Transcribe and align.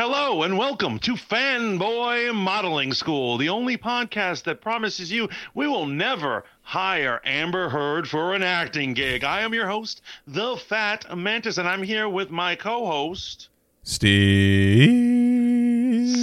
Hello 0.00 0.44
and 0.44 0.56
welcome 0.56 1.00
to 1.00 1.14
Fanboy 1.14 2.32
Modeling 2.32 2.92
School, 2.92 3.36
the 3.36 3.48
only 3.48 3.76
podcast 3.76 4.44
that 4.44 4.60
promises 4.60 5.10
you 5.10 5.28
we 5.54 5.66
will 5.66 5.86
never 5.86 6.44
hire 6.62 7.20
Amber 7.24 7.68
Heard 7.68 8.08
for 8.08 8.32
an 8.32 8.44
acting 8.44 8.94
gig. 8.94 9.24
I 9.24 9.40
am 9.40 9.52
your 9.52 9.66
host, 9.66 10.02
the 10.24 10.56
Fat 10.56 11.18
Mantis, 11.18 11.58
and 11.58 11.66
I'm 11.66 11.82
here 11.82 12.08
with 12.08 12.30
my 12.30 12.54
co-host, 12.54 13.48
Steve. 13.82 15.27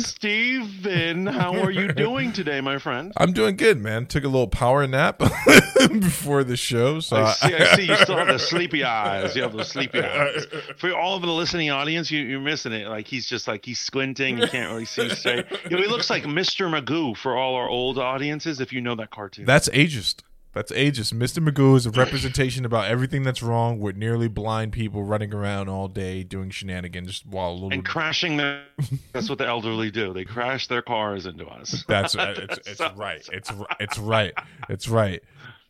Steven. 0.01 1.25
How 1.27 1.53
are 1.59 1.71
you 1.71 1.91
doing 1.91 2.31
today, 2.33 2.61
my 2.61 2.77
friend? 2.77 3.13
I'm 3.17 3.33
doing 3.33 3.55
good, 3.55 3.81
man. 3.81 4.05
Took 4.05 4.23
a 4.23 4.27
little 4.27 4.47
power 4.47 4.85
nap 4.87 5.19
before 5.89 6.43
the 6.43 6.57
show, 6.57 6.99
so 6.99 7.17
I 7.17 7.31
see, 7.33 7.53
I 7.53 7.75
see 7.75 7.85
you 7.85 7.95
still 7.97 8.17
have 8.17 8.27
the 8.27 8.39
sleepy 8.39 8.83
eyes. 8.83 9.35
You 9.35 9.43
have 9.43 9.53
the 9.53 9.63
sleepy 9.63 10.01
eyes. 10.01 10.45
For 10.77 10.93
all 10.93 11.15
of 11.15 11.21
the 11.21 11.31
listening 11.31 11.69
audience, 11.71 12.11
you, 12.11 12.19
you're 12.19 12.39
missing 12.39 12.73
it. 12.73 12.87
Like 12.87 13.07
he's 13.07 13.27
just 13.27 13.47
like 13.47 13.65
he's 13.65 13.79
squinting. 13.79 14.37
You 14.37 14.47
can't 14.47 14.71
really 14.71 14.85
see 14.85 15.09
straight. 15.09 15.45
You 15.69 15.77
know, 15.77 15.83
he 15.83 15.87
looks 15.87 16.09
like 16.09 16.23
Mr. 16.23 16.69
Magoo 16.69 17.15
for 17.15 17.37
all 17.37 17.55
our 17.55 17.69
old 17.69 17.97
audiences. 17.97 18.59
If 18.59 18.73
you 18.73 18.81
know 18.81 18.95
that 18.95 19.11
cartoon, 19.11 19.45
that's 19.45 19.69
ageist. 19.69 20.21
That's 20.55 20.71
ageist. 20.71 21.13
Mr. 21.13 21.45
Magoo 21.45 21.75
is 21.75 21.85
a 21.85 21.91
representation 21.91 22.63
about 22.63 22.85
everything 22.85 23.23
that's 23.23 23.43
wrong 23.43 23.77
with 23.77 23.97
nearly 23.97 24.29
blind 24.29 24.71
people 24.71 25.03
running 25.03 25.33
around 25.33 25.67
all 25.67 25.89
day 25.89 26.23
doing 26.23 26.49
shenanigans 26.49 27.25
while 27.25 27.51
a 27.51 27.53
little 27.53 27.73
and 27.73 27.85
crashing 27.85 28.37
their. 28.37 28.63
that's 29.11 29.27
what 29.27 29.37
the 29.37 29.45
elderly 29.45 29.91
do. 29.91 30.13
They 30.13 30.23
crash 30.23 30.67
their 30.67 30.81
cars 30.81 31.25
into 31.25 31.45
us. 31.45 31.83
That's 31.89 32.15
uh, 32.15 32.35
it's, 32.49 32.69
it's 32.69 32.79
right. 32.95 33.27
It's 33.33 33.51
it's 33.81 33.99
right. 33.99 34.33
It's 34.69 34.87
right. 34.87 35.21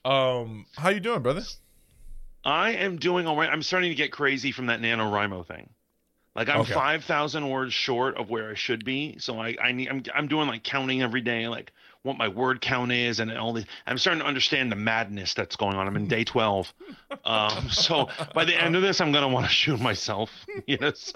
Um, 0.06 0.68
how 0.76 0.90
you 0.90 1.00
doing, 1.00 1.24
brother? 1.24 1.42
I 2.44 2.74
am 2.74 2.98
doing 2.98 3.26
all 3.26 3.36
right. 3.36 3.50
I'm 3.50 3.64
starting 3.64 3.90
to 3.90 3.96
get 3.96 4.12
crazy 4.12 4.52
from 4.52 4.68
that 4.68 4.82
NaNoWriMo 4.82 5.48
thing. 5.48 5.68
Like 6.36 6.48
I'm 6.48 6.62
okay. 6.62 6.74
five 6.74 7.04
thousand 7.06 7.50
words 7.50 7.74
short 7.74 8.18
of 8.18 8.30
where 8.30 8.52
I 8.52 8.54
should 8.54 8.86
be. 8.86 9.18
So 9.18 9.40
I, 9.40 9.56
I 9.60 9.72
need 9.72 9.90
I'm 9.90 10.04
I'm 10.14 10.28
doing 10.28 10.48
like 10.48 10.62
counting 10.62 11.02
every 11.02 11.22
day. 11.22 11.48
Like 11.48 11.72
what 12.06 12.18
my 12.18 12.28
word 12.28 12.62
count 12.62 12.92
is 12.92 13.20
and 13.20 13.36
all 13.36 13.52
this. 13.52 13.66
I'm 13.88 13.98
starting 13.98 14.22
to 14.22 14.28
understand 14.28 14.72
the 14.72 14.76
madness 14.76 15.34
that's 15.34 15.56
going 15.56 15.76
on. 15.76 15.88
I'm 15.88 15.96
in 15.96 16.08
day 16.08 16.24
12. 16.24 16.72
Um, 17.26 17.70
so 17.72 18.08
by 18.34 18.46
the 18.46 18.56
end 18.56 18.76
of 18.76 18.84
this, 18.84 19.02
I'm 19.02 19.12
going 19.12 19.24
to 19.24 19.28
want 19.28 19.48
to 19.48 19.52
shoot 19.52 19.80
myself. 19.80 20.32
Yes. 20.68 21.14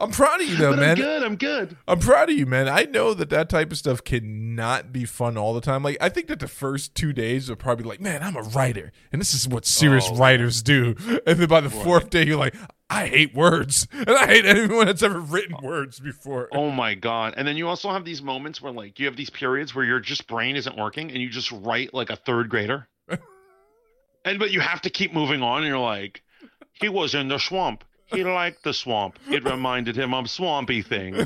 I'm 0.00 0.10
proud 0.10 0.40
of 0.40 0.48
you 0.48 0.56
though, 0.56 0.72
but 0.72 0.80
man. 0.80 0.90
I'm 0.90 0.96
good. 0.96 1.22
I'm 1.22 1.36
good. 1.36 1.76
I'm 1.88 1.98
proud 1.98 2.30
of 2.30 2.36
you, 2.36 2.46
man. 2.46 2.68
I 2.68 2.84
know 2.84 3.14
that 3.14 3.30
that 3.30 3.48
type 3.48 3.72
of 3.72 3.78
stuff 3.78 4.02
cannot 4.04 4.92
be 4.92 5.04
fun 5.04 5.36
all 5.36 5.54
the 5.54 5.60
time. 5.60 5.82
Like 5.82 5.96
I 6.00 6.08
think 6.08 6.28
that 6.28 6.40
the 6.40 6.48
first 6.48 6.94
two 6.94 7.12
days 7.12 7.50
are 7.50 7.56
probably 7.56 7.84
like, 7.84 8.00
man, 8.00 8.22
I'm 8.22 8.36
a 8.36 8.42
writer, 8.42 8.92
and 9.12 9.20
this 9.20 9.34
is 9.34 9.48
what 9.48 9.64
serious 9.66 10.08
oh, 10.10 10.16
writers 10.16 10.62
do. 10.62 10.94
And 11.26 11.38
then 11.38 11.48
by 11.48 11.60
the 11.60 11.70
fourth 11.70 12.10
day, 12.10 12.24
you're 12.26 12.38
like, 12.38 12.54
I 12.88 13.08
hate 13.08 13.34
words, 13.34 13.88
and 13.92 14.10
I 14.10 14.26
hate 14.26 14.44
anyone 14.44 14.86
that's 14.86 15.02
ever 15.02 15.20
written 15.20 15.56
oh. 15.60 15.66
words 15.66 15.98
before. 15.98 16.48
Oh 16.52 16.70
my 16.70 16.94
god! 16.94 17.34
And 17.36 17.46
then 17.46 17.56
you 17.56 17.68
also 17.68 17.90
have 17.90 18.04
these 18.04 18.22
moments 18.22 18.62
where, 18.62 18.72
like, 18.72 18.98
you 18.98 19.06
have 19.06 19.16
these 19.16 19.30
periods 19.30 19.74
where 19.74 19.84
your 19.84 20.00
just 20.00 20.26
brain 20.26 20.56
isn't 20.56 20.76
working, 20.76 21.10
and 21.10 21.20
you 21.20 21.28
just 21.28 21.50
write 21.50 21.92
like 21.94 22.10
a 22.10 22.16
third 22.16 22.48
grader. 22.48 22.86
and 24.24 24.38
but 24.38 24.52
you 24.52 24.60
have 24.60 24.80
to 24.82 24.90
keep 24.90 25.12
moving 25.12 25.42
on, 25.42 25.58
and 25.58 25.66
you're 25.66 25.78
like, 25.78 26.22
he 26.72 26.88
was 26.88 27.14
in 27.14 27.28
the 27.28 27.38
swamp 27.38 27.84
he 28.06 28.24
liked 28.24 28.62
the 28.62 28.72
swamp. 28.72 29.18
It 29.28 29.44
reminded 29.44 29.96
him 29.96 30.14
of 30.14 30.30
swampy 30.30 30.82
things. 30.82 31.18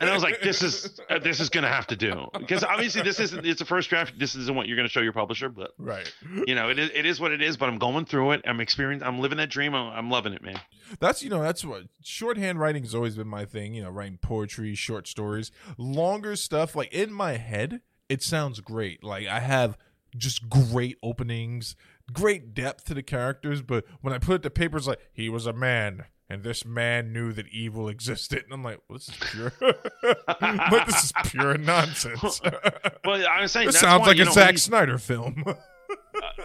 And 0.00 0.10
I 0.10 0.14
was 0.14 0.22
like, 0.22 0.40
this 0.40 0.62
is 0.62 0.98
uh, 1.08 1.18
this 1.18 1.40
is 1.40 1.48
gonna 1.48 1.68
have 1.68 1.86
to 1.88 1.96
do 1.96 2.28
because 2.38 2.64
obviously 2.64 3.02
this 3.02 3.20
isn't 3.20 3.46
it's 3.46 3.60
a 3.60 3.64
first 3.64 3.90
draft. 3.90 4.18
This 4.18 4.34
isn't 4.34 4.54
what 4.54 4.66
you're 4.66 4.76
gonna 4.76 4.88
show 4.88 5.00
your 5.00 5.12
publisher, 5.12 5.48
but 5.48 5.72
right. 5.78 6.12
You 6.46 6.54
know, 6.54 6.70
it 6.70 6.78
is 6.78 6.90
it 6.94 7.06
is 7.06 7.20
what 7.20 7.32
it 7.32 7.42
is. 7.42 7.56
But 7.56 7.68
I'm 7.68 7.78
going 7.78 8.04
through 8.04 8.32
it. 8.32 8.42
I'm 8.46 8.60
experiencing. 8.60 9.06
I'm 9.06 9.20
living 9.20 9.38
that 9.38 9.50
dream. 9.50 9.74
I'm, 9.74 9.92
I'm 9.92 10.10
loving 10.10 10.32
it, 10.32 10.42
man. 10.42 10.60
That's 11.00 11.22
you 11.22 11.30
know 11.30 11.42
that's 11.42 11.64
what 11.64 11.84
shorthand 12.02 12.58
writing 12.58 12.82
has 12.82 12.94
always 12.94 13.16
been 13.16 13.28
my 13.28 13.44
thing. 13.44 13.74
You 13.74 13.82
know, 13.82 13.90
writing 13.90 14.18
poetry, 14.20 14.74
short 14.74 15.06
stories, 15.06 15.50
longer 15.76 16.36
stuff. 16.36 16.74
Like 16.74 16.92
in 16.92 17.12
my 17.12 17.36
head, 17.36 17.80
it 18.08 18.22
sounds 18.22 18.60
great. 18.60 19.04
Like 19.04 19.26
I 19.26 19.40
have 19.40 19.76
just 20.16 20.48
great 20.48 20.96
openings 21.02 21.76
great 22.12 22.54
depth 22.54 22.84
to 22.84 22.94
the 22.94 23.02
characters, 23.02 23.62
but 23.62 23.84
when 24.00 24.12
I 24.12 24.18
put 24.18 24.36
it 24.36 24.42
to 24.42 24.50
paper, 24.50 24.76
it's 24.76 24.86
like 24.86 25.00
he 25.12 25.28
was 25.28 25.46
a 25.46 25.52
man, 25.52 26.04
and 26.28 26.42
this 26.42 26.64
man 26.64 27.12
knew 27.12 27.32
that 27.32 27.48
evil 27.48 27.88
existed. 27.88 28.44
And 28.44 28.52
I'm 28.52 28.64
like, 28.64 28.80
well, 28.88 28.98
this 28.98 29.08
is 29.08 29.16
pure. 29.30 29.52
but 29.60 30.86
this 30.86 31.04
is 31.04 31.12
pure 31.24 31.56
nonsense. 31.58 32.40
well, 33.04 33.26
I 33.28 33.42
was 33.42 33.52
saying, 33.52 33.66
this 33.66 33.80
sounds 33.80 34.02
why, 34.02 34.08
like 34.08 34.18
a 34.18 34.24
know, 34.24 34.32
Zack 34.32 34.58
Snyder 34.58 34.98
film. 34.98 35.44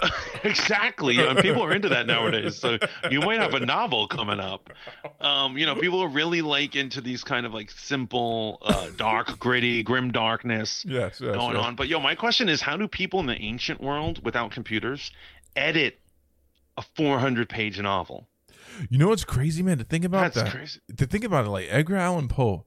uh, 0.02 0.10
exactly. 0.44 1.20
and 1.20 1.40
people 1.40 1.64
are 1.64 1.74
into 1.74 1.90
that 1.90 2.06
nowadays. 2.06 2.58
So 2.58 2.78
you 3.10 3.22
might 3.22 3.40
have 3.40 3.54
a 3.54 3.60
novel 3.60 4.08
coming 4.08 4.40
up. 4.40 4.70
Um, 5.20 5.58
you 5.58 5.66
know, 5.66 5.76
people 5.76 6.02
are 6.02 6.10
really 6.10 6.42
like 6.42 6.76
into 6.76 7.02
these 7.02 7.24
kind 7.24 7.46
of 7.46 7.54
like 7.54 7.72
simple, 7.72 8.60
uh, 8.62 8.90
dark, 8.98 9.40
gritty, 9.40 9.84
grim 9.84 10.12
darkness 10.12 10.86
yes, 10.88 11.20
yes, 11.22 11.36
going 11.36 11.56
yes. 11.56 11.66
on. 11.66 11.76
But 11.76 11.88
yo, 11.88 12.00
my 12.00 12.16
question 12.16 12.50
is, 12.50 12.62
how 12.62 12.78
do 12.78 12.88
people 12.88 13.20
in 13.20 13.26
the 13.26 13.42
ancient 13.42 13.82
world 13.82 14.24
without 14.24 14.52
computers 14.52 15.12
edit 15.56 16.00
a 16.78 16.82
400 16.96 17.50
page 17.50 17.80
novel. 17.80 18.28
You 18.90 18.98
know 18.98 19.10
what's 19.10 19.24
crazy, 19.24 19.64
man? 19.64 19.78
To 19.78 19.84
think 19.84 20.06
about 20.06 20.34
That's 20.34 20.50
that. 20.50 20.58
Crazy. 20.58 20.80
To 20.98 21.06
think 21.06 21.24
about 21.24 21.46
it, 21.46 21.50
like 21.50 21.68
Edgar 21.70 21.98
Allan 21.98 22.28
Poe, 22.28 22.66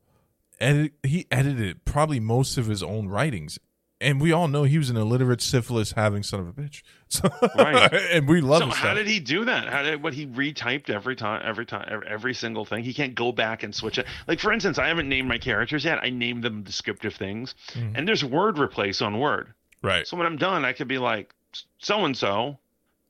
edit 0.61 0.93
he 1.03 1.27
edited 1.31 1.85
probably 1.85 2.21
most 2.21 2.59
of 2.59 2.67
his 2.67 2.83
own 2.83 3.09
writings, 3.09 3.59
and 4.01 4.21
we 4.21 4.31
all 4.31 4.49
know 4.49 4.65
he 4.65 4.79
was 4.79 4.91
an 4.91 4.97
illiterate 4.97 5.41
syphilis 5.41 5.93
having 5.93 6.23
son 6.23 6.41
of 6.41 6.49
a 6.49 6.53
bitch. 6.53 6.83
So, 7.15 7.31
right, 7.57 7.93
and 8.13 8.27
we 8.27 8.41
love. 8.41 8.63
So 8.63 8.67
how 8.67 8.75
stuff. 8.75 8.97
did 8.97 9.07
he 9.07 9.21
do 9.21 9.45
that? 9.45 9.69
How 9.69 9.85
did 9.85 10.03
what 10.03 10.15
he 10.15 10.27
retyped 10.27 10.91
every 10.91 11.15
time, 11.15 11.43
every 11.45 11.65
time, 11.65 12.03
every, 12.09 12.35
single 12.35 12.65
thing? 12.65 12.83
He 12.83 12.93
can't 12.93 13.15
go 13.15 13.31
back 13.31 13.63
and 13.63 13.73
switch 13.73 13.99
it. 13.99 14.07
Like 14.27 14.41
for 14.41 14.53
instance, 14.53 14.81
I 14.81 14.89
haven't 14.89 15.09
named 15.09 15.29
my 15.29 15.39
characters 15.39 15.85
yet. 15.85 16.01
I 16.03 16.11
named 16.11 16.43
them 16.43 16.65
descriptive 16.65 17.15
things, 17.15 17.55
mm-hmm. 17.69 17.95
and 17.95 18.09
there's 18.09 18.25
word 18.25 18.59
replace 18.59 19.01
on 19.01 19.21
word. 19.21 19.55
Right. 19.81 20.09
So 20.09 20.17
when 20.17 20.27
I'm 20.27 20.39
done, 20.39 20.65
I 20.65 20.73
could 20.73 20.89
be 20.89 20.99
like 20.99 21.33
so 21.79 22.05
and 22.05 22.17
so 22.17 22.59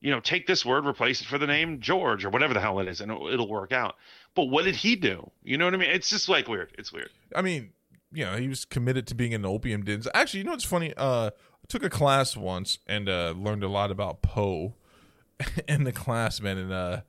you 0.05 0.11
know, 0.11 0.21
take 0.21 0.47
this 0.47 0.67
word, 0.67 0.85
replace 0.85 1.23
it 1.23 1.27
for 1.27 1.39
the 1.39 1.47
name 1.47 1.81
George 1.81 2.27
or 2.27 2.31
whatever 2.31 2.53
the 2.53 2.61
hell 2.61 2.79
it 2.79 2.87
is, 2.87 3.01
and 3.01 3.11
it'll, 3.11 3.27
it'll 3.27 3.49
work 3.49 3.73
out. 3.73 3.97
But 4.35 4.45
what 4.45 4.67
did 4.67 4.77
he 4.77 4.97
do? 4.97 5.31
You 5.43 5.57
know 5.57 5.65
what 5.65 5.73
I 5.73 5.79
mean? 5.79 5.89
It's 5.89 6.11
just 6.11 6.29
like 6.29 6.47
weird. 6.47 6.73
It's 6.77 6.93
weird. 6.93 7.09
I 7.35 7.41
mean, 7.41 7.71
you 8.13 8.27
know, 8.27 8.37
he 8.37 8.47
was 8.47 8.67
committed 8.67 9.07
to 9.07 9.15
being 9.15 9.33
an 9.33 9.47
opium 9.47 9.83
den. 9.83 10.03
Actually, 10.13 10.41
you 10.41 10.45
know 10.45 10.51
what's 10.51 10.65
funny? 10.65 10.93
Uh, 10.95 11.31
I 11.31 11.67
took 11.69 11.83
a 11.83 11.89
class 11.89 12.37
once 12.37 12.81
and 12.87 13.09
uh, 13.09 13.33
learned 13.35 13.65
a 13.65 13.69
lot 13.69 13.91
about 13.91 14.21
Poe 14.21 14.75
in 15.69 15.85
the 15.85 15.93
class, 15.93 16.39
man, 16.39 16.59
and 16.59 16.71
uh, 16.71 17.01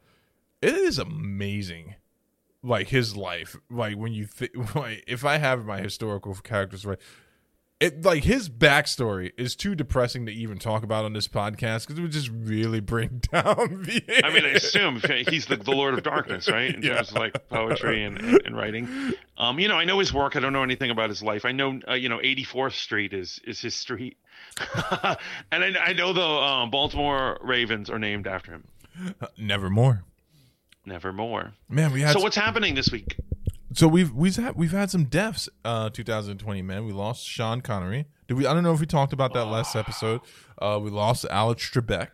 it 0.62 0.73
is 0.73 0.97
amazing. 0.97 1.95
Like 2.63 2.88
his 2.88 3.17
life, 3.17 3.57
like 3.69 3.97
when 3.97 4.13
you 4.13 4.25
think, 4.25 4.53
like 4.75 5.03
if 5.06 5.25
I 5.25 5.38
have 5.38 5.66
my 5.66 5.81
historical 5.81 6.33
characters 6.35 6.85
right, 6.85 6.97
it 7.80 8.06
like 8.06 8.24
his 8.24 8.50
backstory 8.50 9.31
is 9.38 9.56
too 9.56 9.75
depressing 9.75 10.25
to 10.25 10.31
even 10.31 10.58
talk 10.58 10.84
about 10.84 11.03
on 11.03 11.13
this 11.13 11.28
podcast 11.28 11.81
because 11.86 12.00
it 12.00 12.02
would 12.02 12.12
just 12.12 12.30
really 12.30 12.80
bring 12.80 13.22
down 13.31 13.84
the. 13.84 14.02
I 14.24 14.34
mean, 14.34 14.46
I 14.46 14.50
assume 14.50 15.02
he's 15.28 15.47
the, 15.47 15.58
the 15.58 15.72
Lord 15.72 15.94
of 15.94 16.03
Darkness, 16.03 16.50
right? 16.50 16.74
In 16.74 16.81
yeah. 16.81 16.96
terms 16.96 17.12
of 17.12 17.18
like 17.18 17.50
poetry 17.50 18.03
and, 18.03 18.18
and, 18.19 18.41
and, 18.46 18.56
writing. 18.56 19.13
Um, 19.38 19.59
you 19.59 19.68
know, 19.68 19.75
I 19.75 19.84
know 19.84 20.00
his 20.00 20.13
work. 20.13 20.36
I 20.36 20.40
don't 20.40 20.53
know 20.53 20.63
anything 20.63 20.90
about 20.90 21.09
his 21.09 21.22
life. 21.22 21.44
I 21.44 21.52
know, 21.52 21.80
uh, 21.88 21.94
you 21.94 22.08
know, 22.08 22.19
84th 22.19 22.74
Street 22.74 23.13
is 23.13 23.41
is 23.46 23.59
his 23.59 23.75
street, 23.75 24.18
and 25.52 25.63
I, 25.63 25.75
I, 25.88 25.94
know 25.94 26.13
the 26.13 26.22
uh, 26.22 26.66
Baltimore 26.68 27.38
Ravens 27.42 27.90
are 27.90 28.00
named 28.00 28.25
after 28.25 28.53
him. 28.53 28.68
Uh, 29.19 29.28
nevermore. 29.38 30.03
Nevermore. 30.86 31.53
Man, 31.68 31.92
we 31.92 32.02
had. 32.02 32.13
So 32.13 32.22
what's 32.22 32.38
happening 32.38 32.75
this 32.75 32.90
week? 32.90 33.18
So 33.75 33.90
we've 33.90 34.13
we've 34.13 34.38
had 34.38 34.56
we've 34.56 34.72
had 34.72 34.90
some 34.90 35.03
deaths. 35.03 35.50
Uh, 35.66 35.90
2020, 35.90 36.62
man. 36.62 36.86
We 36.86 36.94
lost 36.94 37.28
Sean 37.28 37.59
Connery. 37.59 38.06
Did 38.25 38.36
we? 38.36 38.47
I 38.47 38.53
don't 38.53 38.63
know 38.63 38.74
if 38.74 38.80
we 38.80 38.86
talked 38.86 39.12
about 39.12 39.34
that 39.34 39.46
last 39.46 39.75
episode. 39.75 40.22
Uh, 40.58 40.80
we 40.81 40.90
lost 40.90 41.25
Alex 41.30 41.69
Trebek. 41.69 42.08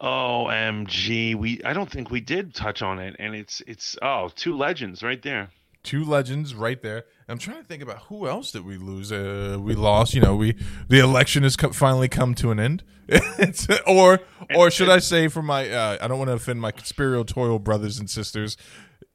OMG, 0.00 1.36
we 1.36 1.62
I 1.64 1.72
don't 1.72 1.88
think 1.88 2.10
we 2.10 2.20
did 2.20 2.52
touch 2.52 2.82
on 2.82 2.98
it, 2.98 3.14
and 3.20 3.36
it's 3.36 3.62
it's 3.68 3.96
oh 4.02 4.30
two 4.34 4.56
legends 4.56 5.04
right 5.04 5.22
there. 5.22 5.50
Two 5.84 6.04
legends 6.04 6.52
right 6.52 6.82
there. 6.82 7.04
I'm 7.28 7.38
trying 7.38 7.58
to 7.58 7.64
think 7.64 7.82
about 7.82 7.98
who 8.08 8.26
else 8.26 8.50
did 8.50 8.64
we 8.64 8.76
lose. 8.76 9.12
Uh, 9.12 9.56
we 9.60 9.76
lost. 9.76 10.14
You 10.14 10.20
know, 10.20 10.34
we 10.34 10.56
the 10.88 10.98
election 10.98 11.44
has 11.44 11.56
co- 11.56 11.70
finally 11.70 12.08
come 12.08 12.34
to 12.36 12.50
an 12.50 12.58
end. 12.58 12.82
or 13.86 14.18
or 14.56 14.68
should 14.72 14.88
I 14.88 14.98
say, 14.98 15.28
for 15.28 15.42
my 15.42 15.70
uh, 15.70 15.98
I 16.00 16.08
don't 16.08 16.18
want 16.18 16.28
to 16.28 16.34
offend 16.34 16.60
my 16.60 16.72
conspiratorial 16.72 17.60
brothers 17.60 18.00
and 18.00 18.10
sisters, 18.10 18.56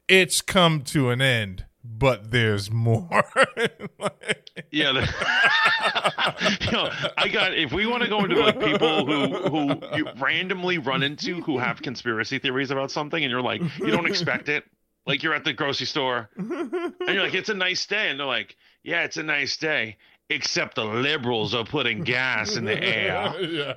it's 0.08 0.40
come 0.40 0.80
to 0.84 1.10
an 1.10 1.20
end 1.20 1.66
but 1.84 2.30
there's 2.30 2.70
more. 2.70 3.08
yeah, 4.70 4.92
you 6.60 6.72
know, 6.72 6.90
I 7.16 7.28
got. 7.28 7.54
If 7.54 7.72
we 7.72 7.86
want 7.86 8.02
to 8.02 8.08
go 8.08 8.24
into 8.24 8.40
like 8.40 8.58
people 8.58 9.06
who 9.06 9.48
who 9.48 9.96
you 9.96 10.06
randomly 10.18 10.78
run 10.78 11.02
into 11.02 11.42
who 11.42 11.58
have 11.58 11.82
conspiracy 11.82 12.38
theories 12.38 12.70
about 12.70 12.90
something, 12.90 13.22
and 13.22 13.30
you're 13.30 13.42
like, 13.42 13.60
you 13.78 13.90
don't 13.90 14.06
expect 14.06 14.48
it. 14.48 14.64
Like 15.06 15.22
you're 15.22 15.34
at 15.34 15.44
the 15.44 15.52
grocery 15.52 15.86
store, 15.86 16.30
and 16.36 16.94
you're 17.06 17.22
like, 17.22 17.34
it's 17.34 17.50
a 17.50 17.54
nice 17.54 17.84
day, 17.86 18.08
and 18.08 18.18
they're 18.18 18.26
like, 18.26 18.56
yeah, 18.82 19.02
it's 19.04 19.18
a 19.18 19.22
nice 19.22 19.56
day. 19.58 19.98
Except 20.30 20.76
the 20.76 20.84
liberals 20.84 21.54
are 21.54 21.66
putting 21.66 22.02
gas 22.02 22.56
in 22.56 22.64
the 22.64 22.82
air. 22.82 23.34
Yeah. 23.40 23.74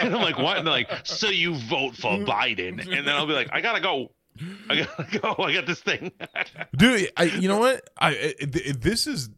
and 0.00 0.14
I'm 0.14 0.22
like, 0.22 0.38
what? 0.38 0.58
And 0.58 0.64
they're 0.64 0.72
like, 0.72 0.90
so 1.02 1.28
you 1.28 1.56
vote 1.56 1.96
for 1.96 2.12
Biden? 2.18 2.80
And 2.80 3.04
then 3.04 3.16
I'll 3.16 3.26
be 3.26 3.32
like, 3.32 3.48
I 3.50 3.60
gotta 3.60 3.80
go 3.80 4.12
I 4.68 4.76
gotta 4.82 5.18
go. 5.20 5.42
I 5.42 5.54
got 5.54 5.66
this 5.66 5.80
thing. 5.80 6.12
dude. 6.76 7.10
I, 7.16 7.24
you 7.24 7.48
know 7.48 7.58
what? 7.58 7.88
I 7.98 8.10
it- 8.12 8.80
this 8.80 9.06
is 9.06 9.30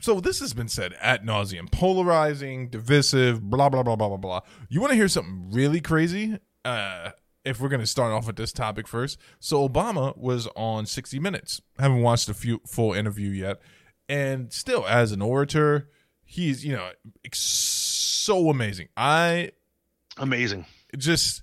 so. 0.00 0.20
This 0.20 0.40
has 0.40 0.54
been 0.54 0.68
said 0.68 0.94
at 1.00 1.24
nauseum, 1.24 1.70
polarizing, 1.70 2.68
divisive, 2.68 3.42
blah 3.42 3.68
blah 3.68 3.82
blah 3.82 3.96
blah 3.96 4.08
blah 4.08 4.16
blah. 4.16 4.40
You 4.68 4.80
want 4.80 4.90
to 4.92 4.96
hear 4.96 5.08
something 5.08 5.50
really 5.52 5.80
crazy? 5.80 6.38
Uh, 6.64 7.10
if 7.44 7.60
we're 7.60 7.68
gonna 7.68 7.86
start 7.86 8.12
off 8.12 8.26
with 8.26 8.36
this 8.36 8.52
topic 8.52 8.86
first, 8.86 9.18
so 9.40 9.66
Obama 9.68 10.16
was 10.16 10.48
on 10.54 10.84
60 10.86 11.18
Minutes. 11.18 11.60
haven't 11.78 12.02
watched 12.02 12.28
a 12.28 12.34
few, 12.34 12.60
full 12.66 12.92
interview 12.92 13.30
yet, 13.30 13.60
and 14.08 14.52
still, 14.52 14.86
as 14.86 15.12
an 15.12 15.22
orator, 15.22 15.88
he's 16.24 16.64
you 16.64 16.72
know 16.72 16.90
so 17.32 18.50
amazing. 18.50 18.88
I 18.96 19.52
Amazing. 20.18 20.66
just 20.96 21.42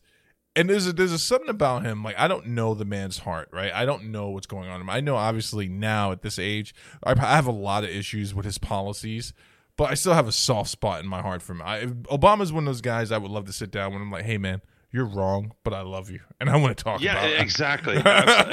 and 0.56 0.70
there's 0.70 0.88
a, 0.88 0.94
there's 0.94 1.12
a 1.12 1.20
something 1.20 1.50
about 1.50 1.84
him 1.84 2.04
like 2.04 2.18
I 2.18 2.28
don't 2.28 2.48
know 2.48 2.74
the 2.74 2.86
man's 2.86 3.20
heart, 3.20 3.50
right? 3.52 3.74
I 3.74 3.86
don't 3.86 4.06
know 4.06 4.30
what's 4.30 4.48
going 4.48 4.70
on. 4.70 4.90
I 4.90 5.02
know 5.02 5.16
obviously 5.16 5.68
now 5.68 6.12
at 6.12 6.22
this 6.22 6.40
age, 6.40 6.74
I 7.04 7.12
I 7.12 7.36
have 7.36 7.48
a 7.48 7.52
lot 7.52 7.84
of 7.84 7.90
issues 7.90 8.34
with 8.34 8.46
his 8.46 8.58
policies, 8.58 9.34
but 9.78 9.92
I 9.92 9.96
still 9.96 10.14
have 10.14 10.28
a 10.28 10.32
soft 10.32 10.70
spot 10.70 11.02
in 11.02 11.08
my 11.08 11.22
heart 11.22 11.42
for 11.42 11.54
him. 11.54 11.62
I, 11.62 11.86
Obama's 11.86 12.54
one 12.54 12.64
of 12.64 12.68
those 12.68 12.82
guys 12.82 13.12
I 13.12 13.18
would 13.18 13.32
love 13.32 13.46
to 13.46 13.54
sit 13.54 13.72
down 13.72 13.94
when 13.94 14.02
I'm 14.02 14.12
like, 14.12 14.26
hey 14.26 14.38
man, 14.38 14.62
you're 14.96 15.06
wrong, 15.06 15.54
but 15.64 15.74
I 15.74 15.82
love 15.82 16.10
you, 16.10 16.22
and 16.40 16.50
I 16.50 16.56
want 16.58 16.78
to 16.78 16.84
talk 16.84 17.02
Yeah, 17.02 17.18
about 17.18 17.30
it. 17.32 17.40
exactly. 17.42 17.96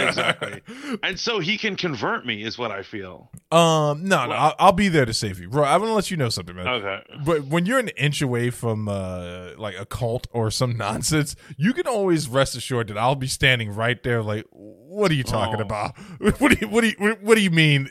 Exactly. 0.02 0.60
And 1.02 1.18
so 1.18 1.38
he 1.38 1.56
can 1.56 1.76
convert 1.76 2.26
me, 2.26 2.42
is 2.42 2.58
what 2.58 2.70
I 2.70 2.82
feel. 2.82 3.30
Um, 3.50 4.04
no, 4.04 4.26
no, 4.26 4.32
I'll, 4.32 4.54
I'll 4.58 4.72
be 4.72 4.88
there 4.88 5.04
to 5.06 5.14
save 5.14 5.38
you, 5.40 5.48
bro. 5.48 5.64
I'm 5.64 5.80
gonna 5.80 5.92
let 5.94 6.10
you 6.10 6.16
know 6.16 6.28
something, 6.28 6.54
man. 6.56 6.66
Okay. 6.66 7.02
But 7.24 7.44
when 7.46 7.64
you're 7.66 7.78
an 7.78 7.88
inch 7.90 8.20
away 8.20 8.50
from 8.50 8.88
uh, 8.88 9.50
like 9.56 9.76
a 9.78 9.86
cult 9.86 10.26
or 10.32 10.50
some 10.50 10.76
nonsense, 10.86 11.36
you 11.56 11.72
can 11.72 11.86
always 11.86 12.28
rest 12.28 12.56
assured 12.56 12.88
that 12.88 12.98
I'll 12.98 13.14
be 13.14 13.28
standing 13.28 13.74
right 13.74 14.02
there. 14.02 14.22
Like, 14.22 14.44
what 14.50 15.10
are 15.10 15.14
you 15.14 15.24
talking 15.24 15.60
Oh. 15.60 15.64
about? 15.64 15.94
What 16.38 16.50
do 16.52 16.58
you 16.60 16.68
what 16.68 16.80
do 16.82 16.88
you 16.88 17.16
what 17.22 17.34
do 17.36 17.40
you 17.40 17.50
mean? 17.50 17.88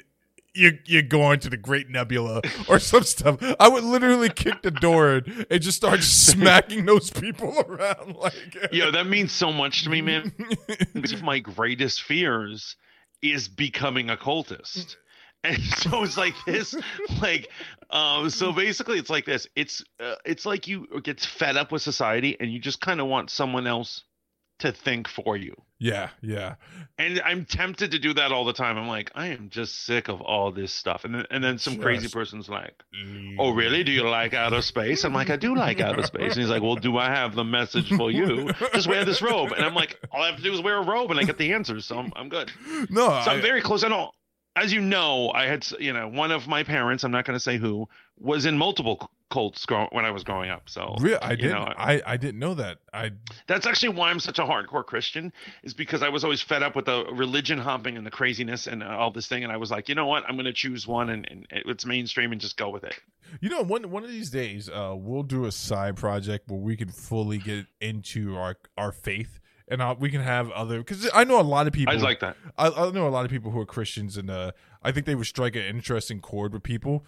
You're, 0.53 0.73
you're 0.85 1.01
going 1.01 1.39
to 1.41 1.49
the 1.49 1.57
Great 1.57 1.89
Nebula 1.89 2.41
or 2.67 2.77
some 2.79 3.03
stuff. 3.03 3.37
I 3.59 3.69
would 3.69 3.85
literally 3.85 4.29
kick 4.29 4.61
the 4.61 4.71
door 4.71 5.15
and, 5.15 5.45
and 5.49 5.61
just 5.61 5.77
start 5.77 6.03
smacking 6.03 6.85
those 6.85 7.09
people 7.09 7.57
around. 7.59 8.15
Like, 8.17 8.57
Yo, 8.71 8.91
that 8.91 9.07
means 9.07 9.31
so 9.31 9.53
much 9.53 9.83
to 9.83 9.89
me, 9.89 10.01
man. 10.01 10.33
One 10.93 11.03
of 11.05 11.23
my 11.23 11.39
greatest 11.39 12.03
fears 12.03 12.75
is 13.21 13.47
becoming 13.47 14.09
a 14.09 14.17
cultist. 14.17 14.97
And 15.43 15.59
so 15.63 16.03
it's 16.03 16.17
like 16.17 16.35
this, 16.45 16.75
like, 17.19 17.49
um, 17.89 18.29
so 18.29 18.51
basically 18.51 18.99
it's 18.99 19.09
like 19.09 19.25
this. 19.25 19.47
It's, 19.55 19.83
uh, 19.99 20.15
it's 20.23 20.45
like 20.45 20.67
you 20.67 20.85
get 21.01 21.19
fed 21.19 21.57
up 21.57 21.71
with 21.71 21.81
society 21.81 22.37
and 22.39 22.51
you 22.51 22.59
just 22.59 22.79
kind 22.79 23.01
of 23.01 23.07
want 23.07 23.31
someone 23.31 23.65
else 23.65 24.03
to 24.59 24.71
think 24.71 25.07
for 25.07 25.35
you. 25.37 25.55
Yeah, 25.83 26.09
yeah. 26.21 26.55
And 26.99 27.19
I'm 27.25 27.43
tempted 27.45 27.89
to 27.91 27.99
do 27.99 28.13
that 28.13 28.31
all 28.31 28.45
the 28.45 28.53
time. 28.53 28.77
I'm 28.77 28.87
like, 28.87 29.11
I 29.15 29.27
am 29.29 29.49
just 29.49 29.83
sick 29.83 30.09
of 30.09 30.21
all 30.21 30.51
this 30.51 30.71
stuff. 30.71 31.03
And 31.05 31.15
then, 31.15 31.25
and 31.31 31.43
then 31.43 31.57
some 31.57 31.77
crazy 31.77 32.07
person's 32.07 32.47
like, 32.47 32.75
Oh, 33.39 33.49
really? 33.49 33.83
Do 33.83 33.91
you 33.91 34.07
like 34.07 34.35
outer 34.35 34.61
space? 34.61 35.03
I'm 35.03 35.13
like, 35.13 35.31
I 35.31 35.37
do 35.37 35.55
like 35.55 35.81
outer 35.81 36.03
space. 36.03 36.33
And 36.33 36.41
he's 36.41 36.49
like, 36.49 36.61
Well, 36.61 36.75
do 36.75 36.97
I 36.97 37.07
have 37.07 37.33
the 37.33 37.43
message 37.43 37.91
for 37.97 38.11
you? 38.11 38.51
Just 38.75 38.87
wear 38.87 39.03
this 39.05 39.23
robe. 39.23 39.53
And 39.53 39.65
I'm 39.65 39.73
like, 39.73 39.99
All 40.11 40.21
I 40.21 40.27
have 40.27 40.37
to 40.37 40.43
do 40.43 40.53
is 40.53 40.61
wear 40.61 40.77
a 40.77 40.83
robe 40.85 41.09
and 41.09 41.19
I 41.19 41.23
get 41.23 41.39
the 41.39 41.53
answers. 41.53 41.85
So 41.87 41.97
I'm, 41.97 42.13
I'm 42.15 42.29
good. 42.29 42.51
No, 42.91 43.07
So 43.07 43.31
I- 43.31 43.33
I'm 43.33 43.41
very 43.41 43.61
close. 43.61 43.83
I 43.83 43.87
know, 43.87 44.11
as 44.55 44.71
you 44.71 44.81
know, 44.81 45.31
I 45.33 45.47
had, 45.47 45.65
you 45.79 45.93
know, 45.93 46.07
one 46.07 46.31
of 46.31 46.47
my 46.47 46.61
parents, 46.63 47.03
I'm 47.03 47.11
not 47.11 47.25
going 47.25 47.35
to 47.37 47.43
say 47.43 47.57
who, 47.57 47.87
was 48.19 48.45
in 48.45 48.55
multiple 48.57 49.09
cults 49.31 49.65
grow- 49.65 49.87
when 49.91 50.05
I 50.05 50.11
was 50.11 50.23
growing 50.23 50.51
up. 50.51 50.69
So 50.69 50.95
Real, 50.99 51.17
I 51.21 51.35
didn't. 51.35 51.51
know, 51.51 51.73
I, 51.75 52.01
I 52.05 52.17
didn't 52.17 52.39
know 52.39 52.53
that. 52.53 52.79
I 52.93 53.11
that's 53.47 53.65
actually 53.65 53.89
why 53.89 54.11
I'm 54.11 54.19
such 54.19 54.37
a 54.37 54.43
hardcore 54.43 54.85
Christian, 54.85 55.33
is 55.63 55.73
because 55.73 56.03
I 56.03 56.09
was 56.09 56.23
always 56.23 56.41
fed 56.41 56.61
up 56.61 56.75
with 56.75 56.85
the 56.85 57.05
religion 57.11 57.57
hopping 57.57 57.97
and 57.97 58.05
the 58.05 58.11
craziness 58.11 58.67
and 58.67 58.83
uh, 58.83 58.87
all 58.87 59.11
this 59.11 59.27
thing. 59.27 59.43
And 59.43 59.51
I 59.51 59.57
was 59.57 59.71
like, 59.71 59.89
you 59.89 59.95
know 59.95 60.05
what? 60.05 60.23
I'm 60.27 60.35
going 60.35 60.45
to 60.45 60.53
choose 60.53 60.85
one 60.85 61.09
and, 61.09 61.27
and 61.31 61.47
it's 61.49 61.85
mainstream 61.85 62.31
and 62.31 62.39
just 62.39 62.57
go 62.57 62.69
with 62.69 62.83
it. 62.83 62.95
You 63.39 63.49
know, 63.49 63.63
one 63.63 63.89
one 63.89 64.03
of 64.03 64.09
these 64.09 64.29
days, 64.29 64.69
uh, 64.69 64.93
we'll 64.95 65.23
do 65.23 65.45
a 65.45 65.51
side 65.51 65.95
project 65.95 66.49
where 66.49 66.59
we 66.59 66.75
can 66.75 66.89
fully 66.89 67.37
get 67.37 67.65
into 67.79 68.35
our 68.35 68.57
our 68.77 68.91
faith, 68.91 69.39
and 69.69 69.81
uh, 69.81 69.95
we 69.97 70.09
can 70.09 70.21
have 70.21 70.51
other. 70.51 70.79
Because 70.79 71.09
I 71.13 71.23
know 71.23 71.39
a 71.39 71.41
lot 71.41 71.65
of 71.65 71.71
people. 71.73 71.93
I'd 71.93 72.01
like 72.01 72.19
that. 72.19 72.35
I, 72.57 72.67
I 72.67 72.91
know 72.91 73.07
a 73.07 73.09
lot 73.09 73.23
of 73.23 73.31
people 73.31 73.51
who 73.51 73.59
are 73.61 73.65
Christians, 73.65 74.17
and 74.17 74.29
uh, 74.29 74.51
I 74.83 74.91
think 74.91 75.05
they 75.05 75.15
would 75.15 75.27
strike 75.27 75.55
an 75.55 75.63
interesting 75.63 76.19
chord 76.19 76.51
with 76.51 76.63
people. 76.63 77.05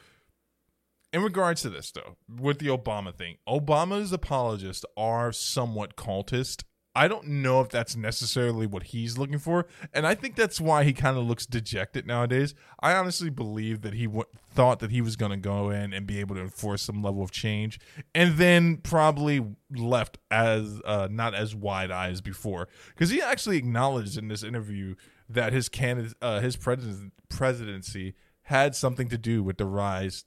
In 1.13 1.21
regards 1.21 1.61
to 1.61 1.69
this, 1.69 1.91
though, 1.91 2.17
with 2.27 2.57
the 2.57 2.67
Obama 2.67 3.15
thing, 3.15 3.37
Obama's 3.47 4.11
apologists 4.11 4.83
are 4.97 5.31
somewhat 5.31 5.95
cultist. 5.95 6.63
I 6.95 7.07
don't 7.07 7.27
know 7.27 7.61
if 7.61 7.69
that's 7.69 7.95
necessarily 7.95 8.65
what 8.65 8.83
he's 8.83 9.15
looking 9.15 9.37
for, 9.37 9.67
and 9.93 10.07
I 10.07 10.15
think 10.15 10.35
that's 10.35 10.59
why 10.59 10.83
he 10.83 10.91
kind 10.91 11.15
of 11.15 11.25
looks 11.25 11.45
dejected 11.45 12.07
nowadays. 12.07 12.55
I 12.81 12.93
honestly 12.93 13.29
believe 13.29 13.81
that 13.81 13.93
he 13.93 14.05
w- 14.05 14.25
thought 14.51 14.79
that 14.79 14.89
he 14.89 15.01
was 15.01 15.15
going 15.15 15.31
to 15.31 15.37
go 15.37 15.69
in 15.69 15.93
and 15.93 16.07
be 16.07 16.19
able 16.19 16.33
to 16.35 16.41
enforce 16.41 16.81
some 16.81 17.03
level 17.03 17.21
of 17.21 17.29
change, 17.29 17.79
and 18.15 18.37
then 18.37 18.77
probably 18.77 19.45
left 19.71 20.17
as 20.31 20.81
uh, 20.83 21.07
not 21.11 21.35
as 21.35 21.55
wide 21.55 21.91
eyed 21.91 22.11
as 22.11 22.21
before, 22.21 22.69
because 22.89 23.11
he 23.11 23.21
actually 23.21 23.57
acknowledged 23.57 24.17
in 24.17 24.29
this 24.29 24.43
interview 24.43 24.95
that 25.29 25.53
his 25.53 25.69
candidate, 25.69 26.13
uh, 26.23 26.41
his 26.41 26.55
president, 26.55 27.13
presidency 27.29 28.13
had 28.43 28.75
something 28.75 29.09
to 29.09 29.17
do 29.17 29.43
with 29.43 29.57
the 29.57 29.65
rise 29.65 30.23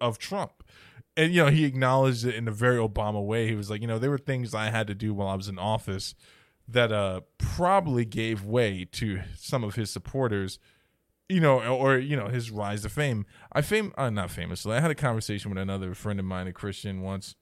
of 0.00 0.18
Trump. 0.18 0.62
And 1.16 1.32
you 1.32 1.44
know, 1.44 1.50
he 1.50 1.64
acknowledged 1.64 2.24
it 2.24 2.34
in 2.34 2.46
a 2.46 2.52
very 2.52 2.78
Obama 2.78 3.24
way. 3.24 3.48
He 3.48 3.56
was 3.56 3.70
like, 3.70 3.80
you 3.80 3.88
know, 3.88 3.98
there 3.98 4.10
were 4.10 4.18
things 4.18 4.54
I 4.54 4.70
had 4.70 4.86
to 4.86 4.94
do 4.94 5.12
while 5.12 5.28
I 5.28 5.34
was 5.34 5.48
in 5.48 5.58
office 5.58 6.14
that 6.70 6.92
uh 6.92 7.22
probably 7.38 8.04
gave 8.04 8.44
way 8.44 8.86
to 8.92 9.22
some 9.34 9.64
of 9.64 9.74
his 9.74 9.90
supporters, 9.90 10.58
you 11.28 11.40
know, 11.40 11.60
or 11.60 11.98
you 11.98 12.16
know, 12.16 12.28
his 12.28 12.50
rise 12.50 12.82
to 12.82 12.88
fame. 12.88 13.26
I 13.52 13.62
fame 13.62 13.92
uh, 13.98 14.10
not 14.10 14.30
famously. 14.30 14.76
I 14.76 14.80
had 14.80 14.90
a 14.90 14.94
conversation 14.94 15.50
with 15.50 15.58
another 15.58 15.94
friend 15.94 16.20
of 16.20 16.26
mine, 16.26 16.46
a 16.46 16.52
Christian 16.52 17.00
once. 17.00 17.34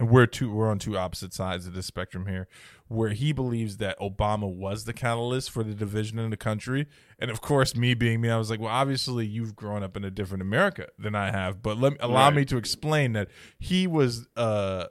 We're 0.00 0.26
two 0.26 0.50
we're 0.52 0.70
on 0.70 0.78
two 0.78 0.96
opposite 0.96 1.34
sides 1.34 1.66
of 1.66 1.74
the 1.74 1.82
spectrum 1.82 2.26
here, 2.26 2.46
where 2.86 3.10
he 3.10 3.32
believes 3.32 3.78
that 3.78 3.98
Obama 3.98 4.48
was 4.48 4.84
the 4.84 4.92
catalyst 4.92 5.50
for 5.50 5.64
the 5.64 5.74
division 5.74 6.18
in 6.20 6.30
the 6.30 6.36
country. 6.36 6.86
And 7.18 7.30
of 7.30 7.40
course, 7.40 7.74
me 7.74 7.94
being 7.94 8.20
me, 8.20 8.30
I 8.30 8.36
was 8.36 8.48
like, 8.48 8.60
well, 8.60 8.70
obviously 8.72 9.26
you've 9.26 9.56
grown 9.56 9.82
up 9.82 9.96
in 9.96 10.04
a 10.04 10.10
different 10.10 10.42
America 10.42 10.86
than 10.98 11.14
I 11.16 11.30
have, 11.32 11.62
but 11.62 11.78
let 11.78 11.94
allow 12.00 12.26
Right. 12.26 12.36
me 12.36 12.44
to 12.46 12.56
explain 12.56 13.12
that 13.14 13.28
he 13.58 13.86
was 13.88 14.28
uh 14.36 14.86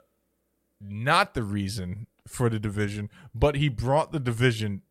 not 0.82 1.34
the 1.34 1.44
reason 1.44 2.08
for 2.28 2.50
the 2.50 2.60
division, 2.60 3.10
but 3.34 3.56
he 3.56 3.70
brought 3.70 4.12
the 4.12 4.20
division 4.20 4.82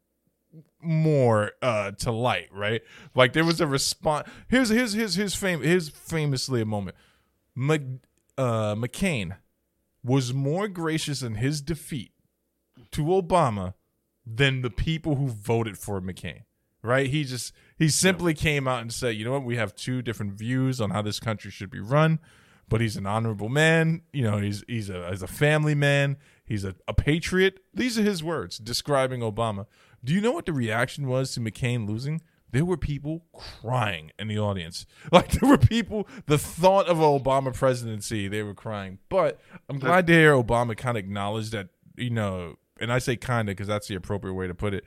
more 0.80 1.52
uh 1.62 1.90
to 1.92 2.10
light, 2.10 2.48
right? 2.52 2.82
Like 3.14 3.32
there 3.34 3.44
was 3.44 3.60
a 3.60 3.66
response. 3.66 4.28
Here's 4.48 4.68
here's 4.70 4.92
his 4.94 5.14
his 5.16 5.34
fame 5.34 5.62
here's 5.62 5.88
famously 5.88 6.60
a 6.60 6.66
moment. 6.66 6.96
Mc, 7.54 7.82
uh, 8.38 8.74
McCain 8.74 9.36
was 10.06 10.32
more 10.32 10.68
gracious 10.68 11.22
in 11.22 11.34
his 11.34 11.60
defeat 11.60 12.12
to 12.92 13.04
Obama 13.04 13.74
than 14.24 14.62
the 14.62 14.70
people 14.70 15.16
who 15.16 15.28
voted 15.28 15.76
for 15.76 16.00
McCain. 16.00 16.42
Right? 16.82 17.08
He 17.08 17.24
just 17.24 17.52
he 17.76 17.88
simply 17.88 18.32
came 18.32 18.68
out 18.68 18.80
and 18.80 18.92
said, 18.92 19.16
"You 19.16 19.24
know 19.24 19.32
what? 19.32 19.44
We 19.44 19.56
have 19.56 19.74
two 19.74 20.02
different 20.02 20.34
views 20.34 20.80
on 20.80 20.90
how 20.90 21.02
this 21.02 21.18
country 21.18 21.50
should 21.50 21.70
be 21.70 21.80
run." 21.80 22.20
But 22.68 22.80
he's 22.80 22.96
an 22.96 23.06
honorable 23.06 23.48
man. 23.48 24.02
You 24.12 24.22
know, 24.22 24.38
he's 24.38 24.62
he's 24.68 24.88
a 24.88 25.10
he's 25.10 25.22
a 25.22 25.26
family 25.26 25.74
man. 25.74 26.16
He's 26.44 26.64
a, 26.64 26.76
a 26.86 26.94
patriot. 26.94 27.58
These 27.74 27.98
are 27.98 28.02
his 28.02 28.22
words 28.22 28.58
describing 28.58 29.20
Obama. 29.20 29.66
Do 30.04 30.14
you 30.14 30.20
know 30.20 30.30
what 30.30 30.46
the 30.46 30.52
reaction 30.52 31.08
was 31.08 31.32
to 31.32 31.40
McCain 31.40 31.88
losing? 31.88 32.22
There 32.56 32.64
were 32.64 32.78
people 32.78 33.26
crying 33.34 34.12
in 34.18 34.28
the 34.28 34.38
audience. 34.38 34.86
Like 35.12 35.30
there 35.32 35.48
were 35.48 35.58
people, 35.58 36.08
the 36.24 36.38
thought 36.38 36.86
of 36.86 36.96
Obama 36.96 37.54
presidency, 37.54 38.28
they 38.28 38.42
were 38.42 38.54
crying. 38.54 38.98
But 39.10 39.38
I'm 39.68 39.78
glad 39.78 40.06
to 40.06 40.12
hear 40.14 40.32
Obama 40.32 40.74
kind 40.74 40.96
of 40.96 41.04
acknowledged 41.04 41.52
that, 41.52 41.68
you 41.96 42.08
know, 42.08 42.56
and 42.80 42.90
I 42.90 42.98
say 42.98 43.14
kind 43.16 43.50
of 43.50 43.56
because 43.56 43.66
that's 43.66 43.88
the 43.88 43.94
appropriate 43.94 44.32
way 44.32 44.46
to 44.46 44.54
put 44.54 44.72
it, 44.72 44.84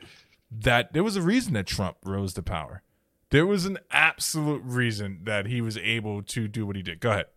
that 0.52 0.94
there 0.94 1.04
was 1.04 1.16
a 1.16 1.22
reason 1.22 1.54
that 1.54 1.68
Trump 1.68 1.98
rose 2.04 2.34
to 2.34 2.42
power. 2.42 2.82
There 3.30 3.46
was 3.46 3.66
an 3.66 3.78
absolute 3.92 4.64
reason 4.66 5.20
that 5.26 5.46
he 5.46 5.62
was 5.62 5.78
able 5.78 6.24
to 6.24 6.48
do 6.48 6.66
what 6.66 6.76
he 6.76 6.82
did. 6.82 7.00
Go 7.00 7.12
ahead. 7.12 7.28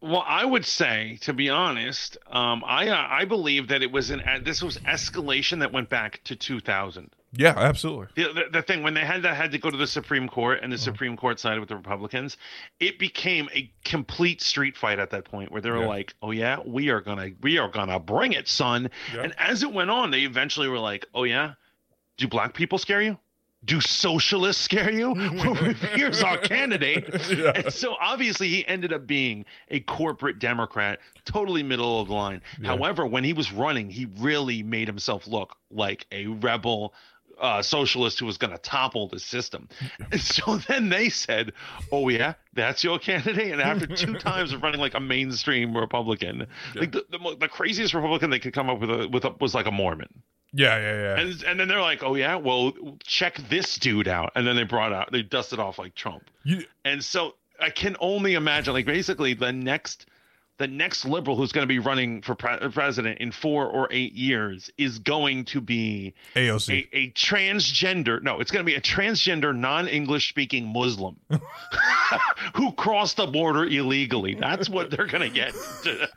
Well, 0.00 0.24
I 0.24 0.44
would 0.44 0.64
say, 0.64 1.18
to 1.22 1.32
be 1.32 1.50
honest, 1.50 2.16
um, 2.30 2.62
I 2.64 2.88
uh, 2.88 3.06
I 3.08 3.24
believe 3.24 3.68
that 3.68 3.82
it 3.82 3.90
was 3.90 4.10
an 4.10 4.20
uh, 4.20 4.38
this 4.40 4.62
was 4.62 4.78
escalation 4.78 5.60
that 5.60 5.72
went 5.72 5.88
back 5.88 6.20
to 6.24 6.36
2000. 6.36 7.10
Yeah, 7.36 7.54
absolutely. 7.56 8.06
The, 8.14 8.32
the, 8.32 8.42
the 8.52 8.62
thing 8.62 8.82
when 8.82 8.94
they 8.94 9.04
had 9.04 9.22
that 9.22 9.36
had 9.36 9.52
to 9.52 9.58
go 9.58 9.70
to 9.70 9.76
the 9.76 9.86
Supreme 9.86 10.28
Court 10.28 10.60
and 10.62 10.70
the 10.72 10.76
Uh-huh. 10.76 10.84
Supreme 10.84 11.16
Court 11.16 11.40
sided 11.40 11.60
with 11.60 11.68
the 11.68 11.76
Republicans, 11.76 12.36
it 12.80 12.98
became 12.98 13.48
a 13.54 13.70
complete 13.84 14.40
street 14.40 14.76
fight 14.76 14.98
at 14.98 15.10
that 15.10 15.24
point 15.24 15.50
where 15.50 15.60
they 15.60 15.70
were 15.70 15.80
Yeah. 15.80 15.86
like, 15.88 16.14
"Oh 16.22 16.30
yeah, 16.30 16.58
we 16.64 16.90
are 16.90 17.00
gonna 17.00 17.30
we 17.42 17.58
are 17.58 17.68
gonna 17.68 17.98
bring 17.98 18.32
it, 18.32 18.46
son." 18.48 18.90
Yeah. 19.14 19.22
And 19.22 19.34
as 19.38 19.62
it 19.62 19.72
went 19.72 19.90
on, 19.90 20.10
they 20.10 20.20
eventually 20.22 20.68
were 20.68 20.78
like, 20.78 21.06
"Oh 21.14 21.24
yeah, 21.24 21.54
do 22.18 22.28
black 22.28 22.54
people 22.54 22.78
scare 22.78 23.02
you? 23.02 23.18
Do 23.64 23.80
socialists 23.80 24.62
scare 24.62 24.92
you? 24.92 25.14
Here's 25.94 26.22
our 26.22 26.36
candidate." 26.36 27.08
Yeah. 27.30 27.52
And 27.54 27.72
so 27.72 27.96
obviously 28.00 28.48
he 28.48 28.66
ended 28.68 28.92
up 28.92 29.06
being 29.06 29.44
a 29.70 29.80
corporate 29.80 30.38
Democrat, 30.38 31.00
totally 31.24 31.62
middle 31.62 32.00
of 32.00 32.08
the 32.08 32.14
line. 32.14 32.42
Yeah. 32.60 32.68
However, 32.68 33.06
when 33.06 33.24
he 33.24 33.32
was 33.32 33.50
running, 33.52 33.88
he 33.90 34.06
really 34.18 34.62
made 34.62 34.86
himself 34.86 35.26
look 35.26 35.56
like 35.70 36.06
a 36.12 36.26
rebel 36.26 36.92
uh, 37.40 37.62
socialist 37.62 38.18
who 38.20 38.26
was 38.26 38.38
going 38.38 38.52
to 38.52 38.58
topple 38.58 39.08
the 39.08 39.18
system. 39.18 39.68
And 40.10 40.20
so 40.36 40.56
then 40.56 40.88
they 40.88 41.08
said, 41.08 41.52
"Oh 41.92 42.08
yeah, 42.08 42.34
that's 42.52 42.82
your 42.84 42.98
candidate." 42.98 43.52
And 43.52 43.60
after 43.60 43.86
two 43.86 44.14
times 44.18 44.52
of 44.52 44.62
running 44.62 44.80
like 44.80 44.94
a 44.94 45.00
mainstream 45.00 45.76
Republican, 45.76 46.46
Yeah. 46.74 46.80
like 46.80 46.92
the, 46.92 47.04
the, 47.10 47.36
the 47.40 47.48
craziest 47.48 47.94
Republican 47.94 48.30
they 48.30 48.38
could 48.38 48.52
come 48.54 48.68
up 48.70 48.80
with, 48.80 48.90
a, 48.90 49.08
with 49.08 49.24
a, 49.24 49.30
was 49.40 49.54
like 49.54 49.66
a 49.66 49.72
Mormon. 49.72 50.22
Yeah, 50.56 50.78
yeah, 50.78 50.94
yeah. 51.16 51.20
And 51.20 51.42
and 51.44 51.58
then 51.60 51.66
they're 51.68 51.80
like, 51.80 52.02
"Oh 52.04 52.14
yeah, 52.14 52.36
well 52.36 52.72
check 53.04 53.36
this 53.48 53.76
dude 53.76 54.06
out." 54.08 54.32
And 54.36 54.46
then 54.46 54.54
they 54.56 54.62
brought 54.62 54.92
out, 54.92 55.10
they 55.10 55.22
dusted 55.22 55.58
off 55.58 55.78
like 55.78 55.94
Trump. 55.94 56.22
you, 56.44 56.64
And 56.84 57.02
so 57.02 57.34
I 57.60 57.70
can 57.70 57.96
only 58.00 58.34
imagine, 58.34 58.72
like 58.72 58.86
basically 58.86 59.34
the 59.34 59.52
next, 59.52 60.06
the 60.58 60.68
next 60.68 61.04
liberal 61.04 61.36
who's 61.36 61.50
going 61.52 61.64
to 61.64 61.68
be 61.72 61.80
running 61.80 62.22
for 62.22 62.34
pre- 62.36 62.56
president 62.70 63.18
in 63.18 63.32
four 63.32 63.66
or 63.66 63.88
eight 63.90 64.12
years 64.12 64.70
is 64.78 65.00
going 65.00 65.44
to 65.46 65.60
be 65.60 66.14
AOC. 66.36 66.88
a, 66.92 66.96
a 66.96 67.10
transgender. 67.10 68.22
No, 68.22 68.38
it's 68.40 68.50
going 68.52 68.64
to 68.64 68.70
be 68.70 68.76
a 68.76 68.80
transgender, 68.80 69.54
non-English 69.56 70.28
speaking 70.28 70.66
Muslim 70.72 71.16
who 72.54 72.72
crossed 72.72 73.16
the 73.16 73.26
border 73.26 73.64
illegally. 73.64 74.34
That's 74.34 74.68
what 74.68 74.90
they're 74.90 75.06
going 75.06 75.28
to 75.28 75.34
get 75.34 75.54
to, 75.82 76.08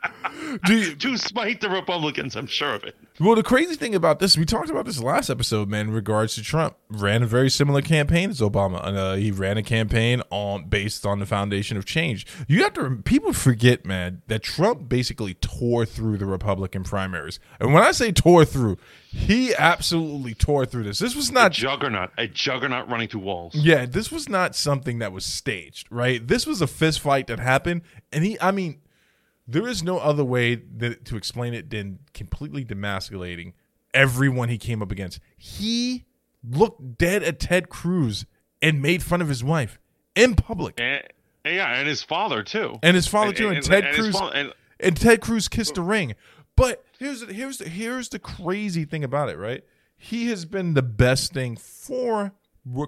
you- 0.68 0.94
to 0.94 1.16
spite 1.16 1.60
the 1.60 1.68
Republicans. 1.70 2.36
I'm 2.36 2.46
sure 2.46 2.74
of 2.74 2.84
it. 2.84 2.94
Well, 3.20 3.34
the 3.34 3.42
crazy 3.42 3.74
thing 3.74 3.96
about 3.96 4.20
this, 4.20 4.36
we 4.38 4.44
talked 4.44 4.70
about 4.70 4.84
this 4.86 5.02
last 5.02 5.28
episode, 5.30 5.68
man. 5.68 5.88
In 5.88 5.92
regards 5.92 6.36
to 6.36 6.42
Trump, 6.42 6.76
ran 6.88 7.22
a 7.22 7.26
very 7.26 7.50
similar 7.50 7.82
campaign 7.82 8.30
as 8.30 8.40
Obama. 8.40 8.86
And, 8.86 8.96
uh, 8.96 9.14
he 9.14 9.32
ran 9.32 9.56
a 9.58 9.62
campaign 9.62 10.22
on 10.30 10.68
based 10.68 11.04
on 11.04 11.18
the 11.18 11.26
foundation 11.26 11.76
of 11.76 11.84
change. 11.84 12.26
You 12.46 12.62
have 12.62 12.74
to 12.74 12.96
people 13.04 13.32
forget, 13.32 13.84
man, 13.84 14.22
that 14.28 14.42
Trump 14.42 14.88
basically 14.88 15.34
tore 15.34 15.84
through 15.84 16.18
the 16.18 16.26
Republican 16.26 16.84
primaries. 16.84 17.40
And 17.58 17.74
when 17.74 17.82
I 17.82 17.90
say 17.92 18.12
tore 18.12 18.44
through, 18.44 18.78
he 19.08 19.54
absolutely 19.54 20.34
tore 20.34 20.64
through 20.66 20.84
this. 20.84 20.98
This 20.98 21.16
was 21.16 21.32
not 21.32 21.50
A 21.50 21.54
juggernaut, 21.54 22.10
a 22.16 22.28
juggernaut 22.28 22.88
running 22.88 23.08
through 23.08 23.20
walls. 23.22 23.54
yeah, 23.54 23.86
this 23.86 24.12
was 24.12 24.28
not 24.28 24.54
something 24.54 24.98
that 25.00 25.12
was 25.12 25.24
staged, 25.24 25.88
right? 25.90 26.26
This 26.26 26.46
was 26.46 26.60
a 26.62 26.66
fist 26.66 27.00
fight 27.00 27.26
that 27.26 27.40
happened, 27.40 27.82
and 28.12 28.24
he, 28.24 28.38
I 28.40 28.50
mean, 28.52 28.80
there 29.46 29.66
is 29.66 29.82
no 29.82 29.98
other 29.98 30.24
way 30.24 30.56
that, 30.56 31.04
to 31.06 31.16
explain 31.16 31.54
it 31.54 31.70
than 31.70 32.00
completely 32.12 32.64
demasculating 32.64 33.54
everyone 33.94 34.50
he 34.50 34.58
came 34.58 34.82
up 34.82 34.92
against. 34.92 35.20
He 35.38 36.04
looked 36.48 36.98
dead 36.98 37.22
at 37.22 37.40
Ted 37.40 37.70
Cruz 37.70 38.26
and 38.60 38.82
made 38.82 39.02
fun 39.02 39.22
of 39.22 39.28
his 39.28 39.42
wife 39.42 39.78
in 40.14 40.34
public, 40.34 40.78
And, 40.78 41.02
and 41.44 41.54
yeah, 41.56 41.74
and 41.78 41.88
his 41.88 42.02
father 42.02 42.42
too. 42.42 42.78
and 42.82 42.94
his 42.94 43.06
father 43.06 43.32
too, 43.32 43.48
and, 43.48 43.62
Ted 43.64 43.84
his 43.84 43.96
Cruz 43.96 44.18
fa- 44.18 44.30
and- 44.34 44.52
and 44.80 44.96
Ted 44.96 45.20
Cruz 45.20 45.48
kissed 45.48 45.74
the 45.74 45.82
ring. 45.82 46.14
But 46.56 46.84
here's 46.98 47.28
here's 47.30 47.60
here's 47.66 48.08
the 48.08 48.18
crazy 48.18 48.84
thing 48.84 49.02
about 49.04 49.28
it, 49.28 49.38
right? 49.38 49.62
He 49.96 50.28
has 50.28 50.44
been 50.44 50.74
the 50.74 50.82
best 50.82 51.32
thing 51.32 51.56
for 51.56 52.32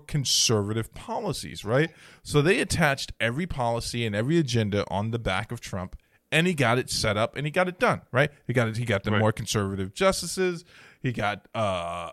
conservative 0.07 0.93
policies, 0.95 1.65
right? 1.65 1.91
So 2.23 2.43
they 2.43 2.61
attached 2.61 3.13
every 3.21 3.47
policy 3.47 4.05
and 4.05 4.15
every 4.15 4.39
agenda 4.39 4.85
on 4.91 5.11
the 5.11 5.19
back 5.19 5.51
of 5.53 5.61
Trump, 5.61 5.97
and 6.31 6.47
he 6.47 6.55
got 6.55 6.79
it 6.79 6.91
set 6.91 7.17
up 7.17 7.37
and 7.37 7.47
he 7.47 7.51
got 7.51 7.69
it 7.69 7.79
done, 7.79 8.03
right? 8.13 8.31
He 8.47 8.53
got 8.53 8.69
it. 8.69 8.77
He 8.77 8.85
got 8.85 9.05
the 9.05 9.11
Right. 9.13 9.21
more 9.21 9.33
conservative 9.33 9.95
justices. 9.95 10.65
He 11.01 11.13
got. 11.13 11.47
uh 11.55 12.11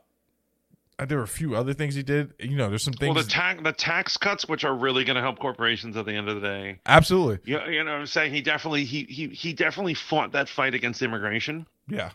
Uh, 0.99 1.05
there 1.05 1.17
were 1.17 1.23
a 1.23 1.27
few 1.27 1.55
other 1.55 1.73
things 1.73 1.93
he 1.95 2.03
did. 2.03 2.33
You 2.39 2.57
know, 2.57 2.69
there's 2.69 2.83
some 2.83 2.93
things. 2.93 3.13
well, 3.13 3.23
the 3.23 3.29
tax 3.29 3.61
the 3.63 3.71
tax 3.73 4.17
cuts, 4.17 4.47
which 4.47 4.63
are 4.63 4.75
really 4.75 5.03
going 5.03 5.15
to 5.15 5.21
help 5.21 5.39
corporations 5.39 5.95
at 5.95 6.05
the 6.05 6.13
end 6.13 6.27
of 6.27 6.41
the 6.41 6.47
day. 6.47 6.79
absolutely, 6.85 7.39
You, 7.51 7.59
you 7.69 7.83
know 7.83 7.91
what 7.91 7.99
I'm 7.99 8.07
saying? 8.07 8.33
He 8.33 8.41
definitely 8.41 8.85
he 8.85 9.03
he 9.03 9.27
he 9.27 9.53
definitely 9.53 9.93
fought 9.93 10.31
that 10.31 10.49
fight 10.49 10.73
against 10.73 11.01
immigration. 11.01 11.67
yeah. 11.87 12.11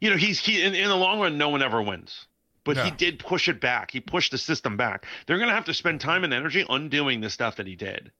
You 0.00 0.08
know, 0.08 0.16
he's 0.16 0.40
he 0.40 0.62
in, 0.62 0.74
in 0.74 0.88
the 0.88 0.96
long 0.96 1.20
run, 1.20 1.36
no 1.36 1.50
one 1.50 1.62
ever 1.62 1.82
wins. 1.82 2.26
But 2.64 2.76
he 2.84 2.90
did 2.90 3.18
push 3.18 3.48
it 3.48 3.62
back. 3.62 3.90
He 3.90 4.00
pushed 4.00 4.30
the 4.30 4.36
system 4.36 4.76
back. 4.76 5.06
They're 5.26 5.38
going 5.38 5.48
to 5.48 5.54
have 5.54 5.64
to 5.66 5.74
spend 5.74 6.02
time 6.02 6.22
and 6.22 6.34
energy 6.34 6.66
undoing 6.68 7.22
the 7.22 7.30
stuff 7.30 7.56
that 7.56 7.66
he 7.66 7.76
did. 7.76 8.12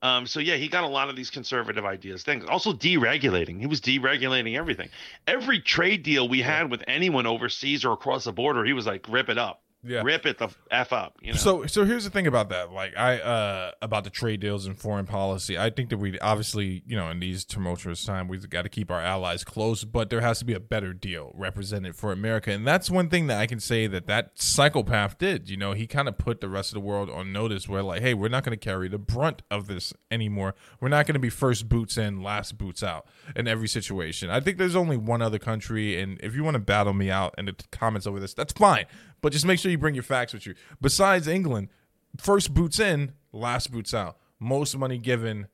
Um, 0.00 0.26
so 0.26 0.38
yeah, 0.38 0.56
he 0.56 0.68
got 0.68 0.84
a 0.84 0.88
lot 0.88 1.08
of 1.08 1.16
these 1.16 1.30
conservative 1.30 1.84
ideas. 1.84 2.22
Things 2.22 2.44
also 2.44 2.72
deregulating. 2.72 3.58
He 3.58 3.66
was 3.66 3.80
deregulating 3.80 4.56
everything. 4.56 4.90
Every 5.26 5.60
trade 5.60 6.04
deal 6.04 6.28
we 6.28 6.40
had 6.40 6.70
with 6.70 6.84
anyone 6.86 7.26
overseas 7.26 7.84
or 7.84 7.92
across 7.92 8.24
the 8.24 8.32
border, 8.32 8.64
he 8.64 8.72
was 8.72 8.86
like, 8.86 9.08
"Rip 9.08 9.28
it 9.28 9.38
up, 9.38 9.62
Yeah. 9.82 10.02
rip 10.04 10.26
it 10.26 10.38
the 10.38 10.48
f 10.70 10.92
up." 10.92 11.16
You 11.20 11.32
know. 11.32 11.38
So 11.38 11.66
so 11.66 11.84
here's 11.84 12.04
the 12.04 12.10
thing 12.10 12.26
about 12.26 12.48
that. 12.50 12.72
Like 12.72 12.96
I 12.96 13.18
uh 13.18 13.72
about 13.80 14.04
the 14.04 14.10
trade 14.10 14.40
deals 14.40 14.66
and 14.66 14.78
foreign 14.78 15.06
policy. 15.06 15.58
I 15.58 15.70
think 15.70 15.90
that 15.90 15.98
we 15.98 16.18
obviously, 16.20 16.82
you 16.86 16.96
know, 16.96 17.10
in 17.10 17.20
these 17.20 17.44
tumultuous 17.44 18.04
times 18.04 18.30
we've 18.30 18.48
got 18.48 18.62
to 18.62 18.68
keep 18.68 18.90
our 18.90 19.00
allies 19.00 19.44
close, 19.44 19.84
but 19.84 20.10
there 20.10 20.20
has 20.20 20.38
to 20.40 20.44
be 20.44 20.54
a 20.54 20.60
better 20.60 20.92
deal 20.92 21.30
represented 21.34 21.96
for 21.96 22.12
America. 22.12 22.50
And 22.50 22.66
that's 22.66 22.90
one 22.90 23.08
thing 23.08 23.28
that 23.28 23.38
I 23.40 23.46
can 23.46 23.60
say 23.60 23.86
that 23.86 24.06
that 24.06 24.32
psychopath 24.34 25.18
did. 25.18 25.48
You 25.48 25.56
know, 25.56 25.72
he 25.72 25.86
kind 25.86 26.08
of 26.08 26.18
put 26.18 26.40
the 26.40 26.48
rest 26.48 26.70
of 26.70 26.74
the 26.74 26.80
world 26.80 27.10
on 27.10 27.32
notice 27.32 27.68
where 27.68 27.82
like, 27.82 28.02
hey, 28.02 28.14
we're 28.14 28.28
not 28.28 28.44
going 28.44 28.58
to 28.58 28.62
carry 28.64 28.88
the 28.88 28.98
brunt 28.98 29.42
of 29.50 29.66
this 29.66 29.92
anymore. 30.10 30.54
We're 30.80 30.88
not 30.88 31.06
going 31.06 31.14
to 31.14 31.20
be 31.20 31.30
first 31.30 31.68
boots 31.68 31.96
in, 31.96 32.22
last 32.22 32.58
boots 32.58 32.82
out 32.82 33.06
in 33.36 33.46
every 33.46 33.68
situation. 33.68 34.30
I 34.30 34.40
think 34.40 34.58
there's 34.58 34.76
only 34.76 34.96
one 34.96 35.22
other 35.22 35.38
country 35.38 36.00
and 36.00 36.18
if 36.22 36.34
you 36.34 36.44
want 36.44 36.54
to 36.54 36.60
battle 36.60 36.92
me 36.92 37.10
out 37.10 37.34
in 37.38 37.46
the 37.46 37.54
comments 37.70 38.06
over 38.06 38.20
this, 38.20 38.34
that's 38.34 38.52
fine. 38.52 38.86
But 39.20 39.32
just 39.32 39.44
make 39.44 39.58
sure 39.58 39.70
you 39.70 39.78
bring 39.78 39.94
your 39.94 40.04
facts 40.04 40.32
with 40.32 40.46
you. 40.46 40.54
Besides 40.80 41.26
England, 41.26 41.68
first 42.16 42.54
boots 42.54 42.78
in, 42.78 43.12
last 43.32 43.70
boots 43.70 43.92
out. 43.94 44.18
Most 44.38 44.76
money 44.76 44.98
given, 44.98 45.48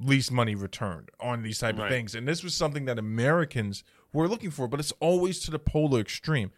least 0.00 0.32
money 0.32 0.54
returned 0.54 1.10
on 1.20 1.42
these 1.42 1.58
type 1.58 1.78
of 1.78 1.88
things. 1.88 2.14
And 2.14 2.26
this 2.26 2.42
was 2.42 2.54
something 2.54 2.84
that 2.86 2.98
Americans 2.98 3.84
were 4.12 4.28
looking 4.28 4.50
for, 4.50 4.66
but 4.66 4.80
it's 4.80 4.92
always 5.00 5.40
to 5.40 5.50
the 5.50 5.58
polar 5.58 6.00
extreme. 6.00 6.50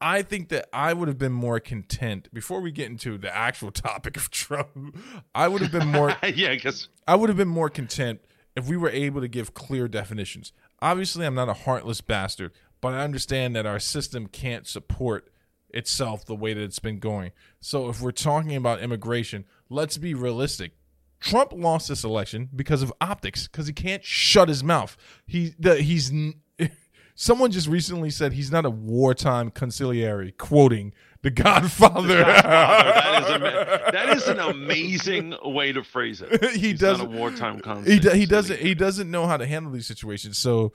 I 0.00 0.22
think 0.22 0.50
that 0.50 0.68
I 0.72 0.92
would 0.92 1.08
have 1.08 1.16
been 1.16 1.32
more 1.32 1.60
content 1.60 2.28
before 2.32 2.60
we 2.60 2.72
get 2.72 2.90
into 2.90 3.16
the 3.16 3.34
actual 3.34 3.70
topic 3.72 4.16
of 4.16 4.30
Trump. 4.30 4.96
I 5.34 5.48
would 5.48 5.62
have 5.62 5.72
been 5.72 5.88
more 5.88 6.14
yeah, 6.34 6.50
because 6.50 6.88
I 7.08 7.14
would 7.14 7.30
have 7.30 7.38
been 7.38 7.48
more 7.48 7.70
content 7.70 8.20
if 8.54 8.68
we 8.68 8.76
were 8.76 8.90
able 8.90 9.20
to 9.20 9.28
give 9.28 9.54
clear 9.54 9.88
definitions. 9.88 10.52
Obviously, 10.82 11.24
I'm 11.24 11.34
not 11.34 11.48
a 11.48 11.54
heartless 11.54 12.00
bastard, 12.00 12.52
but 12.80 12.92
I 12.92 13.02
understand 13.02 13.56
that 13.56 13.66
our 13.66 13.78
system 13.78 14.26
can't 14.26 14.66
support 14.66 15.30
itself 15.74 16.24
the 16.24 16.34
way 16.34 16.54
that 16.54 16.62
it's 16.62 16.78
been 16.78 16.98
going. 16.98 17.32
So, 17.60 17.88
if 17.88 18.00
we're 18.00 18.12
talking 18.12 18.56
about 18.56 18.80
immigration, 18.80 19.44
let's 19.68 19.98
be 19.98 20.14
realistic. 20.14 20.72
Trump 21.20 21.52
lost 21.54 21.88
this 21.88 22.04
election 22.04 22.48
because 22.54 22.82
of 22.82 22.92
optics, 23.00 23.46
because 23.48 23.66
he 23.66 23.72
can't 23.72 24.04
shut 24.04 24.48
his 24.48 24.62
mouth. 24.64 24.96
He 25.26 25.54
the, 25.58 25.76
he's 25.76 26.12
someone 27.14 27.50
just 27.50 27.68
recently 27.68 28.10
said 28.10 28.32
he's 28.32 28.50
not 28.52 28.64
a 28.66 28.70
wartime 28.70 29.50
consigliere, 29.50 30.36
quoting 30.36 30.92
The 31.22 31.30
Godfather. 31.30 32.08
that 32.18 33.22
is 33.22 33.30
ama- 33.30 33.80
that 33.92 34.16
is 34.16 34.26
an 34.28 34.38
amazing 34.40 35.34
way 35.44 35.72
to 35.72 35.82
phrase 35.82 36.20
it. 36.22 36.44
he 36.52 36.70
He's 36.70 36.80
does 36.80 36.98
not 36.98 37.06
a 37.06 37.10
wartime 37.10 37.60
conflict. 37.60 37.88
he, 37.90 37.98
do, 38.00 38.10
he 38.10 38.26
doesn't 38.26 38.60
he 38.60 38.74
doesn't 38.74 39.10
know 39.10 39.26
how 39.26 39.36
to 39.38 39.46
handle 39.46 39.72
these 39.72 39.86
situations. 39.86 40.36
So 40.38 40.72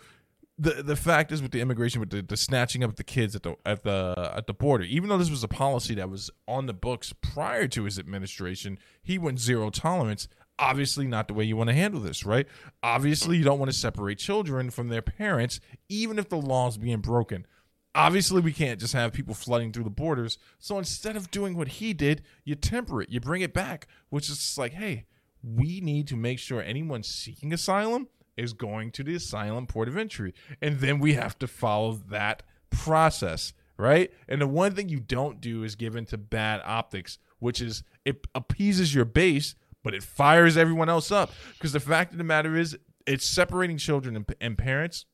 the 0.60 0.84
the 0.84 0.96
fact 0.98 1.32
is 1.32 1.42
with 1.42 1.52
the 1.52 1.62
immigration 1.62 2.02
with 2.02 2.10
the, 2.10 2.22
the 2.22 2.36
snatching 2.36 2.84
up 2.84 2.98
the 2.98 3.04
kids 3.04 3.36
at 3.36 3.44
the 3.44 3.56
at 3.66 3.84
the 3.84 4.32
at 4.36 4.46
the 4.46 4.54
border, 4.54 4.84
even 4.84 5.10
though 5.10 5.18
this 5.18 5.30
was 5.30 5.44
a 5.44 5.48
policy 5.48 5.96
that 5.96 6.10
was 6.10 6.30
on 6.48 6.66
the 6.66 6.74
books 6.74 7.14
prior 7.22 7.68
to 7.70 7.86
his 7.86 7.98
administration, 7.98 8.78
he 9.02 9.18
went 9.18 9.40
zero 9.40 9.70
tolerance. 9.70 10.28
Obviously, 10.60 11.08
not 11.08 11.30
the 11.30 11.34
way 11.34 11.46
you 11.46 11.56
want 11.56 11.70
to 11.70 11.76
handle 11.76 12.02
this, 12.02 12.26
right? 12.26 12.46
Obviously, 12.84 13.38
you 13.38 13.46
don't 13.46 13.60
want 13.60 13.72
to 13.72 13.78
separate 13.78 14.18
children 14.18 14.70
from 14.70 14.90
their 14.90 15.02
parents, 15.02 15.62
even 15.88 16.20
if 16.20 16.28
the 16.28 16.36
law 16.36 16.68
is 16.68 16.78
being 16.78 17.00
broken. 17.00 17.48
Obviously, 17.96 18.42
we 18.42 18.52
can't 18.52 18.78
just 18.78 18.92
have 18.94 19.14
people 19.14 19.34
flooding 19.34 19.72
through 19.72 19.86
the 19.86 19.90
borders. 19.90 20.38
So 20.60 20.78
instead 20.78 21.16
of 21.16 21.32
doing 21.32 21.56
what 21.56 21.70
he 21.70 21.94
did, 21.94 22.24
you 22.44 22.56
temper 22.56 23.02
it, 23.02 23.10
you 23.10 23.22
bring 23.22 23.42
it 23.42 23.54
back, 23.54 23.88
which 24.10 24.30
is 24.30 24.58
like, 24.58 24.74
hey, 24.74 25.06
we 25.42 25.80
need 25.80 26.10
to 26.10 26.18
make 26.18 26.40
sure 26.40 26.62
anyone 26.62 27.04
seeking 27.04 27.54
asylum 27.54 28.10
is 28.40 28.54
going 28.54 28.92
to 28.92 29.04
the 29.04 29.16
asylum 29.16 29.68
port 29.68 29.88
of 29.88 29.98
entry. 29.98 30.34
And 30.62 30.80
then 30.80 31.00
we 31.00 31.14
have 31.14 31.38
to 31.40 31.48
follow 31.48 31.94
that 32.10 32.44
process, 32.70 33.54
right? 33.78 34.12
And 34.28 34.42
the 34.42 34.48
one 34.48 34.74
thing 34.74 34.90
you 34.90 35.00
don't 35.00 35.42
do 35.42 35.64
is 35.64 35.76
give 35.76 35.96
into 35.96 36.18
bad 36.18 36.62
optics, 36.66 37.20
which 37.40 37.62
is 37.62 37.84
it 38.06 38.26
appeases 38.34 38.96
your 38.96 39.06
base, 39.06 39.56
but 39.84 39.94
it 39.94 40.04
fires 40.04 40.58
everyone 40.58 40.90
else 40.90 41.12
up. 41.12 41.32
Because 41.54 41.74
the 41.74 41.80
fact 41.80 42.12
of 42.12 42.18
the 42.18 42.24
matter 42.24 42.56
is, 42.56 42.78
it's 43.06 43.26
separating 43.26 43.78
children 43.78 44.16
and, 44.16 44.36
and 44.40 44.58
parents. 44.58 45.06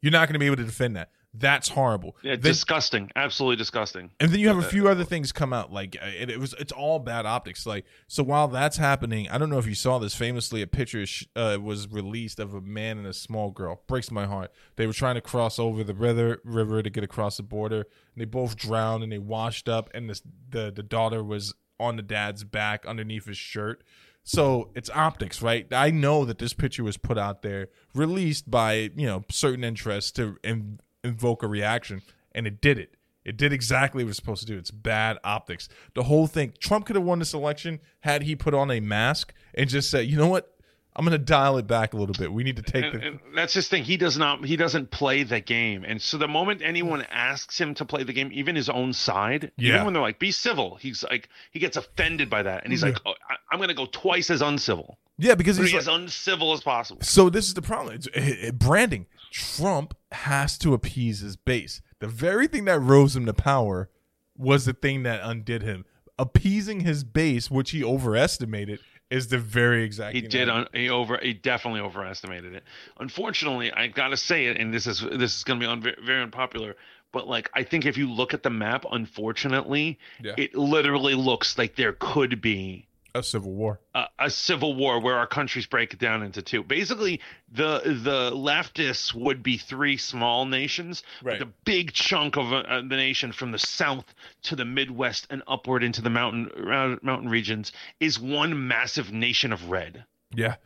You're 0.00 0.12
not 0.12 0.28
going 0.28 0.34
to 0.34 0.38
be 0.38 0.46
able 0.46 0.56
to 0.56 0.64
defend 0.64 0.96
that. 0.96 1.10
That's 1.36 1.68
horrible. 1.68 2.16
Yeah, 2.22 2.32
Then- 2.36 2.42
disgusting. 2.42 3.10
Absolutely 3.16 3.56
disgusting. 3.56 4.10
and 4.20 4.30
then 4.30 4.38
you 4.38 4.46
have 4.46 4.58
a 4.58 4.62
few 4.62 4.88
other 4.88 5.02
things 5.02 5.32
come 5.32 5.52
out. 5.52 5.72
Like 5.72 5.96
uh, 6.00 6.06
it, 6.06 6.30
it 6.30 6.38
was, 6.38 6.54
it's 6.60 6.70
all 6.70 7.00
bad 7.00 7.26
optics. 7.26 7.66
Like 7.66 7.84
so, 8.06 8.22
while 8.22 8.46
that's 8.46 8.76
happening, 8.76 9.28
I 9.28 9.38
don't 9.38 9.50
know 9.50 9.58
if 9.58 9.66
you 9.66 9.74
saw 9.74 9.98
this. 9.98 10.14
Famously, 10.14 10.62
a 10.62 10.66
picture 10.68 11.04
uh, 11.34 11.58
was 11.60 11.88
released 11.88 12.38
of 12.38 12.54
a 12.54 12.60
man 12.60 12.98
and 12.98 13.06
a 13.06 13.12
small 13.12 13.50
girl. 13.50 13.82
Breaks 13.88 14.12
my 14.12 14.26
heart. 14.26 14.52
They 14.76 14.86
were 14.86 14.92
trying 14.92 15.16
to 15.16 15.20
cross 15.20 15.58
over 15.58 15.82
the 15.82 15.94
river, 15.94 16.40
river 16.44 16.82
to 16.82 16.90
get 16.90 17.02
across 17.02 17.36
the 17.36 17.42
border. 17.42 17.78
And 17.78 18.20
they 18.20 18.26
both 18.26 18.54
drowned 18.56 19.02
and 19.02 19.10
they 19.10 19.18
washed 19.18 19.68
up. 19.68 19.90
And 19.92 20.08
this, 20.08 20.22
the 20.48 20.70
the 20.70 20.84
daughter 20.84 21.24
was 21.24 21.52
on 21.80 21.96
the 21.96 22.02
dad's 22.02 22.44
back 22.44 22.86
underneath 22.86 23.26
his 23.26 23.36
shirt. 23.36 23.82
So 24.22 24.70
it's 24.74 24.88
optics, 24.88 25.42
right? 25.42 25.66
I 25.72 25.90
know 25.90 26.24
that 26.24 26.38
this 26.38 26.54
picture 26.54 26.82
was 26.82 26.96
put 26.96 27.18
out 27.18 27.42
there, 27.42 27.68
released 27.94 28.50
by 28.50 28.90
you 28.96 29.06
know 29.06 29.24
certain 29.30 29.64
interests 29.64 30.12
to 30.12 30.36
in, 30.44 30.78
invoke 31.04 31.42
a 31.42 31.46
reaction, 31.46 32.02
and 32.34 32.46
it 32.46 32.60
did 32.60 32.78
it. 32.78 32.94
It 33.24 33.36
did 33.36 33.52
exactly 33.52 34.04
what 34.04 34.10
it's 34.10 34.16
supposed 34.18 34.40
to 34.40 34.46
do. 34.46 34.58
It's 34.58 34.70
bad 34.70 35.18
optics. 35.24 35.68
The 35.94 36.02
whole 36.02 36.26
thing. 36.26 36.52
Trump 36.58 36.84
could 36.86 36.96
have 36.96 37.04
won 37.04 37.20
this 37.20 37.32
election 37.32 37.80
had 38.00 38.22
he 38.22 38.36
put 38.36 38.52
on 38.54 38.70
a 38.70 38.80
mask 38.80 39.32
and 39.54 39.68
just 39.68 39.90
said, 39.90 40.06
"You 40.06 40.16
know 40.18 40.28
what? 40.28 40.50
I'm 40.96 41.04
going 41.04 41.18
to 41.18 41.24
dial 41.24 41.56
it 41.58 41.66
back 41.66 41.92
a 41.92 41.96
little 41.96 42.14
bit. 42.16 42.32
We 42.32 42.44
need 42.44 42.54
to 42.54 42.62
take 42.62 42.84
And, 42.84 42.94
the 42.94 43.06
and 43.06 43.18
that's 43.34 43.52
his 43.52 43.66
thing. 43.66 43.82
He 43.82 43.96
does 43.96 44.16
not. 44.16 44.44
He 44.44 44.54
doesn't 44.56 44.92
play 44.92 45.24
the 45.24 45.40
game. 45.40 45.84
And 45.84 46.00
so 46.00 46.18
the 46.18 46.28
moment 46.28 46.62
anyone 46.62 47.02
asks 47.10 47.58
him 47.60 47.74
to 47.74 47.84
play 47.84 48.04
the 48.04 48.12
game, 48.12 48.30
even 48.32 48.54
his 48.54 48.68
own 48.68 48.92
side, 48.92 49.50
Yeah. 49.56 49.70
even 49.74 49.84
when 49.86 49.94
they're 49.94 50.02
like, 50.02 50.18
"Be 50.20 50.30
civil," 50.30 50.76
he's 50.76 51.02
like, 51.02 51.28
he 51.50 51.58
gets 51.58 51.76
offended 51.76 52.30
by 52.30 52.42
that, 52.44 52.62
and 52.62 52.72
he's 52.72 52.82
like, 52.84 52.98
oh, 53.06 53.14
I, 53.28 53.36
"I'm 53.50 53.58
going 53.58 53.70
to 53.70 53.74
go 53.74 53.86
twice 53.86 54.30
as 54.30 54.40
uncivil, 54.42 54.98
yeah 55.18 55.34
because 55.34 55.56
he's 55.56 55.72
like, 55.72 55.80
as 55.80 55.88
uncivil 55.88 56.52
as 56.52 56.60
possible." 56.60 57.00
So 57.02 57.28
this 57.30 57.46
is 57.48 57.54
the 57.54 57.62
problem. 57.62 57.94
It's 57.96 58.06
it, 58.08 58.18
it- 58.48 58.58
branding. 58.58 59.06
Trump 59.32 59.96
has 60.14 60.56
to 60.58 60.74
appease 60.74 61.20
his 61.20 61.36
base. 61.36 61.80
The 62.00 62.08
very 62.08 62.46
thing 62.46 62.64
that 62.64 62.78
rose 62.80 63.14
him 63.16 63.26
to 63.26 63.34
power 63.34 63.90
was 64.36 64.64
the 64.64 64.72
thing 64.72 65.02
that 65.04 65.20
undid 65.22 65.62
him. 65.62 65.84
Appeasing 66.18 66.80
his 66.80 67.04
base, 67.04 67.50
which 67.50 67.72
he 67.72 67.82
overestimated, 67.84 68.80
is 69.10 69.28
the 69.28 69.38
very 69.38 69.84
exact. 69.84 70.14
He 70.14 70.22
thing 70.22 70.30
did. 70.30 70.48
Un, 70.48 70.66
he 70.72 70.88
over. 70.88 71.18
He 71.18 71.34
definitely 71.34 71.80
overestimated 71.80 72.54
it. 72.54 72.64
Unfortunately, 72.98 73.72
I 73.72 73.88
got 73.88 74.08
to 74.08 74.16
say 74.16 74.46
it, 74.46 74.56
and 74.58 74.72
this 74.72 74.86
is 74.86 75.00
this 75.00 75.36
is 75.36 75.44
going 75.44 75.60
to 75.60 75.66
be 75.66 75.70
un, 75.70 75.82
very 76.04 76.22
unpopular. 76.22 76.74
But 77.12 77.28
like, 77.28 77.50
I 77.54 77.62
think 77.62 77.86
if 77.86 77.96
you 77.96 78.10
look 78.10 78.34
at 78.34 78.42
the 78.42 78.50
map, 78.50 78.84
unfortunately, 78.90 79.98
Yeah. 80.22 80.34
it 80.36 80.54
literally 80.56 81.14
looks 81.14 81.56
like 81.58 81.76
there 81.76 81.92
could 81.98 82.40
be 82.40 82.86
a 83.14 83.22
civil 83.22 83.52
war. 83.52 83.80
a, 83.94 84.04
a 84.18 84.30
civil 84.30 84.74
war 84.74 85.00
where 85.00 85.16
our 85.16 85.26
countries 85.26 85.66
break 85.66 85.92
it 85.92 85.98
down 86.00 86.22
into 86.22 86.42
two. 86.42 86.62
Basically, 86.62 87.20
the 87.52 87.80
the 88.02 88.30
leftists 88.34 89.14
would 89.14 89.42
be 89.42 89.56
three 89.56 89.96
small 89.96 90.46
nations, 90.46 91.02
Right. 91.22 91.38
the 91.38 91.48
big 91.64 91.92
chunk 91.92 92.36
of 92.36 92.52
uh, 92.52 92.62
the 92.80 92.96
nation 92.96 93.32
from 93.32 93.52
the 93.52 93.58
south 93.58 94.14
to 94.44 94.56
the 94.56 94.64
Midwest 94.64 95.26
and 95.30 95.42
upward 95.46 95.84
into 95.84 96.02
the 96.02 96.10
mountain 96.10 96.50
around 96.56 97.02
mountain 97.02 97.28
regions 97.30 97.72
is 98.00 98.18
one 98.18 98.66
massive 98.66 99.12
nation 99.12 99.52
of 99.52 99.70
red. 99.70 100.04
Yeah, 100.34 100.56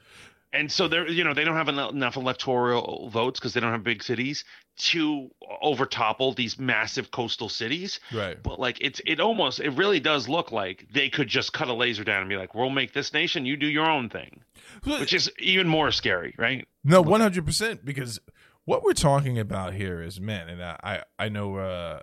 And 0.53 0.73
so 0.73 0.89
they're 0.89 1.09
you 1.09 1.25
know 1.25 1.35
they 1.35 1.45
don't 1.45 1.57
have 1.57 1.69
enough, 1.69 2.17
electoral 2.17 3.11
votes 3.11 3.39
because 3.39 3.53
they 3.55 3.61
don't 3.61 3.73
have 3.73 3.85
big 3.85 4.03
cities 4.03 4.45
to 4.79 5.31
overtopple 5.63 6.35
these 6.37 6.59
massive 6.59 7.11
coastal 7.11 7.49
cities 7.49 7.99
right. 8.15 8.41
but 8.45 8.61
like 8.61 8.79
it's 8.81 9.01
it 9.05 9.19
almost 9.19 9.59
it 9.59 9.71
really 9.71 9.99
does 9.99 10.29
look 10.29 10.53
like 10.53 10.87
they 10.93 11.11
could 11.11 11.27
just 11.27 11.53
cut 11.53 11.67
a 11.67 11.73
laser 11.73 12.05
down 12.05 12.21
and 12.21 12.29
be 12.29 12.37
like 12.37 12.55
we'll 12.55 12.71
make 12.71 12.93
this 12.93 13.13
nation 13.13 13.45
you 13.45 13.57
do 13.57 13.67
your 13.67 13.91
own 13.91 14.09
thing 14.09 14.41
which 14.85 15.13
is 15.13 15.33
even 15.41 15.67
more 15.67 15.91
scary 15.91 16.33
right 16.39 16.67
No, 16.85 17.03
one 17.03 17.21
hundred 17.21 17.45
percent. 17.45 17.85
Because 17.85 18.21
what 18.65 18.83
we're 18.85 18.93
talking 18.93 19.39
about 19.39 19.75
here 19.75 20.01
is 20.01 20.21
man, 20.21 20.49
and 20.49 20.63
I 20.63 21.03
I, 21.19 21.25
I 21.25 21.29
know. 21.29 21.57
uh 21.57 22.01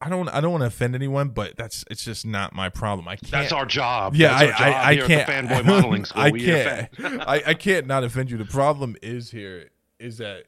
I 0.00 0.08
don't. 0.08 0.28
I 0.28 0.40
don't 0.40 0.52
want 0.52 0.62
to 0.62 0.66
offend 0.68 0.94
anyone, 0.94 1.30
but 1.30 1.56
that's 1.56 1.84
it's 1.90 2.04
just 2.04 2.24
not 2.24 2.54
my 2.54 2.68
problem. 2.68 3.08
I 3.08 3.16
can't. 3.16 3.32
that's 3.32 3.52
our 3.52 3.66
job 3.66 4.14
Yeah, 4.14 4.28
That's 4.38 4.42
I, 4.42 4.46
our 4.46 4.70
job 4.70 4.80
I, 4.84 4.88
I 4.90 4.94
here 4.94 5.06
can't. 5.06 5.28
at 5.28 5.48
the 5.48 5.54
fanboy 5.54 5.64
modeling 5.66 6.04
school 6.04 6.22
I 6.22 6.30
We 6.30 6.44
can't. 6.44 6.88
I, 7.28 7.42
I 7.48 7.54
can't 7.54 7.86
not 7.86 8.04
offend 8.04 8.30
you. 8.30 8.38
The 8.38 8.44
problem 8.44 8.96
is 9.02 9.32
here 9.32 9.70
is 9.98 10.18
that 10.18 10.44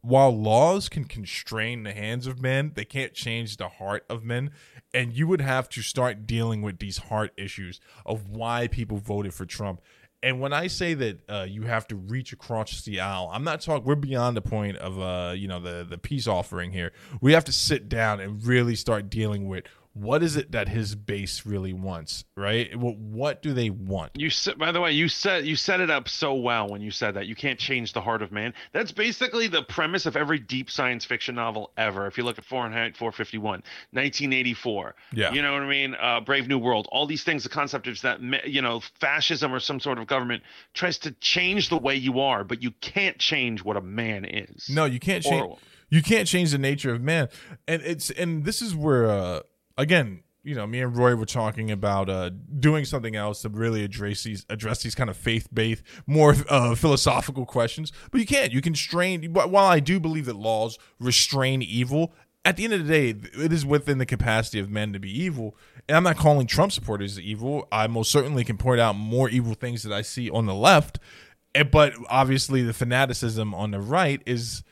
while 0.00 0.36
laws 0.36 0.88
can 0.88 1.04
constrain 1.04 1.82
the 1.84 1.92
hands 1.92 2.26
of 2.26 2.40
men, 2.40 2.72
they 2.74 2.84
can't 2.84 3.12
change 3.14 3.56
the 3.56 3.68
heart 3.68 4.04
of 4.08 4.24
men. 4.24 4.50
And 4.94 5.12
you 5.12 5.26
would 5.26 5.40
have 5.40 5.68
to 5.70 5.82
start 5.82 6.26
dealing 6.26 6.62
with 6.62 6.78
these 6.78 6.98
heart 6.98 7.32
issues 7.36 7.80
of 8.04 8.28
why 8.30 8.66
people 8.66 8.98
voted 8.98 9.34
for 9.34 9.44
Trump. 9.44 9.80
And 10.22 10.40
when 10.40 10.52
I 10.52 10.66
say 10.66 10.94
that 10.94 11.30
uh, 11.30 11.46
you 11.48 11.62
have 11.62 11.86
to 11.88 11.96
reach 11.96 12.32
across 12.32 12.82
the 12.82 13.00
aisle, 13.00 13.30
I'm 13.32 13.44
not 13.44 13.60
talking. 13.60 13.84
We're 13.84 13.94
beyond 13.96 14.36
the 14.36 14.42
point 14.42 14.76
of 14.78 14.98
uh, 14.98 15.34
you 15.36 15.46
know 15.46 15.60
the 15.60 15.86
the 15.88 15.98
peace 15.98 16.26
offering 16.26 16.72
here. 16.72 16.92
We 17.20 17.32
have 17.32 17.44
to 17.44 17.52
sit 17.52 17.88
down 17.88 18.20
and 18.20 18.44
really 18.44 18.74
start 18.74 19.10
dealing 19.10 19.46
with 19.46 19.64
what 19.96 20.22
is 20.22 20.36
it 20.36 20.52
that 20.52 20.68
his 20.68 20.94
base 20.94 21.46
really 21.46 21.72
wants, 21.72 22.24
right? 22.36 22.76
What, 22.76 22.98
what 22.98 23.40
do 23.40 23.54
they 23.54 23.70
want? 23.70 24.12
you 24.14 24.28
said 24.30 24.58
by 24.58 24.70
the 24.72 24.80
way 24.80 24.92
you 24.92 25.08
said 25.08 25.46
you 25.46 25.56
set 25.56 25.80
it 25.80 25.90
up 25.90 26.08
so 26.08 26.34
well 26.34 26.68
when 26.68 26.80
you 26.82 26.90
said 26.90 27.14
that 27.14 27.26
you 27.26 27.34
can't 27.34 27.58
change 27.58 27.92
the 27.92 28.00
heart 28.00 28.20
of 28.22 28.30
man 28.30 28.52
that's 28.72 28.92
basically 28.92 29.48
the 29.48 29.62
premise 29.62 30.04
of 30.06 30.16
every 30.16 30.38
deep 30.38 30.70
science 30.70 31.04
fiction 31.04 31.34
novel 31.34 31.70
ever 31.76 32.06
if 32.06 32.16
you 32.18 32.24
look 32.24 32.38
at 32.38 32.44
fahrenheit 32.44 32.96
451 32.96 33.62
1984 33.92 34.94
Yeah. 35.12 35.32
you 35.32 35.42
know 35.42 35.52
what 35.52 35.62
i 35.62 35.68
mean 35.68 35.94
uh, 36.00 36.20
brave 36.20 36.48
new 36.48 36.58
world 36.58 36.88
all 36.92 37.06
these 37.06 37.24
things 37.24 37.42
the 37.42 37.48
concept 37.48 37.86
is 37.86 38.02
that 38.02 38.20
you 38.46 38.62
know 38.62 38.80
fascism 39.00 39.52
or 39.52 39.60
some 39.60 39.80
sort 39.80 39.98
of 39.98 40.06
government 40.06 40.42
tries 40.74 40.98
to 40.98 41.12
change 41.12 41.68
the 41.68 41.78
way 41.78 41.94
you 41.96 42.20
are 42.20 42.44
but 42.44 42.62
you 42.62 42.70
can't 42.80 43.18
change 43.18 43.64
what 43.64 43.76
a 43.76 43.80
man 43.82 44.24
is 44.24 44.68
No, 44.70 44.84
you 44.84 44.98
can't 45.00 45.22
change. 45.24 45.42
Or- 45.44 45.58
you 45.88 46.02
can't 46.02 46.26
change 46.26 46.50
the 46.50 46.58
nature 46.58 46.92
of 46.92 47.00
man, 47.00 47.28
and 47.68 47.80
it's 47.82 48.10
and 48.10 48.44
this 48.44 48.60
is 48.60 48.74
where 48.74 49.08
uh, 49.08 49.40
again, 49.76 50.22
you 50.42 50.54
know, 50.54 50.66
me 50.66 50.80
and 50.80 50.96
Roy 50.96 51.16
were 51.16 51.26
talking 51.26 51.72
about 51.72 52.08
uh, 52.08 52.30
doing 52.60 52.84
something 52.84 53.16
else 53.16 53.42
to 53.42 53.48
really 53.48 53.82
address 53.82 54.22
these 54.22 54.46
address 54.48 54.82
these 54.82 54.94
kind 54.94 55.10
of 55.10 55.16
faith 55.16 55.48
based, 55.52 55.82
more 56.06 56.36
uh, 56.48 56.76
philosophical 56.76 57.44
questions. 57.44 57.92
But 58.12 58.20
you 58.20 58.26
can't. 58.26 58.52
You 58.52 58.60
constrain. 58.60 59.32
While 59.32 59.66
I 59.66 59.80
do 59.80 59.98
believe 59.98 60.26
that 60.26 60.36
laws 60.36 60.78
restrain 61.00 61.62
evil, 61.62 62.12
at 62.44 62.56
the 62.56 62.62
end 62.62 62.74
of 62.74 62.86
the 62.86 62.92
day, 62.92 63.18
it 63.44 63.52
is 63.52 63.66
within 63.66 63.98
the 63.98 64.06
capacity 64.06 64.60
of 64.60 64.70
men 64.70 64.92
to 64.92 65.00
be 65.00 65.10
evil. 65.10 65.56
And 65.88 65.96
I'm 65.96 66.04
not 66.04 66.16
calling 66.16 66.46
Trump 66.46 66.70
supporters 66.70 67.18
evil. 67.18 67.66
I 67.72 67.88
most 67.88 68.12
certainly 68.12 68.44
can 68.44 68.56
point 68.56 68.80
out 68.80 68.94
more 68.94 69.28
evil 69.28 69.54
things 69.54 69.82
that 69.82 69.92
I 69.92 70.02
see 70.02 70.30
on 70.30 70.46
the 70.46 70.54
left. 70.54 71.00
But 71.72 71.94
obviously, 72.08 72.62
the 72.62 72.72
fanaticism 72.72 73.52
on 73.52 73.72
the 73.72 73.80
right 73.80 74.22
is 74.26 74.62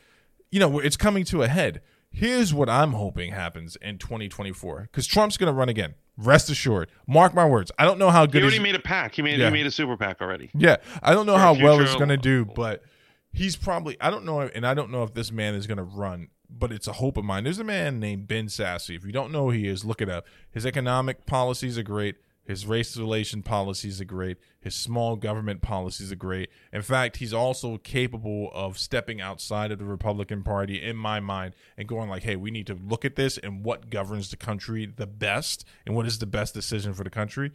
you 0.54 0.60
know, 0.60 0.78
it's 0.78 0.96
coming 0.96 1.24
to 1.24 1.42
a 1.42 1.48
head. 1.48 1.82
Here's 2.16 2.54
what 2.54 2.68
I'm 2.70 2.92
hoping 2.92 3.32
happens 3.32 3.76
in 3.82 3.98
2024 3.98 4.82
because 4.82 5.06
Trump's 5.06 5.36
going 5.36 5.52
to 5.52 5.52
run 5.52 5.68
again. 5.68 5.94
Rest 6.16 6.48
assured. 6.48 6.88
Mark 7.08 7.34
my 7.34 7.44
words. 7.44 7.72
I 7.76 7.84
don't 7.84 7.98
know 7.98 8.10
how 8.10 8.24
good. 8.24 8.36
he 8.42 8.42
already 8.42 8.60
made 8.62 8.76
a 8.76 8.80
PAC 8.80 9.16
he 9.16 9.22
made 9.22 9.38
Yeah. 9.38 9.46
he 9.46 9.52
made 9.52 9.66
a 9.66 9.70
super 9.70 9.96
PAC 9.96 10.20
already 10.22 10.48
yeah, 10.54 10.76
I 11.02 11.12
don't 11.12 11.26
know 11.26 11.34
for 11.34 11.40
how 11.40 11.54
well 11.54 11.80
it's 11.80 11.96
going 11.96 12.08
to 12.10 12.16
do, 12.16 12.44
but 12.44 12.84
he's 13.32 13.56
probably. 13.56 13.96
I 14.00 14.10
don't 14.10 14.24
know, 14.24 14.40
and 14.42 14.64
I 14.64 14.74
don't 14.74 14.90
know 14.90 15.02
if 15.02 15.12
this 15.12 15.32
man 15.32 15.54
is 15.56 15.66
going 15.66 15.78
to 15.78 15.82
run, 15.82 16.28
but 16.48 16.70
it's 16.70 16.86
a 16.86 16.92
hope 16.92 17.16
of 17.16 17.24
mine. 17.24 17.42
There's 17.42 17.58
a 17.58 17.64
man 17.64 17.98
named 17.98 18.28
Ben 18.28 18.46
Sasse. 18.46 18.94
If 18.94 19.04
you 19.04 19.10
don't 19.10 19.32
know 19.32 19.46
who 19.46 19.50
he 19.50 19.66
is, 19.66 19.84
look 19.84 20.00
it 20.00 20.08
up. 20.08 20.24
His 20.52 20.64
economic 20.64 21.26
policies 21.26 21.76
are 21.78 21.82
great. 21.82 22.14
His 22.44 22.66
race 22.66 22.96
relation 22.96 23.42
policies 23.42 24.00
are 24.00 24.04
great. 24.04 24.36
His 24.60 24.74
small 24.74 25.16
government 25.16 25.62
policies 25.62 26.12
are 26.12 26.16
great. 26.16 26.50
In 26.72 26.82
fact, 26.82 27.16
he's 27.16 27.32
also 27.32 27.78
capable 27.78 28.50
of 28.52 28.78
stepping 28.78 29.20
outside 29.20 29.72
of 29.72 29.78
the 29.78 29.84
Republican 29.86 30.42
Party, 30.42 30.82
in 30.82 30.96
my 30.96 31.20
mind, 31.20 31.54
and 31.78 31.88
going 31.88 32.10
like, 32.10 32.22
"Hey, 32.22 32.36
we 32.36 32.50
need 32.50 32.66
to 32.66 32.74
look 32.74 33.04
at 33.04 33.16
this 33.16 33.38
and 33.38 33.64
what 33.64 33.88
governs 33.88 34.30
the 34.30 34.36
country 34.36 34.84
the 34.84 35.06
best, 35.06 35.64
and 35.86 35.94
what 35.94 36.06
is 36.06 36.18
the 36.18 36.26
best 36.26 36.52
decision 36.52 36.92
for 36.92 37.02
the 37.02 37.10
country." 37.10 37.52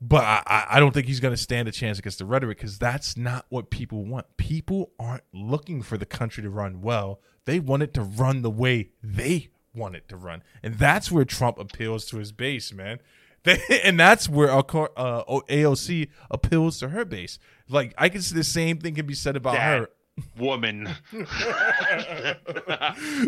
But 0.00 0.24
I, 0.24 0.66
I- 0.70 0.80
don't 0.80 0.92
think 0.94 1.06
he's 1.06 1.20
going 1.20 1.34
to 1.34 1.40
stand 1.42 1.68
a 1.68 1.72
chance 1.72 1.98
against 1.98 2.18
the 2.18 2.24
rhetoric 2.24 2.58
because 2.58 2.78
that's 2.78 3.16
not 3.16 3.46
what 3.48 3.70
people 3.70 4.04
want. 4.04 4.26
People 4.36 4.92
aren't 4.98 5.24
looking 5.32 5.82
for 5.82 5.98
the 5.98 6.06
country 6.06 6.42
to 6.42 6.50
run 6.50 6.80
well. 6.80 7.20
They 7.46 7.58
want 7.58 7.82
it 7.82 7.94
to 7.94 8.02
run 8.02 8.42
the 8.42 8.50
way 8.50 8.90
they 9.02 9.48
want 9.74 9.96
it 9.96 10.08
to 10.08 10.16
run. 10.16 10.42
And 10.62 10.74
that's 10.74 11.10
where 11.10 11.24
Trump 11.24 11.58
appeals 11.58 12.04
to 12.06 12.18
his 12.18 12.30
base, 12.30 12.72
man. 12.72 13.00
And 13.84 13.98
that's 13.98 14.28
where 14.28 14.50
uh, 14.50 14.62
AOC 14.64 16.08
appeals 16.30 16.78
to 16.80 16.88
her 16.90 17.04
base. 17.04 17.38
Like, 17.68 17.94
I 17.98 18.08
can 18.08 18.22
see 18.22 18.34
the 18.34 18.44
same 18.44 18.78
thing 18.78 18.94
can 18.94 19.06
be 19.06 19.14
said 19.14 19.36
about 19.36 19.54
That 19.54 19.78
her. 19.80 19.88
woman 20.36 20.88
i 21.12 22.34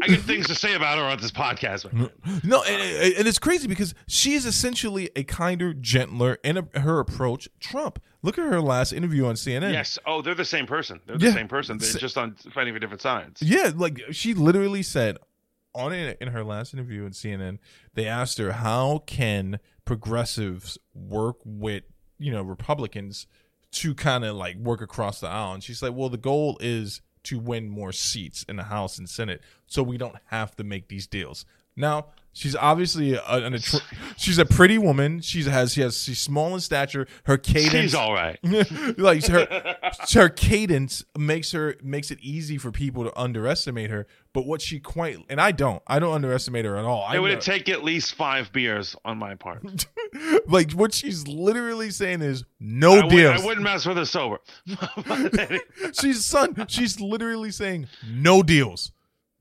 got 0.09 0.19
things 0.21 0.47
to 0.49 0.55
say 0.55 0.75
about 0.75 0.99
her 0.99 1.05
on 1.05 1.19
this 1.21 1.31
podcast 1.31 1.85
No, 2.45 2.63
and, 2.65 3.15
and 3.15 3.29
it's 3.29 3.39
crazy 3.39 3.69
because 3.69 3.95
she 4.09 4.33
is 4.35 4.45
essentially 4.47 5.11
a 5.15 5.23
kinder, 5.25 5.73
gentler 5.75 6.39
in 6.43 6.69
her 6.75 6.99
approach. 7.01 7.49
Trump. 7.61 8.03
Look 8.23 8.39
at 8.39 8.45
her 8.45 8.61
last 8.61 8.93
interview 8.93 9.25
on 9.27 9.35
CNN. 9.37 9.73
Yes. 9.73 9.99
Oh, 10.05 10.21
they're 10.21 10.35
the 10.35 10.45
same 10.45 10.67
person. 10.67 11.01
They're 11.07 11.17
the 11.17 11.27
Yeah. 11.27 11.33
same 11.35 11.49
person. 11.49 11.79
They're 11.79 11.93
just 11.93 12.19
on 12.19 12.35
fighting 12.53 12.75
for 12.75 12.81
different 12.81 13.03
sides. 13.03 13.41
Yeah, 13.41 13.71
like 13.75 14.01
she 14.11 14.35
literally 14.35 14.83
said 14.83 15.17
on 15.75 15.93
it 15.93 16.19
in 16.21 16.29
her 16.29 16.43
last 16.45 16.75
interview 16.75 17.07
at 17.07 17.13
CNN, 17.13 17.59
they 17.95 18.07
asked 18.07 18.39
her 18.39 18.53
how 18.53 18.99
can 19.07 19.59
progressives 19.91 20.79
work 20.95 21.39
with 21.45 21.83
you 22.17 22.31
know 22.31 22.43
Republicans 22.43 23.27
to 23.73 23.93
kind 23.93 24.25
of 24.25 24.37
like 24.37 24.55
work 24.55 24.81
across 24.81 25.19
the 25.19 25.27
aisle, 25.27 25.53
and 25.55 25.65
she's 25.65 25.83
like, 25.83 25.93
well, 25.93 26.09
the 26.09 26.17
goal 26.17 26.57
is 26.61 27.01
to 27.25 27.41
win 27.41 27.69
more 27.69 27.91
seats 27.91 28.45
in 28.49 28.55
the 28.55 28.63
House 28.63 28.99
and 28.99 29.11
Senate, 29.11 29.41
so 29.67 29.83
we 29.83 29.99
don't 29.99 30.15
have 30.27 30.55
to 30.55 30.63
make 30.63 30.87
these 30.87 31.09
deals. 31.09 31.45
Now 31.75 32.07
she's 32.33 32.55
obviously 32.57 33.15
a, 33.15 33.23
an 33.27 33.53
attr- 33.55 33.83
she's 34.17 34.39
a 34.39 34.45
pretty 34.45 34.79
woman. 34.79 35.21
She 35.21 35.43
has 35.45 35.73
she 35.75 35.81
has 35.81 36.03
she's 36.03 36.19
small 36.21 36.55
in 36.55 36.61
stature. 36.61 37.07
Her 37.25 37.37
cadence 37.39 37.73
She's 37.73 37.95
all 37.95 38.13
right. 38.13 38.39
like 38.99 39.27
her 39.27 39.77
her 40.13 40.29
cadence 40.29 41.05
makes 41.19 41.53
her 41.53 41.77
makes 41.83 42.11
it 42.11 42.19
easy 42.21 42.59
for 42.59 42.71
people 42.71 43.05
to 43.05 43.19
underestimate 43.19 43.91
her 43.91 44.07
but 44.33 44.47
what 44.47 44.63
she 44.63 44.79
quite 44.79 45.19
and 45.29 45.41
i 45.41 45.51
don't 45.51 45.83
i 45.89 45.99
don't 45.99 46.15
underestimate 46.15 46.65
her 46.65 46.77
at 46.77 46.85
all 46.85 47.03
I 47.03 47.17
It 47.17 47.19
would 47.19 47.33
know- 47.35 47.41
take 47.41 47.69
at 47.69 47.83
least 47.83 48.15
five 48.15 48.53
beers 48.53 48.95
on 49.05 49.19
my 49.19 49.35
part. 49.35 49.65
like 50.47 50.73
what 50.73 50.95
she's 50.95 51.27
literally 51.27 51.91
saying 51.91 52.23
is 52.23 52.45
no 52.61 52.93
I, 52.93 53.01
would, 53.05 53.09
deals 53.11 53.43
I 53.43 53.45
wouldn't 53.45 53.65
mess 53.65 53.87
with 53.87 53.97
her 53.97 54.05
sober. 54.05 54.39
she's 56.01 56.25
son 56.25 56.67
she's 56.69 57.01
literally 57.01 57.51
saying 57.51 57.87
no 58.09 58.43
deals 58.43 58.93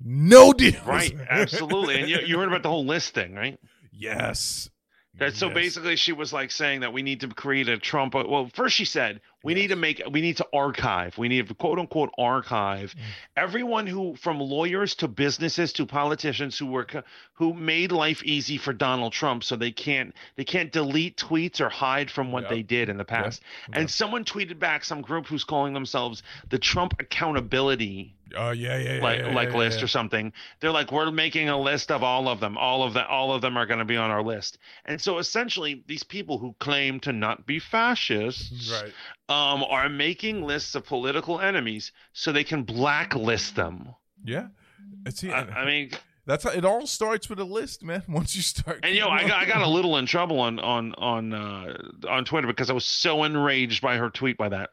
no 0.03 0.53
deals. 0.53 0.85
Right, 0.85 1.15
absolutely. 1.29 1.99
And 1.99 2.09
you, 2.09 2.19
you 2.25 2.37
heard 2.39 2.47
about 2.47 2.63
the 2.63 2.69
whole 2.69 2.85
list 2.85 3.13
thing, 3.13 3.35
right? 3.35 3.59
yes. 3.91 4.69
That 5.17 5.33
so 5.35 5.47
Yes. 5.47 5.55
basically 5.55 5.95
she 5.97 6.13
was 6.13 6.31
like 6.31 6.51
saying 6.51 6.81
that 6.81 6.93
we 6.93 7.01
need 7.01 7.21
to 7.21 7.27
create 7.27 7.67
a 7.67 7.77
Trump. 7.77 8.13
Well, 8.13 8.49
first 8.53 8.75
she 8.75 8.85
said 8.85 9.19
we 9.43 9.53
need 9.53 9.67
to 9.67 9.75
make 9.75 10.01
we 10.11 10.21
need 10.21 10.37
to 10.37 10.47
archive. 10.53 11.17
We 11.17 11.27
need 11.29 11.47
to 11.47 11.53
quote 11.53 11.79
unquote 11.79 12.11
archive 12.17 12.93
Mm. 12.95 13.01
everyone 13.37 13.87
who 13.87 14.15
from 14.15 14.39
lawyers 14.39 14.95
to 14.95 15.07
businesses 15.07 15.73
to 15.73 15.85
politicians 15.85 16.57
who 16.57 16.65
were 16.67 16.87
who 17.33 17.53
made 17.53 17.91
life 17.91 18.21
easy 18.23 18.57
for 18.57 18.73
Donald 18.73 19.13
Trump 19.13 19.43
so 19.43 19.55
they 19.55 19.71
can't 19.71 20.13
they 20.35 20.43
can't 20.43 20.71
delete 20.71 21.17
tweets 21.17 21.61
or 21.61 21.69
hide 21.69 22.11
from 22.11 22.31
what 22.31 22.43
Yep. 22.43 22.49
they 22.51 22.61
did 22.63 22.89
in 22.89 22.97
the 22.97 23.05
past. 23.05 23.41
Okay. 23.69 23.79
And 23.79 23.89
someone 23.89 24.25
tweeted 24.25 24.59
back 24.59 24.83
some 24.83 25.01
group 25.01 25.27
who's 25.27 25.43
calling 25.43 25.73
themselves 25.73 26.21
the 26.49 26.59
Trump 26.59 26.93
accountability 26.99 28.15
Oh 28.37 28.51
yeah, 28.51 28.77
yeah, 28.77 28.93
yeah. 28.97 29.01
like 29.01 29.19
yeah, 29.19 29.33
like 29.33 29.49
yeah, 29.49 29.57
list 29.57 29.81
or 29.81 29.87
something. 29.87 30.31
They're 30.59 30.69
like, 30.71 30.91
we're 30.91 31.09
making 31.09 31.49
a 31.49 31.59
list 31.59 31.89
of 31.89 32.03
all 32.03 32.27
of 32.27 32.39
them. 32.39 32.59
All 32.59 32.83
of 32.83 32.93
them, 32.93 33.05
all 33.09 33.33
of 33.33 33.41
them 33.41 33.57
are 33.57 33.65
going 33.65 33.79
to 33.79 33.85
be 33.85 33.97
on 33.97 34.11
our 34.11 34.21
list. 34.21 34.59
And 34.85 35.01
so 35.01 35.17
essentially, 35.17 35.83
these 35.87 36.03
people 36.03 36.37
who 36.37 36.53
claim 36.59 36.99
to 37.01 37.11
not 37.11 37.47
be 37.47 37.57
fascists 37.57 38.71
Right. 38.71 38.93
Um, 39.29 39.63
are 39.63 39.87
making 39.87 40.43
lists 40.43 40.75
of 40.75 40.85
political 40.85 41.39
enemies 41.39 41.91
so 42.13 42.31
they 42.31 42.43
can 42.43 42.63
blacklist 42.63 43.55
them. 43.55 43.95
Yeah. 44.25 44.47
It's 45.05 45.23
I, 45.23 45.29
I 45.29 45.65
mean, 45.65 45.91
that's 46.25 46.43
how 46.43 46.51
it 46.51 46.65
all 46.65 46.85
starts 46.87 47.29
with 47.29 47.39
a 47.39 47.43
list, 47.43 47.83
man. 47.83 48.03
Once 48.09 48.35
you 48.35 48.41
start, 48.41 48.79
and 48.83 48.95
yo, 48.95 49.05
know, 49.05 49.11
I 49.11 49.27
got, 49.27 49.39
I 49.39 49.45
got 49.45 49.61
a 49.61 49.67
little 49.67 49.97
in 49.97 50.05
trouble 50.05 50.39
on 50.39 50.59
on 50.59 50.93
on 50.95 51.33
uh, 51.33 51.77
on 52.09 52.25
Twitter 52.25 52.47
because 52.47 52.69
I 52.69 52.73
was 52.73 52.85
so 52.85 53.23
enraged 53.23 53.81
by 53.81 53.97
her 53.97 54.09
tweet 54.09 54.37
by 54.37 54.49
that. 54.49 54.71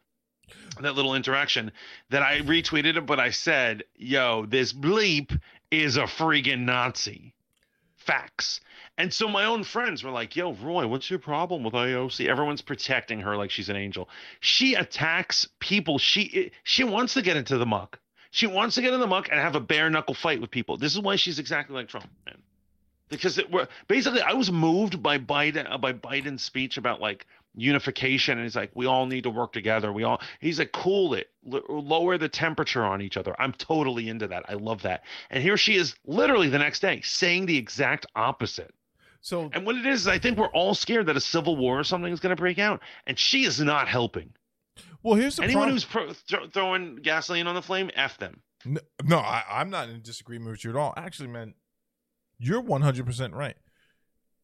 That 0.81 0.95
little 0.95 1.15
interaction 1.15 1.73
that 2.11 2.23
I 2.23 2.41
retweeted 2.41 2.97
it, 2.97 3.07
but 3.07 3.21
I 3.21 3.31
said, 3.31 3.85
"Yo, 3.95 4.47
this 4.47 4.73
bleep 4.73 5.39
is 5.71 5.97
a 5.97 6.03
friggin' 6.03 6.61
Nazi." 6.61 7.35
Facts. 7.97 8.61
And 8.99 9.13
so 9.13 9.29
my 9.29 9.45
own 9.45 9.63
friends 9.63 10.03
were 10.03 10.11
like, 10.11 10.37
"Yo, 10.37 10.53
Roy, 10.55 10.87
what's 10.87 11.11
your 11.11 11.19
problem 11.19 11.63
with 11.63 11.75
AOC? 11.75 12.29
Everyone's 12.29 12.63
protecting 12.63 13.21
her 13.21 13.37
like 13.37 13.51
she's 13.51 13.69
an 13.69 13.77
angel. 13.77 14.09
She 14.41 14.75
attacks 14.75 15.47
people. 15.61 15.99
She 15.99 16.51
she 16.63 16.83
wants 16.83 17.15
to 17.15 17.23
get 17.23 17.37
into 17.37 17.59
the 17.59 17.67
muck. 17.67 17.99
She 18.31 18.47
wants 18.47 18.75
to 18.75 18.83
get 18.83 18.93
in 18.93 19.01
the 19.01 19.07
muck 19.07 19.29
and 19.31 19.41
have 19.41 19.55
a 19.55 19.61
bare 19.61 19.89
knuckle 19.91 20.15
fight 20.15 20.41
with 20.41 20.51
people. 20.51 20.77
This 20.77 20.95
is 20.95 21.01
why 21.01 21.17
she's 21.17 21.39
exactly 21.39 21.75
like 21.75 21.89
Trump, 21.89 22.09
man. 22.27 22.37
Because 23.09 23.39
it 23.39 23.51
were 23.51 23.69
basically, 23.87 24.21
I 24.21 24.33
was 24.33 24.51
moved 24.51 25.03
by 25.03 25.19
Biden 25.19 25.71
uh, 25.71 25.79
by 25.79 25.93
Biden's 25.93 26.43
speech 26.43 26.77
about 26.77 27.01
like 27.01 27.27
unification, 27.55 28.37
and 28.39 28.45
he's 28.45 28.57
like, 28.57 28.71
we 28.75 28.87
all 28.87 29.07
need 29.07 29.23
to 29.23 29.31
work 29.31 29.53
together. 29.53 29.93
We 29.93 30.05
all. 30.05 30.21
He's 30.41 30.59
like, 30.59 30.73
cool 30.73 31.15
it, 31.15 31.31
L- 31.51 31.63
lower 31.69 32.19
the 32.19 32.29
temperature 32.29 32.85
on 32.85 33.01
each 33.01 33.17
other. 33.17 33.35
I'm 33.39 33.53
totally 33.53 34.09
into 34.09 34.27
that. 34.29 34.45
I 34.49 34.55
love 34.55 34.83
that. 34.83 35.05
And 35.31 35.43
here 35.43 35.57
she 35.57 35.77
is, 35.77 35.95
literally 36.07 36.49
the 36.49 36.59
next 36.59 36.81
day, 36.81 37.01
saying 37.03 37.47
the 37.47 37.57
exact 37.57 38.07
opposite. 38.15 38.75
So 39.27 39.51
And 39.53 39.67
what 39.67 39.75
it 39.75 39.85
is, 39.85 40.03
is 40.03 40.07
I 40.09 40.21
think 40.21 40.39
we're 40.39 40.47
all 40.53 40.73
scared 40.73 41.07
that 41.07 41.17
a 41.17 41.21
civil 41.21 41.57
war 41.57 41.81
or 41.81 41.83
something 41.83 42.13
is 42.13 42.21
going 42.21 42.31
to 42.31 42.41
break 42.41 42.61
out, 42.61 42.81
and 43.09 43.19
she 43.19 43.45
is 43.45 43.59
not 43.59 43.89
helping. 43.89 44.33
well, 45.03 45.17
here's 45.17 45.35
the 45.35 45.43
Anyone 45.43 45.63
problem. 45.63 45.75
who's 45.75 45.85
pro- 45.85 46.13
thro- 46.13 46.49
throwing 46.49 46.97
gasoline 46.97 47.49
on 47.49 47.57
the 47.57 47.63
flame, 47.63 47.91
f 47.97 48.19
them. 48.19 48.41
No, 48.65 48.81
no 49.03 49.19
I, 49.19 49.43
I'm 49.51 49.69
not 49.69 49.89
in 49.89 50.01
disagreement 50.01 50.53
with 50.53 50.63
you 50.65 50.71
at 50.71 50.77
all. 50.77 50.95
Actually, 50.97 51.29
man, 51.29 51.55
you're 52.39 52.63
100% 52.63 53.35
right. 53.35 53.57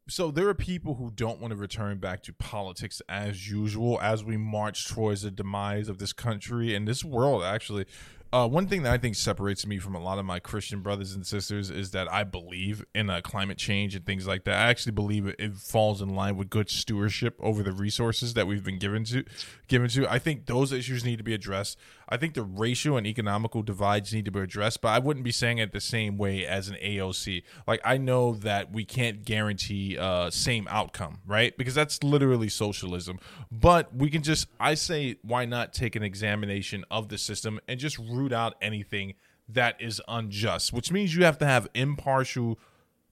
So 0.08 0.32
there 0.32 0.48
are 0.48 0.54
people 0.54 0.96
who 0.96 1.12
don't 1.14 1.40
want 1.40 1.52
to 1.52 1.56
return 1.56 1.98
back 1.98 2.24
to 2.24 2.32
politics 2.32 3.00
as 3.08 3.48
usual 3.48 4.00
as 4.02 4.24
we 4.24 4.36
march 4.36 4.88
towards 4.88 5.22
the 5.22 5.30
demise 5.30 5.88
of 5.88 5.98
this 5.98 6.12
country 6.12 6.74
and 6.74 6.88
this 6.88 7.04
world. 7.04 7.44
Actually, 7.44 7.86
uh, 8.32 8.48
one 8.48 8.66
thing 8.66 8.82
that 8.84 8.92
I 8.92 8.98
think 8.98 9.14
separates 9.14 9.66
me 9.66 9.78
from 9.78 9.94
a 9.94 10.00
lot 10.00 10.18
of 10.18 10.24
my 10.24 10.40
Christian 10.40 10.80
brothers 10.80 11.12
and 11.14 11.26
sisters 11.26 11.68
is 11.68 11.90
that 11.90 12.10
I 12.10 12.24
believe 12.24 12.82
in 12.94 13.10
uh, 13.10 13.20
climate 13.20 13.58
change 13.58 13.94
and 13.94 14.06
things 14.06 14.26
like 14.26 14.44
that. 14.44 14.54
I 14.54 14.70
actually 14.70 14.92
believe 14.92 15.26
it, 15.26 15.36
it 15.38 15.54
falls 15.54 16.00
in 16.00 16.14
line 16.14 16.38
with 16.38 16.48
good 16.48 16.70
stewardship 16.70 17.38
over 17.40 17.62
the 17.62 17.72
resources 17.72 18.32
that 18.34 18.46
we've 18.46 18.64
been 18.64 18.78
given 18.78 19.04
to. 19.04 19.24
Given 19.68 19.88
to, 19.90 20.10
I 20.10 20.18
think 20.18 20.46
those 20.46 20.72
issues 20.72 21.04
need 21.04 21.18
to 21.18 21.24
be 21.24 21.34
addressed. 21.34 21.78
I 22.12 22.18
think 22.18 22.34
the 22.34 22.42
racial 22.42 22.98
and 22.98 23.06
economical 23.06 23.62
divides 23.62 24.12
need 24.12 24.26
to 24.26 24.30
be 24.30 24.40
addressed, 24.40 24.82
but 24.82 24.88
I 24.88 24.98
wouldn't 24.98 25.24
be 25.24 25.32
saying 25.32 25.56
it 25.56 25.72
the 25.72 25.80
same 25.80 26.18
way 26.18 26.46
as 26.46 26.68
an 26.68 26.76
AOC. 26.76 27.42
Like 27.66 27.80
I 27.86 27.96
know 27.96 28.34
that 28.34 28.70
we 28.70 28.84
can't 28.84 29.24
guarantee 29.24 29.96
uh 29.96 30.30
same 30.30 30.68
outcome, 30.68 31.20
right? 31.26 31.56
Because 31.56 31.74
that's 31.74 32.02
literally 32.02 32.50
socialism. 32.50 33.18
But 33.50 33.96
we 33.96 34.10
can 34.10 34.22
just 34.22 34.48
I 34.60 34.74
say 34.74 35.16
why 35.22 35.46
not 35.46 35.72
take 35.72 35.96
an 35.96 36.02
examination 36.02 36.84
of 36.90 37.08
the 37.08 37.16
system 37.16 37.58
and 37.66 37.80
just 37.80 37.96
root 37.96 38.32
out 38.32 38.56
anything 38.60 39.14
that 39.48 39.80
is 39.80 40.00
unjust, 40.06 40.72
which 40.72 40.92
means 40.92 41.16
you 41.16 41.24
have 41.24 41.38
to 41.38 41.46
have 41.46 41.66
impartial 41.74 42.58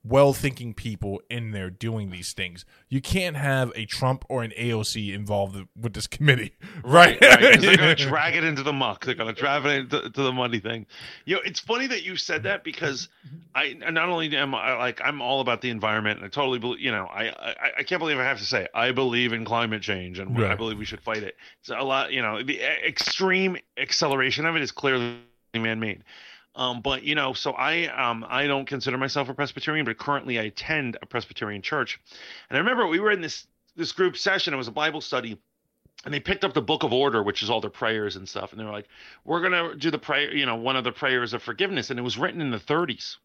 well-thinking 0.02 0.72
people 0.72 1.20
in 1.28 1.50
there 1.50 1.68
doing 1.68 2.10
these 2.10 2.32
things. 2.32 2.64
You 2.88 3.02
can't 3.02 3.36
have 3.36 3.70
a 3.74 3.84
Trump 3.84 4.24
or 4.30 4.42
an 4.42 4.50
AOC 4.58 5.12
involved 5.14 5.66
with 5.78 5.92
this 5.92 6.06
committee, 6.06 6.54
right? 6.84 7.20
right? 7.20 7.38
'cause 7.54 7.62
they're 7.62 7.76
gonna 7.76 7.94
drag 7.96 8.34
it 8.34 8.42
into 8.44 8.62
the 8.62 8.72
muck. 8.72 9.04
They're 9.04 9.14
gonna 9.14 9.34
drag 9.34 9.66
it 9.66 9.72
into 9.72 10.10
to 10.10 10.22
the 10.22 10.32
money 10.32 10.58
thing. 10.58 10.86
You 11.26 11.36
know, 11.36 11.42
it's 11.44 11.60
funny 11.60 11.86
that 11.88 12.02
you 12.02 12.16
said 12.16 12.44
that 12.44 12.64
because 12.64 13.08
I 13.54 13.74
not 13.74 14.08
only 14.08 14.34
am 14.36 14.54
I 14.54 14.74
like 14.76 15.00
I'm 15.04 15.20
all 15.20 15.40
about 15.42 15.60
the 15.60 15.70
environment 15.70 16.18
and 16.18 16.26
I 16.26 16.30
totally 16.30 16.58
believe. 16.58 16.80
You 16.80 16.92
know, 16.92 17.04
I 17.06 17.28
I, 17.28 17.54
I 17.78 17.82
can't 17.82 18.00
believe 18.00 18.18
I 18.18 18.24
have 18.24 18.38
to 18.38 18.46
say 18.46 18.64
it. 18.64 18.70
I 18.74 18.92
believe 18.92 19.32
in 19.34 19.44
climate 19.44 19.82
change 19.82 20.18
and 20.18 20.36
I 20.44 20.54
believe 20.54 20.78
we 20.78 20.84
should 20.86 21.02
fight 21.02 21.22
it. 21.22 21.36
So 21.62 21.78
a 21.78 21.84
lot, 21.84 22.10
you 22.12 22.22
know, 22.22 22.42
the 22.42 22.60
extreme 22.86 23.58
acceleration 23.76 24.46
of 24.46 24.56
it 24.56 24.62
is 24.62 24.72
clearly 24.72 25.18
man-made. 25.54 26.04
Um, 26.60 26.82
but 26.82 27.04
you 27.04 27.14
know, 27.14 27.32
so 27.32 27.52
I 27.52 27.86
um 27.86 28.24
I 28.28 28.46
don't 28.46 28.66
consider 28.66 28.98
myself 28.98 29.30
a 29.30 29.34
Presbyterian, 29.34 29.86
but 29.86 29.96
currently 29.96 30.38
I 30.38 30.42
attend 30.42 30.98
a 31.00 31.06
Presbyterian 31.06 31.62
church, 31.62 31.98
and 32.50 32.56
I 32.58 32.60
remember 32.60 32.86
we 32.86 33.00
were 33.00 33.10
in 33.10 33.22
this 33.22 33.46
this 33.76 33.92
group 33.92 34.14
session. 34.14 34.52
It 34.52 34.58
was 34.58 34.68
a 34.68 34.72
Bible 34.72 35.00
study, 35.00 35.38
and 36.04 36.12
they 36.12 36.20
picked 36.20 36.44
up 36.44 36.52
the 36.52 36.60
Book 36.60 36.82
of 36.82 36.92
Order, 36.92 37.22
which 37.22 37.42
is 37.42 37.48
all 37.48 37.62
their 37.62 37.70
prayers 37.70 38.16
and 38.16 38.28
stuff, 38.28 38.52
and 38.52 38.60
they 38.60 38.64
were 38.66 38.72
like, 38.72 38.88
"We're 39.24 39.40
gonna 39.40 39.74
do 39.74 39.90
the 39.90 39.98
prayer, 39.98 40.36
you 40.36 40.44
know, 40.44 40.56
one 40.56 40.76
of 40.76 40.84
the 40.84 40.92
prayers 40.92 41.32
of 41.32 41.42
forgiveness," 41.42 41.88
and 41.88 41.98
it 41.98 42.02
was 42.02 42.18
written 42.18 42.42
in 42.42 42.50
the 42.50 42.60
30s, 42.60 43.16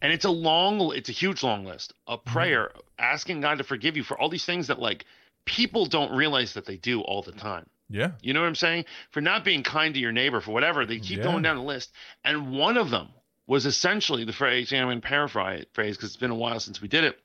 and 0.00 0.10
it's 0.10 0.24
a 0.24 0.30
long, 0.30 0.96
it's 0.96 1.10
a 1.10 1.12
huge 1.12 1.42
long 1.42 1.66
list 1.66 1.92
a 2.06 2.16
prayer 2.16 2.72
asking 2.98 3.42
God 3.42 3.58
to 3.58 3.64
forgive 3.64 3.98
you 3.98 4.02
for 4.02 4.18
all 4.18 4.30
these 4.30 4.46
things 4.46 4.68
that 4.68 4.78
like 4.80 5.04
people 5.44 5.84
don't 5.84 6.16
realize 6.16 6.54
that 6.54 6.64
they 6.64 6.78
do 6.78 7.02
all 7.02 7.20
the 7.20 7.32
time. 7.32 7.66
Yeah. 7.88 8.12
You 8.20 8.32
know 8.34 8.40
what 8.40 8.46
I'm 8.48 8.54
saying? 8.54 8.84
For 9.10 9.20
not 9.20 9.44
being 9.44 9.62
kind 9.62 9.94
to 9.94 10.00
your 10.00 10.12
neighbor, 10.12 10.40
for 10.40 10.50
whatever. 10.52 10.84
They 10.86 10.98
keep 10.98 11.18
Yeah. 11.18 11.24
going 11.24 11.42
down 11.42 11.56
the 11.56 11.62
list. 11.62 11.92
And 12.24 12.52
one 12.52 12.76
of 12.76 12.90
them 12.90 13.08
was 13.46 13.64
essentially 13.66 14.24
the 14.24 14.32
phrase, 14.32 14.72
and 14.72 14.80
I'm 14.80 14.88
going 14.88 15.00
to 15.00 15.06
paraphrase 15.06 15.60
it 15.62 15.72
because 15.72 16.02
it's 16.04 16.16
been 16.16 16.30
a 16.32 16.34
while 16.34 16.58
since 16.60 16.80
we 16.82 16.88
did 16.88 17.04
it. 17.04 17.18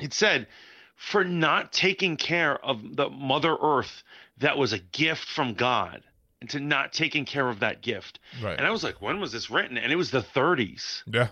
It 0.00 0.12
said, 0.12 0.48
for 0.96 1.22
not 1.24 1.72
taking 1.72 2.16
care 2.16 2.56
of 2.64 2.80
the 2.96 3.08
Mother 3.10 3.56
Earth 3.60 4.02
that 4.38 4.58
was 4.58 4.72
a 4.72 4.78
gift 4.78 5.24
from 5.28 5.54
God 5.54 6.02
and 6.40 6.50
to 6.50 6.60
not 6.60 6.92
taking 6.92 7.24
care 7.24 7.48
of 7.48 7.60
that 7.60 7.82
gift. 7.82 8.18
Right. 8.42 8.56
And 8.58 8.66
I 8.66 8.70
was 8.70 8.82
like, 8.82 9.00
when 9.00 9.20
was 9.20 9.30
this 9.32 9.48
written? 9.50 9.78
And 9.78 9.92
it 9.92 9.96
was 9.96 10.10
the 10.10 10.22
30s. 10.22 11.02
yeah. 11.06 11.28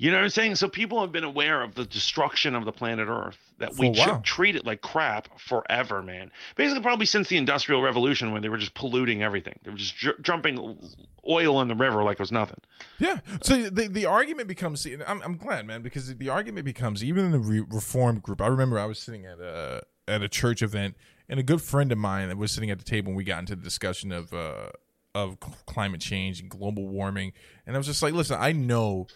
You 0.00 0.10
know 0.10 0.16
what 0.16 0.24
I'm 0.24 0.30
saying? 0.30 0.54
So 0.54 0.66
people 0.66 0.98
have 1.02 1.12
been 1.12 1.24
aware 1.24 1.60
of 1.60 1.74
the 1.74 1.84
destruction 1.84 2.54
of 2.54 2.64
the 2.64 2.72
planet 2.72 3.06
Earth 3.10 3.36
that 3.58 3.76
we 3.76 3.92
treat 4.22 4.56
it 4.56 4.64
like 4.64 4.80
crap 4.80 5.38
forever, 5.38 6.02
man. 6.02 6.32
Basically, 6.56 6.80
probably 6.80 7.04
since 7.04 7.28
the 7.28 7.36
Industrial 7.36 7.82
Revolution 7.82 8.32
when 8.32 8.40
they 8.40 8.48
were 8.48 8.56
just 8.56 8.72
polluting 8.72 9.22
everything. 9.22 9.58
They 9.62 9.70
were 9.70 9.76
just 9.76 9.94
ju- 9.94 10.14
dumping 10.22 10.78
oil 11.28 11.60
in 11.60 11.68
the 11.68 11.74
river 11.74 12.02
like 12.02 12.14
it 12.14 12.18
was 12.18 12.32
nothing. 12.32 12.60
Yeah. 12.98 13.18
So 13.42 13.68
the 13.68 13.88
the 13.88 14.06
argument 14.06 14.48
becomes. 14.48 14.86
and 14.86 15.02
I'm 15.02 15.20
I'm 15.20 15.36
glad, 15.36 15.66
man, 15.66 15.82
because 15.82 16.16
the 16.16 16.30
argument 16.30 16.64
becomes 16.64 17.04
even 17.04 17.26
in 17.26 17.32
the 17.32 17.38
re- 17.38 17.66
reformed 17.68 18.22
group. 18.22 18.40
I 18.40 18.46
remember 18.46 18.78
I 18.78 18.86
was 18.86 18.98
sitting 18.98 19.26
at 19.26 19.38
a 19.38 19.82
at 20.08 20.22
a 20.22 20.30
church 20.30 20.62
event, 20.62 20.96
and 21.28 21.38
a 21.38 21.42
good 21.42 21.60
friend 21.60 21.92
of 21.92 21.98
mine 21.98 22.28
that 22.28 22.38
was 22.38 22.52
sitting 22.52 22.70
at 22.70 22.78
the 22.78 22.86
table, 22.86 23.08
and 23.08 23.18
we 23.18 23.24
got 23.24 23.40
into 23.40 23.54
the 23.54 23.62
discussion 23.62 24.12
of 24.12 24.32
uh 24.32 24.70
of 25.14 25.36
cl- 25.44 25.58
climate 25.66 26.00
change 26.00 26.40
and 26.40 26.48
global 26.48 26.88
warming, 26.88 27.34
and 27.66 27.76
I 27.76 27.78
was 27.78 27.86
just 27.86 28.02
like, 28.02 28.14
listen, 28.14 28.38
I 28.40 28.52
know. 28.52 29.06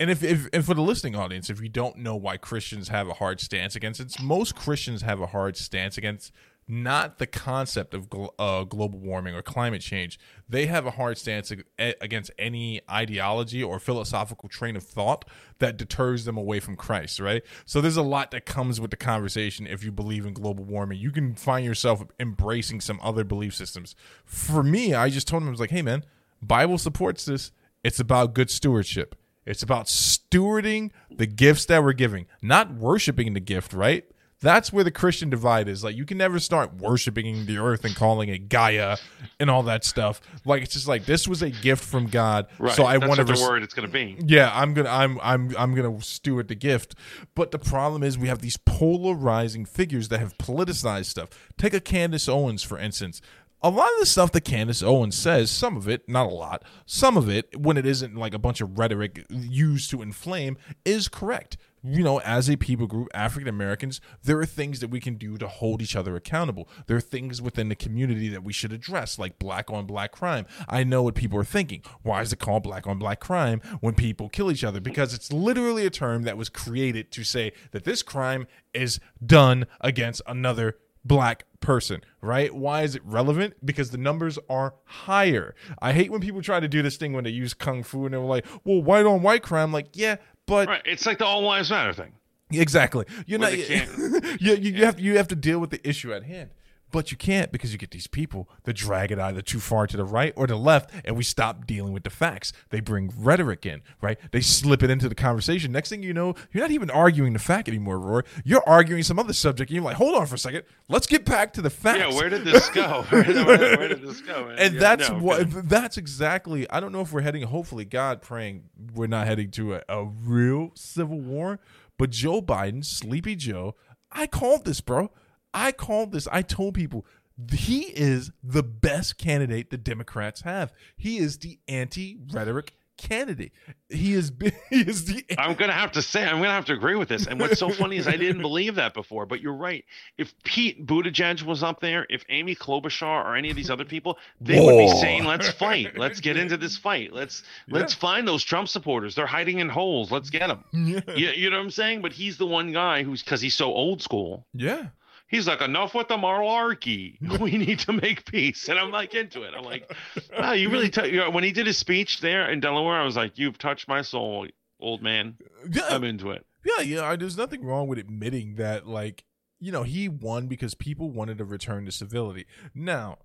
And 0.00 0.10
if, 0.10 0.22
if 0.24 0.48
and 0.52 0.64
for 0.64 0.74
the 0.74 0.82
listening 0.82 1.14
audience, 1.14 1.50
if 1.50 1.60
you 1.60 1.68
don't 1.68 1.98
know 1.98 2.16
why 2.16 2.36
Christians 2.36 2.88
have 2.88 3.08
a 3.08 3.14
hard 3.14 3.40
stance 3.40 3.76
against 3.76 4.00
it, 4.00 4.20
most 4.20 4.56
Christians 4.56 5.02
have 5.02 5.20
a 5.20 5.26
hard 5.26 5.56
stance 5.56 5.96
against 5.96 6.32
not 6.66 7.18
the 7.18 7.26
concept 7.26 7.94
of 7.94 8.08
uh, 8.38 8.64
global 8.64 8.98
warming 8.98 9.34
or 9.34 9.42
climate 9.42 9.82
change. 9.82 10.18
They 10.48 10.66
have 10.66 10.86
a 10.86 10.92
hard 10.92 11.18
stance 11.18 11.52
ag- 11.52 11.64
against 12.00 12.30
any 12.38 12.80
ideology 12.90 13.62
or 13.62 13.78
philosophical 13.78 14.48
train 14.48 14.76
of 14.76 14.82
thought 14.82 15.26
that 15.58 15.76
deters 15.76 16.24
them 16.24 16.36
away 16.36 16.60
from 16.60 16.76
Christ, 16.76 17.20
right? 17.20 17.42
So 17.66 17.80
there's 17.80 17.96
a 17.96 18.02
lot 18.02 18.30
that 18.30 18.46
comes 18.46 18.80
with 18.80 18.90
the 18.90 18.96
conversation 18.96 19.66
if 19.66 19.84
you 19.84 19.92
believe 19.92 20.24
in 20.24 20.32
global 20.32 20.64
warming. 20.64 20.98
You 20.98 21.10
can 21.10 21.34
find 21.34 21.64
yourself 21.64 22.02
embracing 22.18 22.80
some 22.80 22.98
other 23.02 23.24
belief 23.24 23.54
systems. 23.54 23.94
For 24.24 24.62
me, 24.62 24.94
I 24.94 25.10
just 25.10 25.28
told 25.28 25.42
him, 25.42 25.48
I 25.48 25.50
was 25.50 25.60
like, 25.60 25.70
hey, 25.70 25.82
man, 25.82 26.04
Bible 26.40 26.78
supports 26.78 27.26
this. 27.26 27.52
It's 27.82 28.00
about 28.00 28.34
good 28.34 28.50
stewardship. 28.50 29.14
It's 29.46 29.62
about 29.62 29.86
stewarding 29.86 30.90
the 31.10 31.26
gifts 31.26 31.66
that 31.66 31.82
we're 31.82 31.92
giving, 31.92 32.26
not 32.40 32.74
worshiping 32.74 33.34
the 33.34 33.40
gift, 33.40 33.72
right? 33.72 34.04
That's 34.40 34.70
where 34.70 34.84
the 34.84 34.90
Christian 34.90 35.30
divide 35.30 35.68
is. 35.68 35.82
Like 35.82 35.96
you 35.96 36.04
can 36.04 36.18
never 36.18 36.38
start 36.38 36.74
worshiping 36.74 37.46
the 37.46 37.56
earth 37.56 37.82
and 37.82 37.96
calling 37.96 38.28
it 38.28 38.50
Gaia 38.50 38.98
and 39.40 39.48
all 39.48 39.62
that 39.62 39.84
stuff. 39.84 40.20
Like 40.44 40.62
it's 40.62 40.74
just 40.74 40.86
like 40.86 41.06
this 41.06 41.26
was 41.26 41.40
a 41.40 41.48
gift 41.48 41.82
from 41.82 42.08
God. 42.08 42.46
Right. 42.58 42.74
So 42.74 42.84
I 42.84 42.98
want 42.98 43.14
to 43.14 43.24
what 43.24 43.36
the 43.36 43.42
word 43.42 43.62
it's 43.62 43.72
going 43.72 43.88
to 43.88 43.92
be. 43.92 44.18
yeah, 44.20 44.50
I'm 44.54 44.74
gonna 44.74 44.90
I'm 44.90 45.18
I'm 45.22 45.54
I'm 45.56 45.74
gonna 45.74 45.98
steward 46.02 46.48
the 46.48 46.54
gift. 46.54 46.94
But 47.34 47.52
the 47.52 47.58
problem 47.58 48.02
is 48.02 48.18
we 48.18 48.28
have 48.28 48.40
these 48.40 48.58
polarizing 48.58 49.64
figures 49.64 50.08
that 50.10 50.20
have 50.20 50.36
politicized 50.36 51.06
stuff. 51.06 51.30
Take 51.56 51.72
a 51.72 51.80
Candace 51.80 52.28
Owens, 52.28 52.62
for 52.62 52.78
instance. 52.78 53.22
A 53.64 53.70
lot 53.70 53.90
of 53.94 53.98
the 53.98 54.04
stuff 54.04 54.30
that 54.32 54.42
Candace 54.42 54.82
Owens 54.82 55.16
says, 55.16 55.50
some 55.50 55.74
of 55.74 55.88
it, 55.88 56.06
not 56.06 56.26
a 56.26 56.28
lot, 56.28 56.62
some 56.84 57.16
of 57.16 57.30
it, 57.30 57.58
when 57.58 57.78
it 57.78 57.86
isn't 57.86 58.14
like 58.14 58.34
a 58.34 58.38
bunch 58.38 58.60
of 58.60 58.78
rhetoric 58.78 59.24
used 59.30 59.90
to 59.90 60.02
inflame, 60.02 60.58
is 60.84 61.08
correct. 61.08 61.56
You 61.82 62.02
know, 62.02 62.20
as 62.20 62.50
a 62.50 62.56
people 62.56 62.86
group, 62.86 63.08
African 63.14 63.48
Americans, 63.48 64.02
there 64.22 64.38
are 64.38 64.44
things 64.44 64.80
that 64.80 64.88
we 64.88 65.00
can 65.00 65.14
do 65.14 65.38
to 65.38 65.48
hold 65.48 65.80
each 65.80 65.96
other 65.96 66.14
accountable. 66.14 66.68
There 66.88 66.98
are 66.98 67.00
things 67.00 67.40
within 67.40 67.70
the 67.70 67.74
community 67.74 68.28
that 68.28 68.44
we 68.44 68.52
should 68.52 68.70
address, 68.70 69.18
like 69.18 69.38
black 69.38 69.70
on 69.70 69.86
black 69.86 70.12
crime. 70.12 70.44
I 70.68 70.84
know 70.84 71.02
what 71.02 71.14
people 71.14 71.38
are 71.38 71.44
thinking. 71.44 71.82
Why 72.02 72.20
is 72.20 72.34
it 72.34 72.40
called 72.40 72.64
black 72.64 72.86
on 72.86 72.98
black 72.98 73.18
crime 73.18 73.62
when 73.80 73.94
people 73.94 74.28
kill 74.28 74.50
each 74.50 74.64
other? 74.64 74.80
Because 74.80 75.14
it's 75.14 75.32
literally 75.32 75.86
a 75.86 75.90
term 75.90 76.24
that 76.24 76.36
was 76.36 76.50
created 76.50 77.10
to 77.12 77.24
say 77.24 77.52
that 77.70 77.84
this 77.84 78.02
crime 78.02 78.46
is 78.74 79.00
done 79.24 79.66
against 79.80 80.20
another 80.26 80.76
black 81.04 81.44
person, 81.60 82.02
right? 82.20 82.54
Why 82.54 82.82
is 82.82 82.94
it 82.94 83.02
relevant? 83.04 83.54
Because 83.64 83.90
the 83.90 83.98
numbers 83.98 84.38
are 84.48 84.74
higher. 84.84 85.54
I 85.80 85.92
hate 85.92 86.10
when 86.10 86.20
people 86.20 86.42
try 86.42 86.60
to 86.60 86.68
do 86.68 86.82
this 86.82 86.96
thing 86.96 87.12
when 87.12 87.24
they 87.24 87.30
use 87.30 87.54
kung 87.54 87.82
fu 87.82 88.04
and 88.04 88.14
they're 88.14 88.20
like, 88.20 88.46
well, 88.64 88.82
white 88.82 89.06
on 89.06 89.22
white 89.22 89.42
crime. 89.42 89.72
Like, 89.72 89.88
yeah, 89.94 90.16
but 90.46 90.68
Right. 90.68 90.82
It's 90.84 91.06
like 91.06 91.18
the 91.18 91.26
all 91.26 91.42
lives 91.42 91.70
matter 91.70 91.92
thing. 91.92 92.12
Exactly. 92.50 93.06
You're 93.26 93.38
not. 93.38 93.56
you, 93.58 94.36
you, 94.38 94.54
you 94.54 94.84
have 94.84 95.00
you 95.00 95.16
have 95.16 95.28
to 95.28 95.36
deal 95.36 95.58
with 95.58 95.70
the 95.70 95.86
issue 95.88 96.12
at 96.12 96.24
hand, 96.24 96.50
but 96.94 97.10
you 97.10 97.16
can't 97.16 97.50
because 97.50 97.72
you 97.72 97.78
get 97.78 97.90
these 97.90 98.06
people 98.06 98.48
that 98.62 98.74
drag 98.74 99.10
it 99.10 99.18
either 99.18 99.42
too 99.42 99.58
far 99.58 99.84
to 99.88 99.96
the 99.96 100.04
right 100.04 100.32
or 100.36 100.46
the 100.46 100.54
left, 100.54 100.90
and 101.04 101.16
we 101.16 101.24
stop 101.24 101.66
dealing 101.66 101.92
with 101.92 102.04
the 102.04 102.10
facts. 102.10 102.52
They 102.70 102.78
bring 102.78 103.12
rhetoric 103.18 103.66
in, 103.66 103.82
right? 104.00 104.16
They 104.30 104.40
slip 104.40 104.80
it 104.84 104.90
into 104.90 105.08
the 105.08 105.16
conversation. 105.16 105.72
Next 105.72 105.88
thing 105.88 106.04
you 106.04 106.14
know, 106.14 106.36
you're 106.52 106.62
not 106.62 106.70
even 106.70 106.90
arguing 106.90 107.32
the 107.32 107.40
fact 107.40 107.66
anymore, 107.66 107.98
Roy. 107.98 108.20
You're 108.44 108.62
arguing 108.64 109.02
some 109.02 109.18
other 109.18 109.32
subject, 109.32 109.70
and 109.70 109.74
you're 109.74 109.84
like, 109.84 109.96
hold 109.96 110.14
on 110.14 110.26
for 110.26 110.36
a 110.36 110.38
second, 110.38 110.62
let's 110.88 111.08
get 111.08 111.24
back 111.24 111.52
to 111.54 111.62
the 111.62 111.70
facts. 111.70 111.98
Yeah. 111.98 112.14
Where 112.14 112.28
did 112.28 112.44
this 112.44 112.70
go? 112.70 113.02
Where, 113.10 113.24
where- 113.24 113.76
where 113.76 113.88
did 113.88 114.02
this 114.02 114.20
go? 114.20 114.46
man? 114.46 114.56
and 114.60 114.74
Yeah, 114.74 114.80
that's 114.80 115.10
no, 115.10 115.18
what 115.18 115.50
good. 115.50 115.68
that's 115.68 115.96
exactly 115.96 116.70
i 116.70 116.78
don't 116.78 116.92
know 116.92 117.00
if 117.00 117.12
we're 117.12 117.22
heading 117.22 117.42
hopefully 117.42 117.84
god 117.84 118.22
praying 118.22 118.62
we're 118.94 119.08
not 119.08 119.26
heading 119.26 119.50
to 119.50 119.74
a, 119.74 119.82
a 119.88 120.04
real 120.04 120.70
civil 120.74 121.18
war 121.20 121.58
but 121.98 122.10
joe 122.10 122.40
biden 122.40 122.84
sleepy 122.84 123.34
joe 123.34 123.74
i 124.12 124.26
called 124.26 124.64
this 124.64 124.80
bro 124.80 125.10
i 125.54 125.72
called 125.72 126.12
this 126.12 126.28
i 126.30 126.42
told 126.42 126.74
people 126.74 127.06
he 127.52 127.84
is 127.84 128.30
the 128.42 128.62
best 128.62 129.16
candidate 129.18 129.70
the 129.70 129.78
democrats 129.78 130.42
have 130.42 130.72
he 130.96 131.18
is 131.18 131.38
the 131.38 131.58
anti-rhetoric 131.68 132.74
candidate 132.96 133.52
he 133.88 134.14
is 134.14 134.32
he 134.70 134.80
is 134.80 135.04
the 135.06 135.24
I'm 135.38 135.54
gonna 135.54 135.72
have 135.72 135.92
to 135.92 136.02
say 136.02 136.22
I'm 136.24 136.36
gonna 136.36 136.50
have 136.50 136.64
to 136.66 136.72
agree 136.72 136.94
with 136.94 137.08
this. 137.08 137.26
And 137.26 137.40
what's 137.40 137.58
so 137.58 137.68
funny 137.68 137.96
is 137.96 138.06
I 138.06 138.16
didn't 138.16 138.42
believe 138.50 138.76
that 138.76 138.94
before, 138.94 139.26
but 139.26 139.40
you're 139.40 139.54
right. 139.54 139.84
If 140.16 140.32
Pete 140.44 140.86
Buttigieg 140.86 141.42
was 141.42 141.62
up 141.62 141.80
there, 141.80 142.06
if 142.08 142.24
Amy 142.28 142.54
Klobuchar 142.54 143.24
or 143.24 143.36
any 143.36 143.50
of 143.50 143.56
these 143.56 143.70
other 143.70 143.84
people, 143.84 144.18
they 144.40 144.60
would 144.60 144.78
be 144.78 144.88
saying, 144.88 145.24
"Let's 145.24 145.50
fight. 145.50 145.98
Let's 145.98 146.20
get 146.20 146.36
into 146.36 146.56
this 146.56 146.76
fight. 146.76 147.12
Let's 147.12 147.42
let's 147.68 147.94
find 147.94 148.26
those 148.26 148.44
Trump 148.44 148.68
supporters. 148.68 149.14
They're 149.14 149.26
hiding 149.26 149.58
in 149.58 149.68
holes. 149.68 150.10
Let's 150.10 150.30
get 150.30 150.46
them." 150.46 150.64
yeah 150.72 151.00
You, 151.16 151.28
you 151.30 151.50
know 151.50 151.56
what 151.56 151.64
I'm 151.64 151.70
saying? 151.70 152.02
But 152.02 152.12
he's 152.12 152.38
the 152.38 152.46
one 152.46 152.72
guy 152.72 153.02
who's 153.02 153.22
because 153.22 153.40
he's 153.40 153.54
so 153.56 153.72
old 153.72 154.02
school. 154.02 154.46
yeah 154.54 154.86
He's 155.34 155.48
like, 155.48 155.62
enough 155.62 155.96
with 155.96 156.06
the 156.06 156.16
monarchy. 156.16 157.18
We 157.40 157.58
need 157.58 157.80
to 157.80 157.92
make 157.92 158.24
peace. 158.24 158.68
And 158.68 158.78
I'm 158.78 158.92
like 158.92 159.14
into 159.14 159.42
it. 159.42 159.52
I'm 159.56 159.64
like, 159.64 159.92
wow, 160.38 160.52
you 160.52 160.70
really. 160.70 160.88
T-. 160.88 161.08
You 161.08 161.18
know, 161.18 161.30
when 161.30 161.42
he 161.42 161.50
did 161.50 161.66
his 161.66 161.76
speech 161.76 162.20
there 162.20 162.48
in 162.48 162.60
Delaware, 162.60 163.00
I 163.00 163.04
was 163.04 163.16
like, 163.16 163.36
you've 163.36 163.58
touched 163.58 163.88
my 163.88 164.02
soul, 164.02 164.46
old 164.78 165.02
man. 165.02 165.36
yeah 165.68 165.88
I'm 165.88 166.04
into 166.04 166.30
it. 166.30 166.46
Yeah, 166.64 166.82
yeah. 166.82 167.16
There's 167.16 167.36
nothing 167.36 167.64
wrong 167.64 167.88
with 167.88 167.98
admitting 167.98 168.54
that, 168.54 168.86
like, 168.86 169.24
you 169.58 169.72
know, 169.72 169.82
he 169.82 170.08
won 170.08 170.46
because 170.46 170.74
people 170.74 171.10
wanted 171.10 171.38
to 171.38 171.44
return 171.44 171.84
to 171.86 171.92
civility. 171.92 172.46
Now, 172.72 173.18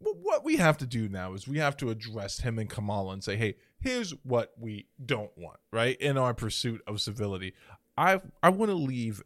what 0.00 0.44
we 0.44 0.56
have 0.56 0.76
to 0.78 0.86
do 0.86 1.08
now 1.08 1.34
is 1.34 1.46
we 1.46 1.58
have 1.58 1.76
to 1.76 1.90
address 1.90 2.40
him 2.40 2.58
and 2.58 2.68
Kamala 2.68 3.12
and 3.12 3.22
say, 3.22 3.36
hey, 3.36 3.54
here's 3.80 4.10
what 4.24 4.52
we 4.58 4.86
don't 5.04 5.36
want, 5.36 5.58
right? 5.72 5.96
In 6.00 6.18
our 6.18 6.34
pursuit 6.34 6.82
of 6.86 7.00
civility, 7.00 7.54
I 7.96 8.20
I 8.42 8.48
want 8.48 8.70
to 8.70 8.76
leave 8.76 9.22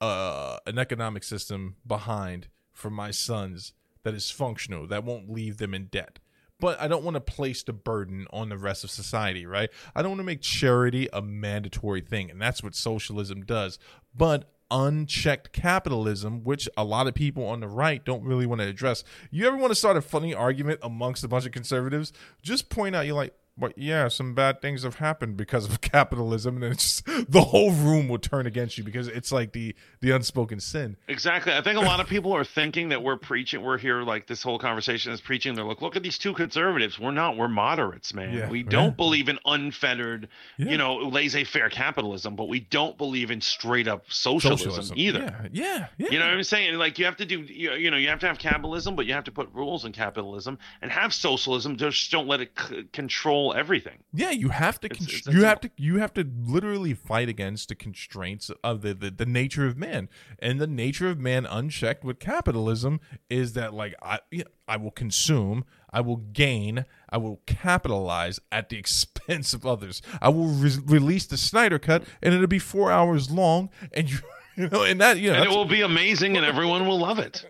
uh, 0.00 0.58
an 0.66 0.78
economic 0.78 1.24
system 1.24 1.76
behind 1.86 2.48
for 2.72 2.90
my 2.90 3.10
sons 3.10 3.72
that 4.02 4.14
is 4.14 4.30
functional, 4.30 4.86
that 4.86 5.04
won't 5.04 5.30
leave 5.30 5.58
them 5.58 5.74
in 5.74 5.86
debt. 5.86 6.18
But 6.58 6.80
I 6.80 6.88
don't 6.88 7.04
want 7.04 7.14
to 7.14 7.20
place 7.20 7.62
the 7.62 7.72
burden 7.72 8.26
on 8.32 8.50
the 8.50 8.58
rest 8.58 8.84
of 8.84 8.90
society, 8.90 9.46
right? 9.46 9.70
I 9.94 10.02
don't 10.02 10.10
want 10.12 10.20
to 10.20 10.24
make 10.24 10.42
charity 10.42 11.08
a 11.12 11.22
mandatory 11.22 12.02
thing, 12.02 12.30
and 12.30 12.40
that's 12.40 12.62
what 12.62 12.74
socialism 12.74 13.44
does. 13.44 13.78
But 14.14 14.50
unchecked 14.70 15.52
capitalism, 15.52 16.44
which 16.44 16.68
a 16.76 16.84
lot 16.84 17.06
of 17.06 17.14
people 17.14 17.44
on 17.46 17.60
the 17.60 17.68
right 17.68 18.04
don't 18.04 18.22
really 18.22 18.46
want 18.46 18.60
to 18.60 18.66
address. 18.68 19.02
You 19.30 19.46
ever 19.46 19.56
want 19.56 19.70
to 19.70 19.74
start 19.74 19.96
a 19.96 20.02
funny 20.02 20.34
argument 20.34 20.80
amongst 20.82 21.24
a 21.24 21.28
bunch 21.28 21.46
of 21.46 21.52
conservatives? 21.52 22.12
Just 22.42 22.68
point 22.68 22.94
out, 22.94 23.06
you're 23.06 23.16
like, 23.16 23.34
but 23.60 23.76
yeah, 23.78 24.08
some 24.08 24.34
bad 24.34 24.60
things 24.60 24.82
have 24.82 24.96
happened 24.96 25.36
because 25.36 25.66
of 25.66 25.80
capitalism, 25.92 26.54
and 26.54 26.62
then 26.64 26.72
it's 26.72 27.02
just, 27.02 27.30
the 27.30 27.42
whole 27.42 27.70
room 27.72 28.08
will 28.08 28.18
turn 28.18 28.46
against 28.46 28.78
you 28.78 28.84
because 28.84 29.06
it's 29.08 29.30
like 29.30 29.52
the 29.52 29.74
the 30.00 30.10
unspoken 30.10 30.58
sin. 30.60 30.96
Exactly. 31.08 31.52
I 31.52 31.60
think 31.62 31.76
a 31.76 31.82
lot 31.82 32.00
of 32.00 32.06
people 32.08 32.32
are 32.34 32.44
thinking 32.44 32.88
that 32.88 33.02
we're 33.02 33.16
preaching. 33.16 33.62
We're 33.62 33.78
here 33.78 34.02
like 34.02 34.26
this 34.26 34.42
whole 34.42 34.58
conversation 34.58 35.12
is 35.12 35.20
preaching. 35.20 35.54
They're 35.54 35.64
like, 35.64 35.82
look 35.82 35.94
at 35.96 36.02
these 36.02 36.18
two 36.18 36.32
conservatives. 36.34 36.98
We're 36.98 37.10
not. 37.10 37.36
We're 37.36 37.48
moderates, 37.48 38.14
man. 38.14 38.34
Yeah, 38.34 38.48
we 38.48 38.62
don't 38.62 38.96
believe 38.96 39.28
in 39.28 39.38
unfettered, 39.44 40.28
Yeah. 40.56 40.70
you 40.70 40.78
know, 40.78 40.96
laissez-faire 40.96 41.68
capitalism, 41.70 42.36
but 42.36 42.48
we 42.48 42.60
don't 42.60 42.96
believe 42.96 43.30
in 43.30 43.40
straight 43.40 43.86
up 43.88 44.04
socialism, 44.10 44.96
either. 44.96 45.20
Yeah, 45.20 45.48
yeah, 45.52 45.86
yeah. 45.98 46.08
You 46.10 46.18
know 46.18 46.26
what 46.26 46.34
I'm 46.34 46.42
saying? 46.44 46.74
Like 46.76 46.98
you 46.98 47.04
have 47.04 47.16
to 47.18 47.26
do, 47.26 47.40
you, 47.40 47.72
you 47.72 47.90
know, 47.90 47.96
you 47.96 48.08
have 48.08 48.20
to 48.20 48.26
have 48.26 48.38
capitalism, 48.38 48.96
but 48.96 49.06
you 49.06 49.12
have 49.12 49.24
to 49.24 49.32
put 49.32 49.48
rules 49.52 49.84
in 49.84 49.92
capitalism 49.92 50.58
and 50.82 50.90
have 50.90 51.12
socialism. 51.12 51.76
Just 51.76 52.10
don't 52.10 52.26
let 52.26 52.40
it 52.40 52.52
c- 52.58 52.84
control 52.92 53.49
everything. 53.52 53.98
Yeah, 54.12 54.30
you 54.30 54.48
have 54.50 54.80
to. 54.80 54.86
It's- 54.86 55.08
it's 55.08 55.26
you 55.26 55.44
have 55.44 55.60
to. 55.60 55.70
You 55.76 55.98
have 55.98 56.12
to 56.14 56.24
literally 56.44 56.94
fight 56.94 57.28
against 57.28 57.68
the 57.68 57.74
constraints 57.74 58.50
of 58.64 58.82
the, 58.82 58.94
the 58.94 59.10
the 59.10 59.26
nature 59.26 59.66
of 59.66 59.76
man, 59.76 60.08
and 60.38 60.60
the 60.60 60.66
nature 60.66 61.08
of 61.08 61.18
man, 61.18 61.46
unchecked 61.46 62.04
with 62.04 62.18
capitalism, 62.18 63.00
is 63.28 63.52
that 63.54 63.74
like 63.74 63.94
I 64.02 64.20
you 64.30 64.44
know, 64.44 64.50
I 64.68 64.76
will 64.76 64.90
consume, 64.90 65.64
I 65.92 66.00
will 66.00 66.16
gain, 66.18 66.84
I 67.08 67.16
will 67.18 67.40
capitalize 67.46 68.40
at 68.52 68.68
the 68.68 68.78
expense 68.84 69.52
of 69.54 69.64
others. 69.66 70.02
I 70.20 70.28
will 70.28 70.48
re- 70.48 70.78
release 70.84 71.26
the 71.26 71.36
Snyder 71.36 71.78
cut, 71.78 72.04
and 72.22 72.34
it'll 72.34 72.46
be 72.46 72.58
four 72.58 72.90
hours 72.90 73.30
long, 73.30 73.70
and 73.92 74.10
you. 74.10 74.18
You 74.56 74.68
know, 74.68 74.82
and 74.82 75.00
that 75.00 75.18
you 75.18 75.30
know, 75.30 75.36
and 75.36 75.44
it 75.44 75.50
will 75.50 75.64
be 75.64 75.80
amazing 75.80 76.36
and 76.36 76.44
everyone 76.44 76.86
will 76.86 76.98
love 76.98 77.18
it 77.18 77.44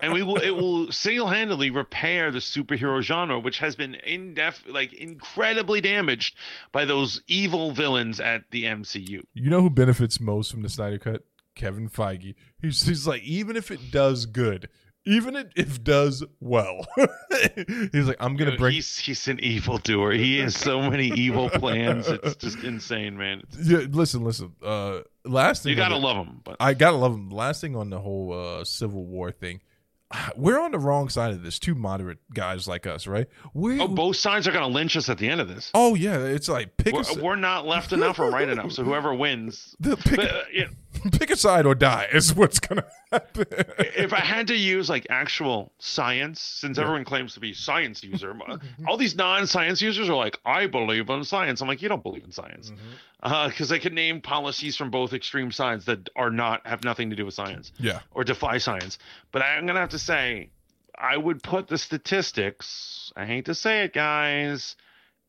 and 0.00 0.12
we 0.12 0.22
will 0.22 0.36
it 0.36 0.50
will 0.50 0.90
single-handedly 0.92 1.70
repair 1.70 2.30
the 2.30 2.40
superhero 2.40 3.00
genre 3.00 3.38
which 3.38 3.58
has 3.58 3.74
been 3.76 3.94
in 3.94 4.34
def 4.34 4.62
like 4.66 4.92
incredibly 4.92 5.80
damaged 5.80 6.36
by 6.72 6.84
those 6.84 7.22
evil 7.26 7.72
villains 7.72 8.20
at 8.20 8.42
the 8.50 8.64
mcu 8.64 9.22
You 9.34 9.50
know 9.50 9.62
who 9.62 9.70
benefits 9.70 10.20
most 10.20 10.50
from 10.50 10.62
the 10.62 10.68
Snyder 10.68 10.98
Cut? 10.98 11.22
Kevin 11.54 11.88
Feige. 11.88 12.34
He's, 12.60 12.82
he's 12.82 13.06
like, 13.06 13.22
even 13.22 13.56
if 13.56 13.70
it 13.70 13.90
does 13.90 14.26
good, 14.26 14.68
even 15.04 15.36
if 15.56 15.82
does 15.82 16.22
well, 16.40 16.86
he's 17.92 18.06
like, 18.06 18.16
I'm 18.20 18.36
gonna 18.36 18.56
bring. 18.56 18.74
he's 18.74 18.98
he's 18.98 19.26
an 19.28 19.40
evil 19.40 19.78
doer 19.78 20.12
he 20.12 20.38
has 20.38 20.56
so 20.56 20.80
many 20.90 21.08
evil 21.08 21.50
plans 21.50 22.06
it's 22.08 22.36
just 22.36 22.58
insane 22.62 23.16
man 23.16 23.42
Yeah, 23.62 23.78
listen, 23.90 24.22
listen. 24.24 24.52
Uh, 24.64 25.00
last 25.24 25.62
thing 25.64 25.70
you 25.70 25.76
gotta 25.76 25.94
the- 25.94 26.00
love 26.00 26.24
him 26.26 26.40
but 26.44 26.56
I 26.60 26.74
gotta 26.74 26.96
love 26.96 27.12
him. 27.14 27.30
Last 27.30 27.60
thing 27.60 27.74
on 27.76 27.90
the 27.90 27.98
whole 27.98 28.32
uh, 28.32 28.64
Civil 28.64 29.04
War 29.06 29.32
thing, 29.32 29.60
we're 30.36 30.60
on 30.60 30.70
the 30.72 30.78
wrong 30.78 31.08
side 31.08 31.32
of 31.32 31.42
this. 31.42 31.58
Two 31.58 31.74
moderate 31.74 32.18
guys 32.32 32.68
like 32.68 32.86
us, 32.86 33.06
right? 33.06 33.26
We. 33.54 33.80
oh 33.80 33.88
both 33.88 34.16
sides 34.16 34.46
are 34.46 34.52
gonna 34.52 34.68
lynch 34.68 34.96
us 34.96 35.08
at 35.08 35.18
the 35.18 35.28
end 35.28 35.40
of 35.40 35.48
this 35.48 35.70
oh 35.74 35.94
yeah, 35.94 36.18
it's 36.18 36.48
like 36.48 36.76
pick 36.76 36.94
we're, 36.94 37.22
we're 37.22 37.36
not 37.36 37.66
left 37.66 37.92
enough 37.92 38.18
or 38.18 38.30
right 38.30 38.48
enough 38.48 38.72
so 38.72 38.84
whoever 38.84 39.12
wins 39.24 39.74
the- 39.80 39.96
pick, 39.96 40.16
but, 40.16 40.30
uh, 40.30 40.42
yeah, 40.52 40.66
pick 41.12 41.30
a 41.30 41.36
side 41.36 41.66
or 41.66 41.74
die 41.74 42.08
is 42.12 42.34
what's 42.34 42.58
gonna 42.58 42.84
happen. 43.10 43.46
if 43.78 44.12
I 44.12 44.20
had 44.20 44.46
to 44.48 44.56
use 44.56 44.88
like 44.88 45.06
actual 45.10 45.72
science, 45.78 46.40
since 46.40 46.78
everyone 46.78 47.04
claims 47.04 47.34
to 47.34 47.40
be 47.40 47.52
science 47.52 48.02
user, 48.02 48.36
all 48.86 48.96
these 48.96 49.16
non-science 49.16 49.80
users 49.82 50.08
are 50.08 50.14
like, 50.14 50.38
I 50.44 50.66
believe 50.66 51.08
in 51.10 51.24
science. 51.24 51.60
I'm 51.60 51.68
like, 51.68 51.82
you 51.82 51.88
don't 51.88 52.02
believe 52.02 52.24
in 52.24 52.32
science, 52.32 52.70
mm-hmm. 52.70 52.88
uh, 53.22 53.48
because 53.48 53.72
I 53.72 53.78
can 53.78 53.94
name 53.94 54.20
policies 54.20 54.76
from 54.76 54.90
both 54.90 55.12
extreme 55.12 55.50
sides 55.50 55.84
that 55.86 56.08
are 56.16 56.30
not 56.30 56.66
have 56.66 56.84
nothing 56.84 57.10
to 57.10 57.16
do 57.16 57.24
with 57.24 57.34
science 57.34 57.72
yeah, 57.78 58.00
or 58.12 58.24
defy 58.24 58.58
science. 58.58 58.98
But 59.32 59.42
I'm 59.42 59.66
gonna 59.66 59.80
have 59.80 59.90
to 59.90 59.98
say, 59.98 60.50
I 60.96 61.16
would 61.16 61.42
put 61.42 61.68
the 61.68 61.78
statistics. 61.78 63.12
I 63.16 63.26
hate 63.26 63.46
to 63.46 63.54
say 63.54 63.84
it, 63.84 63.92
guys. 63.92 64.76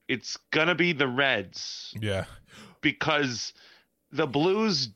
It's 0.07 0.37
gonna 0.51 0.75
be 0.75 0.93
the 0.93 1.07
Reds 1.07 1.95
yeah, 1.99 2.25
because 2.81 3.53
the 4.11 4.27
Blues 4.27 4.89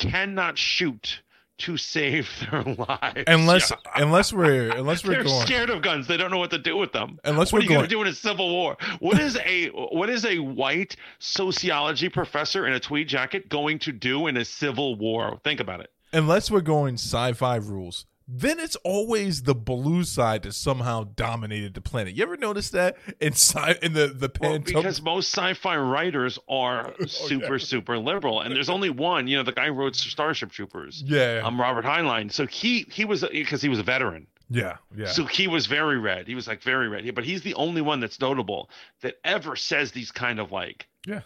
cannot 0.00 0.58
shoot 0.58 1.20
to 1.58 1.76
save 1.76 2.26
their 2.50 2.62
lives. 2.62 3.22
Unless 3.26 3.70
Yeah. 3.70 3.76
unless 4.02 4.32
we're 4.32 4.70
unless 4.70 5.04
we're 5.04 5.12
They're 5.14 5.24
going 5.24 5.46
scared 5.46 5.68
of 5.70 5.82
guns. 5.82 6.06
They 6.06 6.16
don't 6.16 6.30
know 6.30 6.38
what 6.38 6.50
to 6.52 6.58
do 6.58 6.76
with 6.76 6.92
them. 6.92 7.18
Unless 7.24 7.52
what 7.52 7.58
we're 7.58 7.60
are 7.60 7.62
you 7.64 7.68
going 7.68 7.78
going- 7.80 7.88
to 7.90 7.94
do 7.96 8.00
in 8.02 8.08
a 8.08 8.14
civil 8.14 8.48
war? 8.50 8.76
What 9.00 9.20
is 9.20 9.36
a 9.44 9.66
what 9.68 10.08
is 10.08 10.24
a 10.24 10.38
white 10.38 10.96
sociology 11.18 12.08
professor 12.08 12.66
in 12.66 12.72
a 12.72 12.80
tweed 12.80 13.08
jacket 13.08 13.48
going 13.48 13.78
to 13.80 13.92
do 13.92 14.26
in 14.26 14.36
a 14.38 14.44
civil 14.44 14.94
war? 14.96 15.38
Think 15.44 15.60
about 15.60 15.80
it. 15.80 15.90
unless 16.12 16.50
we're 16.50 16.60
going 16.62 16.94
sci-fi 16.94 17.56
rules, 17.56 18.06
then 18.32 18.60
it's 18.60 18.76
always 18.84 19.42
the 19.42 19.54
blue 19.54 20.04
side 20.04 20.42
that 20.44 20.52
somehow 20.54 21.04
dominated 21.16 21.74
the 21.74 21.80
planet. 21.80 22.14
You 22.14 22.22
ever 22.22 22.36
notice 22.36 22.70
that 22.70 22.96
in 23.20 23.32
sci- 23.32 23.76
in 23.82 23.92
the 23.92 24.06
the 24.06 24.30
Well, 24.40 24.58
because 24.60 25.02
most 25.02 25.34
sci-fi 25.36 25.76
writers 25.76 26.38
are 26.48 26.94
super 27.06 27.58
super 27.58 27.98
liberal, 27.98 28.40
and 28.40 28.54
there's 28.54 28.70
only 28.70 28.90
one. 28.90 29.26
You 29.26 29.38
know, 29.38 29.42
the 29.42 29.52
guy 29.52 29.66
who 29.66 29.72
wrote 29.72 29.96
Starship 29.96 30.52
Troopers. 30.52 31.02
yeah, 31.04 31.42
Um, 31.44 31.60
Robert 31.60 31.84
Heinlein. 31.84 32.30
So 32.30 32.46
he 32.46 32.86
he 32.90 33.04
was 33.04 33.24
because 33.32 33.60
he 33.62 33.68
was 33.68 33.78
a 33.80 33.82
veteran. 33.82 34.26
yeah, 34.48 34.76
yeah. 34.96 35.06
So 35.06 35.24
he 35.24 35.48
was 35.48 35.66
very 35.66 35.98
red. 35.98 36.28
He 36.28 36.34
was 36.36 36.46
like 36.46 36.62
very 36.62 36.88
red. 36.88 37.12
But 37.14 37.24
he's 37.24 37.42
the 37.42 37.54
only 37.54 37.80
one 37.82 37.98
that's 38.00 38.20
notable 38.20 38.70
that 39.02 39.16
ever 39.24 39.56
says 39.56 39.90
these 39.92 40.12
kind 40.12 40.38
of 40.38 40.52
like, 40.52 40.86
Yeah. 41.06 41.22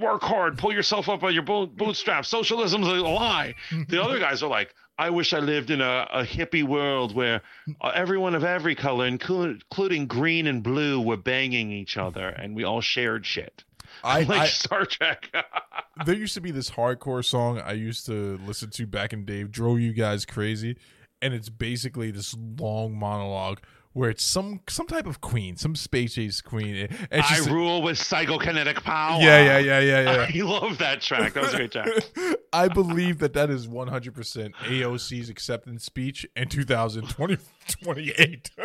work 0.00 0.22
hard, 0.22 0.58
pull 0.58 0.72
yourself 0.72 1.08
up 1.08 1.20
by 1.20 1.30
your 1.30 1.42
bootstraps. 1.42 2.28
Socialism's 2.28 2.86
a 2.86 2.90
lie. 3.02 3.54
the 3.88 4.00
other 4.02 4.18
guys 4.18 4.42
are 4.42 4.48
like, 4.50 4.74
I 4.98 5.10
wish 5.10 5.32
I 5.32 5.40
lived 5.40 5.70
in 5.70 5.80
a, 5.80 6.08
a 6.10 6.24
hippie 6.24 6.64
world 6.64 7.14
where 7.14 7.42
uh, 7.80 7.92
everyone 7.94 8.34
of 8.34 8.44
every 8.44 8.74
color, 8.74 9.10
inclu- 9.10 9.60
including 9.62 10.06
green 10.06 10.46
and 10.46 10.62
blue, 10.62 11.00
were 11.00 11.16
banging 11.16 11.70
each 11.70 11.96
other 11.96 12.28
and 12.28 12.56
we 12.56 12.64
all 12.64 12.80
shared 12.80 13.26
shit. 13.26 13.64
I, 14.02 14.22
like 14.24 14.40
I 14.40 14.46
Star 14.46 14.86
Trek. 14.86 15.34
there 16.06 16.14
used 16.14 16.34
to 16.34 16.40
be 16.40 16.50
this 16.50 16.70
hardcore 16.70 17.24
song 17.24 17.60
I 17.60 17.72
used 17.72 18.06
to 18.06 18.38
listen 18.46 18.70
to 18.70 18.86
back 18.86 19.12
in 19.12 19.24
Dave 19.24 19.50
drove 19.50 19.80
you 19.80 19.92
guys 19.92 20.24
crazy, 20.24 20.76
and 21.20 21.34
it's 21.34 21.48
basically 21.48 22.10
this 22.10 22.34
long 22.58 22.98
monologue 22.98 23.60
where 23.96 24.10
it's 24.10 24.22
some 24.22 24.60
some 24.68 24.86
type 24.86 25.06
of 25.06 25.22
queen, 25.22 25.56
some 25.56 25.74
space 25.74 26.18
age 26.18 26.44
queen, 26.44 26.86
and 27.10 27.22
I 27.22 27.22
she's 27.22 27.48
rule 27.48 27.80
with 27.80 27.96
psychokinetic 27.96 28.82
power. 28.82 29.22
yeah, 29.22 29.42
yeah, 29.42 29.56
yeah, 29.56 29.80
yeah, 29.80 30.02
yeah. 30.02 30.26
I 30.34 30.38
love 30.46 30.76
that 30.78 31.00
track. 31.00 31.32
That 31.32 31.44
was 31.44 31.54
a 31.54 31.56
great 31.56 31.72
track. 31.72 31.88
I 32.52 32.68
believe 32.68 33.20
that 33.20 33.32
that 33.32 33.48
is 33.48 33.66
100% 33.66 34.54
AOC's 34.54 35.30
acceptance 35.30 35.86
speech 35.86 36.26
in 36.36 36.48
2028. 36.48 38.50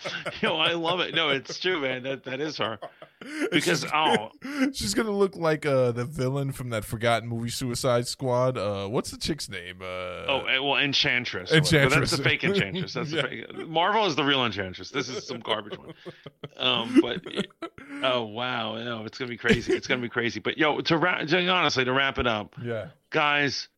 Yo, 0.40 0.56
I 0.56 0.72
love 0.72 1.00
it. 1.00 1.14
No, 1.14 1.30
it's 1.30 1.58
true, 1.58 1.80
man. 1.80 2.02
That 2.02 2.24
that 2.24 2.40
is 2.40 2.58
her. 2.58 2.78
Because 3.52 3.84
oh, 3.94 4.30
she's 4.72 4.94
gonna 4.94 5.12
look 5.12 5.36
like 5.36 5.64
uh, 5.64 5.92
the 5.92 6.04
villain 6.04 6.50
from 6.50 6.70
that 6.70 6.84
forgotten 6.84 7.28
movie 7.28 7.50
Suicide 7.50 8.08
Squad. 8.08 8.58
Uh, 8.58 8.88
what's 8.88 9.12
the 9.12 9.16
chick's 9.16 9.48
name? 9.48 9.76
Uh, 9.80 9.84
oh, 10.26 10.44
eh, 10.48 10.58
well, 10.58 10.76
Enchantress. 10.76 11.52
Enchantress. 11.52 11.94
that's 11.94 12.16
the 12.16 12.24
fake 12.24 12.42
Enchantress. 12.42 12.94
That's 12.94 13.12
Yeah. 13.12 13.22
the 13.22 13.28
fake. 13.28 13.68
Marvel 13.68 14.06
is 14.06 14.16
the 14.16 14.24
real 14.24 14.44
Enchantress. 14.44 14.90
This 14.90 15.08
is 15.08 15.24
some 15.24 15.38
garbage 15.38 15.78
one. 15.78 15.94
Um, 16.56 17.00
but 17.00 17.20
oh 18.02 18.24
wow, 18.24 18.74
no, 18.82 19.04
it's 19.04 19.18
gonna 19.18 19.28
be 19.28 19.36
crazy. 19.36 19.72
It's 19.72 19.86
gonna 19.86 20.02
be 20.02 20.08
crazy. 20.08 20.40
But 20.40 20.58
yo, 20.58 20.80
to 20.80 20.96
wrap, 20.96 21.24
to, 21.28 21.48
honestly, 21.48 21.84
to 21.84 21.92
wrap 21.92 22.18
it 22.18 22.26
up, 22.26 22.56
yeah, 22.60 22.88
guys, 23.10 23.68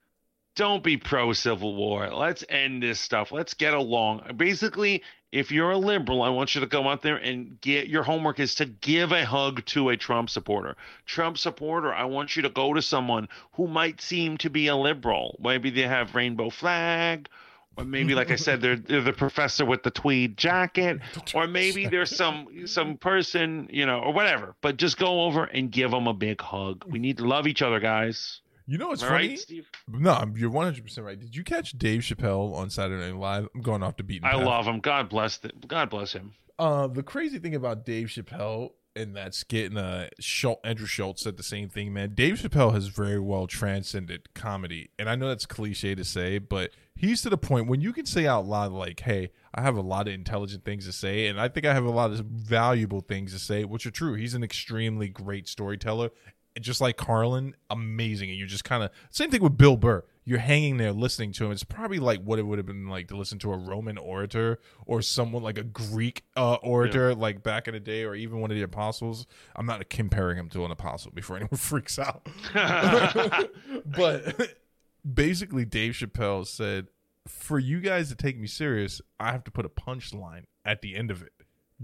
don't 0.57 0.83
be 0.83 0.97
pro 0.97 1.35
Civil 1.35 1.75
War. 1.75 2.09
Let's 2.11 2.45
end 2.49 2.83
this 2.83 3.01
stuff. 3.01 3.31
Let's 3.33 3.55
get 3.55 3.75
along. 3.75 4.23
Basically, 4.37 5.03
if 5.35 5.51
you're 5.51 5.73
a 5.73 5.79
liberal, 5.79 6.23
I 6.23 6.29
want 6.29 6.55
you 6.55 6.61
to 6.61 6.67
go 6.69 6.89
out 6.89 7.03
there 7.03 7.17
and 7.17 7.61
get 7.61 7.89
your 7.89 8.05
homework 8.05 8.39
is 8.39 8.55
to 8.57 8.67
give 8.67 9.11
a 9.11 9.25
hug 9.25 9.65
to 9.67 9.89
a 9.89 9.97
Trump 9.97 10.31
supporter. 10.31 10.77
Trump 11.07 11.39
supporter, 11.39 11.93
I 11.93 12.05
want 12.05 12.37
you 12.37 12.43
to 12.43 12.49
go 12.49 12.73
to 12.73 12.81
someone 12.81 13.29
who 13.55 13.67
might 13.67 14.01
seem 14.01 14.37
to 14.39 14.49
be 14.49 14.69
a 14.69 14.77
liberal. 14.77 15.37
Maybe 15.43 15.71
they 15.71 15.83
have 15.83 16.15
rainbow 16.15 16.51
flag. 16.51 17.29
Or 17.77 17.85
maybe, 17.85 18.15
like 18.15 18.31
I 18.31 18.37
said, 18.37 18.61
they're, 18.61 18.77
they're 18.77 19.03
the 19.03 19.13
professor 19.13 19.65
with 19.65 19.83
the 19.83 19.91
tweed 19.91 20.37
jacket, 20.37 21.01
or 21.35 21.49
maybe 21.49 21.89
there's 21.89 22.15
some 22.15 22.69
some 22.69 22.97
person, 22.97 23.69
you 23.73 23.85
know, 23.85 23.99
or 23.99 24.13
whatever. 24.13 24.55
But 24.61 24.77
just 24.77 24.97
go 24.97 25.25
over 25.25 25.43
and 25.43 25.73
give 25.73 25.91
them 25.91 26.07
a 26.07 26.15
big 26.15 26.41
hug. 26.41 26.85
We 26.87 27.01
need 27.01 27.17
to 27.17 27.25
love 27.25 27.49
each 27.49 27.63
other, 27.63 27.81
guys. 27.81 28.43
You 28.67 28.79
know 28.79 28.89
what's 28.89 29.03
All 29.03 29.11
funny? 29.11 29.29
right, 29.29 29.39
Steve. 29.39 29.69
No, 29.89 30.25
you're 30.35 30.51
100 30.51 30.83
percent 30.83 31.07
right. 31.07 31.19
Did 31.19 31.37
you 31.37 31.45
catch 31.45 31.73
Dave 31.73 32.01
Chappelle 32.01 32.55
on 32.55 32.71
Saturday 32.71 33.05
Night 33.13 33.19
Live? 33.19 33.49
I'm 33.55 33.61
going 33.61 33.83
off 33.83 33.97
the 33.97 34.03
beaten. 34.05 34.27
I 34.27 34.33
path. 34.33 34.45
love 34.45 34.67
him. 34.67 34.81
God 34.81 35.09
bless 35.09 35.37
the, 35.39 35.51
God 35.67 35.91
bless 35.91 36.13
him. 36.13 36.33
Uh, 36.59 36.87
the 36.87 37.03
crazy 37.03 37.39
thing 37.39 37.55
about 37.55 37.85
Dave 37.85 38.07
Chappelle 38.09 38.71
and 38.97 39.17
that 39.17 39.35
skit 39.35 39.71
and 39.71 39.79
uh, 39.79 40.07
Schulz, 40.21 40.61
Andrew 40.65 40.87
Schulz 40.87 41.21
said 41.21 41.37
the 41.37 41.43
same 41.43 41.69
thing, 41.69 41.93
man. 41.93 42.15
Dave 42.15 42.35
Chappelle 42.37 42.73
has 42.73 42.87
very 42.87 43.19
well 43.19 43.47
transcended 43.47 44.33
comedy, 44.35 44.91
and 44.99 45.11
I 45.11 45.17
know 45.17 45.29
that's 45.29 45.47
cliche 45.47 45.95
to 45.97 46.05
say, 46.05 46.39
but 46.39 46.71
he's 46.95 47.21
to 47.23 47.29
the 47.31 47.37
point 47.37 47.67
when 47.67 47.81
you 47.81 47.93
can 47.93 48.07
say 48.07 48.27
out 48.27 48.47
loud 48.47 48.71
like, 48.73 49.01
"Hey, 49.01 49.31
I 49.53 49.63
have 49.63 49.77
a 49.77 49.81
lot 49.83 50.07
of 50.07 50.15
intelligent 50.15 50.65
things 50.65 50.87
to 50.87 50.93
say, 50.93 51.27
and 51.27 51.41
I 51.41 51.49
think 51.49 51.67
I 51.67 51.75
have 51.75 51.85
a 51.85 51.91
lot 51.91 52.13
of 52.13 52.21
valuable 52.21 53.01
things 53.01 53.33
to 53.33 53.39
say," 53.41 53.65
which 53.65 53.85
are 53.85 53.91
true. 53.91 54.15
He's 54.15 54.35
an 54.35 54.45
extremely 54.45 55.09
great 55.09 55.49
storyteller. 55.49 56.11
Just 56.61 56.81
like 56.81 56.97
Carlin, 56.97 57.57
amazing, 57.69 58.31
and 58.31 58.39
you 58.39 58.47
just 58.47 58.65
kind 58.65 58.85
of 58.85 58.91
same 59.11 59.31
thing 59.31 59.43
with 59.43 59.57
Bill 59.57 59.77
Burr. 59.77 60.05
You're 60.25 60.39
hanging 60.39 60.79
there 60.79 60.93
listening 60.93 61.33
to 61.33 61.45
him. 61.45 61.53
It's 61.53 61.65
probably 61.65 61.99
like 61.99 62.23
what 62.23 62.39
it 62.39 62.45
would 62.47 62.59
have 62.59 62.67
been 62.67 62.89
like 62.89 63.09
to 63.09 63.17
listen 63.17 63.39
to 63.41 63.53
a 63.53 63.57
Roman 63.59 63.99
orator 63.99 64.59
or 64.87 65.03
someone 65.03 65.43
like 65.43 65.59
a 65.59 65.65
Greek 65.65 66.25
uh, 66.37 66.55
orator, 66.55 67.15
like 67.15 67.43
back 67.43 67.69
in 67.69 67.75
the 67.75 67.81
day, 67.81 68.05
or 68.05 68.15
even 68.15 68.41
one 68.41 68.51
of 68.51 68.57
the 68.57 68.63
apostles. 68.63 69.27
I'm 69.55 69.67
not 69.67 69.91
comparing 69.91 70.39
him 70.39 70.49
to 70.51 70.65
an 70.65 70.71
apostle 70.71 71.11
before 71.13 71.37
anyone 71.37 71.59
freaks 71.59 71.99
out. 71.99 72.27
but 73.85 74.57
basically, 75.13 75.67
Dave 75.67 75.93
Chappelle 75.93 76.47
said, 76.47 76.87
"For 77.29 77.59
you 77.59 77.81
guys 77.81 78.09
to 78.09 78.15
take 78.15 78.39
me 78.39 78.47
serious, 78.47 79.03
I 79.21 79.33
have 79.33 79.45
to 79.45 79.51
put 79.51 79.67
a 79.67 79.69
punchline 79.69 80.45
at 80.65 80.81
the 80.81 80.97
end 80.97 81.11
of 81.11 81.21
it 81.21 81.34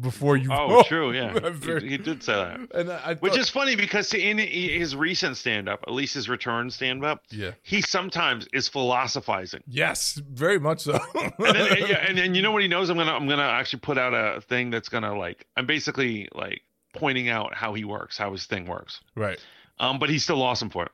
before 0.00 0.36
you." 0.36 0.50
Oh, 0.52 0.82
true. 0.84 1.12
Yeah, 1.12 1.38
very- 1.50 1.82
he, 1.82 1.88
he 1.90 1.96
did 1.98 2.22
say 2.22 2.32
that. 2.34 2.60
and 2.74 2.90
I, 2.90 2.96
I 3.10 3.14
Which 3.14 3.32
thought- 3.32 3.40
is 3.40 3.50
funny 3.50 3.76
because 3.76 4.12
in 4.14 4.38
his 4.38 4.96
recent 4.96 5.36
stand-up, 5.36 5.84
at 5.86 5.92
least 5.92 6.14
his 6.14 6.28
return 6.28 6.70
stand-up, 6.70 7.24
yeah, 7.30 7.52
he 7.62 7.82
sometimes 7.82 8.48
is 8.52 8.68
philosophizing. 8.68 9.62
yes, 9.66 10.20
very 10.30 10.58
much 10.58 10.80
so. 10.80 10.98
And 11.14 11.32
then, 11.38 11.76
yeah, 11.88 12.04
and 12.08 12.18
then 12.18 12.34
you 12.34 12.42
know 12.42 12.52
what 12.52 12.62
he 12.62 12.68
knows? 12.68 12.90
I'm 12.90 12.96
gonna 12.96 13.12
I'm 13.14 13.28
gonna 13.28 13.42
actually 13.42 13.80
put 13.80 13.98
out 13.98 14.14
a 14.14 14.40
thing 14.40 14.70
that's 14.70 14.88
gonna 14.88 15.16
like 15.16 15.46
I'm 15.56 15.66
basically 15.66 16.28
like 16.34 16.62
pointing 16.94 17.28
out 17.28 17.54
how 17.54 17.74
he 17.74 17.84
works, 17.84 18.18
how 18.18 18.32
his 18.32 18.46
thing 18.46 18.66
works. 18.66 19.00
right. 19.14 19.38
Um, 19.78 19.98
but 19.98 20.10
he's 20.10 20.22
still 20.22 20.42
awesome 20.42 20.68
for 20.68 20.84
it. 20.84 20.92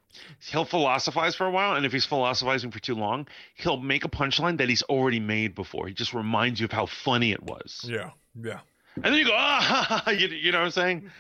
He'll 0.49 0.65
philosophize 0.65 1.35
for 1.35 1.45
a 1.45 1.51
while, 1.51 1.75
and 1.75 1.85
if 1.85 1.91
he's 1.91 2.07
philosophizing 2.07 2.71
for 2.71 2.79
too 2.79 2.95
long, 2.95 3.27
he'll 3.57 3.79
make 3.79 4.05
a 4.05 4.09
punchline 4.09 4.59
that 4.59 4.69
he's 4.69 4.83
already 4.83 5.19
made 5.19 5.57
before. 5.57 5.89
He 5.89 5.93
just 5.93 6.15
reminds 6.15 6.61
you 6.61 6.67
of 6.67 6.71
how 6.71 6.87
funny 6.87 7.33
it 7.33 7.43
was. 7.43 7.85
Yeah, 7.85 8.11
yeah. 8.41 8.61
And 8.97 9.05
then 9.05 9.15
you 9.15 9.25
go, 9.27 9.35
ah, 9.35 10.11
you, 10.11 10.29
you 10.29 10.53
know 10.53 10.59
what 10.61 10.65
I'm 10.67 10.71
saying? 10.71 11.11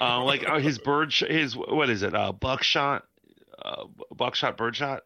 Uh, 0.00 0.22
like 0.24 0.48
uh, 0.48 0.58
his 0.58 0.78
bird, 0.78 1.12
sh- 1.12 1.24
his 1.28 1.56
what 1.56 1.90
is 1.90 2.02
it? 2.02 2.14
Uh, 2.14 2.32
buckshot, 2.32 3.04
uh, 3.62 3.84
buckshot, 4.14 4.56
birdshot. 4.56 5.02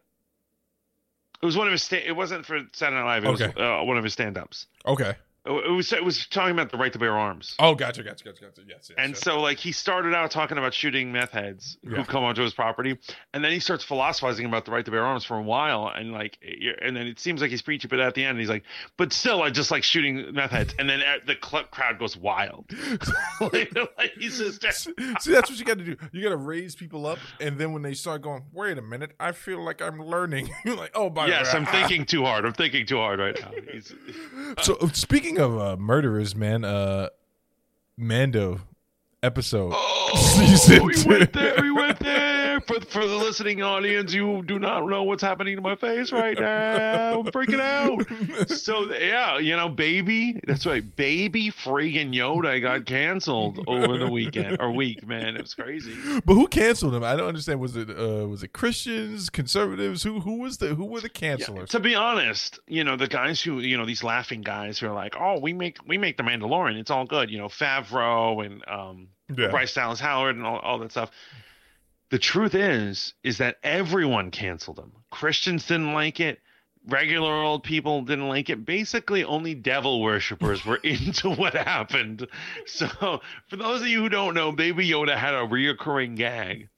It 1.41 1.45
was 1.45 1.57
one 1.57 1.67
of 1.67 1.71
his. 1.71 1.83
Sta- 1.83 2.05
it 2.05 2.15
wasn't 2.15 2.45
for 2.45 2.59
Saturday 2.73 3.01
Night 3.01 3.05
Live. 3.15 3.25
It 3.25 3.31
was 3.31 3.41
Okay. 3.41 3.61
uh, 3.61 3.83
one 3.83 3.97
of 3.97 4.03
his 4.03 4.13
stand-ups. 4.13 4.67
Okay. 4.85 5.13
It 5.43 5.71
was. 5.71 5.91
It 5.91 6.03
was 6.05 6.27
talking 6.27 6.51
about 6.51 6.71
the 6.71 6.77
right 6.77 6.93
to 6.93 6.99
bear 6.99 7.17
arms. 7.17 7.55
Oh, 7.57 7.73
gotcha, 7.73 8.03
gotcha, 8.03 8.23
gotcha, 8.23 8.41
gotcha. 8.43 8.61
Yes, 8.67 8.87
yes. 8.89 8.91
And 8.97 9.13
yes. 9.13 9.21
so, 9.23 9.39
like, 9.41 9.57
he 9.57 9.71
started 9.71 10.13
out 10.13 10.29
talking 10.29 10.59
about 10.59 10.71
shooting 10.71 11.11
meth 11.11 11.31
heads 11.31 11.79
Yeah. 11.81 11.97
who 11.97 12.03
come 12.05 12.23
onto 12.23 12.43
his 12.43 12.53
property, 12.53 12.99
and 13.33 13.43
then 13.43 13.51
he 13.51 13.59
starts 13.59 13.83
philosophizing 13.83 14.45
about 14.45 14.65
the 14.65 14.71
right 14.71 14.85
to 14.85 14.91
bear 14.91 15.03
arms 15.03 15.25
for 15.25 15.37
a 15.37 15.41
while, 15.41 15.91
and 15.95 16.11
like, 16.11 16.37
and 16.83 16.95
then 16.95 17.07
it 17.07 17.19
seems 17.19 17.41
like 17.41 17.49
he's 17.49 17.63
preaching, 17.63 17.89
but 17.89 17.99
at 17.99 18.13
the 18.13 18.23
end, 18.23 18.37
he's 18.39 18.49
like, 18.49 18.63
"But 18.97 19.11
still, 19.13 19.41
I 19.41 19.49
just 19.49 19.71
like 19.71 19.83
shooting 19.83 20.31
meth 20.31 20.51
heads," 20.51 20.75
and 20.77 20.87
then 20.87 21.01
uh, 21.01 21.15
the 21.25 21.35
cl- 21.43 21.63
crowd 21.65 21.97
goes 21.97 22.15
wild. 22.15 22.65
like, 23.41 23.75
like, 23.97 24.13
he's 24.19 24.37
just, 24.59 24.83
See, 25.21 25.31
that's 25.31 25.49
what 25.49 25.57
you 25.57 25.65
got 25.65 25.79
to 25.79 25.83
do. 25.83 25.97
You 26.11 26.21
got 26.21 26.29
to 26.29 26.37
raise 26.37 26.75
people 26.75 27.07
up, 27.07 27.17
and 27.39 27.57
then 27.57 27.73
when 27.73 27.81
they 27.81 27.95
start 27.95 28.21
going, 28.21 28.43
"Wait 28.53 28.77
a 28.77 28.81
minute, 28.83 29.13
I 29.19 29.31
feel 29.31 29.63
like 29.63 29.81
I'm 29.81 29.99
learning," 30.05 30.51
you're 30.65 30.75
like, 30.77 30.91
"Oh, 30.93 31.09
by 31.09 31.25
the 31.25 31.31
yes, 31.31 31.51
way, 31.51 31.59
I'm 31.61 31.65
thinking 31.65 32.05
too 32.05 32.23
hard. 32.25 32.45
I'm 32.45 32.53
thinking 32.53 32.85
too 32.85 32.97
hard 32.97 33.19
right 33.19 33.39
now. 33.41 33.51
He's, 33.73 33.91
So 34.61 34.77
speaking 34.93 35.30
of 35.39 35.57
uh, 35.57 35.75
murderers, 35.77 36.35
man, 36.35 36.63
uh, 36.63 37.09
Mando 37.97 38.61
episode. 39.23 39.73
oh, 39.75 40.33
Season 40.37 40.83
we 40.85 40.93
two. 40.93 41.09
went 41.09 41.33
there. 41.33 41.55
We 41.61 41.71
went. 41.71 41.90
For 42.67 42.79
for 42.81 43.05
the 43.07 43.15
listening 43.15 43.61
audience, 43.61 44.13
you 44.13 44.43
do 44.43 44.59
not 44.59 44.87
know 44.87 45.03
what's 45.03 45.21
happening 45.23 45.55
to 45.55 45.61
my 45.61 45.75
face 45.75 46.11
right 46.11 46.39
now. 46.39 47.19
I'm 47.19 47.25
freaking 47.27 47.59
out. 47.59 48.49
So 48.49 48.91
yeah, 48.93 49.37
you 49.39 49.55
know, 49.55 49.69
baby, 49.69 50.39
that's 50.47 50.65
right, 50.65 50.83
baby 50.95 51.49
friggin' 51.49 52.13
Yoda 52.13 52.61
got 52.61 52.85
canceled 52.85 53.63
over 53.67 53.97
the 53.97 54.09
weekend 54.09 54.57
or 54.59 54.71
week, 54.71 55.05
man. 55.07 55.35
It 55.35 55.41
was 55.41 55.53
crazy. 55.53 55.95
But 56.25 56.33
who 56.35 56.47
canceled 56.47 56.93
him? 56.95 57.03
I 57.03 57.15
don't 57.15 57.27
understand. 57.27 57.59
Was 57.59 57.75
it 57.75 57.89
uh, 57.89 58.27
was 58.27 58.43
it 58.43 58.53
Christians, 58.53 59.29
conservatives? 59.29 60.03
Who 60.03 60.19
who 60.21 60.39
was 60.39 60.57
the 60.57 60.75
who 60.75 60.85
were 60.85 61.01
the 61.01 61.09
Yeah, 61.19 61.35
cancelers? 61.37 61.69
to 61.69 61.79
be 61.79 61.95
honest, 61.95 62.59
you 62.67 62.83
know, 62.83 62.95
the 62.95 63.07
guys 63.07 63.41
who, 63.41 63.59
you 63.59 63.77
know, 63.77 63.85
these 63.85 64.03
laughing 64.03 64.41
guys 64.41 64.79
who 64.79 64.87
are 64.87 64.93
like, 64.93 65.15
"Oh, 65.19 65.39
we 65.39 65.53
make 65.53 65.77
we 65.87 65.97
make 65.97 66.17
the 66.17 66.23
Mandalorian. 66.23 66.77
It's 66.79 66.91
all 66.91 67.05
good." 67.05 67.29
You 67.29 67.37
know, 67.39 67.47
Favreau 67.47 68.45
and 68.45 68.63
um 68.67 69.07
Yeah. 69.35 69.47
Bryce 69.49 69.73
Dallas 69.73 69.99
Howard 69.99 70.35
and 70.35 70.45
all, 70.45 70.59
all 70.59 70.79
that 70.79 70.91
stuff. 70.91 71.11
The 72.11 72.19
truth 72.19 72.53
is, 72.53 73.13
is 73.23 73.37
that 73.39 73.57
everyone 73.63 74.31
canceled 74.31 74.77
him. 74.77 74.91
Christians 75.09 75.65
didn't 75.65 75.93
like 75.93 76.19
it. 76.19 76.39
Regular 76.87 77.31
old 77.31 77.63
people 77.63 78.01
didn't 78.01 78.27
like 78.27 78.49
it. 78.49 78.65
Basically, 78.65 79.23
only 79.23 79.53
devil 79.55 80.01
worshippers 80.01 80.65
were 80.65 80.75
into 80.83 81.29
what 81.29 81.53
happened. 81.53 82.27
So, 82.65 83.21
for 83.47 83.55
those 83.55 83.81
of 83.81 83.87
you 83.87 84.01
who 84.01 84.09
don't 84.09 84.33
know, 84.33 84.51
Baby 84.51 84.89
Yoda 84.89 85.15
had 85.15 85.33
a 85.33 85.47
reoccurring 85.47 86.17
gag 86.17 86.69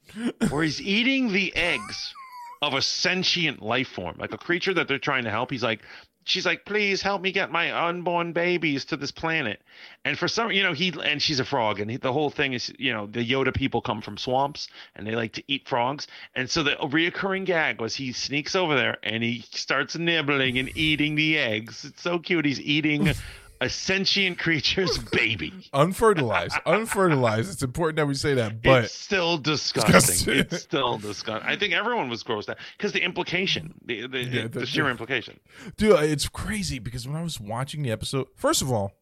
where 0.50 0.62
he's 0.62 0.80
eating 0.80 1.32
the 1.32 1.54
eggs 1.56 2.14
of 2.62 2.74
a 2.74 2.82
sentient 2.82 3.60
life 3.60 3.88
form, 3.88 4.16
like 4.18 4.32
a 4.32 4.38
creature 4.38 4.74
that 4.74 4.88
they're 4.88 4.98
trying 4.98 5.24
to 5.24 5.30
help. 5.30 5.50
He's 5.50 5.62
like, 5.62 5.80
she's 6.24 6.46
like, 6.46 6.64
please 6.64 7.02
help 7.02 7.22
me 7.22 7.32
get 7.32 7.50
my 7.50 7.86
unborn 7.88 8.32
babies 8.32 8.84
to 8.86 8.96
this 8.96 9.10
planet. 9.10 9.60
And 10.04 10.18
for 10.18 10.28
some, 10.28 10.50
you 10.50 10.62
know, 10.62 10.72
he 10.72 10.92
and 11.04 11.20
she's 11.20 11.40
a 11.40 11.44
frog, 11.44 11.80
and 11.80 11.90
he, 11.90 11.96
the 11.96 12.12
whole 12.12 12.30
thing 12.30 12.52
is, 12.52 12.72
you 12.78 12.92
know, 12.92 13.06
the 13.06 13.24
Yoda 13.24 13.54
people 13.54 13.80
come 13.80 14.00
from 14.00 14.18
swamps 14.18 14.68
and 14.96 15.06
they 15.06 15.14
like 15.14 15.32
to 15.34 15.42
eat 15.46 15.68
frogs. 15.68 16.06
And 16.34 16.50
so 16.50 16.62
the 16.62 16.72
reoccurring 16.72 17.44
gag 17.44 17.80
was 17.80 17.94
he 17.94 18.12
sneaks 18.12 18.54
over 18.54 18.74
there 18.74 18.98
and 19.02 19.22
he 19.22 19.44
starts 19.50 19.96
nibbling 19.96 20.58
and 20.58 20.76
eating 20.76 21.14
the 21.14 21.38
eggs. 21.38 21.84
It's 21.84 22.02
so 22.02 22.18
cute. 22.18 22.44
He's 22.44 22.60
eating. 22.60 23.12
A 23.64 23.68
sentient 23.70 24.38
creature's 24.38 24.98
baby. 25.12 25.52
Unfertilized. 25.72 26.56
Unfertilized. 26.66 27.50
It's 27.52 27.62
important 27.62 27.96
that 27.96 28.06
we 28.06 28.14
say 28.14 28.34
that, 28.34 28.62
but 28.62 28.84
it's 28.84 28.94
still 28.94 29.38
disgusting. 29.38 29.92
Disgusting. 29.92 30.34
It's 30.38 30.62
still 30.62 30.98
disgusting. 30.98 31.48
I 31.48 31.56
think 31.56 31.72
everyone 31.72 32.08
was 32.10 32.22
grossed 32.22 32.48
out 32.50 32.58
because 32.76 32.92
the 32.92 33.02
implication, 33.02 33.74
the 33.84 34.06
the, 34.06 34.22
Yeah, 34.24 34.42
the, 34.42 34.48
the- 34.60 34.66
sheer 34.66 34.88
implication. 34.90 35.40
dude, 35.76 35.98
it's 36.00 36.28
crazy 36.28 36.78
because 36.78 37.06
when 37.08 37.16
I 37.16 37.22
was 37.22 37.40
watching 37.40 37.82
the 37.82 37.90
episode, 37.90 38.26
first 38.36 38.60
of 38.60 38.70
all, 38.70 38.92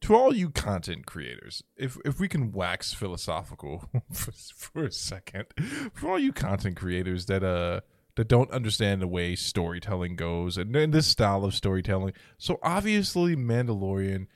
to 0.00 0.14
all 0.14 0.34
you 0.34 0.50
content 0.50 1.06
creators, 1.06 1.62
if 1.76 1.96
if 2.04 2.18
we 2.20 2.28
can 2.28 2.52
wax 2.52 2.92
philosophical 2.92 3.88
for, 4.12 4.32
for 4.32 4.84
a 4.84 4.92
second, 4.92 5.46
for 5.92 6.10
all 6.10 6.18
you 6.18 6.32
content 6.32 6.76
creators 6.76 7.26
that 7.26 7.42
uh 7.44 7.80
that 8.18 8.26
don't 8.28 8.50
understand 8.50 9.00
the 9.00 9.06
way 9.06 9.34
storytelling 9.36 10.16
goes 10.16 10.58
and, 10.58 10.74
and 10.74 10.92
this 10.92 11.06
style 11.06 11.44
of 11.44 11.54
storytelling, 11.54 12.12
so 12.36 12.58
obviously 12.62 13.36
Mandalorian 13.36 14.26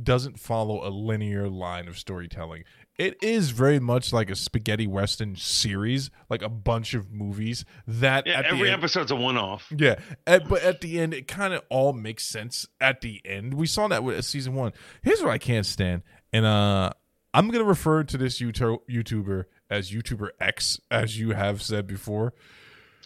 doesn't 0.00 0.38
follow 0.38 0.86
a 0.86 0.90
linear 0.90 1.48
line 1.48 1.86
of 1.88 1.96
storytelling. 1.98 2.64
It 2.98 3.16
is 3.22 3.50
very 3.50 3.78
much 3.78 4.12
like 4.12 4.30
a 4.30 4.36
spaghetti 4.36 4.86
western 4.86 5.36
series, 5.36 6.10
like 6.28 6.42
a 6.42 6.48
bunch 6.48 6.92
of 6.92 7.10
movies 7.10 7.64
that 7.86 8.26
Yeah, 8.26 8.42
every 8.44 8.68
end- 8.70 8.78
episode's 8.80 9.10
a 9.12 9.16
one-off. 9.16 9.72
yeah, 9.76 9.94
at, 10.26 10.48
but 10.48 10.62
at 10.62 10.80
the 10.80 10.98
end, 11.00 11.14
it 11.14 11.26
kind 11.28 11.54
of 11.54 11.62
all 11.70 11.92
makes 11.92 12.24
sense. 12.24 12.66
At 12.80 13.00
the 13.00 13.20
end, 13.24 13.54
we 13.54 13.66
saw 13.66 13.86
that 13.88 14.02
with 14.04 14.22
season 14.24 14.54
one. 14.54 14.72
Here's 15.02 15.20
what 15.22 15.30
I 15.30 15.38
can't 15.38 15.64
stand, 15.66 16.02
and 16.32 16.44
uh, 16.44 16.90
I'm 17.32 17.48
gonna 17.48 17.62
refer 17.64 18.02
to 18.04 18.18
this 18.18 18.40
YouTuber 18.40 19.44
as 19.70 19.90
YouTuber 19.92 20.28
X, 20.40 20.80
as 20.90 21.18
you 21.18 21.30
have 21.30 21.62
said 21.62 21.86
before. 21.86 22.34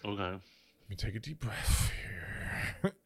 Okay. 0.05 0.23
Let 0.23 0.91
me 0.91 0.97
take 0.97 1.15
a 1.15 1.21
deep 1.21 1.41
breath 1.41 1.91
here. 2.83 2.93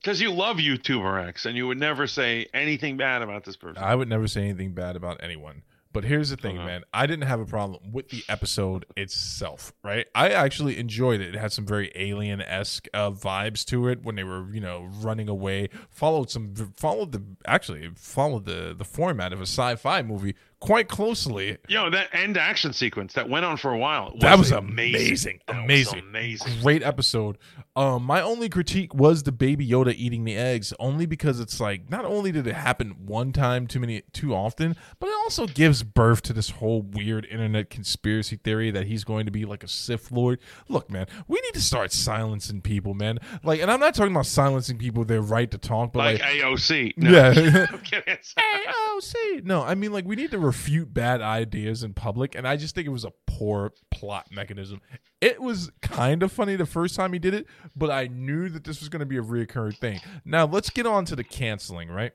Because 0.00 0.20
you 0.20 0.32
love 0.32 0.58
YouTuber 0.58 1.26
X, 1.26 1.44
and 1.44 1.56
you 1.56 1.66
would 1.66 1.76
never 1.78 2.06
say 2.06 2.46
anything 2.54 2.96
bad 2.96 3.20
about 3.20 3.44
this 3.44 3.56
person. 3.56 3.82
I 3.82 3.96
would 3.96 4.08
never 4.08 4.28
say 4.28 4.42
anything 4.44 4.72
bad 4.72 4.94
about 4.94 5.20
anyone. 5.24 5.62
But 5.92 6.04
here's 6.04 6.30
the 6.30 6.36
thing, 6.36 6.56
Uh-huh. 6.56 6.66
man. 6.66 6.84
I 6.94 7.06
didn't 7.06 7.26
have 7.26 7.40
a 7.40 7.44
problem 7.44 7.90
with 7.90 8.10
the 8.10 8.22
episode 8.28 8.86
itself, 8.96 9.72
right? 9.82 10.06
I 10.14 10.30
actually 10.30 10.78
enjoyed 10.78 11.20
it. 11.20 11.34
It 11.34 11.38
had 11.38 11.50
some 11.52 11.66
very 11.66 11.90
alien 11.96 12.40
esque 12.40 12.86
uh, 12.94 13.10
vibes 13.10 13.64
to 13.66 13.88
it 13.88 14.04
when 14.04 14.14
they 14.14 14.22
were, 14.22 14.48
you 14.54 14.60
know, 14.60 14.88
running 15.00 15.28
away. 15.28 15.68
Followed 15.90 16.30
some, 16.30 16.54
followed 16.76 17.10
the 17.10 17.22
actually 17.46 17.90
followed 17.96 18.44
the 18.44 18.74
the 18.78 18.84
format 18.84 19.32
of 19.32 19.40
a 19.40 19.46
sci-fi 19.46 20.02
movie 20.02 20.36
quite 20.60 20.88
closely. 20.88 21.56
Yo, 21.68 21.88
that 21.90 22.08
end 22.12 22.36
action 22.36 22.72
sequence 22.72 23.12
that 23.14 23.28
went 23.28 23.44
on 23.44 23.56
for 23.56 23.72
a 23.72 23.78
while. 23.78 24.14
That 24.20 24.38
was 24.38 24.50
amazing. 24.50 25.00
amazing, 25.00 25.40
That 25.46 25.56
was 25.56 25.64
amazing. 25.64 25.98
amazing. 26.00 26.62
Great 26.62 26.82
episode. 26.82 27.38
Um, 27.76 28.02
my 28.02 28.20
only 28.20 28.48
critique 28.48 28.92
was 28.92 29.22
the 29.22 29.30
baby 29.30 29.64
Yoda 29.66 29.94
eating 29.94 30.24
the 30.24 30.36
eggs, 30.36 30.72
only 30.80 31.06
because 31.06 31.38
it's 31.38 31.60
like 31.60 31.88
not 31.88 32.04
only 32.04 32.32
did 32.32 32.46
it 32.48 32.54
happen 32.54 32.96
one 33.06 33.32
time 33.32 33.68
too 33.68 33.78
many 33.78 34.02
too 34.12 34.34
often, 34.34 34.74
but 34.98 35.08
it 35.08 35.14
also 35.22 35.46
gives 35.46 35.84
birth 35.84 36.22
to 36.22 36.32
this 36.32 36.50
whole 36.50 36.82
weird 36.82 37.24
internet 37.26 37.70
conspiracy 37.70 38.34
theory 38.36 38.72
that 38.72 38.86
he's 38.86 39.04
going 39.04 39.26
to 39.26 39.30
be 39.32 39.44
like 39.44 39.62
a 39.62 39.68
Sith 39.68 40.10
Lord. 40.10 40.40
Look, 40.68 40.90
man, 40.90 41.06
we 41.28 41.40
need 41.40 41.54
to 41.54 41.60
start 41.60 41.92
silencing 41.92 42.62
people, 42.62 42.94
man. 42.94 43.20
Like, 43.44 43.60
and 43.60 43.70
I'm 43.70 43.78
not 43.78 43.94
talking 43.94 44.12
about 44.12 44.26
silencing 44.26 44.76
people 44.78 45.04
their 45.04 45.22
right 45.22 45.48
to 45.52 45.58
talk, 45.58 45.92
but 45.92 46.00
Like 46.00 46.20
like, 46.20 46.30
AOC. 46.32 46.94
No, 46.96 47.10
yeah. 47.10 47.66
AOC. 47.66 49.14
No, 49.44 49.62
I 49.62 49.74
mean 49.74 49.92
like 49.92 50.04
we 50.04 50.16
need 50.16 50.30
to 50.32 50.38
refute 50.48 50.92
bad 50.94 51.20
ideas 51.20 51.82
in 51.82 51.92
public, 51.94 52.34
and 52.34 52.48
I 52.48 52.56
just 52.56 52.74
think 52.74 52.86
it 52.86 52.90
was 52.90 53.04
a 53.04 53.12
poor 53.26 53.72
plot 53.90 54.26
mechanism. 54.30 54.80
It 55.20 55.40
was 55.42 55.70
kind 55.82 56.22
of 56.22 56.32
funny 56.32 56.56
the 56.56 56.64
first 56.66 56.94
time 56.96 57.12
he 57.12 57.18
did 57.18 57.34
it, 57.34 57.46
but 57.76 57.90
I 57.90 58.06
knew 58.06 58.48
that 58.48 58.64
this 58.64 58.80
was 58.80 58.88
going 58.88 59.00
to 59.00 59.06
be 59.06 59.18
a 59.18 59.22
reoccurring 59.22 59.76
thing. 59.76 60.00
Now 60.24 60.46
let's 60.46 60.70
get 60.70 60.86
on 60.86 61.04
to 61.06 61.16
the 61.16 61.24
canceling, 61.24 61.88
right? 61.90 62.12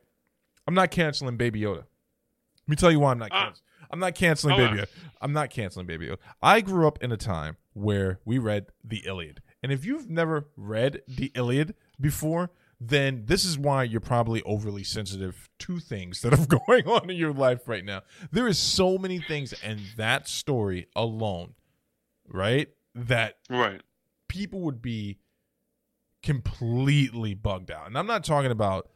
I'm 0.67 0.73
not 0.73 0.89
canceling 0.91 1.37
Baby 1.37 1.61
Yoda. 1.61 1.77
Let 1.77 2.67
me 2.67 2.75
tell 2.75 2.91
you 2.91 2.99
why 2.99 3.11
I'm 3.11 3.19
not 3.19 3.29
Ah. 3.31 3.45
canceling. 3.45 3.67
I'm 3.91 3.99
not 3.99 4.15
canceling 4.15 4.55
Hold 4.57 4.69
Baby 4.71 4.79
on. 4.81 4.85
Yoda. 4.85 4.89
I'm 5.21 5.33
not 5.33 5.49
canceling 5.51 5.85
Baby 5.85 6.07
Yoda. 6.07 6.17
I 6.41 6.61
grew 6.61 6.87
up 6.87 6.97
in 7.03 7.11
a 7.11 7.17
time 7.17 7.57
where 7.73 8.19
we 8.25 8.39
read 8.39 8.67
the 8.83 9.03
Iliad. 9.05 9.41
And 9.61 9.71
if 9.71 9.85
you've 9.85 10.09
never 10.09 10.47
read 10.57 11.01
the 11.07 11.31
Iliad 11.35 11.75
before, 12.01 12.49
then 12.89 13.23
this 13.25 13.45
is 13.45 13.57
why 13.57 13.83
you're 13.83 13.99
probably 14.01 14.41
overly 14.43 14.83
sensitive 14.83 15.49
to 15.59 15.79
things 15.79 16.21
that 16.21 16.33
are 16.33 16.45
going 16.67 16.87
on 16.87 17.09
in 17.09 17.15
your 17.17 17.33
life 17.33 17.67
right 17.67 17.83
now. 17.85 18.01
There 18.31 18.47
is 18.47 18.57
so 18.59 18.97
many 18.97 19.19
things 19.19 19.53
and 19.63 19.79
that 19.97 20.27
story 20.27 20.87
alone, 20.95 21.53
right? 22.27 22.69
That 22.95 23.37
Right. 23.49 23.81
people 24.27 24.61
would 24.61 24.81
be 24.81 25.19
completely 26.21 27.33
bugged 27.33 27.71
out. 27.71 27.87
And 27.87 27.97
I'm 27.97 28.07
not 28.07 28.23
talking 28.23 28.51
about 28.51 28.89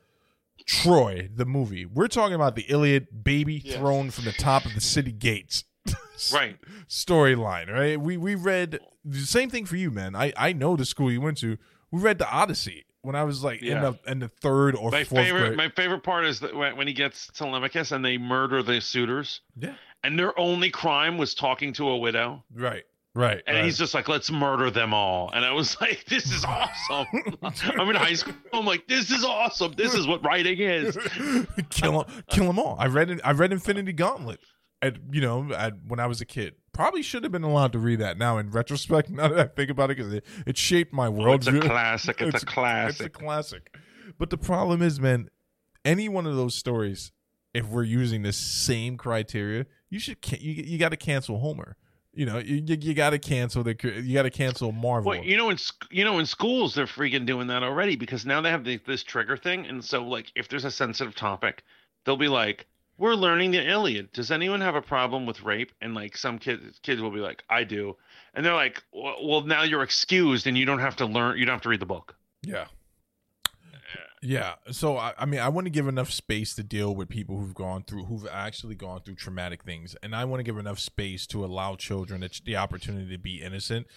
Troy, 0.65 1.29
the 1.33 1.45
movie. 1.45 1.85
We're 1.85 2.07
talking 2.07 2.33
about 2.33 2.55
the 2.55 2.63
Iliad 2.63 3.23
baby 3.23 3.61
Yeah. 3.63 3.77
thrown 3.77 4.09
from 4.11 4.25
the 4.25 4.31
top 4.31 4.65
of 4.65 4.73
the 4.73 4.81
city 4.81 5.11
gates. 5.11 5.63
Right. 6.33 6.57
Storyline, 6.89 7.71
right? 7.71 8.01
We 8.01 8.17
we 8.17 8.33
read 8.33 8.79
the 9.05 9.19
same 9.19 9.51
thing 9.51 9.67
for 9.67 9.75
you, 9.75 9.91
man. 9.91 10.15
I 10.15 10.33
I 10.35 10.51
know 10.51 10.75
the 10.75 10.83
school 10.83 11.11
you 11.11 11.21
went 11.21 11.37
to. 11.39 11.59
We 11.91 12.01
read 12.01 12.17
the 12.17 12.27
Odyssey 12.27 12.86
when 13.07 13.15
I 13.15 13.23
was 13.23 13.41
like 13.41 13.61
in 13.63 13.79
the 13.79 13.97
in 14.05 14.19
the 14.19 14.27
third 14.27 14.75
or 14.75 14.91
My 14.91 15.05
fourth 15.05 15.23
favorite, 15.23 15.45
grade. 15.47 15.57
my 15.57 15.69
favorite 15.69 16.03
part 16.03 16.25
is 16.25 16.41
that 16.41 16.53
when, 16.53 16.75
when 16.75 16.87
he 16.87 16.93
gets 16.93 17.27
Telemachus 17.27 17.93
and 17.93 18.03
they 18.03 18.17
murder 18.17 18.61
the 18.61 18.81
suitors, 18.81 19.39
yeah, 19.57 19.75
and 20.03 20.19
their 20.19 20.37
only 20.37 20.69
crime 20.69 21.17
was 21.17 21.33
talking 21.33 21.71
to 21.73 21.87
a 21.87 21.97
widow, 21.97 22.43
right, 22.53 22.83
right. 23.15 23.41
and 23.47 23.55
right. 23.55 23.63
he's 23.63 23.77
just 23.77 23.93
like, 23.93 24.09
"Let's 24.09 24.29
murder 24.29 24.69
them 24.69 24.93
all." 24.93 25.31
And 25.33 25.45
I 25.45 25.53
was 25.53 25.79
like, 25.81 26.03
"This 26.03 26.25
is 26.29 26.43
awesome." 26.43 27.07
I'm 27.79 27.89
in 27.89 27.95
high 27.95 28.13
school. 28.13 28.33
I'm 28.51 28.65
like, 28.65 28.85
"This 28.89 29.09
is 29.09 29.23
awesome. 29.23 29.71
This 29.77 29.93
is 29.93 30.05
what 30.05 30.21
writing 30.25 30.59
is." 30.59 30.97
kill 31.69 32.03
them, 32.03 32.23
kill 32.29 32.47
them 32.47 32.59
all. 32.59 32.75
I 32.77 32.87
read 32.87 33.21
I 33.23 33.31
read 33.31 33.53
Infinity 33.53 33.93
Gauntlet 33.93 34.41
at 34.81 34.97
you 35.11 35.21
know 35.21 35.51
at, 35.53 35.73
when 35.87 35.99
I 35.99 36.07
was 36.07 36.21
a 36.21 36.25
kid. 36.25 36.55
Probably 36.73 37.01
should 37.01 37.23
have 37.23 37.31
been 37.31 37.43
allowed 37.43 37.71
to 37.71 37.79
read 37.79 37.99
that 37.99 38.19
now 38.19 38.37
in 38.37 38.51
retrospect. 38.51 39.09
Now 39.17 39.29
that 39.29 39.39
I 39.39 39.47
think 39.47 39.71
about 39.71 39.89
it, 39.89 39.97
because 39.97 40.13
it, 40.13 40.25
it 40.45 40.57
shaped 40.57 40.93
my 40.93 41.07
Oh, 41.07 41.33
it's 41.33 41.47
a 41.47 41.59
classic. 41.59 42.21
It's, 42.21 42.43
a 42.43 42.45
classic. 42.45 42.89
It's 42.89 43.01
a 43.01 43.09
classic. 43.09 43.71
classic. 43.71 44.15
But 44.19 44.29
the 44.29 44.37
problem 44.37 44.83
is, 44.83 44.99
man, 44.99 45.29
any 45.83 46.07
one 46.07 46.27
of 46.27 46.35
those 46.35 46.53
stories, 46.53 47.11
if 47.53 47.67
we're 47.67 47.83
using 47.83 48.21
the 48.21 48.33
same 48.33 48.97
criteria, 48.97 49.65
you 49.89 49.99
should 49.99 50.17
you 50.39 50.51
you 50.51 50.77
got 50.77 50.89
to 50.89 50.97
cancel 50.97 51.39
Homer. 51.39 51.77
You 52.13 52.25
know, 52.25 52.37
you 52.39 52.63
you, 52.65 52.77
you 52.79 52.93
got 52.93 53.11
to 53.11 53.19
cancel 53.19 53.63
the 53.63 53.75
you 54.03 54.13
got 54.13 54.23
to 54.23 54.29
cancel 54.29 54.71
Marvel. 54.71 55.11
Well, 55.11 55.23
you 55.23 55.37
know, 55.37 55.49
in 55.49 55.57
you 55.89 56.03
know, 56.03 56.19
in 56.19 56.25
schools 56.25 56.75
they're 56.75 56.85
freaking 56.87 57.25
doing 57.25 57.47
that 57.47 57.63
already 57.63 57.95
because 57.95 58.25
now 58.25 58.41
they 58.41 58.49
have 58.49 58.63
the, 58.63 58.79
this 58.85 59.03
trigger 59.03 59.37
thing, 59.37 59.65
and 59.65 59.83
so 59.83 60.03
like 60.03 60.31
if 60.35 60.47
there's 60.47 60.65
a 60.65 60.71
sensitive 60.71 61.15
topic, 61.15 61.63
they'll 62.05 62.17
be 62.17 62.27
like, 62.27 62.65
"We're 62.97 63.15
learning 63.15 63.51
the 63.51 63.67
Iliad. 63.67 64.11
Does 64.11 64.31
anyone 64.31 64.61
have 64.61 64.75
a 64.75 64.81
problem 64.81 65.25
with 65.25 65.43
rape?" 65.43 65.71
And 65.81 65.93
like 65.93 66.17
some 66.17 66.39
kids 66.39 66.79
kids 66.81 67.01
will 67.01 67.11
be 67.11 67.19
like, 67.19 67.43
"I 67.49 67.63
do," 67.63 67.97
and 68.33 68.45
they're 68.45 68.53
like, 68.53 68.83
"Well, 68.91 69.41
now 69.41 69.63
you're 69.63 69.83
excused, 69.83 70.47
and 70.47 70.57
you 70.57 70.65
don't 70.65 70.79
have 70.79 70.95
to 70.97 71.05
learn. 71.05 71.37
You 71.37 71.45
don't 71.45 71.55
have 71.55 71.61
to 71.63 71.69
read 71.69 71.79
the 71.79 71.85
book." 71.85 72.15
Yeah. 72.41 72.67
Yeah. 74.21 74.55
So 74.71 74.97
I, 74.97 75.13
I 75.17 75.25
mean, 75.25 75.39
I 75.39 75.49
want 75.49 75.65
to 75.65 75.71
give 75.71 75.87
enough 75.87 76.11
space 76.11 76.55
to 76.55 76.63
deal 76.63 76.95
with 76.95 77.07
people 77.07 77.37
who've 77.37 77.53
gone 77.53 77.83
through, 77.83 78.05
who've 78.05 78.27
actually 78.27 78.75
gone 78.75 79.01
through 79.01 79.15
traumatic 79.15 79.63
things, 79.63 79.95
and 80.01 80.15
I 80.15 80.25
want 80.25 80.39
to 80.39 80.43
give 80.43 80.57
enough 80.57 80.79
space 80.79 81.27
to 81.27 81.45
allow 81.45 81.75
children 81.75 82.27
the 82.45 82.55
opportunity 82.55 83.09
to 83.11 83.17
be 83.17 83.41
innocent. 83.41 83.87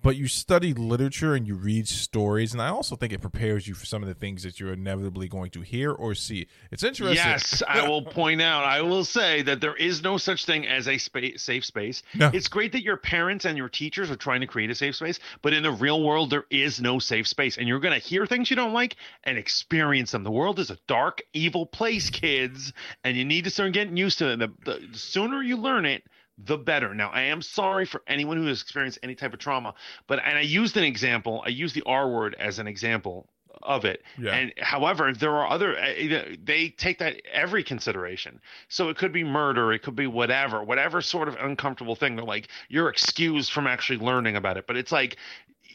But 0.00 0.16
you 0.16 0.28
study 0.28 0.72
literature 0.72 1.34
and 1.34 1.46
you 1.46 1.56
read 1.56 1.88
stories, 1.88 2.52
and 2.52 2.62
I 2.62 2.68
also 2.68 2.94
think 2.94 3.12
it 3.12 3.20
prepares 3.20 3.66
you 3.66 3.74
for 3.74 3.84
some 3.84 4.02
of 4.02 4.08
the 4.08 4.14
things 4.14 4.44
that 4.44 4.60
you're 4.60 4.72
inevitably 4.72 5.28
going 5.28 5.50
to 5.50 5.60
hear 5.60 5.90
or 5.90 6.14
see. 6.14 6.46
It's 6.70 6.84
interesting. 6.84 7.16
Yes, 7.16 7.62
I 7.66 7.88
will 7.88 8.02
point 8.02 8.40
out. 8.40 8.64
I 8.64 8.80
will 8.82 9.04
say 9.04 9.42
that 9.42 9.60
there 9.60 9.74
is 9.74 10.02
no 10.02 10.16
such 10.16 10.44
thing 10.44 10.66
as 10.66 10.86
a 10.86 10.98
space, 10.98 11.42
safe 11.42 11.64
space. 11.64 12.02
No. 12.14 12.30
It's 12.32 12.46
great 12.46 12.72
that 12.72 12.82
your 12.82 12.96
parents 12.96 13.44
and 13.44 13.58
your 13.58 13.68
teachers 13.68 14.10
are 14.10 14.16
trying 14.16 14.40
to 14.40 14.46
create 14.46 14.70
a 14.70 14.74
safe 14.74 14.94
space, 14.96 15.18
but 15.42 15.52
in 15.52 15.64
the 15.64 15.72
real 15.72 16.02
world, 16.02 16.30
there 16.30 16.46
is 16.48 16.80
no 16.80 17.00
safe 17.00 17.26
space, 17.26 17.58
and 17.58 17.66
you're 17.66 17.80
going 17.80 18.00
to 18.00 18.06
hear 18.06 18.24
things 18.24 18.50
you 18.50 18.56
don't 18.56 18.72
like 18.72 18.96
and 19.24 19.36
experience 19.36 20.12
them. 20.12 20.22
The 20.22 20.30
world 20.30 20.60
is 20.60 20.70
a 20.70 20.78
dark, 20.86 21.22
evil 21.32 21.66
place, 21.66 22.08
kids, 22.08 22.72
and 23.02 23.16
you 23.16 23.24
need 23.24 23.44
to 23.44 23.50
start 23.50 23.72
getting 23.72 23.96
used 23.96 24.18
to 24.20 24.30
it. 24.30 24.38
The, 24.38 24.52
the, 24.64 24.86
the 24.92 24.98
sooner 24.98 25.42
you 25.42 25.56
learn 25.56 25.86
it, 25.86 26.04
the 26.44 26.56
better. 26.56 26.94
Now, 26.94 27.10
I 27.10 27.22
am 27.22 27.42
sorry 27.42 27.84
for 27.84 28.02
anyone 28.06 28.36
who 28.36 28.46
has 28.46 28.62
experienced 28.62 28.98
any 29.02 29.14
type 29.14 29.32
of 29.32 29.40
trauma, 29.40 29.74
but 30.06 30.20
and 30.24 30.38
I 30.38 30.42
used 30.42 30.76
an 30.76 30.84
example. 30.84 31.42
I 31.44 31.50
used 31.50 31.74
the 31.74 31.82
R 31.84 32.08
word 32.08 32.36
as 32.38 32.58
an 32.58 32.66
example 32.66 33.28
of 33.62 33.84
it. 33.84 34.02
Yeah. 34.16 34.34
And 34.34 34.52
however, 34.58 35.12
there 35.12 35.34
are 35.34 35.48
other 35.48 35.76
uh, 35.76 36.36
they 36.42 36.74
take 36.76 36.98
that 36.98 37.20
every 37.32 37.62
consideration. 37.64 38.40
So 38.68 38.88
it 38.88 38.96
could 38.96 39.12
be 39.12 39.24
murder, 39.24 39.72
it 39.72 39.82
could 39.82 39.96
be 39.96 40.06
whatever, 40.06 40.62
whatever 40.62 41.00
sort 41.02 41.28
of 41.28 41.36
uncomfortable 41.40 41.96
thing. 41.96 42.16
They're 42.16 42.24
like 42.24 42.48
you're 42.68 42.88
excused 42.88 43.52
from 43.52 43.66
actually 43.66 43.98
learning 43.98 44.36
about 44.36 44.56
it. 44.56 44.66
But 44.66 44.76
it's 44.76 44.92
like 44.92 45.16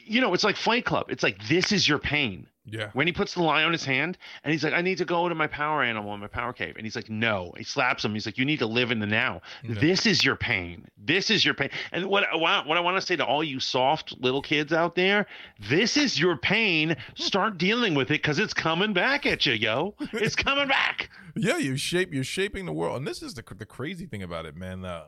you 0.06 0.22
know, 0.22 0.34
it's 0.34 0.44
like 0.44 0.58
Fight 0.58 0.86
Club. 0.86 1.08
It's 1.10 1.24
like 1.24 1.48
this 1.48 1.72
is 1.72 1.88
your 1.88 2.00
pain. 2.00 2.48
Yeah. 2.66 2.92
When 2.94 3.08
he 3.08 3.14
puts 3.14 3.34
the 3.34 3.44
lye 3.44 3.64
on 3.64 3.74
his 3.74 3.84
hand 3.84 4.18
and 4.44 4.52
he's 4.52 4.64
like, 4.64 4.74
I 4.74 4.82
need 4.82 4.98
to 5.00 5.06
go 5.06 5.28
to 5.28 5.36
my 5.36 5.48
power 5.48 5.84
animal 5.84 6.14
in 6.14 6.22
my 6.22 6.28
power 6.28 6.54
cave. 6.54 6.76
And 6.78 6.86
he's 6.86 6.96
like, 6.96 7.10
No. 7.10 7.54
He 7.58 7.64
slaps 7.64 8.06
him. 8.06 8.14
He's 8.14 8.26
like, 8.26 8.38
You 8.38 8.46
need 8.46 8.60
to 8.60 8.66
live 8.66 8.92
in 8.92 9.00
the 9.00 9.06
now. 9.06 9.42
This 9.64 10.06
is 10.06 10.24
your 10.24 10.38
pain. 10.38 10.88
This 10.98 11.30
is 11.30 11.44
your 11.44 11.54
pain. 11.54 11.70
And 11.92 12.06
what, 12.06 12.24
what 12.40 12.66
what 12.66 12.78
I 12.78 12.82
want 12.82 12.96
to 12.98 13.06
say 13.06 13.18
to 13.18 13.26
all 13.26 13.44
you 13.44 13.60
soft 13.60 14.16
little 14.20 14.42
kids 14.42 14.72
out 14.72 14.96
there, 14.96 15.28
this 15.60 15.98
is 15.98 16.20
your 16.20 16.38
pain. 16.38 16.96
Start 17.16 17.58
dealing 17.58 17.96
with 17.96 18.12
it 18.12 18.22
because 18.22 18.40
it's 18.40 18.54
coming 18.54 18.94
back 18.94 19.26
at 19.26 19.46
you, 19.46 19.54
yo. 19.54 19.96
It's 20.14 20.36
coming 20.36 20.68
back. 20.68 21.10
Yeah, 21.36 21.58
you 21.58 21.78
shape 21.78 22.14
you're 22.14 22.24
shaping 22.24 22.68
the 22.68 22.72
world, 22.74 22.96
and 22.96 23.08
this 23.08 23.24
is 23.24 23.34
the 23.34 23.44
the 23.58 23.66
crazy 23.66 24.06
thing 24.06 24.22
about 24.22 24.46
it, 24.46 24.56
man. 24.56 24.86
Uh, 24.86 25.06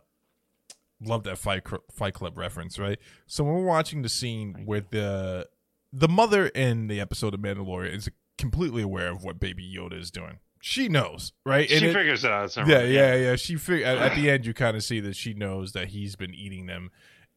love 1.00 1.24
that 1.24 1.38
fight 1.38 1.62
Fight 1.92 2.16
Club 2.16 2.36
reference, 2.36 2.80
right? 2.80 2.98
So 3.28 3.44
when 3.44 3.54
we're 3.54 3.66
watching 3.66 4.02
the 4.02 4.10
scene 4.10 4.64
with 4.66 4.90
the 4.90 5.48
the 5.98 6.08
mother 6.10 6.48
in 6.48 6.88
the 6.88 7.00
episode 7.00 7.34
of 7.34 7.40
Mandalorian 7.40 7.94
is 7.96 8.10
completely 8.38 8.82
aware 8.82 9.10
of 9.12 9.24
what 9.24 9.40
Baby 9.40 9.74
Yoda 9.76 10.00
is 10.00 10.12
doing. 10.12 10.40
She 10.62 10.90
knows, 10.90 11.32
right? 11.46 11.70
She 11.70 11.86
it- 11.86 11.94
figures 11.94 12.26
it 12.26 12.32
out. 12.32 12.56
Yeah, 12.58 12.76
right. 12.78 12.90
yeah, 12.90 13.16
yeah. 13.16 13.36
She 13.36 13.56
fig- 13.56 13.84
at, 13.84 13.98
at 13.98 14.16
the 14.16 14.30
end, 14.32 14.46
you 14.46 14.54
kind 14.54 14.76
of 14.76 14.84
see 14.84 15.00
that 15.00 15.16
she 15.16 15.34
knows 15.34 15.72
that 15.74 15.90
he's 15.90 16.16
been 16.16 16.34
eating 16.34 16.66
them, 16.66 16.90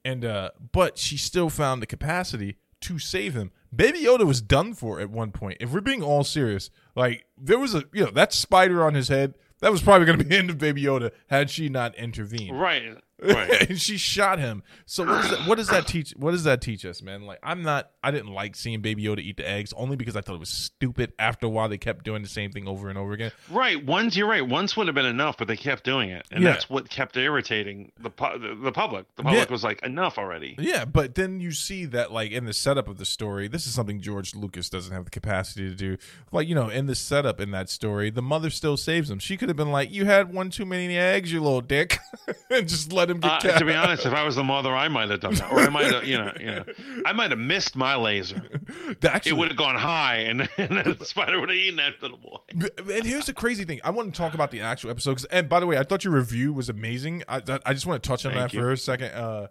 and 0.04 0.24
uh, 0.24 0.50
but 0.72 0.98
she 0.98 1.16
still 1.16 1.50
found 1.50 1.80
the 1.82 1.86
capacity 1.86 2.56
to 2.80 2.98
save 2.98 3.34
him. 3.34 3.52
Baby 3.74 4.00
Yoda 4.00 4.26
was 4.26 4.40
done 4.40 4.72
for 4.72 4.98
at 4.98 5.10
one 5.10 5.30
point. 5.30 5.58
If 5.60 5.72
we're 5.72 5.80
being 5.82 6.02
all 6.02 6.24
serious, 6.24 6.70
like 6.96 7.26
there 7.36 7.58
was 7.58 7.74
a 7.74 7.84
you 7.92 8.04
know 8.06 8.10
that 8.12 8.32
spider 8.32 8.82
on 8.84 8.94
his 8.94 9.08
head. 9.08 9.34
That 9.60 9.72
was 9.72 9.82
probably 9.82 10.06
going 10.06 10.18
to 10.18 10.24
be 10.24 10.30
the 10.34 10.36
end 10.38 10.50
of 10.50 10.58
Baby 10.58 10.84
Yoda 10.84 11.10
had 11.26 11.50
she 11.50 11.68
not 11.68 11.94
intervened. 11.96 12.58
Right. 12.58 12.96
Right. 13.22 13.50
and 13.70 13.80
she 13.80 13.96
shot 13.96 14.38
him. 14.38 14.62
So 14.86 15.04
what 15.04 15.22
does, 15.22 15.30
that, 15.30 15.48
what 15.48 15.54
does 15.58 15.68
that 15.68 15.86
teach? 15.86 16.12
What 16.16 16.30
does 16.30 16.44
that 16.44 16.60
teach 16.60 16.84
us, 16.84 17.02
man? 17.02 17.22
Like 17.22 17.38
I'm 17.42 17.62
not. 17.62 17.90
I 18.02 18.10
didn't 18.10 18.32
like 18.32 18.54
seeing 18.56 18.80
Baby 18.80 19.02
Yoda 19.04 19.18
eat 19.18 19.36
the 19.38 19.48
eggs 19.48 19.72
only 19.76 19.96
because 19.96 20.16
I 20.16 20.20
thought 20.20 20.34
it 20.36 20.40
was 20.40 20.48
stupid. 20.48 21.12
After 21.18 21.46
a 21.46 21.48
while, 21.48 21.68
they 21.68 21.78
kept 21.78 22.04
doing 22.04 22.22
the 22.22 22.28
same 22.28 22.52
thing 22.52 22.68
over 22.68 22.88
and 22.88 22.96
over 22.98 23.12
again. 23.12 23.32
Right. 23.50 23.84
Once 23.84 24.16
you're 24.16 24.28
right. 24.28 24.46
Once 24.46 24.76
would 24.76 24.86
have 24.86 24.94
been 24.94 25.06
enough, 25.06 25.36
but 25.36 25.48
they 25.48 25.56
kept 25.56 25.84
doing 25.84 26.10
it, 26.10 26.26
and 26.30 26.42
Yeah. 26.44 26.52
that's 26.52 26.70
what 26.70 26.88
kept 26.88 27.16
irritating 27.16 27.92
the 28.00 28.10
pu- 28.10 28.38
the, 28.38 28.54
the 28.54 28.72
public. 28.72 29.06
The 29.16 29.22
public 29.24 29.46
Yeah. 29.48 29.52
was 29.52 29.64
like, 29.64 29.82
enough 29.82 30.16
already. 30.18 30.54
Yeah, 30.58 30.84
but 30.84 31.14
then 31.14 31.40
you 31.40 31.50
see 31.52 31.84
that 31.86 32.12
like 32.12 32.30
in 32.30 32.44
the 32.44 32.52
setup 32.54 32.88
of 32.88 32.98
the 32.98 33.04
story, 33.04 33.48
this 33.48 33.66
is 33.66 33.74
something 33.74 34.00
George 34.00 34.34
Lucas 34.34 34.70
doesn't 34.70 34.92
have 34.92 35.04
the 35.04 35.10
capacity 35.10 35.68
to 35.68 35.74
do. 35.74 35.96
Like, 36.32 36.46
you 36.48 36.54
know, 36.54 36.68
in 36.68 36.86
the 36.86 36.94
setup 36.94 37.40
in 37.40 37.50
that 37.50 37.68
story, 37.68 38.10
the 38.10 38.22
mother 38.22 38.50
still 38.50 38.76
saves 38.76 39.10
him. 39.10 39.18
She 39.18 39.36
could 39.36 39.48
have 39.48 39.56
been 39.56 39.72
like, 39.72 39.90
You 39.90 40.04
had 40.04 40.32
one 40.32 40.50
too 40.50 40.64
many 40.64 40.96
eggs, 40.96 41.32
you 41.32 41.42
little 41.42 41.60
dick 41.60 41.98
and 42.50 42.68
just 42.68 42.92
let 42.92 43.07
him 43.10 43.20
get 43.20 43.44
Uh, 43.44 43.58
to 43.58 43.64
be 43.64 43.72
honest, 43.74 44.06
if 44.06 44.12
I 44.12 44.24
was 44.24 44.36
the 44.36 44.44
mother, 44.44 44.74
I 44.74 44.88
might 44.88 45.10
have 45.10 45.20
done 45.20 45.34
that, 45.34 45.52
or 45.52 45.60
I 45.60 45.68
might 45.68 45.92
have, 45.92 46.04
you 46.04 46.18
know, 46.18 46.32
you 46.38 46.46
know, 46.46 46.64
I 47.06 47.12
might 47.12 47.30
have 47.30 47.38
missed 47.38 47.76
my 47.76 47.96
laser. 47.96 48.42
Actually, 49.02 49.30
It 49.30 49.36
would 49.36 49.48
have 49.48 49.56
gone 49.56 49.76
high, 49.76 50.16
and, 50.16 50.48
and 50.58 50.96
the 50.96 51.04
spider 51.04 51.40
would 51.40 51.48
have 51.48 51.58
eaten 51.58 51.76
that 51.76 52.00
little 52.02 52.18
boy. 52.18 52.38
And 52.92 53.04
here's 53.04 53.26
the 53.26 53.32
crazy 53.34 53.64
thing. 53.64 53.80
I 53.84 53.90
want 53.90 54.12
to 54.14 54.18
talk 54.18 54.34
about 54.34 54.50
the 54.50 54.60
actual 54.60 54.90
episode. 54.90 55.24
And 55.30 55.48
by 55.48 55.60
the 55.60 55.66
way, 55.66 55.78
I 55.78 55.82
thought 55.82 56.04
your 56.04 56.14
review 56.14 56.52
was 56.52 56.68
amazing. 56.68 57.22
I, 57.28 57.42
I 57.64 57.72
just 57.74 57.86
want 57.86 58.02
to 58.02 58.08
touch 58.08 58.24
on 58.24 58.32
Thank 58.32 58.52
that 58.52 58.56
you. 58.56 58.60
for 58.60 58.72
a 58.72 58.76
second. 58.76 59.12
Uh, 59.12 59.48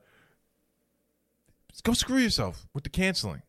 go 1.83 1.93
screw 1.93 2.17
yourself 2.17 2.67
with 2.73 2.83
the 2.83 2.89
canceling. 2.89 3.41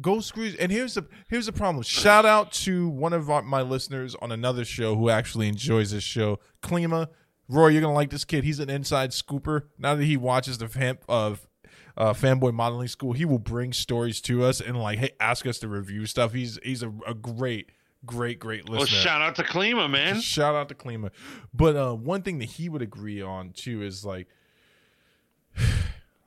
Go 0.00 0.20
screw. 0.20 0.52
And 0.60 0.70
here's 0.70 0.94
the 0.94 1.06
here's 1.28 1.46
the 1.46 1.52
problem. 1.52 1.82
Shout 1.82 2.24
out 2.24 2.52
to 2.52 2.88
one 2.88 3.12
of 3.12 3.28
our, 3.30 3.42
my 3.42 3.62
listeners 3.62 4.14
on 4.22 4.30
another 4.30 4.64
show 4.64 4.94
who 4.94 5.10
actually 5.10 5.48
enjoys 5.48 5.90
this 5.90 6.04
show, 6.04 6.38
Klima. 6.62 7.08
Roy, 7.48 7.68
you're 7.68 7.80
gonna 7.80 7.94
like 7.94 8.10
this 8.10 8.24
kid. 8.24 8.44
He's 8.44 8.58
an 8.60 8.68
inside 8.68 9.10
scooper. 9.10 9.64
Now 9.78 9.94
that 9.94 10.04
he 10.04 10.16
watches 10.16 10.58
the 10.58 10.68
fan 10.68 10.98
of 11.08 11.48
uh, 11.96 12.12
fanboy 12.12 12.52
modeling 12.52 12.88
school, 12.88 13.12
he 13.12 13.24
will 13.24 13.38
bring 13.38 13.72
stories 13.72 14.20
to 14.22 14.44
us 14.44 14.60
and 14.60 14.78
like, 14.78 14.98
hey, 14.98 15.10
ask 15.18 15.46
us 15.46 15.58
to 15.60 15.68
review 15.68 16.06
stuff. 16.06 16.32
He's 16.32 16.58
he's 16.62 16.82
a, 16.82 16.92
a 17.06 17.14
great, 17.14 17.70
great, 18.04 18.38
great 18.38 18.68
listener. 18.68 18.78
Well, 18.78 18.86
shout 18.86 19.22
out 19.22 19.36
to 19.36 19.42
Klima, 19.42 19.90
man. 19.90 20.20
Shout 20.20 20.54
out 20.54 20.68
to 20.68 20.74
Klima. 20.74 21.10
But 21.54 21.76
uh, 21.76 21.94
one 21.94 22.22
thing 22.22 22.38
that 22.38 22.50
he 22.50 22.68
would 22.68 22.82
agree 22.82 23.22
on 23.22 23.52
too 23.52 23.82
is 23.82 24.04
like, 24.04 24.28
I'm 25.56 25.64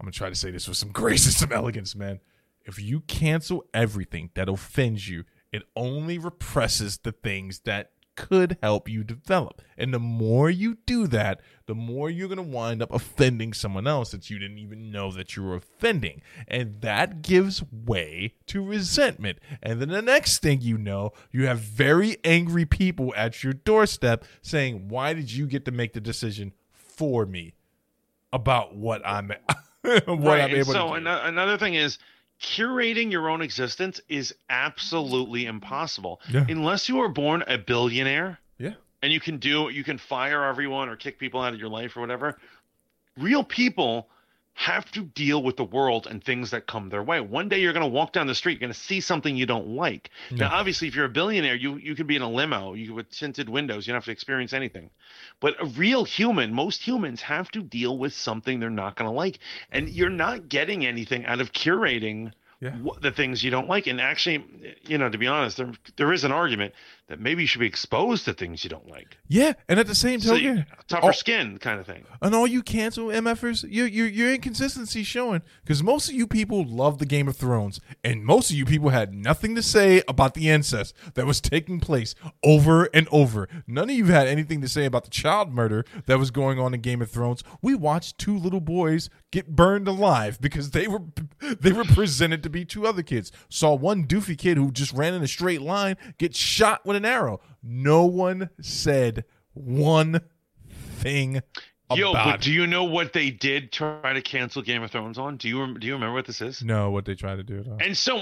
gonna 0.01 0.11
try 0.11 0.29
to 0.29 0.35
say 0.35 0.49
this 0.49 0.67
with 0.67 0.77
some 0.77 0.89
grace 0.93 1.25
and 1.25 1.33
some 1.33 1.51
elegance, 1.51 1.95
man. 1.95 2.19
If 2.65 2.79
you 2.79 3.01
cancel 3.01 3.65
everything 3.73 4.31
that 4.33 4.49
offends 4.49 5.07
you, 5.07 5.23
it 5.51 5.63
only 5.75 6.17
represses 6.17 6.97
the 6.99 7.11
things 7.11 7.61
that 7.61 7.91
could 8.21 8.55
help 8.61 8.87
you 8.87 9.03
develop. 9.03 9.63
And 9.77 9.91
the 9.91 9.99
more 9.99 10.47
you 10.47 10.77
do 10.85 11.07
that, 11.07 11.41
the 11.65 11.73
more 11.73 12.07
you're 12.07 12.27
going 12.27 12.37
to 12.37 12.43
wind 12.43 12.79
up 12.83 12.93
offending 12.93 13.51
someone 13.51 13.87
else 13.87 14.11
that 14.11 14.29
you 14.29 14.37
didn't 14.37 14.59
even 14.59 14.91
know 14.91 15.11
that 15.11 15.35
you 15.35 15.41
were 15.41 15.55
offending. 15.55 16.21
And 16.47 16.81
that 16.81 17.23
gives 17.23 17.63
way 17.71 18.35
to 18.45 18.63
resentment. 18.63 19.39
And 19.63 19.81
then 19.81 19.89
the 19.89 20.03
next 20.03 20.43
thing 20.43 20.61
you 20.61 20.77
know, 20.77 21.13
you 21.31 21.47
have 21.47 21.59
very 21.61 22.17
angry 22.23 22.65
people 22.65 23.11
at 23.17 23.43
your 23.43 23.53
doorstep 23.53 24.23
saying, 24.43 24.87
Why 24.87 25.13
did 25.13 25.31
you 25.31 25.47
get 25.47 25.65
to 25.65 25.71
make 25.71 25.93
the 25.93 26.01
decision 26.01 26.53
for 26.71 27.25
me 27.25 27.55
about 28.31 28.75
what 28.75 29.01
I'm 29.03 29.29
what 29.81 30.07
right. 30.07 30.41
I'm 30.41 30.49
and 30.51 30.53
able 30.53 30.73
so 30.73 30.93
to 30.93 30.99
do? 31.01 31.07
ano- 31.07 31.23
another 31.23 31.57
thing 31.57 31.73
is 31.73 31.97
curating 32.41 33.11
your 33.11 33.29
own 33.29 33.41
existence 33.41 34.01
is 34.09 34.33
absolutely 34.49 35.45
impossible 35.45 36.19
Yeah. 36.29 36.45
unless 36.49 36.89
you 36.89 36.99
are 37.01 37.09
born 37.09 37.43
a 37.47 37.57
billionaire 37.57 38.39
Yeah. 38.57 38.73
and 39.01 39.13
you 39.13 39.19
can 39.19 39.37
do 39.37 39.69
you 39.69 39.83
can 39.83 39.97
fire 39.97 40.43
everyone 40.45 40.89
or 40.89 40.95
kick 40.95 41.19
people 41.19 41.39
out 41.41 41.53
of 41.53 41.59
your 41.59 41.69
life 41.69 41.95
or 41.95 42.01
whatever 42.01 42.37
real 43.17 43.43
people 43.43 44.09
have 44.53 44.91
to 44.91 45.01
deal 45.03 45.41
with 45.41 45.55
the 45.57 45.63
world 45.63 46.07
and 46.07 46.23
things 46.23 46.51
that 46.51 46.67
come 46.67 46.89
their 46.89 47.01
way. 47.01 47.19
One 47.19 47.49
day 47.49 47.59
you're 47.61 47.73
going 47.73 47.85
to 47.85 47.91
walk 47.91 48.11
down 48.13 48.27
the 48.27 48.35
street 48.35 48.53
you're 48.53 48.67
going 48.67 48.73
to 48.73 48.79
see 48.79 48.99
something 49.01 49.35
you 49.35 49.45
don't 49.45 49.69
like. 49.69 50.09
Yeah. 50.29 50.37
now 50.49 50.49
obviously 50.55 50.87
if 50.87 50.95
you're 50.95 51.05
a 51.05 51.09
billionaire 51.09 51.55
you 51.55 51.77
you 51.77 51.95
can 51.95 52.05
be 52.05 52.15
in 52.15 52.21
a 52.21 52.29
limo 52.29 52.73
you 52.73 52.93
with 52.93 53.09
tinted 53.09 53.49
windows 53.49 53.87
you 53.87 53.91
don't 53.93 53.97
have 53.97 54.05
to 54.05 54.11
experience 54.11 54.53
anything. 54.53 54.89
But 55.39 55.55
a 55.61 55.65
real 55.65 56.03
human 56.03 56.53
most 56.53 56.83
humans 56.83 57.21
have 57.21 57.49
to 57.51 57.63
deal 57.63 57.97
with 57.97 58.13
something 58.13 58.59
they're 58.59 58.69
not 58.69 58.95
going 58.95 59.09
to 59.09 59.15
like. 59.15 59.39
And 59.71 59.89
you're 59.89 60.09
not 60.09 60.49
getting 60.49 60.85
anything 60.85 61.25
out 61.25 61.39
of 61.41 61.53
curating 61.53 62.33
Yeah. 62.59 62.75
the 63.01 63.11
things 63.11 63.43
you 63.43 63.49
don't 63.51 63.67
like. 63.69 63.87
And 63.87 63.99
actually 64.01 64.43
you 64.83 64.97
know 64.97 65.09
to 65.09 65.17
be 65.17 65.27
honest 65.27 65.57
there 65.57 65.71
there 65.95 66.13
is 66.13 66.23
an 66.23 66.31
argument 66.31 66.73
that 67.11 67.19
maybe 67.19 67.43
you 67.43 67.47
should 67.47 67.59
be 67.59 67.67
exposed 67.67 68.25
to 68.25 68.33
things 68.33 68.63
you 68.63 68.69
don't 68.69 68.89
like 68.89 69.17
Yeah, 69.27 69.53
and 69.69 69.79
at 69.79 69.87
the 69.87 69.95
same 69.95 70.19
so 70.19 70.33
you- 70.33 70.63
tougher 70.87 71.07
all- 71.07 71.13
skin 71.13 71.57
kind 71.59 71.79
of 71.79 71.85
thing 71.85 72.03
and 72.21 72.33
all 72.35 72.47
you 72.47 72.63
cancel 72.63 73.07
MFers, 73.07 73.63
your 73.69 73.87
your 73.87 74.07
your 74.07 74.33
inconsistency 74.33 75.03
showing 75.03 75.41
because 75.63 75.83
most 75.83 76.09
of 76.09 76.15
you 76.15 76.25
people 76.27 76.65
love 76.67 76.97
the 76.99 77.05
Game 77.05 77.27
of 77.27 77.35
Thrones, 77.35 77.79
and 78.03 78.23
most 78.25 78.49
of 78.49 78.55
you 78.55 78.65
people 78.65 78.89
had 78.89 79.13
nothing 79.13 79.55
to 79.55 79.61
say 79.61 80.01
about 80.07 80.33
the 80.33 80.49
incest 80.49 80.95
that 81.15 81.25
was 81.25 81.39
taking 81.41 81.79
place 81.79 82.15
over 82.43 82.85
and 82.93 83.07
over. 83.11 83.47
None 83.67 83.89
of 83.89 83.95
you 83.95 84.05
had 84.05 84.27
anything 84.27 84.61
to 84.61 84.67
say 84.67 84.85
about 84.85 85.03
the 85.03 85.09
child 85.09 85.53
murder 85.53 85.85
that 86.05 86.17
was 86.19 86.31
going 86.31 86.59
on 86.59 86.73
in 86.73 86.81
Game 86.81 87.01
of 87.01 87.09
Thrones. 87.11 87.43
We 87.61 87.75
watched 87.75 88.17
two 88.17 88.37
little 88.37 88.61
boys 88.61 89.09
get 89.31 89.55
burned 89.55 89.87
alive 89.87 90.39
because 90.41 90.71
they 90.71 90.87
were 90.87 91.01
they 91.39 91.71
were 91.71 91.83
presented 91.85 92.43
to 92.43 92.49
be 92.49 92.65
two 92.65 92.85
other 92.87 93.03
kids. 93.03 93.31
Saw 93.49 93.73
one 93.75 94.05
doofy 94.07 94.37
kid 94.37 94.57
who 94.57 94.71
just 94.71 94.93
ran 94.93 95.13
in 95.13 95.23
a 95.23 95.27
straight 95.27 95.61
line 95.61 95.97
get 96.17 96.35
shot 96.35 96.85
with 96.85 96.95
an 96.95 97.00
arrow. 97.05 97.41
No 97.63 98.05
one 98.05 98.49
said 98.61 99.25
one 99.53 100.21
thing 100.99 101.41
Yo, 101.95 102.13
but 102.13 102.35
it. 102.35 102.41
do 102.41 102.51
you 102.51 102.67
know 102.67 102.83
what 102.83 103.13
they 103.13 103.31
did 103.31 103.71
try 103.71 104.13
to 104.13 104.21
cancel 104.21 104.61
Game 104.61 104.83
of 104.83 104.91
Thrones 104.91 105.17
on? 105.17 105.37
Do 105.37 105.47
you 105.47 105.77
do 105.77 105.87
you 105.87 105.93
remember 105.93 106.13
what 106.13 106.25
this 106.25 106.41
is? 106.41 106.63
No, 106.63 106.91
what 106.91 107.05
they 107.05 107.15
tried 107.15 107.37
to 107.37 107.43
do. 107.43 107.59
At. 107.59 107.85
And 107.85 107.97
so 107.97 108.15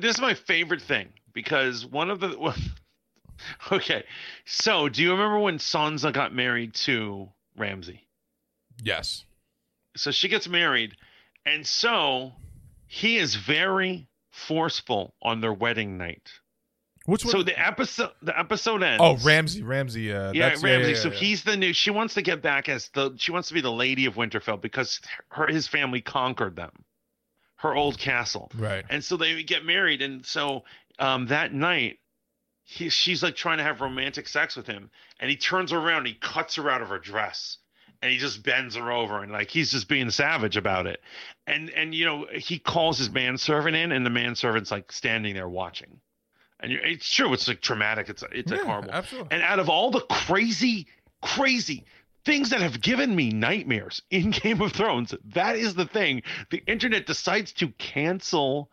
this 0.00 0.16
is 0.16 0.20
my 0.20 0.34
favorite 0.34 0.82
thing 0.82 1.08
because 1.32 1.86
one 1.86 2.10
of 2.10 2.20
the 2.20 2.54
okay, 3.72 4.04
so 4.44 4.88
do 4.88 5.02
you 5.02 5.12
remember 5.12 5.38
when 5.38 5.58
Sansa 5.58 6.12
got 6.12 6.34
married 6.34 6.74
to 6.74 7.28
Ramsay? 7.56 8.06
Yes. 8.82 9.24
So 9.96 10.10
she 10.10 10.28
gets 10.28 10.48
married, 10.48 10.96
and 11.46 11.66
so 11.66 12.32
he 12.86 13.16
is 13.16 13.36
very 13.36 14.08
forceful 14.30 15.14
on 15.22 15.40
their 15.40 15.52
wedding 15.52 15.96
night. 15.96 16.30
Which 17.06 17.24
one? 17.24 17.32
So 17.32 17.42
the 17.42 17.58
episode 17.58 18.10
the 18.22 18.38
episode 18.38 18.82
ends. 18.82 19.00
oh, 19.02 19.16
Ramsay. 19.24 19.62
Ramsay. 19.62 20.12
Uh, 20.12 20.32
Yeah, 20.32 20.54
Ramsay. 20.62 20.92
yeah, 20.92 20.94
so 20.94 21.08
yeah. 21.08 21.14
he's 21.14 21.44
the 21.44 21.56
new. 21.56 21.72
She 21.72 21.90
wants 21.90 22.14
to 22.14 22.22
get 22.22 22.40
back 22.40 22.68
as 22.68 22.88
the. 22.94 23.12
She 23.16 23.30
wants 23.30 23.48
to 23.48 23.54
be 23.54 23.60
the 23.60 23.72
lady 23.72 24.06
of 24.06 24.14
Winterfell 24.14 24.60
because 24.60 25.00
her 25.28 25.46
his 25.46 25.68
family 25.68 26.00
conquered 26.00 26.56
them, 26.56 26.72
her 27.56 27.74
old 27.74 27.98
castle, 27.98 28.50
right. 28.56 28.84
and 28.88 29.04
so 29.04 29.18
they 29.18 29.42
get 29.42 29.66
married. 29.66 30.00
And 30.00 30.24
so 30.24 30.64
um, 30.98 31.26
that 31.26 31.52
night, 31.52 31.98
he, 32.62 32.88
she's 32.88 33.22
like 33.22 33.36
trying 33.36 33.58
to 33.58 33.64
have 33.64 33.82
romantic 33.82 34.26
sex 34.26 34.56
with 34.56 34.66
him, 34.66 34.90
and 35.20 35.28
he 35.28 35.36
turns 35.36 35.74
around, 35.74 35.98
and 35.98 36.08
he 36.08 36.14
cuts 36.14 36.56
her 36.56 36.70
out 36.70 36.80
of 36.80 36.88
her 36.88 36.98
dress, 36.98 37.58
and 38.00 38.12
he 38.12 38.18
just 38.18 38.42
bends 38.42 38.76
her 38.76 38.92
over 38.92 39.22
and 39.22 39.32
like 39.32 39.50
he's 39.50 39.70
just 39.70 39.88
being 39.88 40.10
savage 40.10 40.58
about 40.58 40.86
it 40.86 41.00
and 41.46 41.70
and 41.70 41.94
you 41.94 42.04
know 42.04 42.26
he 42.32 42.58
calls 42.58 42.98
his 42.98 43.10
manservant 43.10 43.74
in 43.74 43.92
and 43.92 44.04
the 44.04 44.10
manservant's 44.10 44.70
like 44.70 44.92
standing 44.92 45.32
there 45.32 45.48
watching 45.48 46.00
and 46.64 46.72
you 46.72 46.80
it's 46.82 47.08
true 47.08 47.32
it's 47.32 47.46
like 47.46 47.60
traumatic 47.60 48.08
it's 48.08 48.24
it's 48.32 48.50
like 48.50 48.60
Yeah, 48.60 48.66
horrible 48.66 48.90
Absolutely. 48.90 49.28
and 49.30 49.42
out 49.42 49.58
of 49.58 49.68
all 49.68 49.90
the 49.90 50.00
crazy 50.00 50.86
crazy 51.22 51.84
things 52.24 52.50
that 52.50 52.60
have 52.60 52.80
given 52.80 53.14
me 53.14 53.30
nightmares 53.30 54.02
in 54.10 54.30
game 54.42 54.60
of 54.60 54.72
thrones 54.72 55.14
that 55.34 55.56
is 55.56 55.74
the 55.74 55.86
thing 55.86 56.22
the 56.50 56.62
internet 56.66 57.06
decides 57.06 57.52
to 57.52 57.68
cancel 57.78 58.70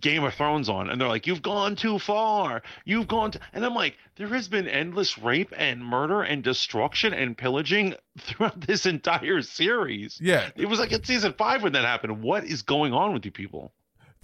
Game 0.00 0.24
of 0.24 0.34
Thrones 0.34 0.68
on, 0.68 0.90
and 0.90 1.00
they're 1.00 1.08
like, 1.08 1.26
"You've 1.26 1.42
gone 1.42 1.76
too 1.76 1.98
far. 1.98 2.62
You've 2.84 3.08
gone," 3.08 3.30
to... 3.30 3.40
and 3.52 3.64
I'm 3.64 3.74
like, 3.74 3.96
"There 4.16 4.28
has 4.28 4.48
been 4.48 4.68
endless 4.68 5.16
rape 5.16 5.54
and 5.56 5.82
murder 5.82 6.22
and 6.22 6.42
destruction 6.42 7.14
and 7.14 7.38
pillaging 7.38 7.94
throughout 8.18 8.60
this 8.60 8.84
entire 8.84 9.42
series." 9.42 10.18
yeah, 10.20 10.50
It 10.56 10.66
was 10.66 10.80
like 10.80 10.92
in 10.92 11.04
season 11.04 11.34
five 11.34 11.62
when 11.62 11.72
that 11.72 11.84
happened. 11.84 12.22
What 12.22 12.44
is 12.44 12.62
going 12.62 12.92
on 12.92 13.14
with 13.14 13.24
you 13.24 13.30
people? 13.30 13.72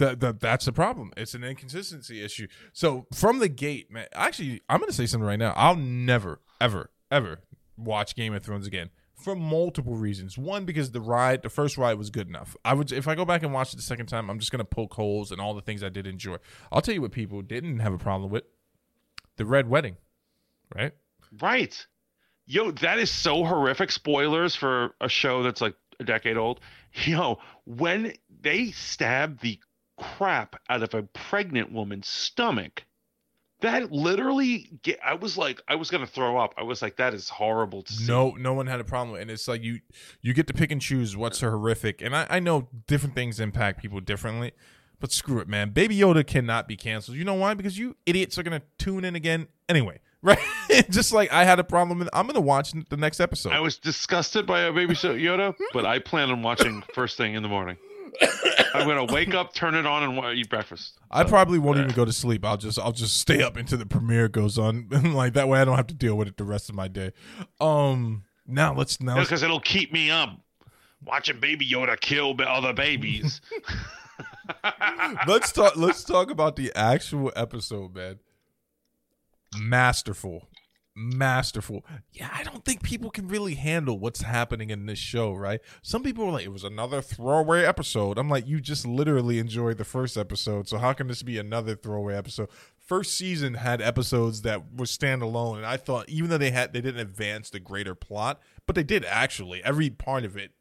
That, 0.03 0.21
that 0.21 0.41
that's 0.41 0.65
the 0.65 0.73
problem. 0.73 1.13
It's 1.17 1.35
an 1.35 1.45
inconsistency 1.45 2.23
issue. 2.23 2.49
So 2.73 3.07
from 3.15 3.39
the 3.39 3.49
gate, 3.49 3.91
man. 3.91 4.07
Actually, 4.13 4.61
I'm 4.69 4.81
gonna 4.81 4.93
say 4.93 5.07
something 5.07 5.27
right 5.27 5.39
now. 5.39 5.53
I'll 5.57 5.77
never, 5.77 6.41
ever, 6.61 6.91
ever 7.11 7.41
watch 7.77 8.17
Game 8.17 8.35
of 8.35 8.43
Thrones 8.43 8.67
again 8.67 8.91
for 9.15 9.37
multiple 9.37 9.95
reasons. 9.95 10.37
One, 10.37 10.65
because 10.65 10.91
the 10.91 11.01
ride, 11.01 11.43
the 11.43 11.49
first 11.49 11.79
ride 11.79 11.95
was 11.95 12.11
good 12.11 12.29
enough. 12.29 12.57
I 12.65 12.75
would, 12.75 12.91
if 12.91 13.07
I 13.07 13.15
go 13.15 13.25
back 13.25 13.43
and 13.43 13.53
watch 13.53 13.73
it 13.73 13.77
the 13.77 13.83
second 13.83 14.07
time, 14.07 14.29
I'm 14.29 14.39
just 14.39 14.51
gonna 14.51 14.65
poke 14.65 14.95
holes 14.95 15.31
and 15.31 15.41
all 15.41 15.55
the 15.55 15.63
things 15.63 15.83
I 15.83 15.89
did 15.89 16.07
enjoy. 16.07 16.37
I'll 16.71 16.83
tell 16.83 16.95
you 16.95 17.03
what 17.03 17.13
people 17.13 17.41
didn't 17.43 17.79
have 17.79 17.93
a 17.93 17.99
problem 17.99 18.31
with: 18.31 18.45
the 19.37 19.47
red 19.47 19.69
wedding, 19.69 19.97
right? 20.75 20.93
Right. 21.41 21.87
Yo, 22.45 22.73
that 22.73 22.99
is 22.99 23.11
so 23.11 23.45
horrific. 23.45 23.93
Spoilers 23.93 24.57
for 24.57 24.95
a 25.01 25.09
show 25.09 25.45
that's 25.45 25.61
like 25.61 25.77
a 26.01 26.05
decade 26.05 26.37
old. 26.37 26.61
Yo, 27.05 27.39
when 27.65 28.15
they 28.41 28.73
stab 28.73 29.41
the 29.41 29.61
crap 29.99 30.57
out 30.69 30.83
of 30.83 30.95
a 30.95 31.03
pregnant 31.03 31.73
woman's 31.73 32.09
stomach, 32.09 32.85
that 33.63 33.93
literally, 33.93 34.71
get, 34.83 34.99
I 35.05 35.15
was 35.15 35.39
like, 35.39 35.61
I 35.69 35.77
was 35.77 35.91
gonna 35.91 36.07
throw 36.07 36.37
up. 36.37 36.53
I 36.59 36.63
was 36.65 36.83
like, 36.83 36.97
that 36.97 37.15
is 37.15 37.29
horrible 37.29 37.83
to 37.83 37.93
see. 37.93 38.07
No, 38.07 38.33
no 38.33 38.53
one 38.53 38.67
had 38.67 38.81
a 38.81 38.85
problem, 38.85 39.21
and 39.21 39.31
it's 39.31 39.49
like 39.49 39.63
you 39.63 39.81
you 40.21 40.35
get 40.35 40.47
to 40.49 40.53
pick 40.53 40.71
and 40.71 40.81
choose 40.81 41.17
what's 41.17 41.41
horrific. 41.41 42.03
And 42.03 42.15
I, 42.15 42.27
I 42.29 42.41
know 42.41 42.69
different 42.87 43.15
things 43.15 43.41
impact 43.41 43.81
people 43.81 44.01
differently, 44.01 44.53
but 45.01 45.13
screw 45.13 45.39
it, 45.39 45.49
man. 45.49 45.71
Baby 45.71 45.97
Yoda 45.97 46.27
cannot 46.27 46.69
be 46.69 46.77
canceled. 46.77 47.17
You 47.17 47.25
know 47.25 47.35
why? 47.35 47.55
Because 47.55 47.79
you 47.79 47.97
idiots 48.05 48.37
are 48.37 48.43
gonna 48.43 48.63
tune 48.79 49.05
in 49.05 49.15
again 49.15 49.47
anyway, 49.69 50.01
right? 50.23 50.39
Just 50.91 51.13
like 51.13 51.33
I 51.33 51.45
had 51.45 51.61
a 51.61 51.65
problem. 51.65 52.01
With, 52.01 52.09
I'm 52.13 52.27
gonna 52.27 52.41
watch 52.41 52.73
the 52.73 52.97
next 52.97 53.21
episode. 53.21 53.53
I 53.53 53.61
was 53.61 53.79
disgusted 53.79 54.45
by 54.45 54.63
a 54.63 54.73
baby 54.73 54.95
Yoda, 54.95 55.55
but 55.73 55.87
I 55.87 56.01
plan 56.01 56.31
on 56.31 56.43
watching 56.43 56.83
first 56.95 57.17
thing 57.17 57.35
in 57.35 57.45
the 57.45 57.49
morning. 57.49 57.77
I'm 58.75 58.87
gonna 58.87 59.05
wake 59.05 59.35
up, 59.35 59.55
turn 59.55 59.75
it 59.75 59.87
on, 59.87 60.03
and 60.03 60.39
eat 60.39 60.49
breakfast. 60.51 60.99
I 61.11 61.25
probably 61.25 61.59
won't 61.59 61.79
even 61.79 61.93
go 61.93 62.05
to 62.05 62.13
sleep. 62.13 62.45
I'll 62.45 62.57
just 62.57 62.79
I'll 62.79 62.93
just 62.93 63.19
stay 63.19 63.43
up 63.43 63.57
until 63.57 63.79
the 63.79 63.87
premiere 63.87 64.29
goes 64.29 64.59
on, 64.59 64.89
like 65.15 65.35
that 65.35 65.49
way 65.49 65.61
I 65.61 65.65
don't 65.65 65.77
have 65.77 65.87
to 65.89 65.95
deal 65.95 66.17
with 66.17 66.29
it 66.29 66.37
the 66.37 66.45
rest 66.45 66.69
of 66.69 66.75
my 66.75 66.89
day. 66.89 67.13
Um, 67.61 68.25
now 68.47 68.75
let's 68.75 69.01
now 69.01 69.19
because 69.21 69.43
it'll 69.43 69.61
keep 69.61 69.93
me 69.93 70.11
up 70.11 70.39
watching 71.05 71.41
Baby 71.41 71.69
Yoda 71.69 71.99
kill 72.01 72.35
other 72.41 72.73
babies. 72.73 73.41
let's 75.27 75.53
talk 75.53 75.77
let's 75.77 76.05
talk 76.05 76.31
about 76.31 76.57
the 76.57 76.73
actual 76.75 77.33
episode 77.37 77.95
man 77.95 78.19
masterful 79.59 80.49
masterful. 80.95 81.85
Yeah 82.13 82.29
i 82.33 82.43
don't 82.43 82.65
think 82.65 82.83
people 82.83 83.11
can 83.11 83.27
really 83.29 83.55
handle 83.55 83.99
what's 83.99 84.23
happening 84.23 84.71
in 84.71 84.87
this 84.87 84.99
show 84.99 85.33
right? 85.33 85.61
Some 85.83 86.03
people 86.03 86.25
are 86.27 86.33
like 86.33 86.45
it 86.45 86.53
was 86.53 86.65
another 86.65 87.01
throwaway 87.01 87.65
episode. 87.65 88.19
I'm 88.19 88.29
like 88.29 88.47
you 88.47 88.61
just 88.61 88.87
literally 88.87 89.39
enjoyed 89.39 89.79
the 89.79 89.85
first 89.85 90.17
episode 90.17 90.69
so 90.69 90.79
how 90.79 90.93
can 90.93 91.07
this 91.09 91.23
be 91.23 91.39
another 91.39 91.75
throwaway 91.75 92.15
episode? 92.17 92.49
First 92.79 93.15
season 93.15 93.55
had 93.55 93.81
episodes 93.81 94.43
that 94.43 94.75
were 94.77 94.85
standalone 94.85 95.57
and 95.57 95.67
i 95.67 95.77
thought 95.77 96.09
even 96.09 96.31
though 96.31 96.39
they 96.39 96.51
had 96.51 96.73
they 96.73 96.81
didn't 96.81 97.01
advance 97.01 97.51
the 97.51 97.61
greater 97.61 97.95
plot 97.95 98.41
but 98.67 98.77
they 98.77 98.83
did 98.85 99.05
actually. 99.05 99.63
Every 99.65 99.91
part 99.91 100.25
of 100.25 100.37
it 100.37 100.53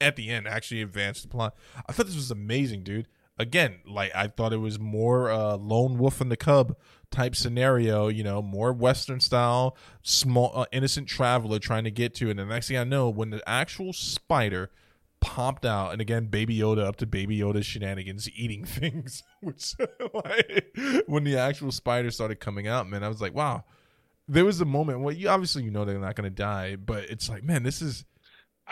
at 0.00 0.16
the 0.16 0.30
end 0.30 0.48
actually 0.48 0.82
advanced 0.82 1.22
the 1.22 1.28
plot. 1.28 1.54
I 1.88 1.92
thought 1.92 2.06
this 2.06 2.16
was 2.16 2.30
amazing 2.30 2.82
dude. 2.82 3.08
Again, 3.38 3.80
like 3.86 4.14
I 4.14 4.28
thought 4.28 4.52
it 4.52 4.58
was 4.58 4.78
more 4.78 5.30
uh, 5.30 5.56
lone 5.56 5.98
wolf 5.98 6.20
and 6.20 6.30
the 6.30 6.36
cub 6.36 6.76
type 7.10 7.34
scenario. 7.34 8.08
You 8.08 8.24
know, 8.24 8.42
more 8.42 8.72
Western 8.72 9.20
style, 9.20 9.76
small 10.02 10.52
uh, 10.54 10.66
innocent 10.72 11.08
traveler 11.08 11.58
trying 11.58 11.84
to 11.84 11.90
get 11.90 12.14
to. 12.16 12.30
And 12.30 12.38
the 12.38 12.44
next 12.44 12.68
thing 12.68 12.76
I 12.76 12.84
know, 12.84 13.08
when 13.08 13.30
the 13.30 13.46
actual 13.48 13.92
spider 13.92 14.70
popped 15.20 15.66
out, 15.66 15.92
and 15.92 16.00
again, 16.00 16.26
Baby 16.26 16.58
Yoda 16.58 16.86
up 16.86 16.96
to 16.96 17.06
Baby 17.06 17.38
Yoda's 17.38 17.66
shenanigans, 17.66 18.28
eating 18.34 18.64
things. 18.64 19.22
Which, 19.40 19.74
like, 20.14 20.76
when 21.06 21.24
the 21.24 21.36
actual 21.38 21.72
spider 21.72 22.10
started 22.10 22.40
coming 22.40 22.66
out, 22.66 22.88
man, 22.88 23.04
I 23.04 23.08
was 23.08 23.20
like, 23.20 23.34
wow. 23.34 23.64
There 24.28 24.44
was 24.44 24.60
a 24.60 24.64
moment. 24.64 25.00
Well, 25.00 25.12
you 25.12 25.28
obviously 25.28 25.64
you 25.64 25.72
know 25.72 25.84
they're 25.84 25.98
not 25.98 26.14
going 26.14 26.30
to 26.30 26.30
die, 26.30 26.76
but 26.76 27.02
it's 27.10 27.28
like, 27.28 27.42
man, 27.42 27.64
this 27.64 27.82
is 27.82 28.04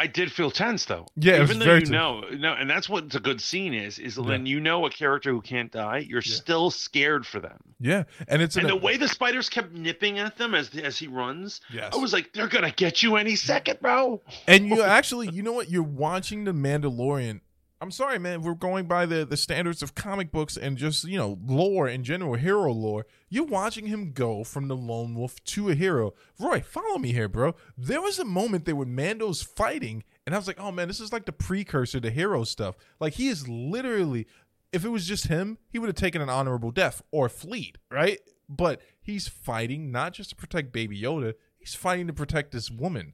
I 0.00 0.06
did 0.06 0.30
feel 0.30 0.50
tense 0.52 0.84
though. 0.84 1.06
Yeah, 1.16 1.42
even 1.42 1.58
though 1.58 1.74
you 1.74 1.80
tense. 1.80 1.90
know, 1.90 2.20
no, 2.30 2.52
and 2.54 2.70
that's 2.70 2.88
what 2.88 3.12
a 3.14 3.18
good 3.20 3.40
scene 3.40 3.74
is. 3.74 3.98
Is 3.98 4.16
Yeah. 4.16 4.24
when 4.24 4.46
you 4.46 4.60
know 4.60 4.86
a 4.86 4.90
character 4.90 5.30
who 5.32 5.40
can't 5.42 5.72
die, 5.72 5.98
you're 5.98 6.22
Yeah. 6.24 6.34
still 6.34 6.70
scared 6.70 7.26
for 7.26 7.40
them. 7.40 7.58
yeah, 7.80 8.04
and 8.28 8.40
it's 8.40 8.56
And 8.56 8.64
an- 8.64 8.70
the 8.70 8.76
way 8.76 8.96
the 8.96 9.08
spiders 9.08 9.48
kept 9.48 9.72
nipping 9.72 10.18
at 10.20 10.36
them 10.36 10.54
as 10.54 10.70
as 10.76 10.98
he 10.98 11.08
runs, 11.08 11.60
yes. 11.72 11.92
I 11.92 11.96
was 11.96 12.12
like, 12.12 12.32
they're 12.32 12.46
gonna 12.48 12.70
get 12.70 13.02
you 13.02 13.16
any 13.16 13.34
second, 13.36 13.80
bro. 13.80 14.22
and 14.46 14.68
you 14.68 14.82
actually, 14.82 15.28
you 15.30 15.42
know 15.42 15.52
what? 15.52 15.68
You're 15.70 15.82
watching 15.82 16.44
the 16.44 16.52
Mandalorian. 16.52 17.40
I'm 17.80 17.92
sorry, 17.92 18.18
man. 18.18 18.42
We're 18.42 18.54
going 18.54 18.86
by 18.86 19.06
the 19.06 19.24
the 19.24 19.36
standards 19.36 19.82
of 19.82 19.94
comic 19.94 20.32
books 20.32 20.56
and 20.56 20.76
just 20.76 21.04
you 21.04 21.16
know 21.16 21.38
lore 21.44 21.88
in 21.88 22.02
general, 22.02 22.34
hero 22.34 22.72
lore. 22.72 23.06
You're 23.28 23.44
watching 23.44 23.86
him 23.86 24.12
go 24.12 24.42
from 24.42 24.66
the 24.66 24.76
lone 24.76 25.14
wolf 25.14 25.42
to 25.44 25.70
a 25.70 25.74
hero. 25.74 26.14
Roy, 26.40 26.60
follow 26.60 26.98
me 26.98 27.12
here, 27.12 27.28
bro. 27.28 27.54
There 27.76 28.02
was 28.02 28.18
a 28.18 28.24
moment 28.24 28.64
there 28.64 28.74
when 28.74 28.94
Mando's 28.94 29.42
fighting, 29.42 30.02
and 30.26 30.34
I 30.34 30.38
was 30.38 30.48
like, 30.48 30.58
oh 30.58 30.72
man, 30.72 30.88
this 30.88 30.98
is 30.98 31.12
like 31.12 31.26
the 31.26 31.32
precursor 31.32 32.00
to 32.00 32.10
hero 32.10 32.42
stuff. 32.42 32.74
Like 32.98 33.14
he 33.14 33.28
is 33.28 33.48
literally, 33.48 34.26
if 34.72 34.84
it 34.84 34.88
was 34.88 35.06
just 35.06 35.28
him, 35.28 35.58
he 35.68 35.78
would 35.78 35.88
have 35.88 35.96
taken 35.96 36.20
an 36.20 36.28
honorable 36.28 36.72
death 36.72 37.00
or 37.12 37.28
fleed, 37.28 37.78
right? 37.92 38.18
But 38.48 38.80
he's 39.00 39.28
fighting 39.28 39.92
not 39.92 40.14
just 40.14 40.30
to 40.30 40.36
protect 40.36 40.72
Baby 40.72 41.00
Yoda. 41.00 41.34
He's 41.58 41.74
fighting 41.76 42.08
to 42.08 42.12
protect 42.12 42.50
this 42.50 42.70
woman 42.70 43.12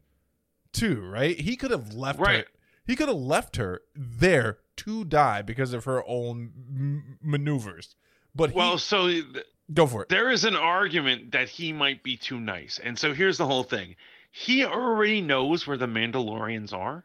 too, 0.73 1.03
right? 1.03 1.39
He 1.39 1.57
could 1.57 1.71
have 1.71 1.93
left 1.93 2.19
her. 2.39 2.45
He 2.87 2.97
could 2.97 3.09
have 3.09 3.16
left 3.16 3.57
her 3.57 3.82
there 3.95 4.59
to 4.76 5.05
die 5.05 5.43
because 5.43 5.72
of 5.72 5.85
her 5.85 6.03
own 6.07 6.53
m- 6.68 7.18
maneuvers. 7.22 7.97
But 8.35 8.51
he, 8.51 8.57
Well, 8.57 8.78
so 8.78 9.07
th- 9.09 9.24
go 9.72 9.87
for 9.87 10.03
it. 10.03 10.09
there 10.09 10.30
is 10.30 10.45
an 10.45 10.57
argument 10.57 11.30
that 11.32 11.49
he 11.49 11.72
might 11.72 12.03
be 12.03 12.16
too 12.16 12.39
nice, 12.41 12.78
and 12.78 12.99
so 12.99 13.14
here's 13.14 13.39
the 13.39 13.47
whole 13.47 13.62
thing: 13.64 13.97
he 14.30 14.64
already 14.64 15.20
knows 15.20 15.66
where 15.66 15.76
the 15.76 15.87
Mandalorians 15.87 16.72
are, 16.72 17.05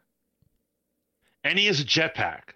and 1.44 1.58
he 1.58 1.66
has 1.66 1.80
a 1.80 1.84
jetpack. 1.84 2.54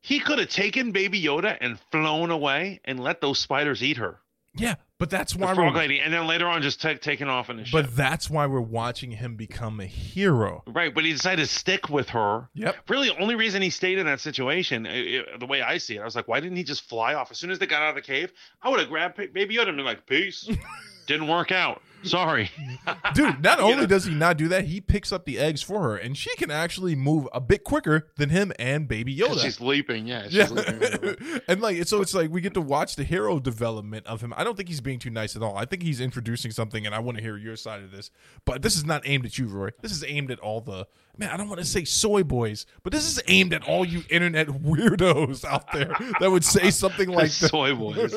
He 0.00 0.20
could 0.20 0.38
have 0.38 0.48
taken 0.48 0.92
Baby 0.92 1.20
Yoda 1.22 1.58
and 1.60 1.78
flown 1.90 2.30
away 2.30 2.80
and 2.84 3.00
let 3.00 3.20
those 3.20 3.38
spiders 3.40 3.82
eat 3.82 3.96
her. 3.98 4.20
Yeah, 4.58 4.74
but 4.98 5.10
that's 5.10 5.32
the 5.32 5.38
why 5.38 5.54
frog 5.54 5.74
we're. 5.74 5.78
lady, 5.80 6.00
and 6.00 6.12
then 6.12 6.26
later 6.26 6.46
on 6.46 6.62
just 6.62 6.82
ta 6.82 6.94
taken 6.94 7.28
off 7.28 7.48
in 7.50 7.56
the 7.56 7.64
ship. 7.64 7.72
But 7.72 7.96
that's 7.96 8.28
why 8.28 8.46
we're 8.46 8.60
watching 8.60 9.12
him 9.12 9.36
become 9.36 9.80
a 9.80 9.86
hero. 9.86 10.62
Right, 10.66 10.94
but 10.94 11.04
he 11.04 11.12
decided 11.12 11.42
to 11.42 11.52
stick 11.52 11.88
with 11.88 12.08
her. 12.10 12.48
Yep. 12.54 12.76
Really, 12.88 13.08
the 13.08 13.18
only 13.18 13.34
reason 13.34 13.62
he 13.62 13.70
stayed 13.70 13.98
in 13.98 14.06
that 14.06 14.20
situation, 14.20 14.86
i 14.86 14.90
i 14.90 15.38
the 15.38 15.46
way 15.46 15.62
I 15.62 15.78
see 15.78 15.96
it, 15.96 16.00
I 16.00 16.04
was 16.04 16.16
like, 16.16 16.28
why 16.28 16.40
didn't 16.40 16.56
he 16.56 16.64
just 16.64 16.88
fly 16.88 17.14
off? 17.14 17.30
As 17.30 17.38
soon 17.38 17.50
as 17.50 17.58
they 17.58 17.66
got 17.66 17.82
out 17.82 17.90
of 17.90 17.94
the 17.94 18.02
cave, 18.02 18.32
I 18.62 18.68
would 18.68 18.80
have 18.80 18.88
grabbed 18.88 19.16
Ba- 19.16 19.28
Baby 19.32 19.56
Yoda 19.56 19.68
and 19.68 19.76
been 19.76 19.86
like, 19.86 20.06
peace. 20.06 20.48
Didn't 21.06 21.28
work 21.28 21.52
out. 21.52 21.80
Sorry. 22.02 22.50
Dude, 23.14 23.42
not 23.42 23.58
only 23.60 23.76
know? 23.76 23.86
does 23.86 24.04
he 24.04 24.14
not 24.14 24.36
do 24.36 24.48
that, 24.48 24.64
he 24.64 24.80
picks 24.80 25.12
up 25.12 25.24
the 25.24 25.38
eggs 25.38 25.62
for 25.62 25.82
her, 25.82 25.96
and 25.96 26.16
she 26.16 26.34
can 26.36 26.50
actually 26.50 26.94
move 26.94 27.28
a 27.32 27.40
bit 27.40 27.64
quicker 27.64 28.08
than 28.16 28.30
him 28.30 28.52
and 28.58 28.88
Baby 28.88 29.16
Yoda. 29.16 29.42
She's 29.42 29.60
leaping. 29.60 30.06
Yeah, 30.06 30.24
she's 30.24 30.34
yeah, 30.34 30.48
leaping. 30.48 31.40
and 31.48 31.60
like 31.60 31.86
so, 31.86 32.00
it's 32.00 32.14
like 32.14 32.30
we 32.30 32.40
get 32.40 32.54
to 32.54 32.60
watch 32.60 32.96
the 32.96 33.04
hero 33.04 33.38
development 33.38 34.06
of 34.06 34.20
him. 34.20 34.32
I 34.36 34.44
don't 34.44 34.56
think 34.56 34.68
he's 34.68 34.80
being 34.80 34.98
too 34.98 35.10
nice 35.10 35.36
at 35.36 35.42
all. 35.42 35.56
I 35.56 35.64
think 35.64 35.82
he's 35.82 36.00
introducing 36.00 36.50
something, 36.50 36.86
and 36.86 36.94
I 36.94 36.98
want 37.00 37.18
to 37.18 37.22
hear 37.22 37.36
your 37.36 37.56
side 37.56 37.82
of 37.82 37.90
this. 37.90 38.10
But 38.44 38.62
this 38.62 38.76
is 38.76 38.84
not 38.84 39.02
aimed 39.04 39.26
at 39.26 39.38
you, 39.38 39.46
Roy. 39.46 39.70
This 39.80 39.92
is 39.92 40.04
aimed 40.06 40.30
at 40.30 40.38
all 40.38 40.60
the 40.60 40.86
man. 41.16 41.30
I 41.30 41.36
don't 41.36 41.48
want 41.48 41.60
to 41.60 41.66
say 41.66 41.84
soy 41.84 42.22
boys, 42.22 42.66
but 42.82 42.92
this 42.92 43.06
is 43.06 43.20
aimed 43.28 43.52
at 43.52 43.66
all 43.66 43.84
you 43.84 44.02
internet 44.08 44.48
weirdos 44.48 45.44
out 45.44 45.72
there 45.72 45.94
that 46.20 46.30
would 46.30 46.44
say 46.44 46.70
something 46.70 47.08
like 47.08 47.30
that. 47.30 47.50
soy 47.50 47.74
boys. 47.74 48.12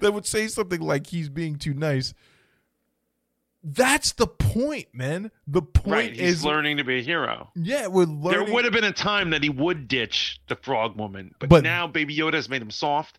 that 0.00 0.10
would 0.12 0.26
say 0.26 0.48
something 0.48 0.80
like 0.80 1.06
he's 1.06 1.28
being 1.28 1.56
too 1.56 1.74
nice. 1.74 2.14
That's 3.64 4.12
the 4.12 4.26
point, 4.26 4.86
man. 4.92 5.30
The 5.46 5.62
point 5.62 5.86
Right, 5.92 6.10
he's 6.12 6.36
is 6.38 6.44
learning 6.44 6.76
to 6.76 6.84
be 6.84 7.00
a 7.00 7.02
hero. 7.02 7.50
yeah, 7.56 7.86
we're 7.88 8.04
learning. 8.04 8.44
There 8.46 8.54
would 8.54 8.64
have 8.64 8.72
been 8.72 8.84
a 8.84 8.92
time 8.92 9.30
that 9.30 9.42
he 9.42 9.48
would 9.50 9.88
ditch 9.88 10.40
the 10.48 10.56
frog 10.56 10.96
woman, 10.96 11.34
but, 11.38 11.48
But- 11.48 11.64
now 11.64 11.86
Baby 11.86 12.16
Yoda 12.16 12.34
has 12.34 12.48
made 12.48 12.62
him 12.62 12.70
soft, 12.70 13.18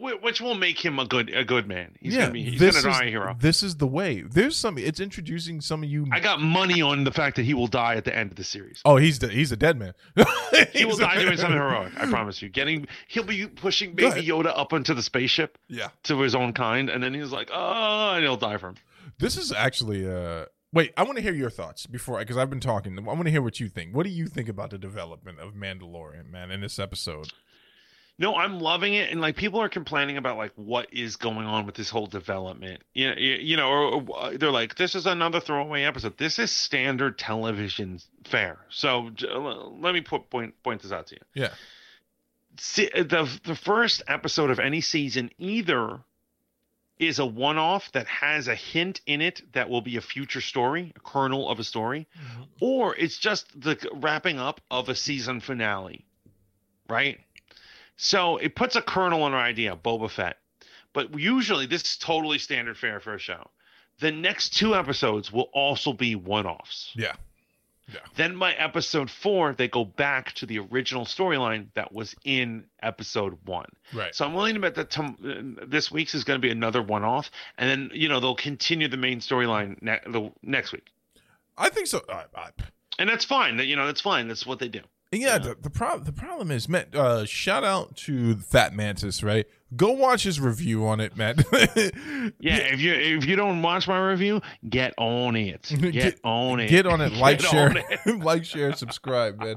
which 0.00 0.40
will 0.40 0.56
make 0.56 0.84
him 0.84 0.98
a 0.98 1.06
good 1.06 1.30
a 1.30 1.44
good 1.44 1.66
man. 1.68 1.94
He's 2.00 2.12
yeah, 2.12 2.22
gonna 2.22 2.32
be 2.32 2.42
he's 2.42 2.60
gonna 2.60 2.70
is 2.76 2.82
die 2.82 3.04
a 3.04 3.08
hero. 3.08 3.36
this 3.38 3.62
is 3.62 3.76
the 3.76 3.86
way. 3.86 4.22
There's 4.22 4.56
some. 4.56 4.76
It's 4.76 5.00
introducing 5.00 5.60
some 5.60 5.82
of 5.84 5.88
you. 5.88 6.06
I 6.12 6.20
got 6.20 6.40
money 6.40 6.82
on 6.82 7.04
the 7.04 7.12
fact 7.12 7.36
that 7.36 7.44
he 7.44 7.54
will 7.54 7.68
die 7.68 7.94
at 7.94 8.04
the 8.04 8.14
end 8.14 8.30
of 8.32 8.36
the 8.36 8.44
series. 8.44 8.82
oh, 8.84 8.96
he's 8.96 9.20
the, 9.20 9.28
he's 9.28 9.52
a 9.52 9.56
dead 9.56 9.78
man. 9.78 9.94
He 10.74 10.84
will 10.84 10.96
die 10.96 11.18
doing 11.22 11.36
something 11.38 11.56
heroic. 11.56 11.92
I 11.98 12.06
promise 12.06 12.42
you. 12.42 12.48
Getting 12.50 12.86
he'll 13.08 13.22
be 13.24 13.46
pushing 13.46 13.94
Baby 13.94 14.26
Yoda 14.26 14.52
up 14.54 14.72
into 14.74 14.92
the 14.92 15.02
spaceship 15.02 15.56
Yeah. 15.68 15.88
to 16.02 16.20
his 16.20 16.34
own 16.34 16.52
kind, 16.52 16.90
and 16.90 17.02
then 17.02 17.14
he's 17.14 17.30
like, 17.30 17.50
oh, 17.52 18.12
and 18.14 18.22
he'll 18.24 18.36
die 18.36 18.58
for 18.58 18.70
him. 18.70 18.74
This 19.20 19.36
is 19.36 19.52
actually 19.52 20.10
uh 20.10 20.46
wait, 20.72 20.92
I 20.96 21.02
want 21.02 21.16
to 21.16 21.22
hear 21.22 21.34
your 21.34 21.50
thoughts 21.50 21.86
before 21.86 22.18
because 22.18 22.36
I've 22.36 22.50
been 22.50 22.60
talking. 22.60 22.98
I 22.98 23.02
want 23.02 23.24
to 23.24 23.30
hear 23.30 23.42
what 23.42 23.60
you 23.60 23.68
think. 23.68 23.94
What 23.94 24.04
do 24.04 24.10
you 24.10 24.26
think 24.26 24.48
about 24.48 24.70
the 24.70 24.78
development 24.78 25.38
of 25.40 25.54
Mandalorian, 25.54 26.30
man, 26.30 26.50
in 26.50 26.60
this 26.60 26.78
episode? 26.78 27.32
No, 28.18 28.36
I'm 28.36 28.60
loving 28.60 28.92
it, 28.92 29.10
and 29.10 29.22
like 29.22 29.36
people 29.36 29.60
are 29.60 29.68
complaining 29.70 30.18
about 30.18 30.36
like 30.36 30.52
what 30.54 30.92
is 30.92 31.16
going 31.16 31.46
on 31.46 31.64
with 31.64 31.74
this 31.74 31.88
whole 31.88 32.06
development. 32.06 32.82
You 32.92 33.08
know, 33.08 33.16
you, 33.16 33.56
know, 33.56 33.68
or, 33.70 34.04
or 34.06 34.36
they're 34.36 34.50
like, 34.50 34.74
this 34.76 34.94
is 34.94 35.06
another 35.06 35.40
throwaway 35.40 35.84
episode. 35.84 36.18
This 36.18 36.38
is 36.38 36.50
standard 36.50 37.18
television 37.18 37.98
fare. 38.26 38.58
So 38.68 39.10
let 39.78 39.94
me 39.94 40.02
put 40.02 40.28
point 40.28 40.54
point 40.62 40.82
this 40.82 40.92
out 40.92 41.06
to 41.08 41.14
you. 41.14 41.42
Yeah. 41.42 41.52
See, 42.58 42.90
the 42.94 43.40
the 43.44 43.56
first 43.56 44.02
episode 44.06 44.50
of 44.50 44.58
any 44.58 44.82
season 44.82 45.30
either 45.38 46.00
is 47.00 47.18
a 47.18 47.26
one-off 47.26 47.90
that 47.92 48.06
has 48.06 48.46
a 48.46 48.54
hint 48.54 49.00
in 49.06 49.22
it 49.22 49.42
that 49.54 49.70
will 49.70 49.80
be 49.80 49.96
a 49.96 50.00
future 50.02 50.42
story, 50.42 50.92
a 50.94 51.00
kernel 51.00 51.48
of 51.48 51.58
a 51.58 51.64
story, 51.64 52.06
mm-hmm. 52.16 52.42
or 52.60 52.94
it's 52.94 53.16
just 53.16 53.58
the 53.58 53.76
wrapping 53.94 54.38
up 54.38 54.60
of 54.70 54.88
a 54.90 54.94
season 54.94 55.40
finale, 55.40 56.04
right? 56.88 57.18
So 57.96 58.36
it 58.36 58.54
puts 58.54 58.76
a 58.76 58.82
kernel 58.82 59.26
in 59.26 59.32
our 59.32 59.40
idea, 59.40 59.76
Boba 59.76 60.10
Fett. 60.10 60.36
But 60.92 61.18
usually 61.18 61.66
this 61.66 61.82
is 61.82 61.96
totally 61.96 62.38
standard 62.38 62.76
fare 62.76 63.00
for 63.00 63.14
a 63.14 63.18
show. 63.18 63.48
The 64.00 64.12
next 64.12 64.50
two 64.50 64.74
episodes 64.74 65.32
will 65.32 65.50
also 65.54 65.92
be 65.92 66.14
one-offs. 66.14 66.92
Yeah. 66.94 67.14
Then 68.16 68.38
by 68.38 68.52
episode 68.52 69.10
four, 69.10 69.54
they 69.54 69.68
go 69.68 69.84
back 69.84 70.32
to 70.34 70.46
the 70.46 70.58
original 70.58 71.04
storyline 71.04 71.68
that 71.74 71.92
was 71.92 72.14
in 72.24 72.64
episode 72.82 73.38
one. 73.44 73.68
Right. 73.92 74.14
So 74.14 74.24
I'm 74.24 74.34
willing 74.34 74.54
to 74.54 74.60
bet 74.60 74.74
that 74.76 74.90
tom- 74.90 75.58
uh, 75.60 75.64
this 75.66 75.90
week's 75.90 76.14
is 76.14 76.24
going 76.24 76.40
to 76.40 76.46
be 76.46 76.50
another 76.50 76.82
one-off, 76.82 77.30
and 77.58 77.68
then 77.70 77.90
you 77.92 78.08
know 78.08 78.20
they'll 78.20 78.34
continue 78.34 78.88
the 78.88 78.96
main 78.96 79.20
storyline 79.20 79.80
ne- 79.82 80.00
the 80.06 80.30
next 80.42 80.72
week, 80.72 80.88
I 81.56 81.68
think 81.68 81.86
so. 81.86 82.02
I, 82.08 82.24
I, 82.34 82.50
and 82.98 83.08
that's 83.08 83.24
fine. 83.24 83.56
That 83.58 83.66
you 83.66 83.76
know 83.76 83.86
that's 83.86 84.00
fine. 84.00 84.28
That's 84.28 84.46
what 84.46 84.58
they 84.58 84.68
do. 84.68 84.80
Yeah, 85.12 85.38
the 85.38 85.56
the, 85.60 85.70
prob- 85.70 86.04
the 86.04 86.12
problem 86.12 86.50
is, 86.50 86.68
man. 86.68 86.86
Uh, 86.94 87.24
shout 87.24 87.64
out 87.64 87.96
to 87.98 88.36
Fat 88.36 88.74
Mantis, 88.74 89.22
right? 89.22 89.46
Go 89.76 89.90
watch 89.92 90.22
his 90.24 90.40
review 90.40 90.86
on 90.86 91.00
it, 91.00 91.16
man. 91.16 91.36
Yeah, 92.38 92.56
if 92.58 92.80
you 92.80 92.92
if 92.92 93.24
you 93.26 93.34
don't 93.36 93.60
watch 93.62 93.88
my 93.88 93.98
review, 93.98 94.40
get 94.68 94.94
on 94.98 95.36
it. 95.36 95.62
Get, 95.80 95.92
Get- 95.92 96.20
on 96.22 96.60
it. 96.60 96.68
Get 96.68 96.86
on 96.86 97.00
it, 97.00 97.12
like, 97.14 97.40
share, 97.40 97.72
it. 97.76 98.20
like, 98.20 98.44
share, 98.44 98.72
subscribe, 98.74 99.38
man. 99.38 99.56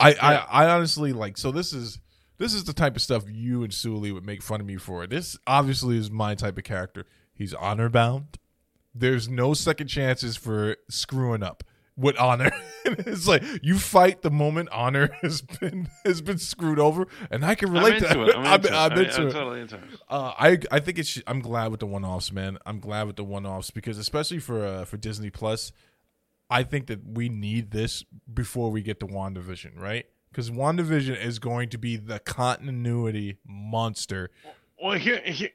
I, 0.00 0.14
I, 0.14 0.34
I 0.64 0.70
honestly 0.70 1.12
like. 1.12 1.36
So 1.38 1.50
this 1.52 1.72
is 1.72 1.98
this 2.38 2.54
is 2.54 2.64
the 2.64 2.72
type 2.72 2.96
of 2.96 3.02
stuff 3.02 3.24
you 3.28 3.62
and 3.62 3.72
Sully 3.72 4.10
would 4.12 4.24
make 4.26 4.42
fun 4.42 4.60
of 4.60 4.66
me 4.66 4.76
for. 4.76 5.06
This 5.06 5.38
obviously 5.46 5.96
is 5.96 6.10
my 6.10 6.34
type 6.34 6.58
of 6.58 6.64
character. 6.64 7.06
He's 7.34 7.54
honor 7.54 7.88
bound. 7.88 8.38
There's 8.94 9.28
no 9.28 9.54
second 9.54 9.86
chances 9.88 10.36
for 10.36 10.76
screwing 10.88 11.42
up 11.42 11.62
with 11.98 12.16
honor. 12.18 12.50
it's 12.84 13.26
like 13.26 13.42
you 13.62 13.78
fight 13.78 14.22
the 14.22 14.30
moment 14.30 14.68
honor 14.70 15.10
has 15.22 15.42
been 15.42 15.88
has 16.04 16.22
been 16.22 16.38
screwed 16.38 16.78
over, 16.78 17.06
and 17.30 17.44
I 17.44 17.54
can 17.54 17.68
I'm 17.68 17.74
relate 17.74 17.98
to 17.98 18.22
it. 18.24 18.36
I'm 18.36 18.46
I'm, 18.46 18.54
into 18.54 18.68
it. 18.68 18.72
I'm 18.72 18.92
I- 18.92 19.00
into 19.02 19.20
I'm 19.20 19.28
it. 19.28 19.32
totally 19.32 19.60
into 19.60 19.74
it. 19.76 19.82
Uh, 20.08 20.32
I 20.38 20.58
I 20.70 20.80
think 20.80 20.98
it's 20.98 21.20
I'm 21.26 21.40
glad 21.40 21.70
with 21.70 21.80
the 21.80 21.86
one 21.86 22.04
offs, 22.04 22.32
man. 22.32 22.58
I'm 22.64 22.80
glad 22.80 23.06
with 23.06 23.16
the 23.16 23.24
one 23.24 23.44
offs 23.44 23.70
because 23.70 23.98
especially 23.98 24.38
for 24.38 24.64
uh, 24.64 24.84
for 24.84 24.96
Disney 24.96 25.30
Plus, 25.30 25.72
I 26.48 26.62
think 26.62 26.86
that 26.86 27.00
we 27.06 27.28
need 27.28 27.72
this 27.72 28.04
before 28.32 28.70
we 28.70 28.80
get 28.82 29.00
to 29.00 29.06
WandaVision, 29.06 29.78
right? 29.78 30.06
Because 30.30 30.50
WandaVision 30.50 31.20
is 31.22 31.38
going 31.38 31.68
to 31.70 31.78
be 31.78 31.96
the 31.96 32.18
continuity 32.20 33.38
monster. 33.46 34.30
Well, 34.82 34.96
here, 34.98 35.20
here 35.24 35.50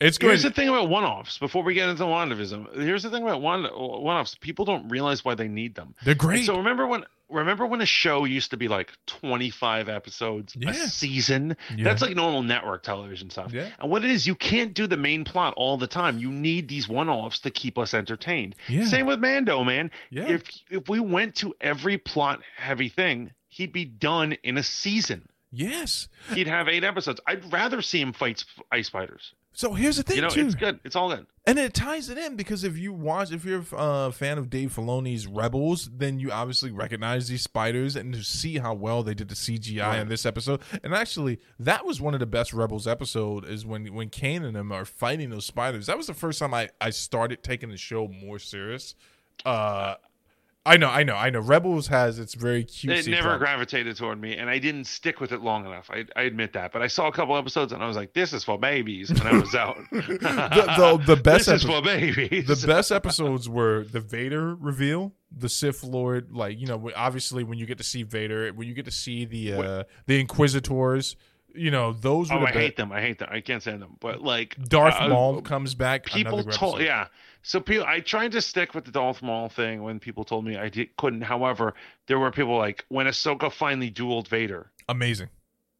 It's 0.00 0.18
going. 0.18 0.32
Here's 0.32 0.42
the 0.42 0.50
thing 0.50 0.68
about 0.68 0.88
one-offs. 0.88 1.38
Before 1.38 1.62
we 1.62 1.74
get 1.74 1.88
into 1.88 2.02
WandaVision, 2.04 2.74
here's 2.82 3.02
the 3.04 3.10
thing 3.10 3.22
about 3.22 3.40
one 3.40 3.64
one-offs. 3.64 4.36
People 4.40 4.64
don't 4.64 4.88
realize 4.88 5.24
why 5.24 5.34
they 5.34 5.48
need 5.48 5.74
them. 5.74 5.94
they're 6.04 6.14
great. 6.14 6.44
So 6.46 6.56
remember 6.56 6.86
when 6.86 7.04
remember 7.30 7.66
when 7.66 7.80
a 7.80 7.86
show 7.86 8.24
used 8.24 8.50
to 8.50 8.56
be 8.56 8.68
like 8.68 8.92
25 9.06 9.88
episodes 9.88 10.54
Yeah. 10.58 10.70
a 10.70 10.74
season? 10.74 11.56
Yeah. 11.76 11.84
That's 11.84 12.02
like 12.02 12.14
normal 12.14 12.42
network 12.42 12.82
television 12.82 13.30
stuff. 13.30 13.52
Yeah. 13.52 13.68
And 13.80 13.90
what 13.90 14.04
it 14.04 14.10
is, 14.10 14.26
you 14.26 14.34
can't 14.34 14.74
do 14.74 14.86
the 14.86 14.96
main 14.96 15.24
plot 15.24 15.54
all 15.56 15.76
the 15.76 15.86
time. 15.86 16.18
You 16.18 16.30
need 16.30 16.68
these 16.68 16.88
one-offs 16.88 17.40
to 17.40 17.50
keep 17.50 17.78
us 17.78 17.94
entertained. 17.94 18.56
Yeah. 18.68 18.84
Same 18.86 19.06
with 19.06 19.20
Mando, 19.20 19.64
man. 19.64 19.90
Yeah. 20.10 20.28
If 20.28 20.42
if 20.70 20.88
we 20.88 21.00
went 21.00 21.36
to 21.36 21.54
every 21.60 21.98
plot 21.98 22.40
heavy 22.56 22.88
thing, 22.88 23.30
he'd 23.48 23.72
be 23.72 23.84
done 23.84 24.32
in 24.42 24.58
a 24.58 24.62
season. 24.62 25.28
yes. 25.52 26.08
He'd 26.34 26.46
have 26.48 26.68
eight 26.68 26.82
episodes. 26.84 27.20
I'd 27.26 27.52
rather 27.52 27.80
see 27.80 28.00
him 28.00 28.12
fight 28.12 28.44
ice 28.72 28.88
spiders. 28.88 29.32
So 29.56 29.72
here's 29.72 29.96
the 29.96 30.02
thing, 30.02 30.16
You 30.16 30.22
know, 30.22 30.28
too. 30.28 30.46
it's 30.46 30.54
good. 30.56 30.80
It's 30.84 30.96
all 30.96 31.08
good. 31.08 31.26
And 31.46 31.58
it 31.58 31.74
ties 31.74 32.08
it 32.10 32.18
in 32.18 32.34
because 32.36 32.64
if 32.64 32.76
you 32.76 32.92
watch, 32.92 33.30
if 33.30 33.44
you're 33.44 33.64
a 33.72 34.10
fan 34.10 34.36
of 34.36 34.50
Dave 34.50 34.74
Filoni's 34.74 35.26
Rebels, 35.26 35.88
then 35.94 36.18
you 36.18 36.32
obviously 36.32 36.72
recognize 36.72 37.28
these 37.28 37.42
spiders 37.42 37.94
and 37.96 38.12
to 38.14 38.24
see 38.24 38.58
how 38.58 38.74
well 38.74 39.02
they 39.02 39.14
did 39.14 39.28
the 39.28 39.34
CGI 39.34 39.86
Right. 39.86 39.98
in 40.00 40.08
this 40.08 40.26
episode. 40.26 40.60
And 40.82 40.92
actually, 40.92 41.38
that 41.60 41.86
was 41.86 42.00
one 42.00 42.14
of 42.14 42.20
the 42.20 42.26
best 42.26 42.52
Rebels 42.52 42.86
episode 42.88 43.48
is 43.48 43.64
when 43.64 43.86
when 43.94 44.08
Kane 44.10 44.42
and 44.44 44.56
them 44.56 44.72
are 44.72 44.84
fighting 44.84 45.30
those 45.30 45.46
spiders. 45.46 45.86
That 45.86 45.96
was 45.96 46.06
the 46.08 46.14
first 46.14 46.38
time 46.40 46.52
I 46.52 46.70
I 46.80 46.90
started 46.90 47.42
taking 47.42 47.70
the 47.70 47.76
show 47.76 48.08
more 48.08 48.38
serious. 48.38 48.94
Uh, 49.44 49.94
I 50.66 50.78
know, 50.78 50.88
I 50.88 51.02
know, 51.02 51.14
I 51.14 51.28
know. 51.28 51.40
Rebels 51.40 51.88
has 51.88 52.18
its 52.18 52.32
very 52.32 52.64
cute. 52.64 53.06
It 53.06 53.10
never 53.10 53.36
gravitated 53.36 53.96
toward 53.98 54.18
me, 54.18 54.34
and 54.36 54.48
I 54.48 54.58
didn't 54.58 54.84
stick 54.84 55.20
with 55.20 55.30
it 55.32 55.42
long 55.42 55.66
enough. 55.66 55.90
I, 55.90 56.06
I 56.16 56.22
admit 56.22 56.54
that, 56.54 56.72
but 56.72 56.80
I 56.80 56.86
saw 56.86 57.06
a 57.06 57.12
couple 57.12 57.36
episodes, 57.36 57.72
and 57.72 57.82
I 57.82 57.86
was 57.86 57.96
like, 57.96 58.14
"This 58.14 58.32
is 58.32 58.44
for 58.44 58.58
babies," 58.58 59.10
and 59.10 59.20
I 59.20 59.38
was 59.38 59.54
out. 59.54 59.76
the, 59.90 60.00
the, 60.18 61.02
the 61.04 61.16
best 61.22 61.46
this 61.46 61.62
is 61.62 61.64
for 61.64 61.82
babies. 61.82 62.46
the 62.46 62.66
best 62.66 62.90
episodes 62.92 63.46
were 63.46 63.84
the 63.84 64.00
Vader 64.00 64.54
reveal, 64.54 65.12
the 65.30 65.50
Sith 65.50 65.84
Lord. 65.84 66.32
Like 66.32 66.58
you 66.58 66.66
know, 66.66 66.90
obviously 66.96 67.44
when 67.44 67.58
you 67.58 67.66
get 67.66 67.76
to 67.76 67.84
see 67.84 68.02
Vader, 68.02 68.50
when 68.54 68.66
you 68.66 68.72
get 68.72 68.86
to 68.86 68.90
see 68.90 69.26
the 69.26 69.52
uh, 69.52 69.84
the 70.06 70.18
Inquisitors, 70.18 71.14
you 71.54 71.70
know 71.70 71.92
those 71.92 72.30
were 72.30 72.38
oh, 72.38 72.46
I 72.46 72.52
hate 72.52 72.76
them. 72.76 72.92
I 72.92 73.00
hate 73.00 73.18
them. 73.18 73.28
I 73.30 73.40
can't 73.40 73.62
stand 73.62 73.82
them. 73.82 73.96
But 74.00 74.22
like 74.22 74.56
Darth 74.68 74.96
uh, 74.98 75.08
Maul 75.08 75.40
comes 75.42 75.74
back. 75.74 76.06
People 76.06 76.42
told, 76.44 76.80
yeah. 76.80 77.08
So 77.42 77.60
people, 77.60 77.86
I 77.86 78.00
tried 78.00 78.32
to 78.32 78.40
stick 78.40 78.74
with 78.74 78.84
the 78.84 78.90
Darth 78.90 79.22
Maul 79.22 79.48
thing 79.48 79.82
when 79.82 80.00
people 80.00 80.24
told 80.24 80.44
me 80.44 80.56
I 80.56 80.68
did, 80.68 80.96
couldn't. 80.96 81.22
However, 81.22 81.74
there 82.06 82.18
were 82.18 82.30
people 82.30 82.56
like 82.56 82.84
when 82.88 83.06
Ahsoka 83.06 83.52
finally 83.52 83.90
dueled 83.90 84.28
Vader. 84.28 84.70
amazing. 84.88 85.28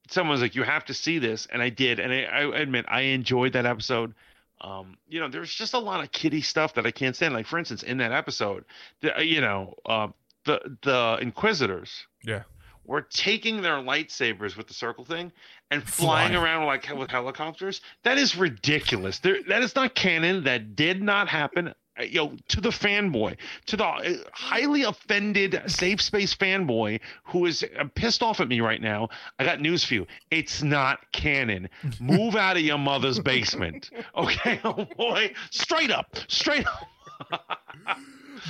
someone 0.08 0.32
was 0.32 0.42
like, 0.42 0.54
"You 0.54 0.62
have 0.62 0.84
to 0.86 0.94
see 0.94 1.18
this," 1.18 1.46
and 1.46 1.62
I 1.62 1.70
did, 1.70 1.98
and 1.98 2.12
I, 2.12 2.22
I 2.24 2.60
admit 2.60 2.84
I 2.88 3.02
enjoyed 3.02 3.54
that 3.54 3.66
episode. 3.66 4.14
Um, 4.60 4.96
you 5.08 5.20
know, 5.20 5.28
there's 5.28 5.52
just 5.52 5.74
a 5.74 5.78
lot 5.78 6.02
of 6.02 6.12
kiddie 6.12 6.40
stuff 6.40 6.74
that 6.74 6.86
I 6.86 6.90
can't 6.90 7.14
stand. 7.14 7.34
Like, 7.34 7.46
for 7.46 7.58
instance, 7.58 7.82
in 7.82 7.98
that 7.98 8.12
episode, 8.12 8.64
the, 9.00 9.12
you 9.24 9.40
know, 9.40 9.74
uh, 9.84 10.08
the 10.44 10.76
the 10.82 11.18
Inquisitors 11.20 12.06
Yeah, 12.22 12.42
were 12.84 13.02
taking 13.02 13.62
their 13.62 13.76
lightsabers 13.76 14.56
with 14.56 14.66
the 14.68 14.74
circle 14.74 15.04
thing 15.04 15.32
and 15.70 15.82
flying 15.82 16.32
Flying. 16.32 16.36
around 16.44 16.66
like 16.66 16.88
with 16.94 17.10
helicopters. 17.10 17.80
That 18.02 18.18
is 18.18 18.36
ridiculous. 18.36 19.18
There, 19.20 19.42
that 19.48 19.62
is 19.62 19.74
not 19.74 19.94
canon. 19.94 20.44
That 20.44 20.76
did 20.76 21.02
not 21.02 21.28
happen. 21.28 21.68
Uh, 21.98 22.02
You 22.02 22.14
know, 22.24 22.36
to 22.48 22.60
the 22.60 22.70
fanboy, 22.70 23.36
to 23.66 23.76
the 23.76 23.84
uh, 23.84 24.14
highly 24.32 24.82
offended 24.82 25.62
safe 25.66 26.02
space 26.02 26.34
fanboy 26.34 27.00
who 27.24 27.46
is 27.46 27.64
uh, 27.78 27.84
pissed 27.94 28.22
off 28.22 28.40
at 28.40 28.48
me 28.48 28.60
right 28.60 28.82
now. 28.82 29.08
I 29.38 29.44
got 29.44 29.60
news 29.60 29.84
for 29.84 29.94
you. 29.94 30.06
It's 30.30 30.62
not 30.62 30.98
canon. 31.12 31.68
Move 32.00 32.34
out 32.36 32.56
of 32.56 32.62
your 32.62 32.78
mother's 32.78 33.20
basement. 33.20 33.90
Okay, 34.16 34.60
oh 34.64 34.86
boy, 34.96 35.32
straight 35.50 35.90
up, 35.92 36.16
straight 36.28 36.66
up. 36.66 37.40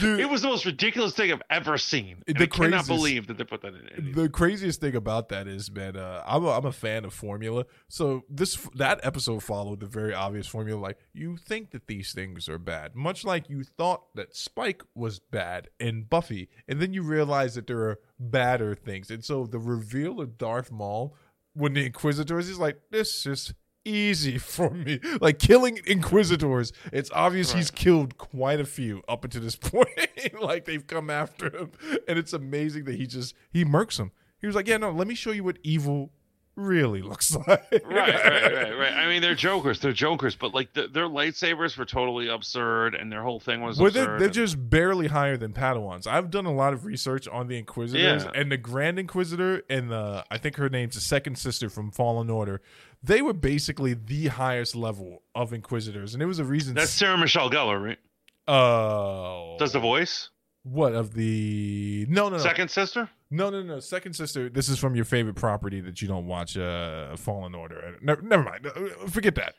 dude. 0.01 0.21
It 0.21 0.29
was 0.29 0.43
the 0.43 0.49
most 0.49 0.65
ridiculous 0.67 1.15
thing 1.15 1.33
I've 1.33 1.43
ever 1.51 1.79
seen. 1.79 2.23
And 2.27 2.37
The 2.37 2.45
I 2.45 2.47
cannot 2.47 2.71
craziest- 2.71 2.89
believe 2.89 3.27
that 3.29 3.39
they 3.39 3.45
put 3.45 3.63
that 3.63 3.75
in. 3.75 3.89
anything. 3.89 4.13
the 4.13 4.29
craziest 4.29 4.81
thing 4.81 4.95
about 4.95 5.29
that 5.31 5.47
is, 5.49 5.71
man, 5.71 5.97
uh, 5.97 6.23
I'm 6.27 6.45
a, 6.45 6.51
I'm 6.51 6.65
a 6.67 6.73
fan 6.73 7.05
of 7.05 7.13
formula. 7.15 7.65
So 7.89 8.25
this 8.29 8.57
that 8.75 9.01
episode 9.03 9.43
followed 9.43 9.81
the 9.81 9.87
very 9.87 10.15
obvious 10.15 10.47
formula. 10.47 10.81
Like 10.81 10.99
you 11.13 11.37
think 11.37 11.71
that 11.73 11.87
these 11.87 12.13
things 12.13 12.49
are 12.49 12.59
bad, 12.59 12.95
much 12.95 13.25
like 13.25 13.49
you 13.49 13.63
thought 13.65 14.15
that 14.15 14.35
Spike 14.37 14.83
was 14.95 15.19
bad 15.19 15.69
in 15.81 16.05
Buffy, 16.05 16.49
and 16.69 16.81
then 16.81 16.93
you 16.93 17.03
realize 17.03 17.55
that 17.55 17.67
there 17.67 17.81
are 17.81 17.99
badder 18.19 18.75
things. 18.75 19.11
And 19.11 19.25
so 19.25 19.47
the 19.47 19.59
reveal 19.59 20.21
of 20.21 20.39
Darth 20.39 20.71
Maul 20.71 21.17
when 21.57 21.75
the 21.75 21.87
Inquisitors 21.87 22.49
is 22.49 22.59
like, 22.59 22.81
this 22.91 23.27
is 23.27 23.55
easy 23.85 24.39
for 24.55 24.71
me. 24.71 25.01
Like 25.21 25.39
killing 25.39 25.79
Inquisitors, 25.87 26.73
it's 26.93 27.11
obvious 27.13 27.53
he's 27.53 27.71
killed 27.71 28.19
quite 28.19 28.61
a 28.61 28.65
few 28.65 29.03
up 29.09 29.25
until 29.25 29.43
this 29.43 29.57
point. 29.73 29.89
like 30.41 30.65
they've 30.65 30.87
come 30.87 31.11
after 31.11 31.55
him, 31.55 31.73
and 32.09 32.19
it's 32.19 32.33
amazing 32.33 32.85
that 32.85 32.95
he 32.97 33.07
just 33.07 33.35
he 33.51 33.65
murks 33.65 33.97
them. 33.97 34.13
He 34.41 34.47
was 34.47 34.57
like, 34.57 34.69
"Yeah, 34.69 34.77
no, 34.77 34.91
let 34.91 35.07
me 35.07 35.15
show 35.15 35.31
you 35.31 35.45
what 35.45 35.59
evil 35.63 36.11
really 36.57 37.03
looks 37.03 37.35
like. 37.49 37.49
right, 37.73 37.83
right, 37.85 38.53
right, 38.53 38.79
right. 38.79 38.93
I 38.93 39.07
mean, 39.09 39.23
they're 39.23 39.35
jokers. 39.35 39.81
They're 39.81 39.93
jokers, 39.93 40.37
but 40.37 40.55
like 40.55 40.73
the, 40.73 40.89
their 40.89 41.07
lightsabers 41.09 41.77
were 41.77 41.85
totally 41.85 42.29
absurd, 42.29 42.95
and 42.95 43.11
their 43.11 43.23
whole 43.23 43.41
thing 43.41 43.61
was 43.61 43.79
Well, 43.79 43.91
they're, 43.91 44.05
they're 44.19 44.25
and- 44.27 44.33
just 44.33 44.71
barely 44.71 45.09
higher 45.09 45.37
than 45.37 45.53
Padawans. 45.53 46.07
I've 46.07 46.31
done 46.31 46.47
a 46.47 46.53
lot 46.55 46.73
of 46.73 46.85
research 46.85 47.27
on 47.29 47.49
the 47.49 47.59
Inquisitors, 47.59 48.25
Yeah. 48.25 48.31
and 48.35 48.51
the 48.53 48.57
Grand 48.57 48.99
Inquisitor 48.99 49.63
and 49.69 49.91
the 49.91 50.25
I 50.31 50.39
think 50.39 50.57
her 50.57 50.69
name's 50.69 50.95
the 50.95 51.01
second 51.01 51.37
sister 51.39 51.69
from 51.69 51.91
Fallen 51.91 52.31
Order. 52.31 52.61
They 53.03 53.21
were 53.21 53.35
basically 53.35 53.95
the 53.95 54.29
highest 54.29 54.75
level 54.75 55.23
of 55.35 55.53
Inquisitors, 55.53 56.15
and 56.15 56.23
it 56.23 56.27
was 56.27 56.39
a 56.39 56.45
reason. 56.45 56.75
That's 56.75 56.91
Sarah 56.91 57.19
Michelle 57.19 57.51
Gellar, 57.51 57.83
right? 57.83 57.99
uh, 58.47 59.57
Does 59.59 59.73
the 59.73 59.81
voice? 59.81 60.31
What 60.65 60.93
of 60.95 61.15
the 61.15 62.07
no 62.09 62.25
no 62.29 62.37
no 62.37 62.43
Second 62.43 62.71
sister? 62.71 63.09
no 63.31 63.51
no 63.51 63.63
no 63.63 63.79
second 63.81 64.15
sister. 64.15 64.49
This 64.49 64.69
is 64.69 64.79
from 64.79 64.97
your 64.97 65.05
favorite 65.05 65.37
property 65.37 65.81
that 65.81 66.03
you 66.03 66.09
don't 66.09 66.27
watch, 66.27 66.57
uh, 66.57 67.15
Fallen 67.17 67.55
Order. 67.55 67.97
Never, 68.03 68.21
never 68.23 68.43
mind. 68.43 68.67
Uh, 68.67 69.07
Forget 69.09 69.35
that. 69.37 69.55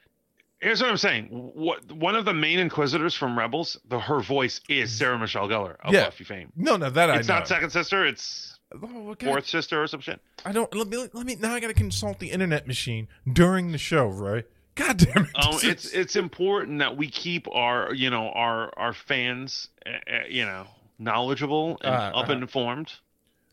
Here's 0.61 0.81
what 0.81 0.89
I'm 0.89 0.97
saying. 0.97 1.25
What 1.27 1.91
one 1.91 2.15
of 2.15 2.25
the 2.25 2.33
main 2.33 2.59
Inquisitors 2.59 3.13
from 3.13 3.37
Rebels, 3.37 3.77
the 3.87 3.99
her 3.99 4.19
voice 4.19 4.61
is 4.69 4.91
Sarah 4.91 5.17
Michelle 5.19 5.47
Gellar 5.47 5.75
of 5.83 5.93
Yeah. 5.93 6.05
Buffy 6.05 6.23
fame. 6.23 6.51
No, 6.55 6.75
no, 6.75 6.89
that 6.89 7.09
It's 7.11 7.29
I 7.29 7.33
know. 7.33 7.39
not 7.39 7.47
second 7.47 7.69
sister. 7.71 8.05
It's 8.05 8.57
Oh, 8.81 9.11
okay. 9.11 9.27
fourth 9.27 9.45
sister 9.47 9.81
or 9.81 9.87
some 9.87 9.99
shit. 10.01 10.19
I 10.43 10.51
don't 10.51 10.73
let 10.75 10.87
me 10.87 10.97
let 11.13 11.25
me 11.25 11.35
now. 11.39 11.53
I 11.53 11.59
got 11.59 11.67
to 11.67 11.73
consult 11.73 12.17
the 12.19 12.31
internet 12.31 12.65
machine 12.67 13.07
during 13.31 13.71
the 13.71 13.77
show, 13.77 14.07
right? 14.07 14.45
God 14.73 14.97
damn 14.97 15.25
it! 15.25 15.29
Um, 15.35 15.59
it's 15.63 15.85
it's 15.93 16.15
important 16.15 16.79
that 16.79 16.97
we 16.97 17.09
keep 17.09 17.47
our 17.53 17.93
you 17.93 18.09
know 18.09 18.29
our 18.31 18.73
our 18.77 18.91
fans 18.91 19.69
uh, 19.85 19.89
uh, 20.11 20.19
you 20.27 20.43
know 20.45 20.65
knowledgeable 20.99 21.77
and 21.81 21.95
Uh, 21.95 22.11
up 22.19 22.29
and 22.29 22.41
informed. 22.41 22.91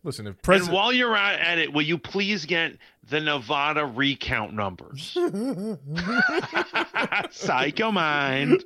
listen. 0.04 0.26
If 0.26 0.40
president... 0.42 0.70
And 0.70 0.76
while 0.76 0.92
you're 0.92 1.16
at, 1.16 1.40
at 1.40 1.58
it, 1.58 1.72
will 1.72 1.82
you 1.82 1.98
please 1.98 2.44
get 2.46 2.76
the 3.08 3.20
Nevada 3.20 3.84
recount 3.86 4.54
numbers? 4.54 5.12
Psycho 7.30 7.90
mind. 7.90 8.64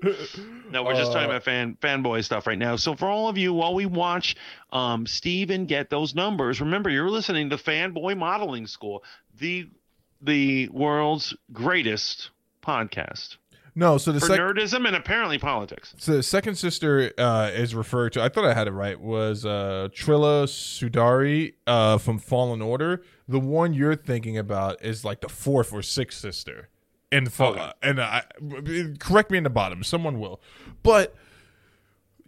No, 0.70 0.82
we're 0.82 0.94
just 0.94 1.12
talking 1.12 1.26
Uh, 1.28 1.30
about 1.30 1.42
fan 1.44 1.76
fanboy 1.80 2.24
stuff 2.24 2.46
right 2.46 2.58
now. 2.58 2.76
So 2.76 2.94
for 2.94 3.06
all 3.06 3.28
of 3.28 3.38
you, 3.38 3.52
while 3.54 3.74
we 3.74 3.86
watch 3.86 4.36
um, 4.72 5.06
Steven 5.06 5.66
get 5.66 5.90
those 5.90 6.14
numbers, 6.14 6.60
remember 6.60 6.90
you're 6.90 7.10
listening 7.10 7.50
to 7.50 7.56
Fanboy 7.56 8.16
Modeling 8.16 8.66
School, 8.66 9.04
the 9.38 9.68
the 10.20 10.68
world's 10.70 11.34
greatest 11.52 12.30
podcast 12.62 13.36
no. 13.76 13.98
So 13.98 14.10
the 14.10 14.20
sec- 14.20 14.40
nerdism 14.40 14.86
and 14.86 14.96
apparently 14.96 15.38
politics. 15.38 15.94
so 15.98 16.12
the 16.16 16.22
second 16.24 16.56
sister 16.56 17.12
uh, 17.16 17.50
is 17.54 17.74
referred 17.74 18.14
to. 18.14 18.22
I 18.22 18.28
thought 18.28 18.44
I 18.44 18.54
had 18.54 18.66
it 18.66 18.72
right. 18.72 19.00
Was 19.00 19.46
uh, 19.46 19.88
Trilla 19.92 20.44
Suduri 20.48 21.54
uh, 21.68 21.98
from 21.98 22.18
Fallen 22.18 22.60
Order? 22.60 23.02
The 23.28 23.38
one 23.38 23.72
you're 23.74 23.94
thinking 23.94 24.36
about 24.36 24.82
is 24.84 25.04
like 25.04 25.20
the 25.20 25.28
fourth 25.28 25.72
or 25.72 25.82
sixth 25.82 26.18
sister. 26.20 26.70
And 27.12 27.32
Fall- 27.32 27.52
Okay. 27.52 27.70
and 27.82 28.00
uh, 28.00 28.22
correct 28.98 29.30
me 29.30 29.38
in 29.38 29.44
the 29.44 29.50
bottom. 29.50 29.84
Someone 29.84 30.18
will, 30.18 30.40
but. 30.82 31.14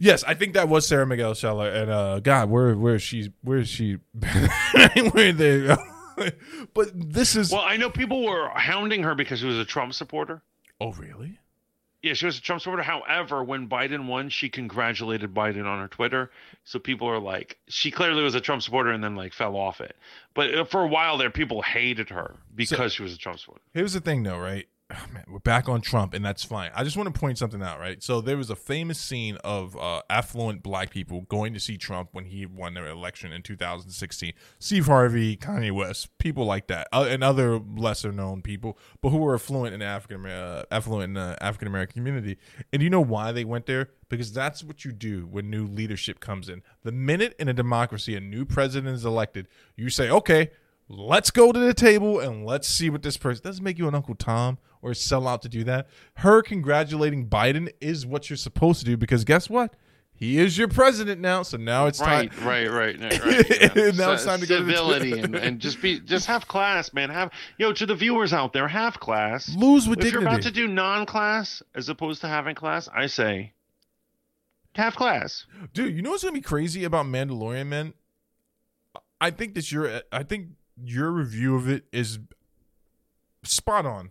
Yes, 0.01 0.23
I 0.23 0.35
think 0.35 0.55
that 0.55 0.69
was 0.69 0.87
Sarah 0.87 1.05
Michelle 1.05 1.35
Gellar, 1.35 1.75
and 1.75 1.91
uh, 1.91 2.21
God, 2.21 2.51
where 2.51 2.77
where 2.77 2.95
is 2.95 3.03
she? 3.03 3.33
Where 3.43 3.59
is 3.59 3.69
she? 3.69 3.97
where 5.11 5.33
they? 5.33 5.77
but 6.75 6.91
this 6.95 7.35
is. 7.35 7.51
Well, 7.51 7.63
I 7.63 7.77
know 7.77 7.91
people 7.91 8.25
were 8.25 8.49
hounding 8.51 9.03
her 9.03 9.17
because 9.17 9.41
she 9.41 9.47
was 9.47 9.59
a 9.59 9.65
Trump 9.65 9.93
supporter. 9.95 10.41
Oh, 10.81 10.93
really? 10.93 11.39
Yeah, 12.03 12.15
she 12.15 12.27
was 12.27 12.39
a 12.39 12.41
Trump 12.41 12.63
supporter. 12.63 12.85
However, 12.85 13.43
when 13.43 13.69
Biden 13.69 14.07
won, 14.07 14.29
she 14.29 14.49
congratulated 14.49 15.35
Biden 15.35 15.67
on 15.67 15.81
her 15.81 15.89
Twitter. 15.89 16.31
So 16.63 16.79
people 16.79 17.09
are 17.09 17.19
like, 17.19 17.59
she 17.67 17.91
clearly 17.91 18.23
was 18.23 18.37
a 18.37 18.41
Trump 18.41 18.63
supporter 18.63 18.91
and 18.91 19.03
then 19.03 19.17
like 19.17 19.33
fell 19.33 19.57
off 19.57 19.81
it. 19.81 19.97
But 20.33 20.55
uh, 20.55 20.65
for 20.65 20.85
a 20.85 20.87
while 20.87 21.19
there, 21.19 21.31
people 21.31 21.61
hated 21.61 22.11
her 22.11 22.37
because 22.55 22.93
she 22.93 23.03
was 23.03 23.13
a 23.13 23.19
Trump 23.19 23.41
supporter. 23.41 23.63
Here's 23.75 23.95
the 23.95 24.01
thing, 24.01 24.23
though, 24.23 24.39
right? 24.39 24.69
Oh, 24.91 25.05
man, 25.13 25.25
we're 25.29 25.39
back 25.41 25.69
on 25.69 25.83
Trump, 25.83 26.15
and 26.15 26.25
that's 26.25 26.43
fine. 26.43 26.71
I 26.75 26.83
just 26.83 26.97
want 26.97 27.13
to 27.13 27.21
point 27.21 27.37
something 27.37 27.63
out, 27.63 27.79
right? 27.79 28.03
So 28.03 28.23
there 28.23 28.39
was 28.39 28.49
a 28.49 28.57
famous 28.57 28.99
scene 28.99 29.37
of 29.45 29.77
uh, 29.77 30.01
affluent 30.09 30.63
black 30.63 30.91
people 30.91 31.27
going 31.29 31.53
to 31.53 31.61
see 31.61 31.77
Trump 31.77 32.09
when 32.13 32.25
he 32.25 32.47
won 32.47 32.73
their 32.73 32.87
election 32.87 33.31
in 33.31 33.43
2016. 33.43 34.33
Steve 34.59 34.87
Harvey, 34.87 35.37
Kanye 35.37 35.73
West, 35.73 36.17
people 36.17 36.47
like 36.47 36.69
that, 36.69 36.89
uh, 36.91 37.07
and 37.07 37.23
other 37.23 37.59
lesser 37.59 38.13
known 38.13 38.41
people, 38.41 38.79
but 39.03 39.11
who 39.11 39.19
were 39.19 39.35
affluent 39.35 39.75
in 39.75 39.83
African 39.83 40.25
uh, 40.25 40.65
affluent 40.71 41.05
in 41.05 41.13
the 41.13 41.37
African 41.39 41.69
American 41.69 41.93
community. 41.93 42.39
And 42.73 42.81
you 42.81 42.89
know 42.89 43.03
why 43.03 43.31
they 43.31 43.45
went 43.45 43.67
there? 43.67 43.91
Because 44.09 44.33
that's 44.33 44.65
what 44.65 44.87
you 44.87 44.93
do 44.93 45.27
when 45.27 45.51
new 45.51 45.67
leadership 45.67 46.19
comes 46.19 46.49
in. 46.49 46.63
The 46.83 46.93
minute 46.93 47.37
in 47.39 47.51
a 47.51 47.53
democracy 47.53 48.17
a 48.17 48.21
new 48.21 48.47
president 48.47 48.95
is 48.95 49.05
elected, 49.05 49.49
you 49.77 49.91
say, 49.91 50.09
okay. 50.09 50.51
Let's 50.91 51.31
go 51.31 51.53
to 51.53 51.59
the 51.59 51.75
table 51.75 52.19
and 52.19 52.47
let's 52.47 52.67
see 52.67 52.89
what 52.89 53.03
this 53.03 53.19
person 53.19 53.43
doesn't 53.45 53.63
make 53.63 53.77
you 53.77 53.89
an 53.89 53.95
Uncle 53.95 54.15
Tom 54.15 54.57
or 54.83 54.95
sell 54.95 55.27
out 55.29 55.43
to 55.43 55.49
do 55.49 55.65
that. 55.65 55.89
Her 56.15 56.43
congratulating 56.43 57.29
Biden 57.29 57.69
is 57.81 58.07
what 58.07 58.31
you're 58.31 58.37
supposed 58.37 58.79
to 58.81 58.85
do 58.85 58.97
because 58.97 59.25
guess 59.25 59.49
what? 59.51 59.75
He 60.15 60.39
is 60.39 60.59
your 60.59 60.67
president 60.67 61.21
now. 61.21 61.43
So 61.45 61.57
now 61.57 61.87
it's 61.87 62.01
Right, 62.01 62.33
time. 62.33 62.45
right, 62.47 62.67
right, 62.69 63.01
right. 63.01 63.25
right 63.25 63.77
yeah. 63.77 63.91
Now 63.93 64.13
it's 64.13 64.25
time 64.25 64.41
to 64.41 64.47
go 64.47 64.59
to 64.59 64.65
the- 64.65 64.73
civility 64.73 65.13
and, 65.21 65.35
and 65.37 65.61
just 65.61 65.81
be 65.81 66.01
just 66.01 66.27
have 66.27 66.49
class, 66.49 66.93
man. 66.93 67.09
Have 67.11 67.31
yo 67.57 67.73
to 67.73 67.87
the 67.87 67.95
viewers 67.95 68.33
out 68.33 68.53
there, 68.53 68.67
have 68.67 68.99
class. 68.99 69.55
Lose 69.55 69.89
with 69.89 70.05
if 70.05 70.13
you're 70.13 70.23
about 70.23 70.43
to 70.43 70.51
do 70.51 70.67
non-class 70.67 71.63
as 71.77 71.89
opposed 71.89 72.21
to 72.23 72.29
having 72.29 72.57
class, 72.57 72.89
I 72.93 73.07
say 73.07 73.53
have 74.75 74.97
class. 74.97 75.47
Dude, 75.73 75.95
you 75.95 76.03
know 76.03 76.11
what's 76.11 76.23
gonna 76.25 76.33
be 76.33 76.41
crazy 76.41 76.83
about 76.83 77.07
Mandalorian, 77.07 77.69
man? 77.69 77.95
I 79.21 79.31
think 79.31 79.55
that 79.55 79.71
your 79.71 80.03
I 80.11 80.25
think 80.25 80.49
your 80.85 81.13
review 81.13 81.55
of 81.55 81.69
it 81.69 81.85
is 81.93 82.19
spot 83.45 83.87
on. 83.87 84.11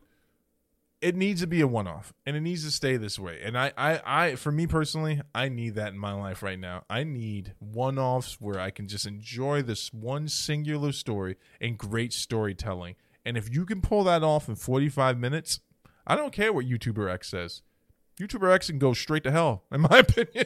It 1.00 1.16
needs 1.16 1.42
to 1.42 1.48
be 1.48 1.62
a 1.62 1.68
one 1.68 1.88
off 1.88 2.12
and 2.26 2.36
it 2.36 2.42
needs 2.42 2.64
to 2.64 2.72
stay 2.72 2.98
this 2.98 3.20
way. 3.20 3.40
And 3.44 3.58
I, 3.58 3.72
I, 3.78 4.02
I 4.06 4.36
for 4.36 4.52
me 4.52 4.66
personally, 4.66 5.22
I 5.36 5.48
need 5.48 5.76
that 5.76 5.94
in 5.94 6.00
my 6.00 6.14
life 6.14 6.42
right 6.42 6.60
now. 6.60 6.84
I 6.90 7.04
need 7.04 7.54
one 7.60 8.00
offs 8.00 8.42
where 8.42 8.60
I 8.60 8.72
can 8.72 8.88
just 8.88 9.06
enjoy 9.06 9.62
this 9.62 9.94
one 9.94 10.28
singular 10.28 10.92
story 10.92 11.36
and 11.62 11.78
great 11.78 12.14
storytelling. 12.14 12.96
And 13.24 13.38
if 13.38 13.54
you 13.54 13.66
can 13.66 13.82
pull 13.82 14.04
that 14.06 14.24
off 14.24 14.48
in 14.50 14.56
45 14.56 15.20
minutes, 15.20 15.60
I 16.08 16.16
don't 16.16 16.34
care 16.34 16.54
what 16.54 16.66
YouTuber 16.66 17.12
X 17.12 17.30
says. 17.30 17.62
YouTuber 18.20 18.52
X 18.54 18.68
can 18.68 18.80
go 18.80 18.94
straight 18.94 19.24
to 19.24 19.32
hell, 19.32 19.66
in 19.72 19.82
my 19.82 19.98
opinion. 20.00 20.46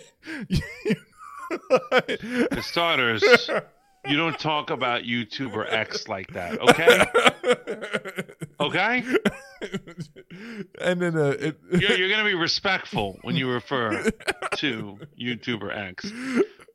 the 1.70 2.64
starters, 2.66 3.24
you 4.08 4.18
don't 4.18 4.40
talk 4.40 4.70
about 4.70 5.04
YouTuber 5.04 5.72
X 5.72 6.08
like 6.08 6.34
that, 6.34 6.60
okay? 6.60 7.06
Okay? 8.60 9.04
and 10.82 11.02
then 11.02 11.18
uh, 11.18 11.36
it, 11.40 11.60
You're, 11.72 11.98
you're 11.98 12.10
going 12.10 12.24
to 12.24 12.30
be 12.30 12.36
respectful 12.36 13.18
when 13.24 13.36
you 13.36 13.50
refer 13.50 14.04
to 14.58 15.00
YouTuber 15.20 15.76
X. 15.76 16.12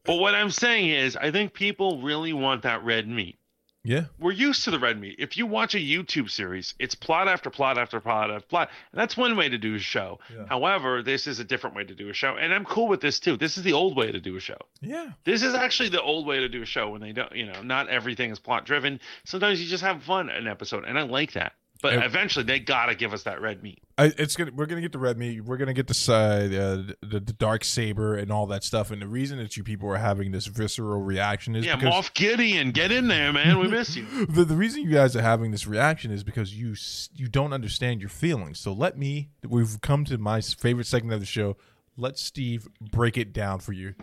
But 0.05 0.17
what 0.17 0.35
I'm 0.35 0.51
saying 0.51 0.89
is, 0.91 1.17
I 1.17 1.31
think 1.31 1.53
people 1.53 2.01
really 2.03 2.33
want 2.33 2.63
that 2.63 2.85
red 2.85 3.09
meat. 3.09 3.39
Yeah, 3.87 4.05
We're 4.19 4.33
used 4.33 4.65
to 4.65 4.71
the 4.71 4.79
red 4.79 5.01
meat. 5.01 5.17
If 5.19 5.37
you 5.37 5.47
watch 5.47 5.75
a 5.75 5.79
YouTube 5.79 6.29
series, 6.31 6.75
it's 6.79 6.95
plot 6.95 7.29
after 7.29 7.51
plot 7.51 7.79
after 7.79 8.01
plot 8.01 8.31
after 8.31 8.47
plot. 8.47 8.71
And 8.93 9.01
that's 9.01 9.17
one 9.17 9.37
way 9.37 9.49
to 9.49 9.59
do 9.59 9.75
a 9.77 9.79
show. 9.79 10.19
Yeah. 10.35 10.47
However, 10.49 11.03
this 11.03 11.27
is 11.27 11.39
a 11.39 11.45
different 11.45 11.77
way 11.77 11.85
to 11.85 11.95
do 11.95 12.09
a 12.09 12.13
show. 12.13 12.37
And 12.37 12.53
I'm 12.53 12.65
cool 12.65 12.89
with 12.89 13.01
this 13.01 13.21
too. 13.21 13.37
This 13.37 13.57
is 13.57 13.63
the 13.63 13.73
old 13.73 13.97
way 13.97 14.11
to 14.11 14.21
do 14.21 14.37
a 14.37 14.41
show. 14.41 14.59
yeah, 14.81 15.13
This 15.25 15.43
is 15.43 15.55
actually 15.55 15.91
the 15.91 16.03
old 16.03 16.27
way 16.27 16.41
to 16.41 16.49
do 16.49 16.63
a 16.63 16.67
show 16.67 16.91
when 16.91 17.01
they 17.01 17.13
don't, 17.13 17.35
you 17.35 17.47
know, 17.47 17.63
not 17.63 17.89
everything 17.89 18.31
is 18.31 18.39
plot 18.39 18.67
driven. 18.67 19.01
Sometimes 19.25 19.63
you 19.63 19.69
just 19.69 19.85
have 19.85 20.03
fun 20.03 20.29
an 20.31 20.47
episode, 20.49 20.85
and 20.85 20.99
I 20.99 21.03
like 21.03 21.33
that. 21.33 21.53
But 21.83 21.93
Yeah. 21.95 22.05
eventually, 22.05 22.45
they 22.45 22.59
gotta 22.59 22.95
give 22.95 23.13
us 23.13 23.25
that 23.25 23.41
red 23.41 23.63
meat. 23.63 23.83
I, 23.99 24.13
it's 24.19 24.35
gonna 24.37 24.51
we're 24.55 24.67
gonna 24.67 24.81
get 24.81 24.93
the 24.93 24.99
red 24.99 25.19
meat. 25.19 25.43
We're 25.43 25.57
gonna 25.59 25.73
get 25.75 25.87
the 25.89 25.95
side, 25.95 26.55
uh, 26.55 26.77
the, 27.01 27.21
the 27.21 27.21
dark 27.21 27.65
saber 27.65 28.17
and 28.17 28.31
all 28.33 28.47
that 28.47 28.65
stuff. 28.65 28.91
And 28.91 29.01
the 29.01 29.07
reason 29.09 29.39
that 29.39 29.57
you 29.57 29.63
people 29.63 29.89
are 29.91 29.97
having 29.99 30.33
this 30.33 30.47
visceral 30.47 31.03
reaction 31.03 31.55
is 31.55 31.65
Yeah, 31.67 31.77
because 31.77 31.93
Moff 31.93 32.15
Gideon, 32.15 32.71
get 32.71 32.91
in 32.93 33.09
there, 33.09 33.33
man. 33.33 33.59
We 33.59 33.69
miss 33.69 33.95
you. 33.97 34.07
the, 34.27 34.45
the 34.45 34.57
reason 34.57 34.83
you 34.83 34.91
guys 34.91 35.15
are 35.17 35.23
having 35.23 35.51
this 35.51 35.67
reaction 35.67 36.11
is 36.11 36.25
because 36.25 36.55
you 36.55 36.75
you 37.15 37.29
don't 37.29 37.53
understand 37.53 38.01
your 38.01 38.11
feelings. 38.11 38.59
So 38.59 38.73
let 38.73 38.97
me. 38.99 39.31
We've 39.47 39.81
come 39.81 40.05
to 40.07 40.19
my 40.19 40.41
favorite 40.41 40.87
segment 40.87 41.15
of 41.15 41.21
the 41.21 41.27
show. 41.27 41.57
Let 41.97 42.19
Steve 42.19 42.69
break 42.81 43.17
it 43.17 43.33
down 43.33 43.61
for 43.61 43.73
you. 43.73 43.95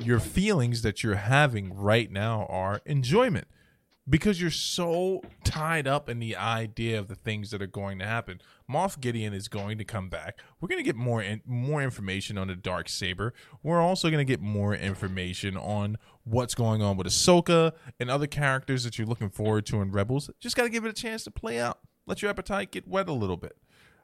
Your 0.00 0.18
feelings 0.20 0.82
that 0.82 1.02
you're 1.04 1.14
having 1.14 1.72
right 1.72 2.10
now 2.10 2.46
are 2.48 2.80
enjoyment 2.84 3.46
because 4.08 4.40
you're 4.40 4.50
so 4.50 5.22
tied 5.44 5.86
up 5.86 6.08
in 6.08 6.18
the 6.18 6.36
idea 6.36 6.98
of 6.98 7.08
the 7.08 7.14
things 7.14 7.50
that 7.50 7.62
are 7.62 7.66
going 7.66 7.98
to 7.98 8.04
happen. 8.04 8.40
Moff 8.70 9.00
Gideon 9.00 9.32
is 9.32 9.48
going 9.48 9.78
to 9.78 9.84
come 9.84 10.08
back. 10.08 10.38
We're 10.60 10.68
going 10.68 10.78
to 10.78 10.84
get 10.84 10.96
more 10.96 11.22
in, 11.22 11.40
more 11.46 11.82
information 11.82 12.36
on 12.36 12.48
the 12.48 12.56
dark 12.56 12.88
saber. 12.88 13.32
We're 13.62 13.80
also 13.80 14.10
going 14.10 14.24
to 14.24 14.30
get 14.30 14.40
more 14.40 14.74
information 14.74 15.56
on 15.56 15.96
what's 16.24 16.54
going 16.54 16.82
on 16.82 16.96
with 16.96 17.06
Ahsoka 17.06 17.72
and 17.98 18.10
other 18.10 18.26
characters 18.26 18.84
that 18.84 18.98
you're 18.98 19.06
looking 19.06 19.30
forward 19.30 19.66
to 19.66 19.80
in 19.80 19.90
Rebels. 19.90 20.30
Just 20.40 20.56
got 20.56 20.64
to 20.64 20.70
give 20.70 20.84
it 20.84 20.90
a 20.90 20.94
chance 20.94 21.24
to 21.24 21.30
play 21.30 21.58
out. 21.58 21.78
Let 22.06 22.20
your 22.20 22.30
appetite 22.30 22.72
get 22.72 22.86
wet 22.86 23.08
a 23.08 23.12
little 23.12 23.38
bit. 23.38 23.56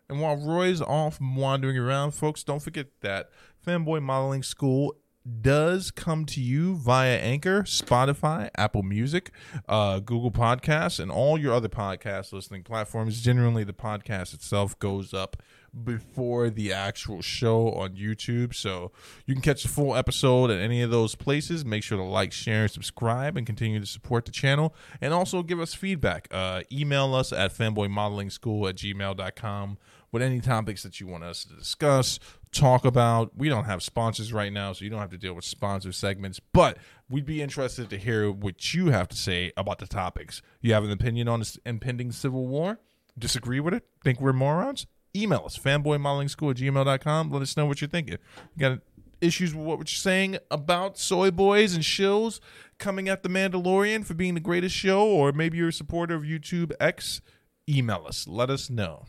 And 0.08 0.20
while 0.20 0.36
Roy's 0.36 0.80
off 0.80 1.20
wandering 1.20 1.78
around, 1.78 2.12
folks, 2.12 2.42
don't 2.42 2.60
forget 2.60 2.88
that 3.02 3.30
Fanboy 3.64 4.02
Modeling 4.02 4.42
School 4.42 4.96
does 5.40 5.90
come 5.90 6.24
to 6.26 6.40
you 6.40 6.76
via 6.76 7.18
Anchor, 7.18 7.62
Spotify, 7.62 8.50
Apple 8.56 8.82
Music, 8.82 9.30
uh, 9.68 9.98
Google 9.98 10.30
Podcasts, 10.30 10.98
and 10.98 11.10
all 11.10 11.38
your 11.38 11.52
other 11.52 11.68
podcast 11.68 12.32
listening 12.32 12.62
platforms. 12.62 13.20
Generally, 13.20 13.64
the 13.64 13.72
podcast 13.72 14.32
itself 14.34 14.78
goes 14.78 15.12
up 15.12 15.36
before 15.84 16.50
the 16.50 16.72
actual 16.72 17.22
show 17.22 17.70
on 17.72 17.94
YouTube. 17.94 18.54
So 18.54 18.92
you 19.26 19.34
can 19.34 19.42
catch 19.42 19.62
the 19.62 19.68
full 19.68 19.94
episode 19.94 20.50
at 20.50 20.58
any 20.58 20.82
of 20.82 20.90
those 20.90 21.14
places. 21.14 21.64
Make 21.64 21.82
sure 21.82 21.98
to 21.98 22.04
like, 22.04 22.32
share, 22.32 22.62
and 22.62 22.70
subscribe 22.70 23.36
and 23.36 23.46
continue 23.46 23.80
to 23.80 23.86
support 23.86 24.24
the 24.24 24.32
channel. 24.32 24.74
And 25.00 25.14
also 25.14 25.42
give 25.42 25.60
us 25.60 25.74
feedback. 25.74 26.28
Uh, 26.30 26.62
email 26.72 27.14
us 27.14 27.32
at 27.32 27.56
fanboymodelingschool 27.56 28.68
at 28.68 28.76
gmail.com 28.76 29.78
with 30.12 30.22
any 30.22 30.40
topics 30.40 30.82
that 30.82 31.00
you 31.00 31.06
want 31.06 31.24
us 31.24 31.44
to 31.44 31.54
discuss, 31.54 32.18
talk 32.52 32.84
about. 32.84 33.36
We 33.36 33.48
don't 33.48 33.64
have 33.64 33.82
sponsors 33.82 34.32
right 34.32 34.52
now, 34.52 34.72
so 34.72 34.84
you 34.84 34.90
don't 34.90 35.00
have 35.00 35.10
to 35.10 35.18
deal 35.18 35.34
with 35.34 35.44
sponsor 35.44 35.92
segments, 35.92 36.40
but 36.52 36.78
we'd 37.08 37.26
be 37.26 37.42
interested 37.42 37.90
to 37.90 37.98
hear 37.98 38.30
what 38.30 38.74
you 38.74 38.86
have 38.86 39.08
to 39.08 39.16
say 39.16 39.52
about 39.56 39.78
the 39.78 39.86
topics. 39.86 40.42
You 40.60 40.72
have 40.74 40.84
an 40.84 40.90
opinion 40.90 41.28
on 41.28 41.40
this 41.40 41.58
impending 41.64 42.12
civil 42.12 42.46
war? 42.46 42.78
Disagree 43.18 43.60
with 43.60 43.74
it? 43.74 43.84
Think 44.02 44.20
we're 44.20 44.32
morons? 44.32 44.86
email 45.14 45.42
us 45.44 45.58
fanboymodelingschool 45.58 46.50
at 46.50 46.56
gmail.com 46.56 47.30
let 47.30 47.42
us 47.42 47.56
know 47.56 47.66
what 47.66 47.80
you're 47.80 47.90
thinking 47.90 48.16
you 48.54 48.60
got 48.68 48.78
issues 49.20 49.54
with 49.54 49.66
what 49.66 49.78
you're 49.78 49.86
saying 49.86 50.38
about 50.50 50.96
soy 50.96 51.30
boys 51.30 51.74
and 51.74 51.82
shills 51.82 52.40
coming 52.78 53.08
at 53.08 53.22
the 53.22 53.28
mandalorian 53.28 54.04
for 54.04 54.14
being 54.14 54.34
the 54.34 54.40
greatest 54.40 54.74
show 54.74 55.06
or 55.06 55.32
maybe 55.32 55.58
you're 55.58 55.68
a 55.68 55.72
supporter 55.72 56.14
of 56.14 56.22
youtube 56.22 56.72
x 56.80 57.20
email 57.68 58.04
us 58.06 58.26
let 58.28 58.50
us 58.50 58.70
know 58.70 59.04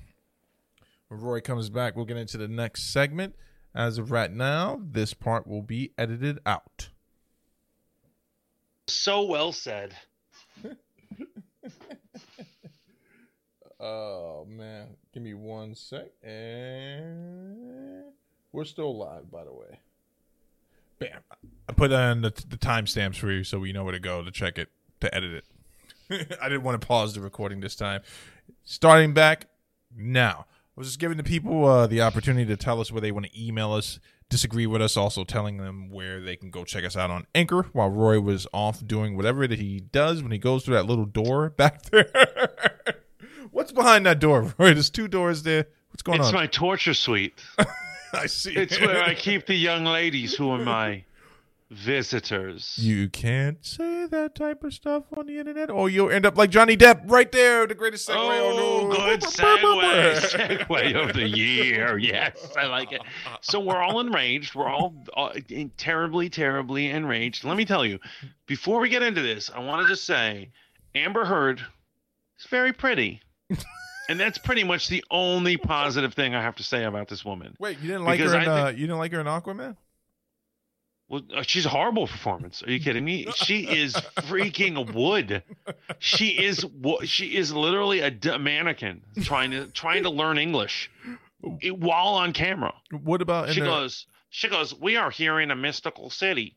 when 1.12 1.20
roy 1.20 1.42
comes 1.42 1.70
back 1.70 1.96
we'll 1.96 2.06
get 2.06 2.18
into 2.18 2.38
the 2.38 2.48
next 2.48 2.92
segment 2.92 3.36
as 3.76 3.98
of 3.98 4.12
right 4.12 4.32
now 4.32 4.82
this 4.92 5.14
part 5.14 5.46
will 5.46 5.62
be 5.62 5.92
edited 5.98 6.40
out 6.46 6.90
So 8.88 9.24
well 9.26 9.52
said. 9.52 9.96
Oh 13.84 14.46
man, 14.48 14.90
give 15.12 15.24
me 15.24 15.34
one 15.34 15.74
sec, 15.74 16.06
and 16.22 18.04
we're 18.52 18.64
still 18.64 18.96
live, 18.96 19.32
by 19.32 19.44
the 19.44 19.52
way. 19.52 19.80
Bam! 21.00 21.22
I 21.68 21.74
put 21.74 21.92
on 21.92 22.22
the, 22.22 22.30
the 22.30 22.58
timestamps 22.58 23.16
for 23.16 23.32
you, 23.32 23.44
so 23.44 23.58
we 23.58 23.74
know 23.74 23.84
where 23.84 23.94
to 23.94 24.00
go 24.00 24.24
to 24.24 24.30
check 24.30 24.60
it 24.60 24.70
to 25.00 25.14
edit 25.16 25.44
it. 26.12 26.38
I 26.42 26.48
didn't 26.48 26.62
want 26.62 26.80
to 26.80 26.88
pause 26.88 27.16
the 27.16 27.22
recording 27.22 27.60
this 27.60 27.76
time. 27.76 28.02
Starting 28.64 29.16
back 29.16 29.48
now. 29.98 30.46
I 30.78 30.80
was 30.80 30.88
just 30.88 31.00
giving 31.00 31.18
the 31.18 31.24
people 31.24 31.66
uh, 31.66 31.86
the 31.86 32.02
opportunity 32.02 32.46
to 32.46 32.56
tell 32.56 32.80
us 32.80 32.92
where 32.92 33.02
they 33.02 33.12
want 33.12 33.26
to 33.26 33.46
email 33.46 33.74
us, 33.74 34.00
disagree 34.30 34.66
with 34.66 34.82
us, 34.82 34.96
also 34.96 35.26
telling 35.26 35.58
them 35.58 35.90
where 35.90 36.22
they 36.22 36.38
can 36.38 36.50
go 36.50 36.64
check 36.64 36.86
us 36.86 36.96
out 36.96 37.12
on 37.12 37.28
Anchor 37.36 37.64
while 37.74 37.90
Roy 37.90 38.22
was 38.22 38.48
off 38.54 38.86
doing 38.88 39.18
whatever 39.18 39.48
that 39.48 39.60
he 39.60 39.82
does 39.82 40.24
when 40.24 40.32
he 40.32 40.38
goes 40.38 40.64
through 40.64 40.76
that 40.76 40.86
little 40.86 41.06
door 41.06 41.50
back 41.58 41.84
there. 41.84 42.10
What's 43.52 43.74
behind 43.74 44.06
that 44.06 44.20
door, 44.20 44.54
Roy? 44.58 44.74
There's 44.74 44.90
two 44.90 45.10
doors 45.10 45.44
there. 45.44 45.68
What's 45.90 46.04
going 46.04 46.20
It's 46.20 46.30
on? 46.30 46.34
It's 46.34 46.42
my 46.42 46.48
torture 46.48 46.94
suite. 46.94 47.38
I 48.14 48.28
see. 48.28 48.54
It's 48.56 48.80
where 48.80 49.04
I 49.04 49.14
keep 49.14 49.46
the 49.48 49.56
young 49.56 49.84
ladies 49.84 50.34
who 50.36 50.50
are 50.52 50.58
my 50.60 51.04
visitors. 51.72 52.76
You 52.78 53.10
can't 53.10 53.66
say 53.66 54.06
that 54.06 54.36
type 54.36 54.64
of 54.64 54.74
stuff 54.74 55.06
on 55.16 55.26
the 55.28 55.40
internet, 55.40 55.70
or 55.70 55.90
you'll 55.90 56.12
end 56.12 56.26
up 56.26 56.38
like 56.38 56.50
Johnny 56.50 56.76
Depp 56.76 57.10
right 57.10 57.32
there, 57.32 57.66
the 57.66 57.74
greatest 57.74 58.08
segue. 58.10 58.16
Oh, 58.18 58.90
on 58.92 58.96
good 58.96 59.22
segue. 59.22 60.68
segue 60.68 61.10
of 61.10 61.16
the 61.16 61.28
year. 61.28 61.98
Yes, 62.12 62.54
I 62.58 62.66
like 62.66 62.92
it. 62.92 63.02
So 63.42 63.60
we're 63.60 63.82
all 63.82 64.00
enraged. 64.00 64.56
We're 64.56 64.68
all 64.68 64.94
uh, 65.16 65.34
terribly, 65.78 66.30
terribly 66.30 66.90
enraged. 66.90 67.44
Let 67.44 67.56
me 67.56 67.64
tell 67.64 67.86
you, 67.86 68.00
before 68.48 68.80
we 68.82 68.90
get 68.90 69.02
into 69.04 69.22
this, 69.22 69.50
I 69.54 69.60
want 69.60 69.84
to 69.84 69.88
just 69.88 70.04
say 70.06 70.50
Amber 70.96 71.24
Heard 71.26 71.62
is 72.40 72.46
very 72.48 72.74
pretty. 72.74 73.22
and 74.10 74.20
that's 74.20 74.38
pretty 74.38 74.64
much 74.64 74.90
the 74.90 75.04
only 75.12 75.58
positive 75.58 76.14
thing 76.14 76.34
I 76.36 76.42
have 76.42 76.56
to 76.56 76.64
say 76.64 76.84
about 76.84 77.08
this 77.08 77.24
woman. 77.24 77.56
Wait, 77.60 77.80
you 77.80 77.88
didn't 77.88 78.04
like 78.04 78.18
Because 78.18 78.34
her 78.34 78.40
in 78.40 78.48
uh, 78.48 78.68
you 78.68 78.88
didn't 78.88 78.98
like 78.98 79.12
her 79.14 79.22
in 79.22 79.28
Aquaman? 79.28 79.78
Well, 81.12 81.24
uh, 81.36 81.42
she's 81.42 81.66
a 81.66 81.70
horrible 81.70 82.08
performance. 82.08 82.64
Are 82.64 82.72
you 82.72 82.80
kidding 82.80 83.04
me? 83.04 83.28
She 83.36 83.68
is 83.68 83.94
freaking 83.94 84.94
wood. 84.94 85.44
She 86.00 86.42
is 86.42 86.66
she 87.04 87.36
is 87.36 87.52
literally 87.52 88.00
a 88.00 88.40
mannequin 88.40 89.02
trying 89.22 89.52
to 89.52 89.68
trying 89.68 90.04
to 90.04 90.10
learn 90.10 90.38
English 90.38 90.90
while 91.42 92.14
on 92.14 92.32
camera. 92.32 92.74
What 92.92 93.22
about 93.22 93.50
She 93.50 93.60
the, 93.60 93.66
goes 93.66 94.06
she 94.30 94.48
goes, 94.48 94.74
"We 94.74 94.96
are 94.96 95.10
here 95.10 95.40
in 95.42 95.52
a 95.52 95.56
mystical 95.56 96.10
city." 96.10 96.56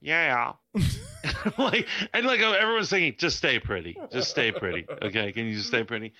Yeah. 0.00 0.52
like 1.58 1.86
and 2.14 2.26
like 2.26 2.40
uh, 2.40 2.52
everyone's 2.52 2.88
saying, 2.88 3.16
just 3.18 3.36
stay 3.36 3.58
pretty. 3.58 3.98
Just 4.10 4.30
stay 4.30 4.50
pretty. 4.50 4.86
Okay, 5.02 5.32
can 5.32 5.44
you 5.46 5.56
just 5.56 5.68
stay 5.68 5.84
pretty? 5.84 6.14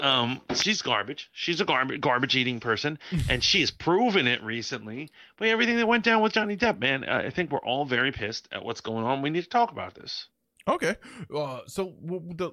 Um, 0.00 0.40
she's 0.54 0.82
garbage. 0.82 1.30
She's 1.32 1.60
a 1.60 1.64
garbage 1.64 2.00
garbage 2.00 2.36
eating 2.36 2.60
person, 2.60 2.98
and 3.28 3.42
she 3.42 3.60
has 3.60 3.70
proven 3.70 4.26
it 4.26 4.42
recently 4.42 5.10
by 5.38 5.48
everything 5.48 5.76
that 5.76 5.86
went 5.88 6.04
down 6.04 6.22
with 6.22 6.32
Johnny 6.32 6.56
Depp. 6.56 6.78
Man, 6.78 7.04
uh, 7.04 7.22
I 7.26 7.30
think 7.30 7.50
we're 7.50 7.58
all 7.60 7.84
very 7.84 8.12
pissed 8.12 8.48
at 8.52 8.64
what's 8.64 8.80
going 8.80 9.04
on. 9.04 9.22
We 9.22 9.30
need 9.30 9.44
to 9.44 9.48
talk 9.48 9.72
about 9.72 9.94
this. 9.94 10.26
Okay. 10.68 10.96
Uh, 11.34 11.60
so 11.66 11.94
w- 12.04 12.34
the 12.34 12.52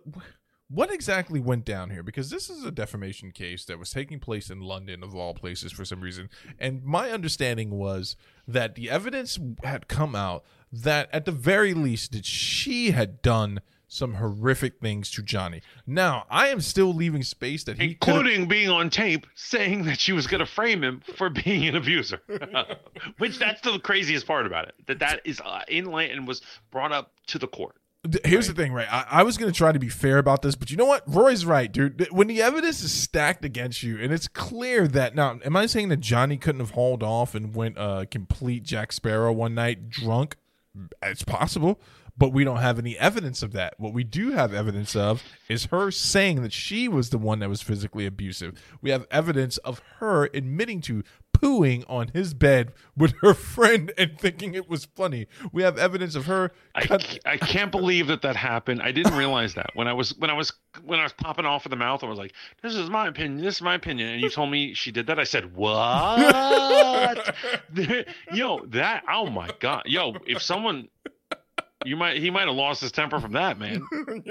what 0.67 0.91
exactly 0.91 1.39
went 1.39 1.63
down 1.63 1.91
here? 1.91 2.01
Because 2.01 2.31
this 2.31 2.49
is 2.49 2.63
a 2.63 2.71
defamation 2.71 3.31
case 3.31 3.65
that 3.65 3.77
was 3.77 3.91
taking 3.91 4.19
place 4.19 4.49
in 4.49 4.61
London, 4.61 5.03
of 5.03 5.15
all 5.15 5.33
places, 5.33 5.71
for 5.71 5.85
some 5.85 6.01
reason. 6.01 6.29
And 6.57 6.83
my 6.83 7.11
understanding 7.11 7.71
was 7.71 8.15
that 8.47 8.73
the 8.73 8.89
evidence 8.89 9.37
had 9.63 9.87
come 9.87 10.15
out 10.15 10.43
that, 10.71 11.07
at 11.13 11.25
the 11.25 11.31
very 11.31 11.73
least, 11.75 12.13
that 12.13 12.25
she 12.25 12.91
had 12.91 13.21
done 13.21 13.59
some 13.95 14.15
horrific 14.15 14.79
things 14.79 15.09
to 15.11 15.21
Johnny. 15.21 15.61
Now, 15.87 16.25
I 16.29 16.49
am 16.49 16.61
still 16.61 16.93
leaving 16.93 17.23
space 17.23 17.63
that 17.63 17.79
he 17.79 17.91
including 17.91 18.47
being 18.47 18.69
on 18.69 18.89
tape 18.89 19.25
saying 19.35 19.85
that 19.85 19.99
she 19.99 20.11
was 20.11 20.27
going 20.27 20.39
to 20.39 20.45
frame 20.45 20.83
him 20.83 21.01
for 21.17 21.29
being 21.29 21.67
an 21.67 21.75
abuser 21.75 22.21
which 23.17 23.39
that's 23.39 23.61
the 23.61 23.79
craziest 23.79 24.27
part 24.27 24.45
about 24.45 24.67
it 24.67 24.75
that 24.87 24.99
that 24.99 25.21
is 25.25 25.41
uh, 25.41 25.61
in 25.67 25.85
line 25.85 26.09
and 26.09 26.27
was 26.27 26.41
brought 26.71 26.91
up 26.91 27.11
to 27.27 27.39
the 27.39 27.47
court 27.47 27.75
Here's 28.23 28.47
the 28.47 28.53
thing, 28.53 28.71
right? 28.71 28.87
I, 28.91 29.05
I 29.09 29.23
was 29.23 29.35
going 29.35 29.51
to 29.51 29.57
try 29.57 29.71
to 29.71 29.79
be 29.79 29.89
fair 29.89 30.19
about 30.19 30.43
this, 30.43 30.53
but 30.53 30.69
you 30.69 30.77
know 30.77 30.85
what? 30.85 31.01
Roy's 31.07 31.43
right, 31.43 31.71
dude. 31.71 32.07
When 32.11 32.27
the 32.27 32.39
evidence 32.39 32.83
is 32.83 32.93
stacked 32.93 33.43
against 33.43 33.81
you, 33.81 33.97
and 33.97 34.13
it's 34.13 34.27
clear 34.27 34.87
that 34.89 35.15
now, 35.15 35.39
am 35.43 35.55
I 35.55 35.65
saying 35.65 35.89
that 35.89 36.01
Johnny 36.01 36.37
couldn't 36.37 36.59
have 36.59 36.71
hauled 36.71 37.01
off 37.01 37.33
and 37.33 37.55
went 37.55 37.79
uh, 37.79 38.05
complete 38.11 38.61
Jack 38.61 38.91
Sparrow 38.91 39.31
one 39.33 39.55
night 39.55 39.89
drunk? 39.89 40.37
It's 41.01 41.23
possible, 41.23 41.79
but 42.17 42.31
we 42.33 42.43
don't 42.43 42.57
have 42.57 42.79
any 42.79 42.97
evidence 42.97 43.43
of 43.43 43.51
that. 43.53 43.73
What 43.77 43.93
we 43.93 44.03
do 44.03 44.31
have 44.31 44.53
evidence 44.53 44.95
of 44.95 45.23
is 45.49 45.65
her 45.65 45.91
saying 45.91 46.41
that 46.43 46.53
she 46.53 46.87
was 46.87 47.09
the 47.09 47.17
one 47.17 47.39
that 47.39 47.49
was 47.49 47.61
physically 47.61 48.05
abusive. 48.05 48.61
We 48.81 48.89
have 48.91 49.05
evidence 49.11 49.57
of 49.59 49.81
her 49.99 50.29
admitting 50.33 50.81
to 50.81 51.03
pooing 51.35 51.83
on 51.89 52.07
his 52.13 52.33
bed 52.33 52.71
with 52.95 53.13
her 53.21 53.33
friend 53.55 53.91
and 53.97 54.17
thinking 54.17 54.53
it 54.55 54.69
was 54.69 54.85
funny. 54.85 55.27
We 55.51 55.63
have 55.63 55.77
evidence 55.77 56.15
of 56.15 56.25
her. 56.27 56.51
Cut- 56.79 57.03
ca- 57.03 57.19
I 57.25 57.37
can't 57.37 57.71
believe 57.71 58.07
that 58.07 58.21
that 58.21 58.35
happened. 58.37 58.81
I 58.81 58.91
didn't 58.91 59.15
realize 59.17 59.53
that 59.55 59.71
when 59.73 59.87
I 59.87 59.93
was 59.93 60.15
when 60.17 60.29
I 60.29 60.33
was 60.33 60.53
when 60.83 60.99
I 60.99 61.03
was 61.03 61.13
popping 61.13 61.45
off 61.45 61.65
of 61.65 61.69
the 61.71 61.75
mouth. 61.75 62.03
I 62.03 62.07
was 62.07 62.17
like, 62.17 62.33
"This 62.61 62.75
is 62.75 62.89
my 62.89 63.07
opinion. 63.07 63.43
This 63.43 63.55
is 63.55 63.61
my 63.61 63.75
opinion." 63.75 64.09
And 64.09 64.21
you 64.21 64.29
told 64.29 64.49
me 64.51 64.73
she 64.73 64.91
did 64.91 65.07
that. 65.07 65.19
I 65.19 65.23
said, 65.25 65.55
"What?" 65.55 67.35
yo, 68.33 68.65
that. 68.67 69.03
Oh 69.09 69.29
my 69.29 69.49
god. 69.59 69.83
Yo, 69.85 70.15
if 70.25 70.41
someone, 70.41 70.87
you 71.83 71.95
might 71.95 72.17
he 72.17 72.29
might 72.29 72.47
have 72.47 72.55
lost 72.55 72.81
his 72.81 72.91
temper 72.91 73.19
from 73.19 73.33
that, 73.33 73.57
man. 73.59 73.85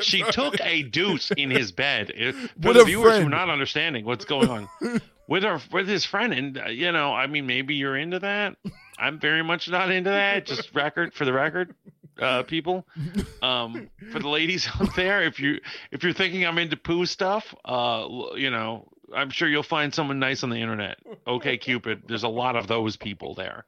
She 0.00 0.24
took 0.32 0.60
a 0.60 0.82
deuce 0.82 1.30
in 1.30 1.48
his 1.50 1.70
bed. 1.70 2.10
It- 2.14 2.34
For 2.60 2.68
With 2.68 2.76
the 2.78 2.84
viewers 2.84 3.18
who 3.18 3.26
are 3.26 3.30
not 3.30 3.48
understanding 3.48 4.04
what's 4.04 4.24
going 4.24 4.48
on, 4.48 4.68
with 5.28 5.44
her 5.44 5.60
with 5.70 5.86
his 5.86 6.04
friend, 6.04 6.32
and 6.32 6.58
uh, 6.58 6.64
you 6.68 6.90
know, 6.90 7.12
I 7.14 7.28
mean, 7.28 7.46
maybe 7.46 7.76
you're 7.76 7.96
into 7.96 8.18
that. 8.18 8.56
I'm 8.98 9.20
very 9.20 9.44
much 9.44 9.68
not 9.68 9.90
into 9.92 10.10
that. 10.10 10.46
Just 10.46 10.74
record 10.74 11.14
for 11.14 11.24
the 11.24 11.32
record, 11.32 11.76
uh, 12.20 12.42
people. 12.42 12.84
Um, 13.40 13.88
for 14.10 14.18
the 14.18 14.28
ladies 14.28 14.68
out 14.80 14.96
there, 14.96 15.22
if 15.22 15.38
you 15.38 15.60
if 15.92 16.02
you're 16.02 16.12
thinking 16.12 16.44
I'm 16.44 16.58
into 16.58 16.76
poo 16.76 17.06
stuff, 17.06 17.54
uh, 17.64 18.06
you 18.34 18.50
know, 18.50 18.88
I'm 19.14 19.30
sure 19.30 19.46
you'll 19.48 19.62
find 19.62 19.94
someone 19.94 20.18
nice 20.18 20.42
on 20.42 20.50
the 20.50 20.56
internet. 20.58 20.98
Okay, 21.24 21.56
Cupid. 21.56 22.02
There's 22.08 22.24
a 22.24 22.28
lot 22.28 22.56
of 22.56 22.66
those 22.66 22.96
people 22.96 23.34
there. 23.36 23.64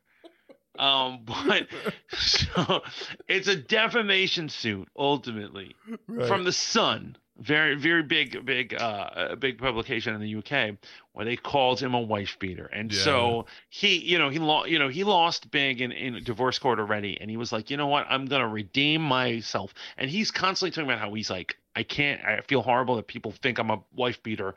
Um, 0.79 1.20
but 1.25 1.68
so 2.16 2.83
it's 3.29 3.49
a 3.49 3.57
defamation 3.57 4.49
suit 4.49 4.89
ultimately 4.97 5.77
Right. 6.09 6.27
from 6.29 6.45
the 6.45 6.53
Sun, 6.53 7.16
very 7.39 7.75
very 7.75 8.03
big 8.03 8.45
big 8.45 8.75
uh 8.75 9.35
big 9.37 9.59
publication 9.59 10.14
in 10.14 10.20
the 10.20 10.37
UK, 10.37 10.77
where 11.12 11.25
they 11.25 11.37
called 11.37 11.81
him 11.81 11.95
a 11.95 12.01
wife 12.01 12.39
beater, 12.39 12.66
and 12.66 12.93
Yeah. 12.93 13.03
so 13.03 13.47
he 13.68 13.99
you 13.99 14.18
know 14.18 14.29
he 14.31 14.39
lost 14.39 14.68
you 14.68 14.79
know 14.79 14.89
he 14.89 15.05
lost 15.05 15.51
big 15.51 15.81
in 15.81 15.93
in 15.93 16.22
divorce 16.25 16.59
court 16.59 16.79
already, 16.79 17.20
and 17.20 17.31
he 17.31 17.37
was 17.37 17.53
like 17.53 17.70
you 17.70 17.77
know 17.77 17.87
what 17.89 18.07
I'm 18.09 18.27
gonna 18.27 18.49
redeem 18.49 19.01
myself, 19.03 19.75
and 19.97 20.11
he's 20.11 20.31
constantly 20.31 20.70
talking 20.70 20.89
about 20.91 21.01
how 21.01 21.12
he's 21.14 21.31
like 21.31 21.57
I 21.77 21.83
can't 21.83 22.25
I 22.25 22.41
feel 22.43 22.62
horrible 22.62 22.97
that 22.97 23.07
people 23.07 23.33
think 23.33 23.59
I'm 23.59 23.70
a 23.70 23.83
wife 23.95 24.22
beater, 24.22 24.55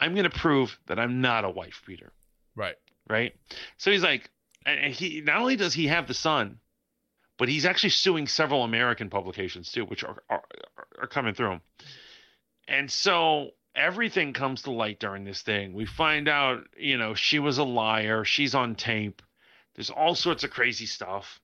I'm 0.00 0.14
gonna 0.14 0.30
prove 0.30 0.78
that 0.86 0.98
I'm 0.98 1.20
not 1.20 1.44
a 1.44 1.50
wife 1.50 1.82
beater, 1.86 2.12
right. 2.56 2.76
right? 3.08 3.34
So 3.78 3.90
he's 3.92 4.02
like 4.02 4.30
and 4.66 4.92
he 4.92 5.20
not 5.20 5.40
only 5.40 5.56
does 5.56 5.74
he 5.74 5.86
have 5.86 6.08
the 6.08 6.14
Sun, 6.14 6.58
but 7.38 7.48
he's 7.48 7.66
actually 7.66 7.90
suing 7.90 8.26
several 8.26 8.64
American 8.64 9.10
publications 9.10 9.70
too, 9.70 9.84
which 9.84 10.04
are 10.04 10.22
are, 10.28 10.42
are 11.00 11.06
coming 11.06 11.34
through 11.34 11.52
him. 11.52 11.60
And 12.68 12.90
so 12.90 13.50
everything 13.74 14.32
comes 14.32 14.62
to 14.62 14.70
light 14.72 14.98
during 14.98 15.24
this 15.24 15.42
thing. 15.42 15.72
We 15.72 15.86
find 15.86 16.28
out, 16.28 16.64
you 16.76 16.96
know, 16.98 17.14
she 17.14 17.38
was 17.38 17.58
a 17.58 17.64
liar. 17.64 18.24
She's 18.24 18.54
on 18.54 18.74
tape. 18.74 19.22
There's 19.74 19.90
all 19.90 20.14
sorts 20.14 20.42
of 20.44 20.50
crazy 20.50 20.86
stuff. 20.86 21.40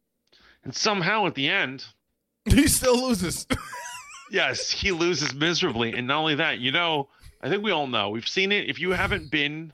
And 0.64 0.74
somehow 0.74 1.26
at 1.26 1.34
the 1.34 1.48
end, 1.48 1.84
He 2.44 2.66
still 2.66 3.08
loses. 3.08 3.46
yes, 4.30 4.70
he 4.70 4.90
loses 4.90 5.34
miserably. 5.34 5.92
And 5.92 6.06
not 6.06 6.18
only 6.18 6.34
that, 6.36 6.58
you 6.58 6.72
know, 6.72 7.08
I 7.40 7.48
think 7.48 7.62
we 7.62 7.70
all 7.70 7.86
know. 7.86 8.10
We've 8.10 8.26
seen 8.26 8.50
it. 8.52 8.68
If 8.68 8.80
you 8.80 8.90
haven't 8.90 9.30
been 9.30 9.72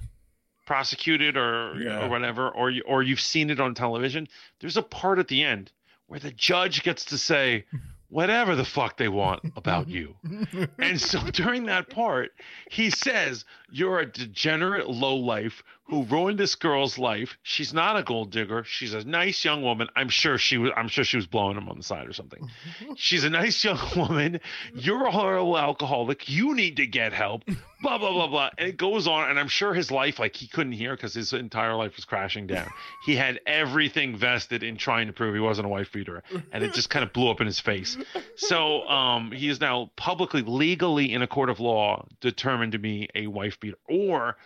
prosecuted 0.68 1.34
or 1.38 1.74
Yeah. 1.80 2.04
or 2.04 2.08
whatever, 2.10 2.50
or 2.50 2.68
you, 2.70 2.82
or 2.86 3.02
you've 3.02 3.20
seen 3.22 3.48
it 3.48 3.58
on 3.58 3.74
television, 3.74 4.28
there's 4.60 4.76
a 4.76 4.82
part 4.82 5.18
at 5.18 5.28
the 5.28 5.42
end 5.42 5.72
where 6.08 6.20
the 6.20 6.30
judge 6.30 6.82
gets 6.82 7.06
to 7.06 7.16
say 7.16 7.64
whatever 8.10 8.54
the 8.54 8.64
fuck 8.66 8.98
they 8.98 9.08
want 9.08 9.40
about 9.56 9.88
you. 9.88 10.14
And 10.78 11.00
so 11.00 11.20
during 11.30 11.64
that 11.66 11.88
part, 11.90 12.32
he 12.70 12.90
says, 12.90 13.44
You're 13.70 14.00
a 14.00 14.06
degenerate 14.06 14.88
lowlife 14.90 15.62
who 15.88 16.04
ruined 16.04 16.38
this 16.38 16.54
girl's 16.54 16.98
life. 16.98 17.38
She's 17.42 17.72
not 17.72 17.96
a 17.96 18.02
gold 18.02 18.30
digger. 18.30 18.62
She's 18.64 18.92
a 18.92 19.04
nice 19.04 19.44
young 19.44 19.62
woman. 19.62 19.88
I'm 19.96 20.10
sure 20.10 20.36
she 20.36 20.58
was 20.58 20.70
I'm 20.76 20.88
sure 20.88 21.02
she 21.02 21.16
was 21.16 21.26
blowing 21.26 21.56
him 21.56 21.68
on 21.68 21.78
the 21.78 21.82
side 21.82 22.06
or 22.06 22.12
something. 22.12 22.48
She's 22.96 23.24
a 23.24 23.30
nice 23.30 23.64
young 23.64 23.78
woman. 23.96 24.40
You're 24.74 25.06
a 25.06 25.10
horrible 25.10 25.56
alcoholic. 25.56 26.28
You 26.28 26.54
need 26.54 26.76
to 26.76 26.86
get 26.86 27.12
help. 27.12 27.44
Blah 27.80 27.98
blah 27.98 28.12
blah 28.12 28.26
blah. 28.26 28.50
And 28.58 28.68
it 28.68 28.76
goes 28.76 29.06
on, 29.06 29.30
and 29.30 29.38
I'm 29.38 29.48
sure 29.48 29.72
his 29.72 29.90
life, 29.90 30.18
like 30.18 30.36
he 30.36 30.46
couldn't 30.46 30.72
hear 30.72 30.94
because 30.94 31.14
his 31.14 31.32
entire 31.32 31.74
life 31.74 31.96
was 31.96 32.04
crashing 32.04 32.46
down. 32.46 32.68
He 33.06 33.16
had 33.16 33.40
everything 33.46 34.16
vested 34.16 34.62
in 34.62 34.76
trying 34.76 35.06
to 35.06 35.14
prove 35.14 35.32
he 35.32 35.40
wasn't 35.40 35.64
a 35.66 35.68
wife 35.68 35.90
beater, 35.92 36.22
and 36.52 36.62
it 36.62 36.74
just 36.74 36.90
kind 36.90 37.02
of 37.02 37.12
blew 37.14 37.30
up 37.30 37.40
in 37.40 37.46
his 37.46 37.60
face. 37.60 37.96
So 38.36 38.86
um, 38.86 39.30
he 39.32 39.48
is 39.48 39.60
now 39.60 39.90
publicly, 39.96 40.42
legally 40.42 41.12
in 41.12 41.22
a 41.22 41.26
court 41.26 41.48
of 41.48 41.58
law, 41.58 42.06
determined 42.20 42.72
to 42.72 42.78
be 42.78 43.08
a 43.14 43.28
wife 43.28 43.58
beater 43.60 43.78
or 43.88 44.36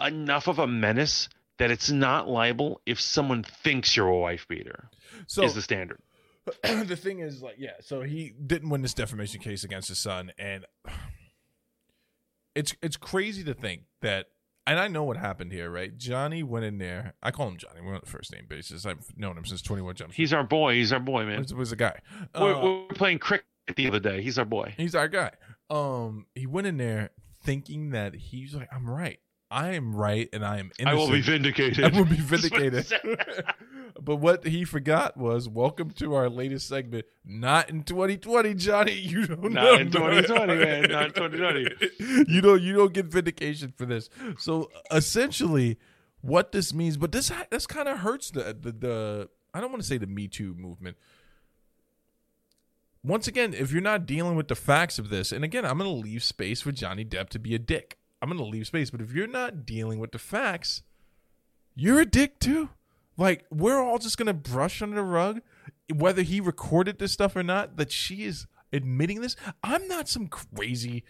enough 0.00 0.48
of 0.48 0.58
a 0.58 0.66
menace 0.66 1.28
that 1.58 1.70
it's 1.70 1.90
not 1.90 2.28
liable 2.28 2.80
if 2.84 3.00
someone 3.00 3.42
thinks 3.42 3.96
you're 3.96 4.08
a 4.08 4.18
wife 4.18 4.46
beater. 4.48 4.88
so 5.26 5.44
is 5.44 5.54
the 5.54 5.62
standard. 5.62 6.00
the 6.62 6.96
thing 6.96 7.20
is 7.20 7.40
like 7.40 7.54
yeah 7.56 7.70
so 7.80 8.02
he 8.02 8.34
didn't 8.46 8.68
win 8.68 8.82
this 8.82 8.92
defamation 8.92 9.40
case 9.40 9.64
against 9.64 9.88
his 9.88 9.98
son 9.98 10.30
and 10.38 10.66
it's 12.54 12.74
it's 12.82 12.98
crazy 12.98 13.42
to 13.44 13.54
think 13.54 13.84
that 14.02 14.26
and 14.66 14.78
I 14.78 14.88
know 14.88 15.04
what 15.04 15.18
happened 15.18 15.52
here, 15.52 15.70
right? 15.70 15.94
Johnny 15.96 16.42
went 16.42 16.64
in 16.64 16.78
there. 16.78 17.12
I 17.22 17.30
call 17.32 17.48
him 17.48 17.58
Johnny. 17.58 17.82
We're 17.82 17.94
on 17.94 18.00
the 18.02 18.10
first 18.10 18.32
name 18.32 18.46
basis. 18.48 18.86
I've 18.86 19.12
known 19.14 19.36
him 19.36 19.44
since 19.44 19.60
Twenty 19.60 19.82
One 19.82 19.94
Jump 19.94 20.12
Street. 20.12 20.22
He's 20.22 20.32
our 20.32 20.42
boy. 20.44 20.74
He's 20.74 20.90
our 20.92 21.00
boy, 21.00 21.24
man. 21.26 21.42
was, 21.42 21.52
was 21.52 21.72
a 21.72 21.76
guy. 21.76 21.98
we're, 22.34 22.54
Uh, 22.54 22.62
we're 22.64 22.94
playing 22.94 23.18
cricket 23.18 23.44
the 23.76 23.86
other 23.88 24.00
day. 24.00 24.22
He's 24.22 24.38
our 24.38 24.46
boy. 24.46 24.74
he's 24.76 24.94
our 24.94 25.08
guy. 25.08 25.32
Um, 25.68 26.26
he 26.34 26.46
went 26.46 26.66
in 26.66 26.78
there 26.78 27.10
thinking 27.42 27.90
that 27.90 28.14
he's 28.14 28.54
like, 28.54 28.68
I'm 28.72 28.88
right. 28.88 29.18
I 29.54 29.74
am 29.74 29.94
right, 29.94 30.28
and 30.32 30.44
I 30.44 30.58
am 30.58 30.72
innocent. 30.80 30.88
I 30.88 30.94
will 30.94 31.12
be 31.12 31.20
vindicated. 31.20 31.84
I 31.84 31.96
will 31.96 32.04
be 32.04 32.16
That's 32.16 32.42
what 32.42 32.60
he 32.60 32.68
vindicated. 32.68 33.44
but 34.02 34.16
what 34.16 34.44
he 34.44 34.64
forgot 34.64 35.16
was, 35.16 35.48
welcome 35.48 35.90
to 35.92 36.14
our 36.14 36.28
latest 36.28 36.66
segment. 36.66 37.06
Not 37.24 37.70
in 37.70 37.84
2020, 37.84 38.52
Johnny. 38.54 38.94
You 38.94 39.28
don't 39.28 39.52
Not 39.52 39.62
know. 39.62 39.74
in 39.74 39.92
2020, 39.92 40.56
man. 40.56 40.82
Not 40.90 41.04
in 41.06 41.12
2020. 41.12 42.24
you 42.32 42.40
don't. 42.40 42.62
You 42.62 42.74
don't 42.74 42.92
get 42.92 43.06
vindication 43.06 43.72
for 43.76 43.86
this. 43.86 44.10
So 44.38 44.72
essentially, 44.90 45.78
what 46.20 46.50
this 46.50 46.74
means, 46.74 46.96
but 46.96 47.12
this 47.12 47.30
this 47.50 47.68
kind 47.68 47.88
of 47.88 47.98
hurts 47.98 48.32
the, 48.32 48.56
the 48.60 48.72
the. 48.72 49.28
I 49.54 49.60
don't 49.60 49.70
want 49.70 49.82
to 49.82 49.88
say 49.88 49.98
the 49.98 50.08
Me 50.08 50.26
Too 50.26 50.54
movement. 50.54 50.96
Once 53.04 53.28
again, 53.28 53.54
if 53.54 53.70
you're 53.70 53.80
not 53.80 54.04
dealing 54.04 54.34
with 54.34 54.48
the 54.48 54.56
facts 54.56 54.98
of 54.98 55.10
this, 55.10 55.30
and 55.30 55.44
again, 55.44 55.64
I'm 55.64 55.78
going 55.78 55.88
to 55.88 56.08
leave 56.08 56.24
space 56.24 56.60
for 56.60 56.72
Johnny 56.72 57.04
Depp 57.04 57.28
to 57.28 57.38
be 57.38 57.54
a 57.54 57.58
dick. 57.60 57.98
I'm 58.24 58.30
going 58.30 58.42
to 58.42 58.50
leave 58.50 58.66
space, 58.66 58.90
but 58.90 59.02
if 59.02 59.12
you're 59.12 59.26
not 59.26 59.66
dealing 59.66 59.98
with 59.98 60.12
the 60.12 60.18
facts, 60.18 60.82
you're 61.74 62.00
a 62.00 62.06
dick 62.06 62.40
too. 62.40 62.70
Like 63.16 63.44
we're 63.50 63.78
all 63.78 63.98
just 63.98 64.18
gonna 64.18 64.34
brush 64.34 64.82
under 64.82 64.96
the 64.96 65.02
rug, 65.02 65.40
whether 65.94 66.22
he 66.22 66.40
recorded 66.40 66.98
this 66.98 67.12
stuff 67.12 67.36
or 67.36 67.42
not. 67.42 67.76
That 67.76 67.92
she 67.92 68.24
is 68.24 68.46
admitting 68.72 69.20
this. 69.20 69.36
I'm 69.62 69.86
not 69.86 70.08
some 70.08 70.26
crazy, 70.26 71.04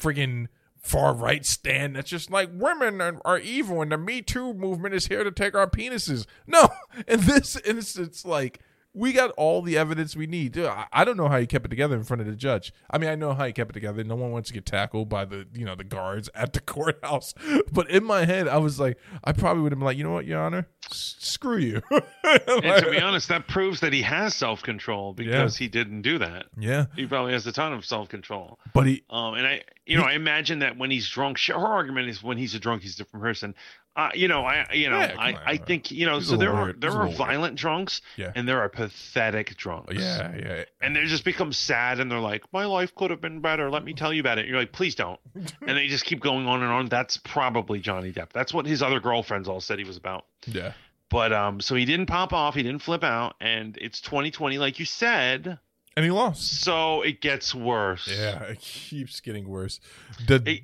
friggin' 0.00 0.48
far 0.76 1.14
right 1.14 1.44
stand 1.44 1.96
that's 1.96 2.10
just 2.10 2.30
like 2.30 2.48
women 2.52 3.00
are, 3.00 3.20
are 3.24 3.38
evil 3.38 3.82
and 3.82 3.90
the 3.90 3.98
Me 3.98 4.22
Too 4.22 4.54
movement 4.54 4.94
is 4.94 5.06
here 5.06 5.24
to 5.24 5.30
take 5.30 5.54
our 5.54 5.68
penises. 5.68 6.26
No, 6.46 6.68
in 7.08 7.20
this 7.20 7.56
instance, 7.64 8.24
like 8.24 8.60
we 8.96 9.12
got 9.12 9.30
all 9.32 9.60
the 9.62 9.76
evidence 9.76 10.16
we 10.16 10.26
need. 10.26 10.52
Dude, 10.52 10.66
I, 10.66 10.86
I 10.92 11.04
don't 11.04 11.16
know 11.18 11.28
how 11.28 11.38
he 11.38 11.46
kept 11.46 11.66
it 11.66 11.68
together 11.68 11.94
in 11.94 12.02
front 12.02 12.22
of 12.22 12.26
the 12.26 12.34
judge. 12.34 12.72
I 12.90 12.96
mean, 12.98 13.10
I 13.10 13.14
know 13.14 13.34
how 13.34 13.44
he 13.44 13.52
kept 13.52 13.70
it 13.70 13.74
together. 13.74 14.02
No 14.02 14.16
one 14.16 14.30
wants 14.32 14.48
to 14.48 14.54
get 14.54 14.64
tackled 14.64 15.08
by 15.10 15.24
the 15.26 15.46
you 15.52 15.64
know 15.66 15.74
the 15.74 15.84
guards 15.84 16.30
at 16.34 16.54
the 16.54 16.60
courthouse. 16.74 17.34
But 17.70 17.90
in 17.90 18.04
my 18.04 18.24
head, 18.24 18.48
I 18.48 18.56
was 18.56 18.80
like, 18.80 18.98
I 19.22 19.32
probably 19.32 19.62
would 19.62 19.72
have 19.72 19.78
been 19.78 19.84
like, 19.86 19.98
you 19.98 20.04
know 20.04 20.12
what, 20.12 20.24
Your 20.24 20.40
Honor, 20.40 20.66
S- 20.90 21.16
screw 21.18 21.58
you. 21.58 21.82
And 22.24 22.82
to 22.84 22.90
be 22.90 22.98
honest, 23.00 23.28
that 23.28 23.46
proves 23.46 23.80
that 23.80 23.92
he 23.92 24.02
has 24.02 24.34
self 24.34 24.62
control 24.62 25.12
because 25.12 25.56
he 25.56 25.68
didn't 25.68 26.02
do 26.02 26.18
that. 26.18 26.46
yeah, 26.58 26.86
He 26.96 27.06
probably 27.06 27.32
has 27.34 27.46
a 27.46 27.52
ton 27.52 27.72
of 27.72 27.84
self 27.84 28.08
control. 28.08 28.58
but 28.74 28.86
he 28.86 29.04
Um, 29.10 29.34
and 29.34 29.46
I, 29.46 29.62
you 29.84 29.96
know, 29.96 30.02
I 30.04 30.12
imagine 30.14 30.60
that 30.60 30.76
when 30.76 30.90
he's 30.90 31.08
drunk, 31.08 31.38
her 31.46 31.54
argument 31.54 32.08
is 32.08 32.22
when 32.22 32.36
he's 32.38 32.54
a 32.54 32.58
drunk, 32.58 32.82
he's 32.82 32.94
a 32.94 32.98
different 32.98 33.22
person. 33.22 33.54
Uh, 33.96 34.10
you 34.14 34.28
know, 34.28 34.44
I, 34.44 34.66
you 34.74 34.90
know, 34.90 34.98
Yeah, 34.98 35.14
I, 35.18 35.32
on, 35.32 35.38
I 35.46 35.56
think, 35.56 35.90
you 35.90 36.04
know, 36.04 36.18
He's 36.18 36.28
so 36.28 36.36
there 36.36 36.52
are 36.52 36.74
there 36.74 36.90
are 36.90 37.06
little 37.06 37.06
weird. 37.06 37.16
violent 37.16 37.56
drunks, 37.56 38.02
Yeah. 38.16 38.30
and 38.34 38.46
there 38.46 38.60
are 38.60 38.68
pathetic 38.68 39.56
drunks. 39.56 39.94
yeah 39.94 40.36
yeah 40.36 40.64
and 40.82 40.94
they 40.94 41.06
just 41.06 41.24
become 41.24 41.50
sad, 41.52 41.98
and 41.98 42.10
they're 42.10 42.18
like, 42.20 42.44
"My 42.52 42.66
life 42.66 42.94
could 42.94 43.10
have 43.10 43.22
been 43.22 43.40
better. 43.40 43.70
Let 43.70 43.84
me 43.84 43.94
tell 43.94 44.12
you 44.12 44.20
about 44.20 44.36
it." 44.38 44.46
You're 44.46 44.58
like, 44.58 44.72
"Please 44.72 44.94
don't," 44.94 45.18
and 45.34 45.78
they 45.78 45.86
just 45.88 46.04
keep 46.04 46.20
going 46.20 46.46
on 46.46 46.62
and 46.62 46.70
on. 46.70 46.86
That's 46.90 47.16
probably 47.16 47.80
Johnny 47.80 48.12
Depp. 48.12 48.32
That's 48.34 48.52
what 48.52 48.66
his 48.66 48.82
other 48.82 49.00
girlfriends 49.00 49.48
all 49.48 49.60
said 49.62 49.78
he 49.78 49.84
was 49.84 49.96
about. 49.96 50.26
yeah. 50.46 50.72
But 51.08 51.32
um, 51.32 51.60
so 51.60 51.74
he 51.76 51.84
didn't 51.84 52.06
pop 52.06 52.32
off, 52.32 52.54
he 52.56 52.62
didn't 52.64 52.82
flip 52.82 53.04
out, 53.04 53.36
and 53.40 53.78
it's 53.80 54.00
2020, 54.00 54.58
like 54.58 54.78
you 54.80 54.84
said. 54.84 55.58
And 55.96 56.04
he 56.04 56.10
lost. 56.10 56.60
So 56.62 57.00
it 57.02 57.22
gets 57.22 57.54
worse. 57.54 58.06
Yeah, 58.12 58.42
it 58.42 58.58
keeps 58.60 59.20
getting 59.20 59.48
worse. 59.48 59.80
The, 60.26 60.42
Hey. 60.44 60.62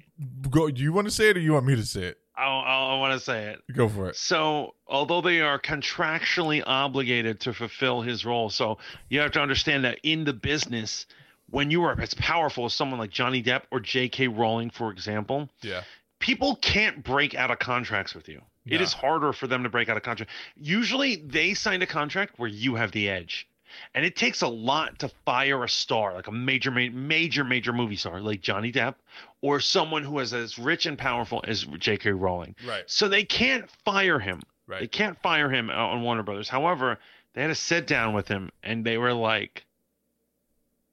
go. 0.50 0.68
Do 0.70 0.82
you 0.82 0.92
want 0.92 1.06
to 1.06 1.10
say 1.10 1.30
it 1.30 1.36
or 1.38 1.40
you 1.40 1.54
want 1.54 1.64
me 1.64 1.76
to 1.76 1.86
say 1.86 2.02
it? 2.02 2.18
I'll, 2.36 2.98
want 2.98 3.12
to 3.18 3.20
say 3.24 3.46
it. 3.46 3.60
Go 3.74 3.88
for 3.88 4.08
it. 4.08 4.16
So, 4.16 4.74
although 4.86 5.20
they 5.20 5.40
are 5.40 5.58
contractually 5.60 6.62
obligated 6.66 7.40
to 7.40 7.52
fulfill 7.52 8.00
his 8.02 8.24
role, 8.24 8.48
so 8.50 8.78
you 9.10 9.20
have 9.20 9.32
to 9.32 9.40
understand 9.40 9.84
that 9.84 9.98
in 10.02 10.24
the 10.24 10.32
business, 10.32 11.06
when 11.50 11.70
you 11.70 11.82
are 11.84 12.00
as 12.00 12.14
powerful 12.14 12.64
as 12.64 12.72
someone 12.72 12.98
like 12.98 13.10
Johnny 13.10 13.42
Depp 13.42 13.62
or 13.70 13.80
J.K. 13.80 14.28
Rowling, 14.28 14.70
for 14.70 14.90
example, 14.90 15.50
Yeah. 15.60 15.82
people 16.20 16.56
can't 16.56 17.04
break 17.04 17.34
out 17.34 17.50
of 17.50 17.58
contracts 17.58 18.14
with 18.14 18.28
you. 18.28 18.40
It 18.64 18.78
No. 18.78 18.82
is 18.84 18.92
harder 18.92 19.32
for 19.32 19.46
them 19.46 19.64
to 19.64 19.68
break 19.68 19.88
out 19.88 19.96
of 19.96 20.02
contract. 20.02 20.30
Usually, 20.56 21.16
they 21.16 21.52
signed 21.54 21.82
a 21.82 21.86
contract 21.86 22.38
where 22.38 22.48
you 22.48 22.76
have 22.76 22.92
the 22.92 23.08
edge. 23.10 23.46
And 23.94 24.04
it 24.04 24.16
takes 24.16 24.42
a 24.42 24.48
lot 24.48 24.98
to 25.00 25.08
fire 25.24 25.64
a 25.64 25.68
star, 25.68 26.14
like 26.14 26.26
a 26.26 26.32
major, 26.32 26.70
major, 26.70 27.44
major 27.44 27.72
movie 27.72 27.96
star, 27.96 28.20
like 28.20 28.40
Johnny 28.40 28.72
Depp, 28.72 28.94
or 29.40 29.60
someone 29.60 30.02
who 30.02 30.18
is 30.20 30.32
as 30.34 30.58
rich 30.58 30.86
and 30.86 30.96
powerful 30.98 31.44
as 31.46 31.64
J.K. 31.64 32.10
Rowling. 32.12 32.54
Right. 32.66 32.84
So 32.86 33.08
they 33.08 33.24
can't 33.24 33.68
fire 33.84 34.18
him. 34.18 34.42
right 34.66 34.80
They 34.80 34.86
can't 34.88 35.20
fire 35.22 35.50
him 35.50 35.70
uh, 35.70 35.74
on 35.74 36.02
Warner 36.02 36.22
Brothers. 36.22 36.48
However, 36.48 36.98
they 37.34 37.40
had 37.42 37.48
to 37.48 37.54
sit 37.54 37.86
down 37.86 38.14
with 38.14 38.28
him 38.28 38.50
and 38.62 38.84
they 38.84 38.98
were 38.98 39.14
like, 39.14 39.64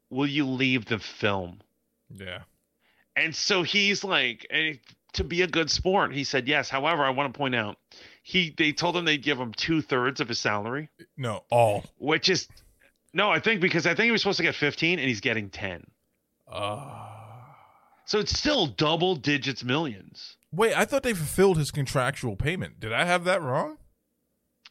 "Will 0.10 0.28
you 0.28 0.46
leave 0.46 0.86
the 0.86 1.00
film?" 1.00 1.60
Yeah. 2.14 2.40
And 3.16 3.36
so 3.36 3.64
he's 3.64 4.04
like, 4.04 4.48
and 4.50 4.80
to 5.14 5.24
be 5.24 5.42
a 5.42 5.48
good 5.48 5.70
sport, 5.70 6.14
he 6.14 6.24
said 6.24 6.48
yes. 6.48 6.70
However, 6.70 7.04
I 7.04 7.10
want 7.10 7.34
to 7.34 7.38
point 7.38 7.56
out, 7.56 7.78
he 8.24 8.54
they 8.58 8.72
told 8.72 8.96
him 8.96 9.06
they'd 9.06 9.22
give 9.22 9.38
him 9.40 9.54
two 9.54 9.82
thirds 9.82 10.22
of 10.22 10.30
his 10.30 10.40
salary, 10.40 10.90
No. 11.18 11.44
All. 11.52 11.84
which 11.98 12.30
is 12.30 12.48
no, 13.14 13.30
I 13.32 13.40
think 13.40 13.62
because 13.62 13.86
I 13.86 13.94
think 13.96 14.06
he 14.06 14.12
was 14.12 14.22
supposed 14.22 14.38
to 14.38 14.44
get 14.44 14.56
fifteen 14.56 15.00
and 15.00 15.08
he's 15.08 15.22
getting 15.22 15.50
ten. 15.50 15.84
Uh, 16.52 17.06
So 18.06 18.20
it's 18.20 18.38
still 18.38 18.66
double 18.68 19.16
digits 19.16 19.64
millions. 19.64 20.38
wait, 20.52 20.76
I 20.76 20.86
thought 20.86 21.04
they 21.04 21.14
fulfilled 21.14 21.58
his 21.58 21.70
contractual 21.72 22.36
payment. 22.36 22.80
Did 22.80 22.92
I 22.94 23.06
have 23.06 23.24
that 23.26 23.42
wrong? 23.42 23.78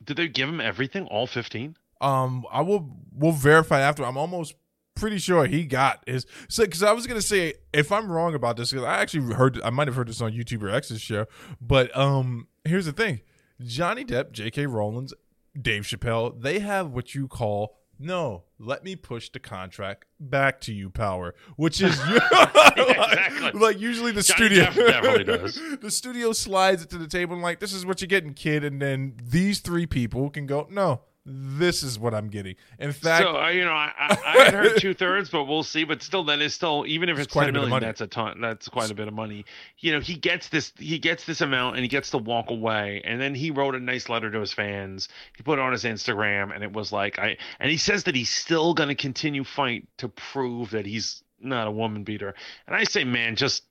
Did 0.03 0.17
they 0.17 0.29
give 0.29 0.49
him 0.49 0.61
everything, 0.61 1.07
all 1.07 1.27
fifteen? 1.27 1.77
Um, 2.01 2.45
I 2.51 2.61
will. 2.63 2.97
We'll 3.13 3.33
verify 3.33 3.81
after. 3.81 4.05
I'm 4.05 4.17
almost 4.17 4.55
pretty 4.95 5.19
sure 5.19 5.47
he 5.47 5.65
got 5.65 6.03
his. 6.07 6.27
So, 6.49 6.65
because 6.65 6.83
I 6.83 6.93
was 6.93 7.07
gonna 7.09 7.21
say, 7.23 7.55
if 7.73 7.91
I'm 7.91 8.11
wrong 8.11 8.35
about 8.35 8.57
this, 8.57 8.71
because 8.71 8.85
I 8.85 8.99
actually 8.99 9.35
heard, 9.35 9.61
I 9.63 9.71
might 9.71 9.89
have 9.89 9.97
heard 9.97 10.09
this 10.09 10.21
on 10.21 10.33
YouTuber 10.33 10.73
X's 10.73 11.01
show. 11.01 11.27
But 11.61 11.97
um, 11.97 12.47
here's 12.65 12.87
the 12.87 12.93
thing: 12.93 13.21
Johnny 13.61 14.05
Depp, 14.05 14.31
J.K. 14.33 14.67
Rowland's, 14.67 15.13
Dave 15.61 15.83
Chappelle, 15.83 16.41
they 16.41 16.61
have 16.61 16.91
what 16.93 17.15
you 17.17 17.27
call 17.27 17.78
No, 17.99 18.45
let 18.59 18.85
me 18.85 18.95
push 18.95 19.29
the 19.31 19.41
contract 19.41 20.07
back 20.21 20.61
to 20.63 20.73
you, 20.73 20.89
Power, 20.89 21.35
which 21.57 21.81
is 21.81 21.99
exactly. 22.09 23.51
like 23.55 23.81
usually 23.81 24.13
the 24.13 24.23
Johnny 24.23 24.47
studio 24.47 24.65
definitely 24.87 25.25
does. 25.25 25.61
the 25.81 25.91
studio 25.91 26.33
slides 26.33 26.83
it 26.83 26.91
to 26.91 26.99
the 26.99 27.09
table 27.09 27.35
and 27.35 27.43
like 27.43 27.59
this 27.59 27.73
is 27.73 27.85
what 27.85 28.01
you're 28.01 28.07
getting, 28.07 28.35
kid, 28.35 28.63
and 28.63 28.81
then 28.81 29.15
these 29.23 29.59
three 29.61 29.87
people 29.87 30.31
can 30.31 30.47
go, 30.47 30.69
no, 30.71 31.01
this 31.31 31.83
is 31.83 31.99
what 31.99 32.15
I'm 32.15 32.29
getting. 32.29 32.57
In 32.79 32.93
fact, 32.93 33.23
so 33.23 33.39
uh, 33.39 33.49
you 33.49 33.65
know, 33.65 33.73
I, 33.73 33.93
I, 33.99 34.19
I 34.47 34.51
heard 34.51 34.77
two 34.81 34.95
thirds, 34.95 35.29
but 35.29 35.45
we'll 35.45 35.63
see. 35.63 35.85
But 35.85 36.03
still, 36.03 36.25
that 36.25 36.41
is 36.41 36.55
still 36.55 36.85
even 36.87 37.09
if 37.09 37.19
It's 37.19 37.27
it's, 37.27 37.33
quite 37.33 37.45
a 37.45 37.47
ten 37.47 37.55
bit 37.55 37.63
of 37.65 37.69
money. 37.69 37.87
that's 37.87 38.01
a 38.01 38.07
ton. 38.07 38.41
That's 38.41 38.69
quite 38.69 38.91
a 38.91 38.95
bit 38.95 39.09
of 39.09 39.15
money. 39.15 39.45
You 39.79 39.93
know, 39.93 40.01
he 40.01 40.15
gets 40.15 40.49
this. 40.49 40.73
He 40.79 40.99
gets 40.99 41.25
this 41.27 41.41
amount, 41.41 41.77
and 41.77 41.85
he 41.85 41.89
gets 41.89 42.11
to 42.11 42.19
walk 42.19 42.51
away. 42.51 43.03
And 43.05 43.21
then 43.21 43.35
he 43.35 43.51
wrote 43.51 43.75
a 43.75 43.81
nice 43.81 44.09
letter 44.09 44.31
to 44.31 44.41
his 44.41 44.53
fans. 44.53 45.09
He 45.37 45.43
put 45.43 45.59
it 45.59 45.63
on 45.63 45.73
his 45.73 45.85
Instagram, 45.85 46.55
and 46.55 46.65
it 46.65 46.73
was 46.73 46.91
like 46.93 47.19
I. 47.19 47.37
And 47.61 47.71
he 47.71 47.77
says 47.77 48.05
that 48.05 48.15
he's 48.15 48.31
still 48.31 48.73
going 48.75 48.89
to 48.89 48.95
continue 48.95 49.45
fight 49.45 49.87
to 49.99 50.09
prove 50.09 50.71
that 50.71 50.87
he's 50.87 51.23
not 51.41 51.69
a 51.69 51.71
woman 51.71 52.05
beater. 52.05 52.35
And 52.67 52.75
I 52.75 52.85
say, 52.85 53.05
man, 53.05 53.37
just. 53.37 53.65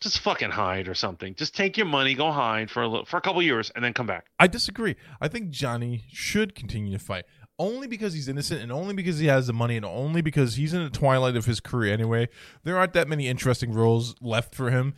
Just 0.00 0.20
fucking 0.20 0.50
hide 0.50 0.88
or 0.88 0.94
something. 0.94 1.34
Just 1.34 1.54
take 1.54 1.76
your 1.76 1.86
money, 1.86 2.14
go 2.14 2.32
hide 2.32 2.70
for 2.70 2.82
a 2.82 2.88
little, 2.88 3.04
for 3.04 3.18
a 3.18 3.20
couple 3.20 3.42
years, 3.42 3.70
and 3.74 3.84
then 3.84 3.92
come 3.92 4.06
back. 4.06 4.26
I 4.38 4.46
disagree. 4.46 4.96
I 5.20 5.28
think 5.28 5.50
Johnny 5.50 6.04
should 6.10 6.54
continue 6.54 6.92
to 6.92 6.98
fight. 6.98 7.24
Only 7.58 7.86
because 7.86 8.14
he's 8.14 8.26
innocent 8.26 8.62
and 8.62 8.72
only 8.72 8.94
because 8.94 9.18
he 9.18 9.26
has 9.26 9.46
the 9.46 9.52
money 9.52 9.76
and 9.76 9.84
only 9.84 10.22
because 10.22 10.54
he's 10.54 10.72
in 10.72 10.82
the 10.82 10.88
twilight 10.88 11.36
of 11.36 11.44
his 11.44 11.60
career 11.60 11.92
anyway. 11.92 12.30
There 12.64 12.78
aren't 12.78 12.94
that 12.94 13.06
many 13.08 13.28
interesting 13.28 13.74
roles 13.74 14.14
left 14.22 14.54
for 14.54 14.70
him. 14.70 14.94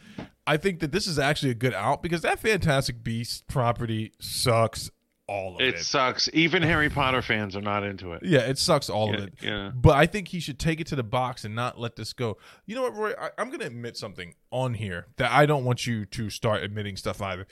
I 0.47 0.57
think 0.57 0.79
that 0.79 0.93
this 0.93 1.09
is 1.09 1.19
actually 1.19 1.51
a 1.51 1.55
good 1.55 1.75
out 1.75 2.03
because 2.05 2.23
that 2.23 2.39
Fantastic 2.39 3.03
Beast 3.03 3.49
property 3.49 4.13
sucks 4.21 4.91
all 5.33 5.55
of 5.57 5.61
It 5.63 5.77
it. 5.77 5.79
sucks. 5.81 6.29
Even 6.33 6.63
Harry 6.63 6.91
Potter 6.91 7.23
fans 7.23 7.57
are 7.57 7.61
not 7.63 7.85
into 7.85 8.13
it. 8.13 8.23
Yeah, 8.25 8.41
it 8.41 8.59
sucks 8.59 8.91
all 8.91 9.09
Yeah, 9.09 9.15
of 9.17 9.23
it. 9.25 9.35
yeah. 9.43 9.71
But 9.75 9.97
I 9.97 10.07
think 10.07 10.29
he 10.29 10.41
should 10.41 10.59
take 10.59 10.81
it 10.81 10.87
to 10.89 10.97
the 10.97 11.03
box 11.03 11.45
and 11.45 11.55
not 11.55 11.79
let 11.81 11.97
this 11.97 12.13
go. 12.13 12.37
You 12.67 12.75
know 12.77 12.83
what, 12.83 12.95
Roy? 12.95 13.13
I, 13.19 13.31
I'm 13.39 13.49
going 13.49 13.61
to 13.61 13.67
admit 13.67 13.97
something 13.97 14.35
on 14.51 14.75
here 14.75 15.07
that 15.17 15.31
I 15.33 15.47
don't 15.47 15.65
want 15.65 15.87
you 15.87 16.05
to 16.07 16.31
start 16.31 16.63
admitting 16.63 16.97
stuff 16.97 17.23
either. 17.23 17.47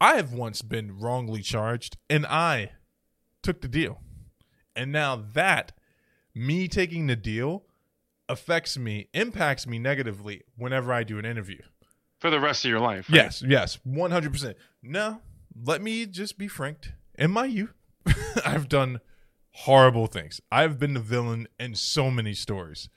I 0.00 0.16
have 0.16 0.32
once 0.32 0.62
been 0.62 0.98
wrongly 0.98 1.42
charged, 1.42 1.96
and 2.10 2.24
I 2.26 2.72
took 3.42 3.60
the 3.60 3.68
deal. 3.68 4.00
And 4.74 4.92
now 4.92 5.16
that 5.34 5.72
me 6.34 6.68
taking 6.68 7.06
the 7.06 7.16
deal 7.16 7.64
affects 8.28 8.76
me, 8.76 9.08
impacts 9.14 9.66
me 9.66 9.78
negatively 9.78 10.42
whenever 10.56 10.92
I 10.92 11.02
do 11.04 11.18
an 11.18 11.24
interview. 11.24 11.60
for 12.18 12.30
the 12.30 12.40
rest 12.40 12.64
of 12.64 12.70
your 12.70 12.80
life. 12.80 13.08
right? 13.10 13.16
Yes, 13.16 13.42
yes, 13.46 13.78
100%. 13.86 14.54
No, 14.82 15.20
let 15.64 15.80
me 15.82 16.06
just 16.06 16.36
be 16.38 16.48
frank. 16.48 16.92
In 17.18 17.30
my 17.30 17.46
youth, 17.46 17.74
I've 18.44 18.68
done 18.68 19.00
horrible 19.50 20.06
things. 20.06 20.40
I've 20.52 20.78
been 20.78 20.94
the 20.94 21.00
villain 21.00 21.48
in 21.58 21.74
so 21.74 22.10
many 22.10 22.34
stories. 22.34 22.88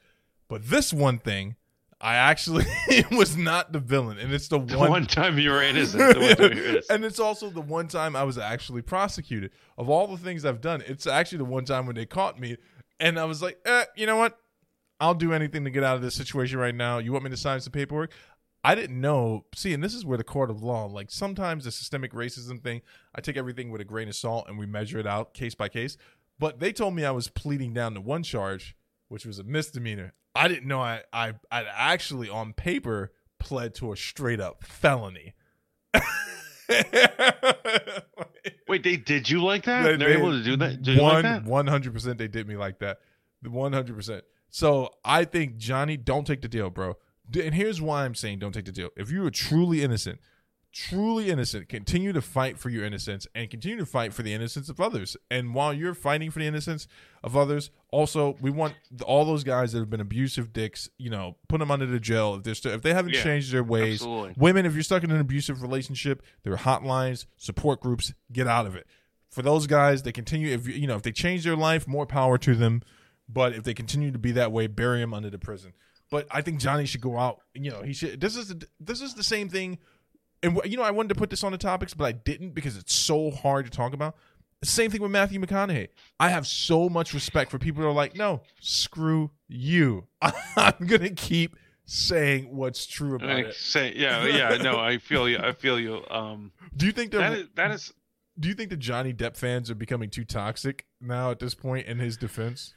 But 0.47 0.65
this 0.65 0.91
one 0.91 1.19
thing, 1.19 1.55
I 2.01 2.15
actually 2.15 2.65
was 3.11 3.37
not 3.37 3.71
the 3.71 3.79
villain. 3.79 4.17
And 4.17 4.33
it's 4.33 4.47
the, 4.47 4.59
The 4.59 4.77
one, 4.77 4.89
one, 4.89 5.05
time 5.05 5.37
you 5.37 5.51
were 5.51 5.61
innocent. 5.61 6.15
The 6.15 6.19
one 6.19 6.35
time 6.35 6.57
you 6.57 6.63
were 6.63 6.69
innocent. 6.69 6.85
and 6.89 7.05
it's 7.05 7.19
also 7.19 7.49
the 7.49 7.61
one 7.61 7.87
time 7.87 8.15
I 8.15 8.23
was 8.23 8.37
actually 8.37 8.81
prosecuted. 8.81 9.51
Of 9.77 9.89
all 9.89 10.07
the 10.07 10.17
things 10.17 10.43
I've 10.45 10.61
done, 10.61 10.83
it's 10.85 11.07
actually 11.07 11.39
the 11.39 11.45
one 11.45 11.65
time 11.65 11.85
when 11.85 11.95
they 11.95 12.05
caught 12.05 12.39
me. 12.39 12.57
And 12.99 13.19
I 13.19 13.25
was 13.25 13.41
like, 13.41 13.59
eh, 13.65 13.85
you 13.95 14.05
know 14.05 14.17
what? 14.17 14.37
I'll 14.99 15.13
do 15.13 15.31
anything 15.31 15.63
to 15.63 15.69
get 15.69 15.83
out 15.83 15.95
of 15.95 16.01
this 16.01 16.15
situation 16.15 16.59
right 16.59 16.75
now. 16.75 16.97
You 16.97 17.13
want 17.13 17.23
me 17.23 17.29
to 17.29 17.37
sign 17.37 17.61
some 17.61 17.71
paperwork? 17.71 18.11
I 18.64 18.76
didn't 18.76 18.99
know. 18.99 19.45
See, 19.56 19.73
and 19.73 19.84
this 19.84 19.94
is 19.94 20.06
where 20.06 20.18
the 20.18 20.23
court 20.23 20.49
of 20.52 20.61
law, 20.61 20.86
like 20.86 21.10
sometimes 21.11 21.64
the 21.64 21.72
systemic 21.72 22.11
racism 22.14 22.61
thing, 22.61 22.81
I 23.15 23.22
take 23.22 23.38
everything 23.38 23.72
with 23.72 23.80
a 23.81 23.86
grain 23.86 24.07
of 24.10 24.15
salt 24.15 24.48
and 24.49 24.57
we 24.60 24.65
measure 24.65 24.99
it 24.99 25.07
out 25.07 25.34
case 25.34 25.56
by 25.56 25.69
case. 25.69 25.95
But 26.40 26.60
they 26.60 26.72
told 26.73 26.94
me 26.95 27.06
I 27.06 27.11
was 27.11 27.27
pleading 27.30 27.73
down 27.73 27.94
to 27.95 28.02
one 28.02 28.23
charge, 28.23 28.76
which 29.07 29.26
was 29.26 29.40
a 29.40 29.44
misdemeanor. 29.44 30.14
I 30.36 30.48
didn't 30.48 30.68
know 30.68 30.81
I 30.81 31.02
I 31.14 31.34
I'd 31.52 31.68
actually 31.73 32.30
on 32.30 32.53
paper 32.53 33.11
pled 33.40 33.73
to 33.76 33.91
a 33.94 33.98
straight 33.98 34.40
up 34.41 34.64
felony. 34.64 35.36
Wait, 38.68 38.84
they 38.84 38.98
did 38.98 39.30
you 39.30 39.44
like 39.44 39.64
that? 39.65 39.84
They- 39.84 39.95
They're 39.98 40.10
they- 40.10 40.18
able 40.18 40.31
to 40.31 40.44
do 40.44 40.56
that? 40.57 40.81
Did 40.81 40.99
one 41.02 41.45
one 41.45 41.68
hundred 41.68 41.94
percent 41.94 42.18
they 42.18 42.27
did 42.27 42.48
me 42.48 42.56
like 42.56 42.80
that. 42.80 42.99
One 43.44 43.73
hundred 43.73 43.95
percent. 43.95 44.23
So 44.49 44.90
I 45.03 45.26
think 45.26 45.57
Johnny, 45.57 45.98
don't 45.98 46.26
take 46.26 46.41
the 46.41 46.48
deal, 46.48 46.69
bro. 46.69 46.98
And 47.35 47.53
here's 47.53 47.81
why 47.81 48.06
I'm 48.06 48.15
saying 48.15 48.39
don't 48.39 48.51
take 48.53 48.65
the 48.65 48.72
deal. 48.72 48.89
If 48.97 49.11
you 49.11 49.26
are 49.26 49.31
truly 49.31 49.84
innocent, 49.84 50.19
truly 50.72 51.30
innocent, 51.30 51.68
continue 51.68 52.14
to 52.14 52.22
fight 52.22 52.57
for 52.60 52.69
your 52.69 52.85
innocence 52.85 53.26
and 53.34 53.49
continue 53.49 53.77
to 53.77 53.85
fight 53.85 54.14
for 54.14 54.22
the 54.23 54.34
innocence 54.34 54.69
of 54.69 54.80
others. 54.80 55.18
And 55.31 55.53
while 55.53 55.73
you're 55.73 55.93
fighting 55.95 56.30
for 56.31 56.39
the 56.39 56.45
innocence 56.47 56.88
of 57.23 57.35
others, 57.35 57.72
also 57.91 58.38
we 58.39 58.51
want 58.51 58.76
all 59.03 59.26
those 59.26 59.43
guys 59.43 59.72
that 59.73 59.80
have 59.80 59.89
been 59.89 59.99
abusive 59.99 60.53
dicks, 60.53 60.89
you 60.97 61.10
know, 61.10 61.38
put 61.47 61.60
them 61.60 61.72
under 61.72 61.85
the 61.85 61.99
jail 61.99 62.35
if 62.35 62.43
they're 62.43 62.56
still, 62.56 62.72
if 62.73 62.81
they 62.81 62.93
haven't 62.93 63.14
Yeah, 63.14 63.23
changed 63.23 63.51
their 63.51 63.64
ways. 63.64 63.95
absolutely. 64.01 64.35
Women, 64.38 64.65
if 64.65 64.73
you're 64.73 64.84
stuck 64.84 65.03
in 65.03 65.11
an 65.11 65.19
abusive 65.19 65.61
relationship, 65.61 66.22
there 66.43 66.53
are 66.53 66.57
hotlines, 66.57 67.26
support 67.38 67.81
groups. 67.81 68.14
Get 68.31 68.47
out 68.47 68.65
of 68.68 68.76
it. 68.76 68.85
For 69.31 69.41
those 69.41 69.68
guys, 69.68 70.03
they 70.03 70.11
continue. 70.11 70.53
If 70.53 70.68
you 70.68 70.73
you 70.73 70.88
know 70.88 70.95
if 70.95 71.03
they 71.03 71.11
change 71.11 71.43
their 71.43 71.56
life, 71.56 71.88
more 71.88 72.06
power 72.07 72.38
to 72.39 72.56
them. 72.56 72.81
But 73.31 73.53
if 73.53 73.64
they 73.64 73.76
continue 73.76 74.11
to 74.11 74.18
be 74.18 74.31
that 74.31 74.51
way, 74.51 74.65
bury 74.65 75.01
them 75.01 75.14
under 75.14 75.30
the 75.30 75.38
prison. 75.38 75.73
But 76.11 76.27
I 76.31 76.41
think 76.41 76.60
Johnny 76.60 76.86
should 76.86 77.02
go 77.02 77.18
out. 77.18 77.41
You 77.53 77.72
know, 77.72 77.81
he 77.84 77.94
should. 77.94 78.19
This 78.19 78.36
is 78.36 78.48
the, 78.49 78.68
this 78.80 79.02
is 79.02 79.14
the 79.14 79.23
same 79.23 79.49
thing. 79.49 79.77
And 80.41 80.60
you 80.65 80.77
know, 80.77 80.84
I 80.84 80.91
wanted 80.91 81.10
to 81.10 81.15
put 81.15 81.30
this 81.30 81.44
on 81.44 81.52
the 81.52 81.57
topics, 81.57 81.94
but 81.94 82.06
I 82.06 82.11
didn't 82.14 82.52
because 82.52 82.77
it's 82.77 82.94
so 82.94 83.30
hard 83.31 83.65
to 83.65 83.72
talk 83.72 83.94
about. 83.94 84.15
Same 84.64 84.91
thing 84.91 85.02
with 85.02 85.11
Matthew 85.11 85.40
McConaughey. 85.40 85.88
I 86.19 86.30
have 86.30 86.45
so 86.45 86.90
much 86.90 87.14
respect 87.14 87.49
for 87.52 87.60
people 87.60 87.81
that 87.84 87.90
are 87.90 87.94
like, 87.94 88.15
no, 88.15 88.41
screw 88.60 89.31
you. 89.48 90.07
I'm 90.22 90.86
gonna 90.86 91.11
keep 91.11 91.56
saying 91.86 92.56
what's 92.56 92.86
true 92.86 93.15
about 93.15 93.30
Like, 93.30 93.45
it. 93.48 93.56
say, 93.56 93.94
yeah, 93.95 94.26
yeah. 94.26 94.57
No, 94.61 94.77
I 94.80 94.98
feel 94.98 95.27
you. 95.30 95.38
I 95.40 95.53
feel 95.53 95.80
you. 95.80 96.03
Um, 96.10 96.52
Do 96.76 96.86
you 96.86 96.91
think 96.91 97.11
that 97.11 97.34
is, 97.34 97.48
that 97.56 97.72
is 97.72 97.94
do 98.40 98.48
you 98.48 98.53
think 98.53 98.69
the 98.69 98.77
Johnny 98.77 99.14
Depp 99.14 99.36
fans 99.36 99.69
are 99.72 99.76
becoming 99.76 100.10
too 100.10 100.23
toxic 100.26 100.86
now 101.02 101.31
at 101.31 101.40
this 101.40 101.56
point 101.56 101.88
in 101.88 101.99
his 101.99 102.15
defense? 102.18 102.73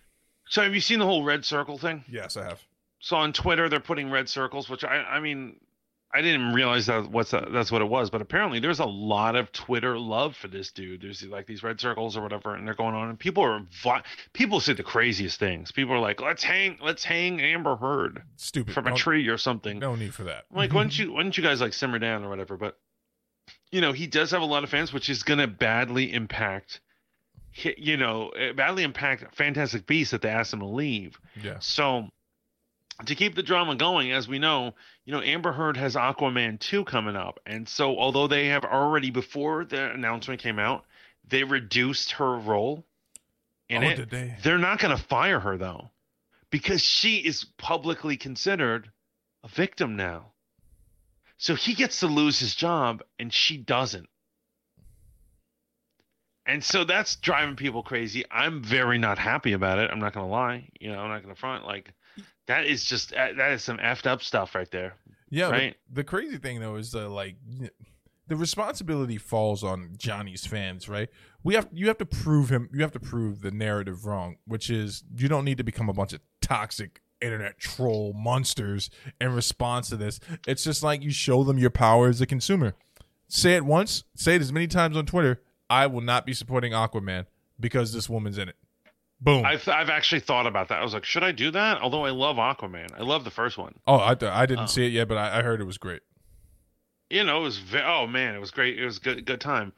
so. 0.49 0.63
Have 0.63 0.75
you 0.75 0.81
seen 0.81 0.99
the 0.99 1.07
whole 1.07 1.25
red 1.25 1.45
circle 1.45 1.79
thing? 1.79 2.05
Yes, 2.09 2.37
I 2.37 2.45
have. 2.45 2.63
So 3.03 3.17
on 3.17 3.33
Twitter, 3.33 3.69
they're 3.69 3.81
putting 3.81 4.11
red 4.11 4.29
circles, 4.29 4.69
which 4.71 4.85
I, 4.85 4.99
I 5.03 5.19
mean, 5.21 5.57
I 6.15 6.23
didn't 6.23 6.53
realize 6.53 6.87
that 6.87 7.11
what's 7.11 7.33
that, 7.33 7.51
that's 7.53 7.73
what 7.73 7.83
it 7.83 7.89
was, 7.89 8.11
but 8.11 8.21
apparently 8.23 8.61
there's 8.61 8.79
a 8.79 8.85
lot 8.85 9.35
of 9.35 9.51
Twitter 9.51 9.99
love 9.99 10.37
for 10.37 10.47
this 10.47 10.71
dude. 10.71 11.03
There's 11.03 11.21
like 11.25 11.47
these 11.47 11.65
red 11.65 11.81
circles 11.81 12.17
or 12.17 12.23
whatever, 12.23 12.55
and 12.55 12.65
they're 12.65 12.75
going 12.75 12.95
on, 12.95 13.09
and 13.09 13.19
people 13.19 13.43
are 13.43 13.61
people 14.33 14.61
say 14.61 14.73
the 14.75 14.85
craziest 14.85 15.41
things. 15.41 15.73
People 15.73 15.95
are 15.95 15.99
like, 15.99 16.21
"Let's 16.21 16.45
hang, 16.45 16.79
let's 16.81 17.03
hang 17.03 17.41
Amber 17.41 17.75
Heard 17.77 18.23
Stupid. 18.37 18.73
from 18.73 18.87
a 18.87 18.91
No- 18.91 18.97
tree 18.97 19.27
or 19.29 19.37
something." 19.39 19.81
No 19.81 19.97
need 19.97 20.15
for 20.15 20.25
that. 20.25 20.45
I'm 20.53 20.57
like, 20.59 20.73
why 20.73 20.83
don't 20.83 20.97
you 20.97 21.13
why 21.13 21.23
don't 21.25 21.37
you 21.37 21.43
guys 21.43 21.61
like 21.61 21.73
simmer 21.73 21.99
down 21.99 22.23
or 22.23 22.29
whatever? 22.29 22.57
But 22.57 22.79
you 23.73 23.81
know, 23.81 23.93
he 23.93 24.07
does 24.07 24.31
have 24.31 24.43
a 24.43 24.47
lot 24.47 24.63
of 24.65 24.71
fans, 24.71 24.93
which 24.93 25.09
is 25.11 25.25
gonna 25.25 25.49
badly 25.49 26.13
impact. 26.13 26.81
You 27.55 27.97
know, 27.97 28.29
eh, 28.31 28.53
badly 28.53 28.83
impact 28.85 29.35
Fantastic 29.35 29.87
Beasts 29.87 30.13
that 30.13 30.23
they 30.23 30.29
asked 30.29 30.53
him 30.53 30.61
to 30.61 30.67
leave. 30.67 31.19
yeah. 31.43 31.59
So 31.59 32.11
to 33.07 33.15
keep 33.15 33.35
the 33.35 33.43
drama 33.43 33.75
going, 33.75 34.13
as 34.13 34.29
we 34.29 34.39
know, 34.39 34.75
you 35.05 35.13
know, 35.13 35.23
Amber 35.23 35.53
Heard 35.53 35.77
has 35.77 35.95
Aquaman 35.95 36.61
2 36.61 36.85
coming 36.85 37.17
up. 37.17 37.41
And 37.47 37.69
so 37.69 37.99
although 37.99 38.29
they 38.29 38.49
have 38.49 38.65
already 38.65 39.11
before 39.11 39.65
the 39.65 39.93
announcement 39.93 40.41
came 40.41 40.59
out, 40.59 40.85
they 41.27 41.45
reduced 41.45 42.13
her 42.13 42.37
role 42.37 42.85
in 43.69 43.85
oh, 43.85 43.89
it. 43.89 43.97
did 43.97 44.11
they? 44.11 44.37
They're 44.43 44.59
not 44.59 44.79
going 44.79 44.97
to 44.97 45.03
fire 45.03 45.41
her 45.41 45.57
though. 45.57 45.91
Because 46.51 46.83
she 46.83 47.17
is 47.17 47.45
publicly 47.57 48.17
considered 48.17 48.91
a 49.43 49.49
victim 49.49 49.97
now. 49.97 50.33
So 51.39 51.55
he 51.55 51.75
gets 51.75 52.01
to 52.01 52.07
lose 52.07 52.39
his 52.39 52.55
job 52.55 53.03
and 53.19 53.33
she 53.33 53.57
doesn't. 53.57 54.09
And 56.45 56.63
so 56.63 56.85
that's 56.85 57.17
driving 57.17 57.57
people 57.57 57.83
crazy. 57.83 58.25
I'm 58.31 58.63
very 58.63 58.99
not 58.99 59.19
happy 59.19 59.53
about 59.53 59.79
it. 59.79 59.91
I'm 59.91 60.01
not 60.01 60.13
going 60.13 60.27
to 60.27 60.31
lie. 60.31 60.69
You 60.79 60.93
know, 60.93 60.99
I'm 60.99 61.09
not 61.09 61.23
going 61.23 61.35
to 61.35 61.41
front. 61.41 61.65
Like, 61.65 61.93
that 62.47 62.67
is 62.67 62.85
just, 62.85 63.13
uh, 63.13 63.33
that 63.37 63.53
is 63.53 63.63
some 63.63 63.79
effed 63.79 64.07
up 64.07 64.23
stuff 64.23 64.55
right 64.55 64.71
there. 64.71 64.95
Yeah. 65.31 65.51
Right. 65.51 65.77
The 65.91 66.05
crazy 66.05 66.37
thing 66.37 66.61
though 66.61 66.77
is 66.77 66.93
that 66.93 67.09
like 67.09 67.37
the 68.29 68.37
responsibility 68.37 69.19
falls 69.19 69.65
on 69.65 69.95
Johnny's 69.97 70.47
fans, 70.47 70.89
right? 70.89 71.09
We 71.43 71.55
have 71.55 71.69
you 71.73 71.89
have 71.89 71.99
to 71.99 72.07
prove 72.07 72.51
him. 72.51 72.69
You 72.73 72.83
have 72.83 72.93
to 72.93 73.01
prove 73.01 73.43
the 73.43 73.51
narrative 73.51 74.07
wrong, 74.07 74.37
which 74.47 74.71
is 74.71 75.05
you 75.17 75.29
don't 75.29 75.45
need 75.45 75.59
to 75.59 75.65
become 75.65 75.89
a 75.89 75.93
bunch 75.93 76.13
of 76.13 76.21
toxic 76.41 77.01
internet 77.21 77.59
troll 77.59 78.13
monsters 78.15 78.91
in 79.21 79.35
response 79.35 79.89
to 79.89 79.97
this. 79.97 80.21
It's 80.47 80.65
just 80.65 80.83
like 80.83 81.03
you 81.03 81.11
show 81.11 81.45
them 81.45 81.59
your 81.59 81.71
power 81.71 82.09
as 82.09 82.21
a 82.21 82.27
consumer. 82.27 82.75
Say 83.29 83.55
it 83.55 83.65
once, 83.65 84.05
say 84.15 84.35
it 84.35 84.43
as 84.43 84.53
many 84.53 84.67
times 84.67 84.97
on 84.97 85.07
Twitter. 85.07 85.41
I 85.71 85.87
will 85.87 86.03
not 86.03 86.27
be 86.27 86.35
supporting 86.35 86.73
Aquaman 86.73 87.27
because 87.59 87.93
this 87.93 88.09
woman's 88.09 88.39
in 88.39 88.49
it. 88.51 88.57
Boom. 89.25 89.45
I've, 89.47 89.67
I've 89.69 89.89
actually 89.89 90.21
thought 90.21 90.47
about 90.49 90.69
that. 90.69 90.81
I 90.81 90.83
was 90.83 90.95
like, 90.95 91.05
should 91.05 91.23
I 91.23 91.31
do 91.31 91.53
that? 91.53 91.81
Although 91.81 92.05
I 92.05 92.11
love 92.11 92.37
Aquaman. 92.37 92.89
I 92.99 93.03
love 93.03 93.23
the 93.23 93.31
first 93.31 93.57
one. 93.57 93.75
oh, 93.87 93.95
I, 93.97 94.11
I 94.21 94.47
didn't 94.47 94.65
Oh. 94.65 94.67
see 94.67 94.85
it 94.85 94.93
yet, 94.93 95.07
but 95.07 95.17
I, 95.17 95.39
I 95.39 95.43
heard 95.43 95.61
it 95.61 95.65
was 95.65 95.79
great. 95.79 96.03
you 97.09 97.23
know, 97.23 97.39
it 97.39 97.43
was 97.45 97.59
ve- 97.59 97.83
oh 97.85 98.07
man, 98.07 98.35
it 98.35 98.41
was 98.41 98.51
great. 98.51 98.79
It 98.79 98.85
was 98.85 98.99
good 98.99 99.25
good 99.25 99.41
time. 99.41 99.73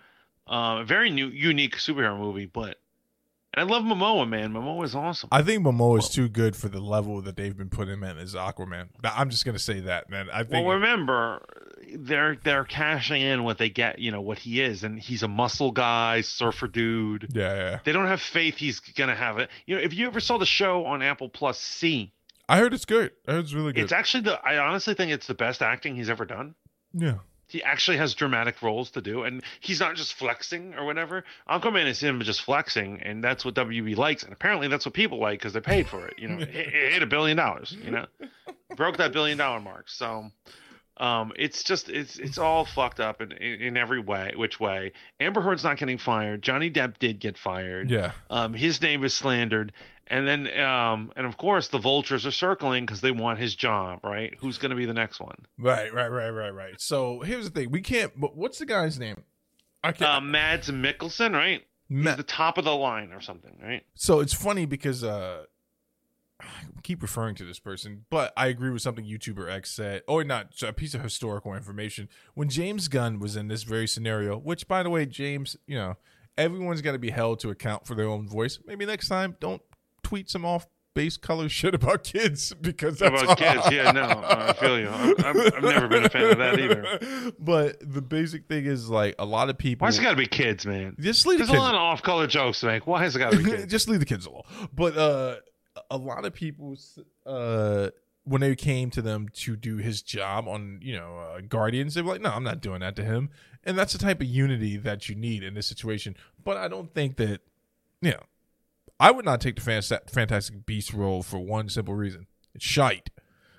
Uh, 0.46 0.82
very 0.84 1.10
new 1.10 1.28
unique 1.28 1.76
superhero 1.76 2.18
movie, 2.18 2.46
but 2.46 2.78
And 3.56 3.70
I 3.70 3.72
love 3.72 3.84
Momoa, 3.84 4.28
man. 4.28 4.52
Momoa 4.52 4.84
is 4.84 4.94
awesome. 4.96 5.28
I 5.30 5.42
think 5.42 5.64
Momoa 5.64 6.00
is 6.00 6.08
too 6.08 6.28
good 6.28 6.56
for 6.56 6.68
the 6.68 6.80
level 6.80 7.20
that 7.22 7.36
they've 7.36 7.56
been 7.56 7.68
putting 7.68 7.94
him 7.94 8.02
in 8.02 8.18
as 8.18 8.34
Aquaman. 8.34 8.88
I'm 9.04 9.30
just 9.30 9.44
gonna 9.44 9.60
say 9.60 9.80
that, 9.80 10.10
man. 10.10 10.28
I 10.32 10.42
think. 10.42 10.66
Well, 10.66 10.74
remember, 10.74 11.44
they're 11.94 12.36
they're 12.42 12.64
cashing 12.64 13.22
in 13.22 13.44
what 13.44 13.58
they 13.58 13.68
get, 13.68 14.00
you 14.00 14.10
know, 14.10 14.20
what 14.20 14.38
he 14.38 14.60
is, 14.60 14.82
and 14.82 14.98
he's 14.98 15.22
a 15.22 15.28
muscle 15.28 15.70
guy, 15.70 16.20
surfer 16.22 16.66
dude. 16.66 17.28
yeah, 17.32 17.54
yeah. 17.54 17.78
They 17.84 17.92
don't 17.92 18.06
have 18.06 18.20
faith 18.20 18.56
he's 18.56 18.80
gonna 18.80 19.14
have 19.14 19.38
it. 19.38 19.50
You 19.66 19.76
know, 19.76 19.82
if 19.82 19.94
you 19.94 20.06
ever 20.08 20.18
saw 20.18 20.38
the 20.38 20.46
show 20.46 20.84
on 20.86 21.00
Apple 21.02 21.28
Plus 21.28 21.60
C, 21.60 22.12
I 22.48 22.58
heard 22.58 22.74
it's 22.74 22.84
good. 22.84 23.12
I 23.28 23.34
heard 23.34 23.44
it's 23.44 23.54
really 23.54 23.72
good. 23.72 23.84
it's 23.84 23.92
actually 23.92 24.24
the. 24.24 24.40
I 24.44 24.58
honestly 24.58 24.94
think 24.94 25.12
it's 25.12 25.28
the 25.28 25.34
best 25.34 25.62
acting 25.62 25.94
he's 25.94 26.10
ever 26.10 26.24
done. 26.24 26.56
yeah. 26.92 27.18
He 27.54 27.62
actually 27.62 27.98
has 27.98 28.14
dramatic 28.14 28.60
roles 28.62 28.90
to 28.90 29.00
do, 29.00 29.22
and 29.22 29.40
he's 29.60 29.78
not 29.78 29.94
just 29.94 30.14
flexing 30.14 30.74
or 30.74 30.84
whatever. 30.84 31.22
Aquaman 31.48 31.86
is 31.86 32.00
him 32.00 32.20
just 32.22 32.42
flexing, 32.42 33.00
and 33.00 33.22
that's 33.22 33.44
what 33.44 33.54
WB 33.54 33.96
likes, 33.96 34.24
and 34.24 34.32
apparently 34.32 34.66
that's 34.66 34.84
what 34.84 34.92
people 34.92 35.20
like 35.20 35.38
because 35.38 35.52
they 35.52 35.60
paid 35.60 35.86
for 35.86 36.04
it. 36.08 36.14
You 36.18 36.26
know, 36.26 36.38
it, 36.40 36.48
it 36.48 36.92
hit 36.94 37.02
a 37.04 37.06
billion 37.06 37.36
dollars. 37.36 37.76
You 37.80 37.92
know, 37.92 38.06
broke 38.76 38.96
that 38.96 39.12
billion 39.12 39.38
dollar 39.38 39.60
mark. 39.60 39.88
So, 39.88 40.32
um, 40.96 41.32
it's 41.36 41.62
just 41.62 41.88
it's 41.88 42.18
it's 42.18 42.38
all 42.38 42.64
fucked 42.64 42.98
up 42.98 43.20
in, 43.20 43.30
in 43.30 43.60
in 43.60 43.76
every 43.76 44.00
way, 44.00 44.32
which 44.36 44.58
way. 44.58 44.90
Amber 45.20 45.40
Heard's 45.40 45.62
not 45.62 45.76
getting 45.76 45.98
fired. 45.98 46.42
Johnny 46.42 46.72
Depp 46.72 46.98
did 46.98 47.20
get 47.20 47.38
fired. 47.38 47.88
Yeah. 47.88 48.10
Um, 48.30 48.52
his 48.52 48.82
name 48.82 49.04
is 49.04 49.14
slandered, 49.14 49.72
and 50.08 50.26
then 50.26 50.60
um, 50.60 51.12
and 51.16 51.26
of 51.26 51.36
course 51.36 51.68
the 51.68 51.78
vultures 51.78 52.26
are 52.26 52.30
circling 52.30 52.84
because 52.86 53.00
they 53.00 53.10
want 53.10 53.38
his 53.38 53.54
job, 53.54 54.00
right? 54.04 54.34
Who's 54.40 54.58
going 54.58 54.70
to 54.70 54.76
be 54.76 54.86
the 54.86 54.94
next 54.94 55.20
one? 55.20 55.36
Right, 55.58 55.92
right, 55.92 56.08
right, 56.08 56.30
right, 56.30 56.50
right. 56.54 56.74
So 56.80 57.20
here's 57.20 57.44
the 57.48 57.50
thing: 57.60 57.70
we 57.70 57.80
can't. 57.80 58.12
But 58.18 58.36
what's 58.36 58.58
the 58.58 58.66
guy's 58.66 58.98
name? 58.98 59.22
I 59.82 59.92
can't. 59.92 60.10
Uh, 60.10 60.20
Mads 60.20 60.70
Mikkelsen, 60.70 61.32
right? 61.32 61.62
Ma- 61.88 62.10
He's 62.10 62.16
the 62.18 62.22
top 62.22 62.56
of 62.58 62.64
the 62.64 62.74
line 62.74 63.12
or 63.12 63.20
something, 63.20 63.56
right? 63.62 63.84
so 63.94 64.20
it's 64.20 64.32
funny 64.32 64.64
because 64.64 65.04
uh, 65.04 65.44
I 66.40 66.46
keep 66.82 67.02
referring 67.02 67.34
to 67.36 67.44
this 67.44 67.58
person, 67.58 68.06
but 68.10 68.32
I 68.36 68.46
agree 68.46 68.70
with 68.70 68.82
something 68.82 69.04
YouTuber 69.04 69.50
X 69.50 69.70
said, 69.70 70.02
or 70.08 70.24
not 70.24 70.54
a 70.62 70.72
piece 70.72 70.94
of 70.94 71.02
historical 71.02 71.54
information. 71.54 72.08
When 72.34 72.48
James 72.48 72.88
Gunn 72.88 73.18
was 73.18 73.36
in 73.36 73.48
this 73.48 73.62
very 73.62 73.86
scenario, 73.86 74.38
which 74.38 74.66
by 74.66 74.82
the 74.82 74.90
way, 74.90 75.04
James, 75.06 75.56
you 75.66 75.76
know, 75.76 75.96
everyone's 76.36 76.80
got 76.80 76.92
to 76.92 76.98
be 76.98 77.10
held 77.10 77.40
to 77.40 77.50
account 77.50 77.86
for 77.86 77.94
their 77.94 78.08
own 78.08 78.26
voice. 78.28 78.58
Maybe 78.66 78.84
next 78.86 79.08
time, 79.08 79.36
don't 79.40 79.62
tweet 80.14 80.30
some 80.30 80.44
off 80.44 80.66
base 80.94 81.16
color 81.16 81.48
shit 81.60 81.74
about 81.74 82.04
kids 82.04 82.54
because 82.60 83.00
that's 83.00 83.20
About 83.22 83.36
kids, 83.36 83.62
yeah, 83.72 83.90
no, 83.90 84.22
I 84.24 84.52
feel 84.52 84.78
you. 84.78 84.88
I'm, 84.88 85.14
I'm, 85.24 85.40
I've 85.40 85.62
never 85.62 85.88
been 85.88 86.04
a 86.04 86.08
fan 86.08 86.30
of 86.30 86.38
that 86.38 86.60
either. 86.60 87.32
But 87.38 87.78
the 87.80 88.00
basic 88.00 88.46
thing 88.46 88.64
is 88.64 88.88
like 88.88 89.16
a 89.18 89.24
lot 89.24 89.50
of 89.50 89.58
people. 89.58 89.84
Why's 89.86 89.98
it 89.98 90.02
got 90.02 90.10
to 90.12 90.16
be 90.16 90.26
kids, 90.26 90.64
man? 90.64 90.94
just 91.00 91.26
leave 91.26 91.38
the 91.38 91.46
There's 91.46 91.50
a 91.50 91.52
kids. 91.54 91.62
lot 91.62 91.74
of 91.74 91.80
off-color 91.80 92.26
jokes 92.28 92.60
to 92.60 92.66
make. 92.66 92.86
Why 92.86 93.02
has 93.02 93.16
it 93.16 93.18
got 93.18 93.32
to 93.32 93.38
be 93.38 93.44
kids? 93.50 93.66
just 93.66 93.88
leave 93.88 93.98
the 94.00 94.06
kids 94.06 94.24
alone. 94.26 94.42
But 94.72 94.96
uh, 94.96 95.36
a 95.90 95.96
lot 95.96 96.24
of 96.24 96.32
people, 96.32 96.76
uh, 97.26 97.88
when 98.22 98.40
they 98.40 98.54
came 98.54 98.90
to 98.90 99.02
them 99.02 99.28
to 99.34 99.56
do 99.56 99.78
his 99.78 100.00
job 100.00 100.46
on, 100.46 100.78
you 100.80 100.94
know, 100.94 101.18
uh, 101.18 101.40
Guardians, 101.40 101.94
they 101.94 102.02
were 102.02 102.12
like, 102.12 102.20
"No, 102.20 102.30
I'm 102.30 102.44
not 102.44 102.60
doing 102.60 102.80
that 102.80 102.94
to 102.96 103.04
him." 103.04 103.30
And 103.64 103.76
that's 103.76 103.92
the 103.92 103.98
type 103.98 104.20
of 104.20 104.26
unity 104.28 104.76
that 104.76 105.08
you 105.08 105.16
need 105.16 105.42
in 105.42 105.54
this 105.54 105.66
situation. 105.66 106.16
But 106.42 106.56
I 106.56 106.68
don't 106.68 106.92
think 106.94 107.16
that, 107.16 107.40
you 108.00 108.12
know, 108.12 108.22
I 109.00 109.10
would 109.10 109.24
not 109.24 109.40
take 109.40 109.56
the 109.56 109.60
Fant- 109.62 110.10
Fantastic 110.10 110.64
Beast 110.66 110.92
role 110.92 111.22
for 111.22 111.38
one 111.38 111.68
simple 111.68 111.94
reason: 111.94 112.26
it's 112.54 112.64
shite. 112.64 113.10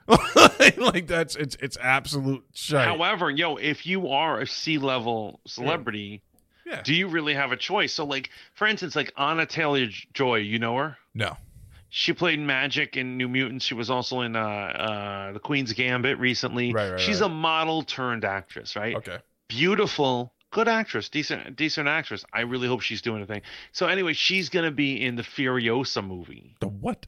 like 0.77 1.07
that's 1.07 1.35
it's 1.35 1.55
it's 1.59 1.77
absolute 1.81 2.43
shite. 2.53 2.87
However, 2.87 3.29
yo, 3.29 3.55
if 3.55 3.85
you 3.85 4.09
are 4.09 4.39
a 4.39 4.45
C-level 4.47 5.39
celebrity, 5.47 6.21
Yeah. 6.65 6.81
do 6.83 6.93
you 6.93 7.07
really 7.07 7.33
have 7.33 7.51
a 7.51 7.57
choice? 7.57 7.93
So, 7.93 8.05
like, 8.05 8.29
for 8.53 8.67
instance, 8.67 8.95
like 8.95 9.11
Anna 9.17 9.45
Taylor 9.47 9.87
Joy, 10.13 10.37
you 10.37 10.59
know 10.59 10.77
her? 10.77 10.97
no. 11.13 11.37
She 11.89 12.11
played 12.11 12.39
Magik 12.39 12.97
in 12.97 13.15
New 13.15 13.29
Mutants. 13.29 13.63
She 13.63 13.73
was 13.73 13.89
also 13.89 14.19
in 14.21 14.35
uh, 14.35 14.39
uh, 14.41 15.31
the 15.31 15.39
Queen's 15.39 15.71
Gambit 15.71 16.19
recently. 16.19 16.73
Right, 16.73 16.89
right, 16.91 16.99
She's 16.99 17.21
right. 17.21 17.27
a 17.27 17.33
model 17.33 17.83
turned 17.83 18.25
actress, 18.25 18.75
right? 18.75 18.95
Okay. 18.97 19.19
Beautiful, 19.47 20.33
good 20.55 20.69
actress, 20.69 21.09
decent, 21.09 21.57
decent 21.57 21.89
actress. 21.89 22.23
I 22.31 22.41
really 22.41 22.69
hope 22.69 22.79
she's 22.79 23.01
doing 23.01 23.21
a 23.21 23.25
thing. 23.25 23.41
So 23.73 23.87
anyway, 23.87 24.13
she's 24.13 24.47
gonna 24.47 24.71
be 24.71 25.03
in 25.05 25.17
the 25.17 25.21
Furiosa 25.21 26.01
movie, 26.01 26.55
The 26.61 26.69
what? 26.69 27.05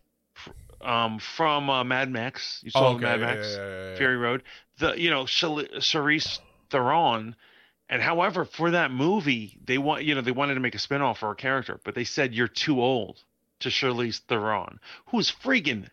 um, 0.82 1.20
from 1.20 1.70
uh, 1.70 1.86
Mad 1.86 2.12
Max. 2.12 2.60
You 2.62 2.72
saw 2.72 2.90
okay. 2.96 3.06
Mad 3.06 3.22
Max 3.22 3.56
yeah, 3.56 3.58
yeah, 3.58 3.90
yeah. 3.92 3.96
Fury 3.96 4.18
Road. 4.18 4.44
The 4.80 5.00
you 5.02 5.10
know 5.10 5.24
Charlize 5.24 6.40
Theron. 6.70 7.38
And 7.90 8.02
however, 8.02 8.44
for 8.44 8.72
that 8.72 8.92
movie, 8.92 9.58
they 9.64 9.78
want 9.78 10.04
you 10.04 10.14
know 10.14 10.20
they 10.20 10.32
wanted 10.32 10.56
to 10.56 10.60
make 10.60 10.76
a 10.76 10.80
spinoff 10.80 11.20
for 11.20 11.30
her 11.30 11.36
character, 11.36 11.80
but 11.86 11.96
they 11.96 12.04
said 12.04 12.34
you're 12.36 12.50
too 12.50 12.82
old 12.82 13.24
to 13.62 13.70
Charlize 13.70 14.20
Theron, 14.28 14.82
who's 15.06 15.32
freaking 15.32 15.88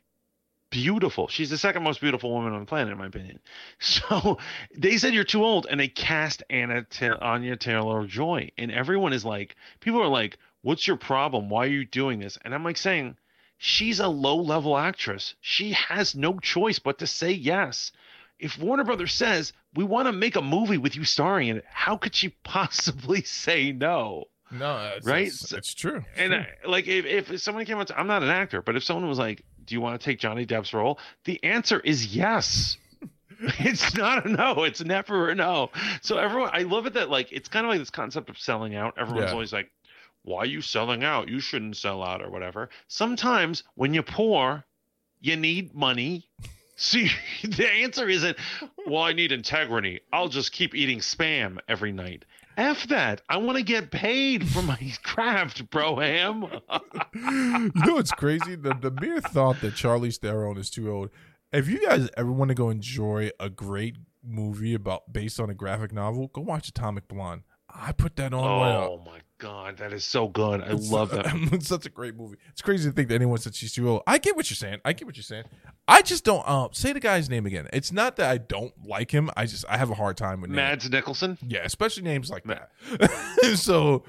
beautiful. 0.74 1.28
She's 1.28 1.50
the 1.50 1.56
second 1.56 1.84
most 1.84 2.00
beautiful 2.00 2.32
woman 2.32 2.52
on 2.52 2.58
the 2.58 2.66
planet, 2.66 2.90
in 2.90 2.98
my 2.98 3.06
opinion. 3.06 3.38
So 3.78 4.38
they 4.76 4.98
said 4.98 5.14
you're 5.14 5.22
too 5.22 5.44
old, 5.44 5.68
and 5.70 5.78
they 5.78 5.86
cast 5.86 6.42
Anna 6.50 6.84
Anya 7.20 7.56
Taylor 7.56 8.06
Joy, 8.08 8.50
and 8.58 8.72
everyone 8.72 9.12
is 9.12 9.24
like, 9.24 9.54
people 9.78 10.02
are 10.02 10.08
like, 10.08 10.36
"What's 10.62 10.88
your 10.88 10.96
problem? 10.96 11.48
Why 11.48 11.66
are 11.66 11.70
you 11.70 11.84
doing 11.84 12.18
this?" 12.18 12.36
And 12.42 12.52
I'm 12.52 12.64
like 12.64 12.76
saying, 12.76 13.16
she's 13.56 14.00
a 14.00 14.08
low 14.08 14.36
level 14.36 14.76
actress. 14.76 15.36
She 15.40 15.70
has 15.72 16.16
no 16.16 16.40
choice 16.40 16.80
but 16.80 16.98
to 16.98 17.06
say 17.06 17.30
yes. 17.30 17.92
If 18.40 18.58
Warner 18.58 18.84
Brothers 18.84 19.12
says 19.12 19.52
we 19.76 19.84
want 19.84 20.06
to 20.06 20.12
make 20.12 20.34
a 20.34 20.42
movie 20.42 20.78
with 20.78 20.96
you 20.96 21.04
starring 21.04 21.48
in 21.48 21.58
it, 21.58 21.64
how 21.70 21.96
could 21.96 22.16
she 22.16 22.28
possibly 22.42 23.22
say 23.22 23.70
no? 23.70 24.24
No, 24.50 24.92
it's, 24.96 25.06
Right? 25.06 25.28
It's, 25.28 25.52
it's 25.52 25.74
true. 25.74 26.04
And 26.16 26.34
I, 26.34 26.48
uh, 26.64 26.68
like, 26.68 26.86
if 26.88 27.30
if 27.30 27.40
someone 27.40 27.64
came 27.64 27.78
up, 27.78 27.86
to, 27.88 27.98
I'm 27.98 28.06
not 28.06 28.22
an 28.22 28.28
actor, 28.28 28.60
but 28.60 28.76
if 28.76 28.84
someone 28.84 29.08
was 29.08 29.18
like, 29.18 29.44
"Do 29.66 29.74
you 29.74 29.80
want 29.80 30.00
to 30.00 30.04
take 30.04 30.18
Johnny 30.18 30.46
Depp's 30.46 30.72
role?" 30.72 30.98
The 31.24 31.42
answer 31.44 31.80
is 31.80 32.14
yes. 32.14 32.76
it's 33.58 33.94
not 33.96 34.26
a 34.26 34.28
no. 34.28 34.64
It's 34.64 34.82
never 34.84 35.30
a 35.30 35.34
no. 35.34 35.70
So 36.02 36.18
everyone, 36.18 36.50
I 36.52 36.60
love 36.62 36.86
it 36.86 36.94
that 36.94 37.10
like 37.10 37.32
it's 37.32 37.48
kind 37.48 37.66
of 37.66 37.70
like 37.70 37.80
this 37.80 37.90
concept 37.90 38.30
of 38.30 38.38
selling 38.38 38.74
out. 38.74 38.94
Everyone's 38.98 39.26
Yeah. 39.28 39.32
always 39.32 39.52
like, 39.52 39.70
"Why 40.22 40.40
are 40.40 40.46
you 40.46 40.60
selling 40.62 41.02
out? 41.04 41.28
You 41.28 41.40
shouldn't 41.40 41.76
sell 41.76 42.02
out 42.02 42.22
or 42.22 42.30
whatever." 42.30 42.70
Sometimes 42.88 43.64
when 43.74 43.92
you're 43.92 44.02
poor, 44.02 44.64
you 45.20 45.36
need 45.36 45.74
money. 45.74 46.28
See, 46.76 47.10
the 47.42 47.68
answer 47.70 48.08
isn't, 48.08 48.36
"Well, 48.86 49.02
I 49.02 49.12
need 49.12 49.30
integrity. 49.32 50.00
I'll 50.12 50.28
just 50.28 50.52
keep 50.52 50.74
eating 50.74 50.98
spam 51.00 51.58
every 51.68 51.92
night." 51.92 52.24
F 52.56 52.86
that. 52.88 53.22
I 53.28 53.38
want 53.38 53.58
to 53.58 53.64
get 53.64 53.90
paid 53.90 54.48
for 54.48 54.62
my 54.62 54.78
craft, 55.02 55.70
bro 55.70 55.96
ham. 55.96 56.46
you 57.14 57.70
know 57.74 57.94
what's 57.94 58.12
crazy? 58.12 58.54
The 58.54 58.74
the 58.74 58.90
mere 59.00 59.20
thought 59.20 59.60
that 59.60 59.74
Charlie 59.74 60.10
Theron 60.10 60.56
is 60.56 60.70
too 60.70 60.90
old. 60.90 61.10
If 61.52 61.68
you 61.68 61.86
guys 61.86 62.08
ever 62.16 62.32
want 62.32 62.48
to 62.48 62.54
go 62.54 62.70
enjoy 62.70 63.30
a 63.38 63.48
great 63.48 63.96
movie 64.22 64.74
about 64.74 65.12
based 65.12 65.38
on 65.38 65.50
a 65.50 65.54
graphic 65.54 65.92
novel, 65.92 66.28
go 66.28 66.40
watch 66.40 66.68
Atomic 66.68 67.08
Blonde. 67.08 67.42
I 67.68 67.92
put 67.92 68.16
that 68.16 68.32
on. 68.32 68.44
Oh 68.44 69.02
my 69.04 69.20
god, 69.38 69.78
that 69.78 69.92
is 69.92 70.04
so 70.04 70.28
good. 70.28 70.60
I 70.62 70.66
It's- 70.66 70.90
love 70.90 71.10
that. 71.10 71.26
it's 71.52 71.68
such 71.68 71.86
a 71.86 71.90
great 71.90 72.16
movie. 72.16 72.36
It's 72.50 72.62
crazy 72.62 72.88
to 72.88 72.94
think 72.94 73.08
that 73.08 73.14
anyone 73.16 73.38
said 73.38 73.54
she's 73.54 73.72
too 73.72 73.88
old. 73.88 74.02
I 74.06 74.18
get 74.18 74.36
what 74.36 74.48
you're 74.50 74.56
saying. 74.56 74.80
I 74.84 74.92
get 74.92 75.06
what 75.06 75.16
you're 75.16 75.22
saying. 75.22 75.44
I 75.86 76.02
just 76.02 76.24
don't. 76.24 76.46
Um, 76.48 76.68
say 76.72 76.92
the 76.92 77.00
guy's 77.00 77.28
name 77.28 77.44
again. 77.46 77.68
It's 77.72 77.92
not 77.92 78.16
that 78.16 78.30
I 78.30 78.38
don't 78.38 78.72
like 78.86 79.10
him. 79.10 79.30
I 79.36 79.46
just 79.46 79.64
I 79.68 79.76
have 79.76 79.90
a 79.90 79.94
hard 79.94 80.16
time 80.16 80.40
with 80.40 80.50
names. 80.50 80.56
Mads 80.56 80.90
Nicholson. 80.90 81.38
Yeah, 81.46 81.60
especially 81.64 82.04
names 82.04 82.30
like 82.30 82.44
that. 82.44 82.70
so 83.56 84.04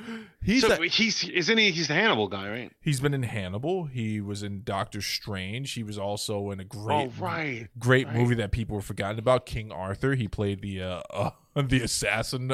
he's 0.46 0.62
so 0.62 0.70
that- 0.70 0.84
he's 0.84 1.28
isn't 1.28 1.58
he? 1.58 1.72
He's 1.72 1.88
the 1.88 1.94
Hannibal 1.94 2.28
guy, 2.28 2.50
right? 2.50 2.72
he's 2.82 3.00
been 3.00 3.14
in 3.14 3.24
Hannibal. 3.24 3.86
He 3.86 4.22
was 4.22 4.44
in 4.44 4.64
Doctor 4.64 5.02
Strange. 5.02 5.74
He 5.74 5.84
was 5.84 5.98
also 5.98 6.52
in 6.52 6.60
a 6.60 6.64
great 6.64 7.12
oh 7.18 7.24
right. 7.24 7.68
great 7.78 8.08
right. 8.08 8.16
movie 8.16 8.36
that 8.36 8.52
people 8.52 8.78
have 8.78 8.86
forgotten 8.86 9.20
about, 9.20 9.46
King 9.46 9.72
Arthur. 9.72 10.16
He 10.16 10.28
played 10.28 10.62
the 10.62 10.82
uh, 10.82 11.02
uh 11.10 11.32
the 11.56 11.82
assassin 11.82 12.52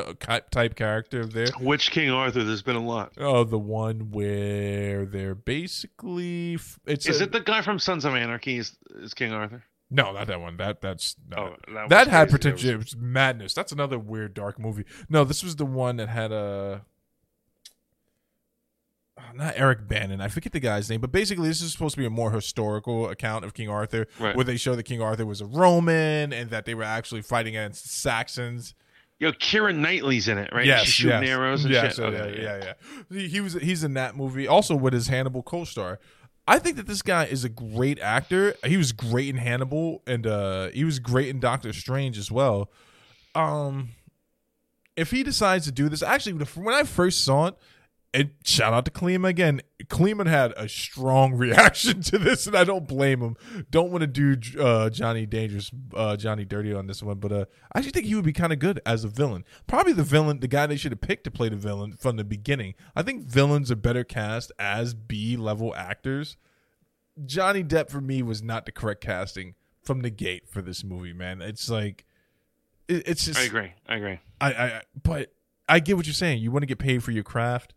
type 0.51 0.75
character 0.75 1.25
there. 1.25 1.47
Which 1.59 1.91
King 1.91 2.11
Arthur? 2.11 2.43
There's 2.43 2.61
been 2.61 2.75
a 2.75 2.85
lot. 2.85 3.13
Oh, 3.17 3.43
the 3.43 3.59
one 3.59 4.11
where 4.11 5.05
they're 5.05 5.35
basically 5.35 6.57
it's 6.85 7.07
Is 7.07 7.21
a- 7.21 7.25
it 7.25 7.31
the 7.31 7.39
guy 7.41 7.61
from 7.61 7.79
Sons 7.79 8.05
of 8.05 8.15
Anarchy? 8.15 8.57
Is, 8.57 8.77
is 8.95 9.13
King 9.13 9.33
Arthur? 9.33 9.63
no, 9.91 10.13
not 10.13 10.27
that 10.27 10.39
one. 10.39 10.57
That 10.57 10.79
that's 10.81 11.17
no. 11.29 11.37
Oh, 11.37 11.73
that, 11.73 11.89
that 11.89 12.07
had 12.07 12.29
potential. 12.29 12.71
That 12.71 12.77
was 12.77 12.95
madness. 12.95 13.53
That's 13.53 13.73
another 13.73 13.99
weird 13.99 14.33
dark 14.33 14.57
movie. 14.57 14.85
No, 15.09 15.25
this 15.25 15.43
was 15.43 15.57
the 15.57 15.65
one 15.65 15.97
that 15.97 16.07
had 16.07 16.31
a. 16.31 16.85
oh, 19.19 19.23
Not 19.35 19.53
Eric 19.57 19.87
Bannon. 19.87 20.21
I 20.21 20.27
forget 20.27 20.53
the 20.53 20.59
guy's 20.59 20.89
name, 20.89 21.01
but 21.01 21.11
basically, 21.11 21.47
this 21.47 21.61
is 21.61 21.71
supposed 21.71 21.95
to 21.95 21.99
be 21.99 22.05
a 22.05 22.09
more 22.09 22.31
historical 22.31 23.09
account 23.09 23.45
of 23.45 23.53
King 23.53 23.69
Arthur, 23.69 24.07
Right. 24.19 24.35
where 24.35 24.45
they 24.45 24.57
show 24.57 24.75
that 24.75 24.83
King 24.83 25.01
Arthur 25.01 25.25
was 25.25 25.41
a 25.41 25.45
Roman 25.45 26.33
and 26.33 26.49
that 26.49 26.65
they 26.65 26.73
were 26.75 26.83
actually 26.83 27.21
fighting 27.21 27.55
against 27.55 27.89
Saxons. 27.91 28.73
Yo, 29.19 29.31
Kieran 29.33 29.81
Knightley's 29.83 30.27
in 30.27 30.39
it, 30.39 30.49
right? 30.51 30.65
Yes, 30.65 30.81
She's 30.85 30.93
shooting 30.93 31.21
yes. 31.21 31.29
arrows 31.29 31.63
and 31.63 31.73
yes, 31.73 31.95
shit. 31.95 32.11
yeah, 32.11 32.19
Okay, 32.21 32.41
yeah, 32.41 32.57
yeah, 32.63 32.73
He, 33.15 33.27
he 33.27 33.39
was 33.41 33.53
he's 33.53 33.83
in 33.83 33.93
that 33.93 34.15
movie 34.15 34.47
also 34.47 34.75
with 34.75 34.93
his 34.93 35.09
Hannibal 35.09 35.43
co-star. 35.43 35.99
I 36.47 36.57
think 36.57 36.75
that 36.77 36.87
this 36.87 37.03
guy 37.03 37.25
is 37.25 37.43
a 37.43 37.49
great 37.49 37.99
actor. 37.99 38.55
He 38.65 38.77
was 38.77 38.91
great 38.91 39.29
in 39.29 39.35
Hannibal 39.37 40.01
and 40.07 40.25
uh 40.25 40.69
he 40.69 40.83
was 40.83 40.97
great 40.97 41.27
in 41.29 41.39
Doctor 41.39 41.71
Strange 41.71 42.17
as 42.17 42.31
well. 42.31 42.71
Um 43.35 43.89
if 44.95 45.11
he 45.11 45.21
decides 45.21 45.65
to 45.65 45.71
do 45.71 45.87
this, 45.87 46.01
actually 46.01 46.33
when 46.33 46.73
I 46.73 46.83
first 46.83 47.23
saw 47.23 47.45
it, 47.45 47.55
and 48.13 48.31
shout 48.43 48.73
out 48.73 48.85
to 48.85 48.91
Kleeman 48.91 49.29
again. 49.29 49.61
Kleeman 49.89 50.27
had 50.27 50.53
a 50.57 50.67
strong 50.67 51.33
reaction 51.37 52.01
to 52.03 52.17
this, 52.17 52.45
and 52.45 52.55
I 52.55 52.63
don't 52.63 52.87
blame 52.87 53.21
him. 53.21 53.37
Don't 53.69 53.91
want 53.91 54.01
to 54.01 54.07
do 54.07 54.59
uh, 54.59 54.89
Johnny 54.89 55.25
Dangerous, 55.25 55.71
uh, 55.95 56.17
Johnny 56.17 56.43
Dirty 56.43 56.73
on 56.73 56.87
this 56.87 57.01
one, 57.01 57.19
but 57.19 57.31
uh, 57.31 57.45
I 57.73 57.79
actually 57.79 57.91
think 57.91 58.05
he 58.07 58.15
would 58.15 58.25
be 58.25 58.33
kind 58.33 58.51
of 58.51 58.59
good 58.59 58.81
as 58.85 59.03
a 59.03 59.07
villain. 59.07 59.45
Probably 59.67 59.93
the 59.93 60.03
villain, 60.03 60.39
the 60.39 60.47
guy 60.47 60.67
they 60.67 60.75
should 60.75 60.91
have 60.91 61.01
picked 61.01 61.23
to 61.23 61.31
play 61.31 61.49
the 61.49 61.55
villain 61.55 61.93
from 61.93 62.17
the 62.17 62.23
beginning. 62.23 62.75
I 62.95 63.03
think 63.03 63.23
villains 63.23 63.71
are 63.71 63.77
better 63.77 64.03
cast 64.03 64.51
as 64.59 64.93
B 64.93 65.37
level 65.37 65.73
actors. 65.75 66.37
Johnny 67.25 67.63
Depp 67.63 67.89
for 67.89 68.01
me 68.01 68.21
was 68.21 68.41
not 68.41 68.65
the 68.65 68.71
correct 68.71 69.01
casting 69.01 69.55
from 69.83 70.01
the 70.01 70.09
gate 70.09 70.49
for 70.49 70.61
this 70.61 70.83
movie, 70.83 71.13
man. 71.13 71.41
It's 71.41 71.69
like 71.69 72.05
it, 72.87 73.07
it's 73.07 73.25
just 73.25 73.39
I 73.39 73.43
agree. 73.43 73.73
I 73.87 73.95
agree. 73.95 74.19
I, 74.39 74.53
I 74.53 74.81
but 75.01 75.33
I 75.67 75.79
get 75.79 75.97
what 75.97 76.05
you're 76.05 76.13
saying. 76.13 76.41
You 76.41 76.51
want 76.51 76.63
to 76.63 76.67
get 76.67 76.79
paid 76.79 77.03
for 77.03 77.11
your 77.11 77.23
craft, 77.23 77.73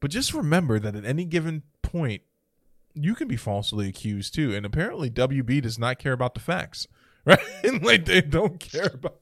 but 0.00 0.10
just 0.10 0.34
remember 0.34 0.78
that 0.78 0.94
at 0.96 1.04
any 1.04 1.24
given 1.24 1.62
point, 1.82 2.22
you 2.94 3.14
can 3.14 3.28
be 3.28 3.36
falsely 3.36 3.88
accused 3.88 4.34
too. 4.34 4.54
And 4.54 4.66
apparently, 4.66 5.10
WB 5.10 5.62
does 5.62 5.78
not 5.78 5.98
care 5.98 6.12
about 6.12 6.34
the 6.34 6.40
facts, 6.40 6.86
right? 7.24 7.38
like 7.82 8.04
they 8.06 8.20
don't 8.20 8.58
care 8.58 8.90
about 8.94 9.20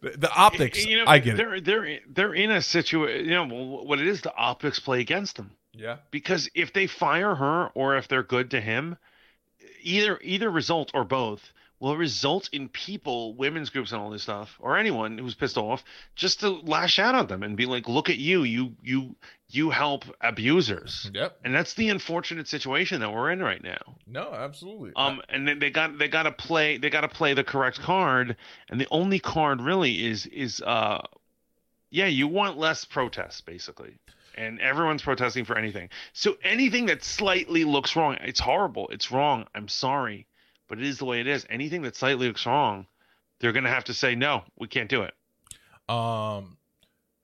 the, 0.00 0.10
the 0.16 0.30
optics. 0.32 0.84
You 0.84 0.98
know, 0.98 1.04
I 1.06 1.18
get 1.18 1.36
they're 1.36 1.54
it. 1.56 1.64
they're 1.64 1.98
they're 2.08 2.34
in 2.34 2.50
a 2.50 2.60
situation. 2.62 3.26
You 3.26 3.30
know 3.46 3.82
what 3.84 4.00
it 4.00 4.06
is. 4.06 4.22
The 4.22 4.34
optics 4.34 4.80
play 4.80 5.00
against 5.00 5.36
them 5.36 5.52
Yeah. 5.74 5.98
because 6.10 6.48
if 6.54 6.72
they 6.72 6.86
fire 6.86 7.34
her 7.34 7.68
or 7.74 7.96
if 7.96 8.08
they're 8.08 8.22
good 8.22 8.50
to 8.52 8.60
him, 8.60 8.96
either 9.82 10.18
either 10.22 10.50
result 10.50 10.90
or 10.94 11.04
both 11.04 11.52
will 11.80 11.96
result 11.96 12.48
in 12.52 12.68
people, 12.68 13.34
women's 13.34 13.70
groups, 13.70 13.92
and 13.92 14.00
all 14.00 14.10
this 14.10 14.22
stuff, 14.22 14.56
or 14.60 14.78
anyone 14.78 15.18
who's 15.18 15.34
pissed 15.34 15.58
off, 15.58 15.84
just 16.14 16.40
to 16.40 16.50
lash 16.50 16.98
out 16.98 17.14
at 17.14 17.28
them 17.28 17.42
and 17.42 17.56
be 17.56 17.66
like, 17.66 17.88
"Look 17.88 18.10
at 18.10 18.18
you! 18.18 18.42
You 18.42 18.74
you 18.82 19.16
you 19.48 19.70
help 19.70 20.04
abusers." 20.20 21.10
Yep. 21.12 21.40
And 21.44 21.54
that's 21.54 21.74
the 21.74 21.90
unfortunate 21.90 22.48
situation 22.48 23.00
that 23.00 23.12
we're 23.12 23.30
in 23.30 23.42
right 23.42 23.62
now. 23.62 23.96
No, 24.06 24.32
absolutely. 24.32 24.92
Um, 24.96 25.20
and 25.28 25.46
then 25.46 25.58
they 25.58 25.70
got 25.70 25.98
they 25.98 26.08
got 26.08 26.24
to 26.24 26.32
play 26.32 26.78
they 26.78 26.90
got 26.90 27.02
to 27.02 27.08
play 27.08 27.34
the 27.34 27.44
correct 27.44 27.80
card, 27.80 28.36
and 28.68 28.80
the 28.80 28.88
only 28.90 29.18
card 29.18 29.60
really 29.60 30.06
is 30.06 30.26
is 30.26 30.60
uh, 30.60 31.02
yeah, 31.90 32.06
you 32.06 32.28
want 32.28 32.58
less 32.58 32.84
protests 32.84 33.40
basically, 33.40 33.98
and 34.36 34.60
everyone's 34.60 35.02
protesting 35.02 35.44
for 35.44 35.56
anything. 35.56 35.90
So 36.12 36.36
anything 36.42 36.86
that 36.86 37.04
slightly 37.04 37.64
looks 37.64 37.94
wrong, 37.94 38.16
it's 38.20 38.40
horrible, 38.40 38.88
it's 38.88 39.12
wrong. 39.12 39.46
I'm 39.54 39.68
sorry, 39.68 40.26
but 40.68 40.78
it 40.78 40.84
is 40.84 40.98
the 40.98 41.04
way 41.04 41.20
it 41.20 41.26
is. 41.26 41.46
Anything 41.50 41.82
that 41.82 41.96
slightly 41.96 42.28
looks 42.28 42.46
wrong, 42.46 42.86
they're 43.40 43.52
gonna 43.52 43.70
have 43.70 43.84
to 43.84 43.94
say 43.94 44.14
no, 44.14 44.42
we 44.58 44.68
can't 44.68 44.88
do 44.88 45.02
it. 45.02 45.14
Um, 45.88 46.56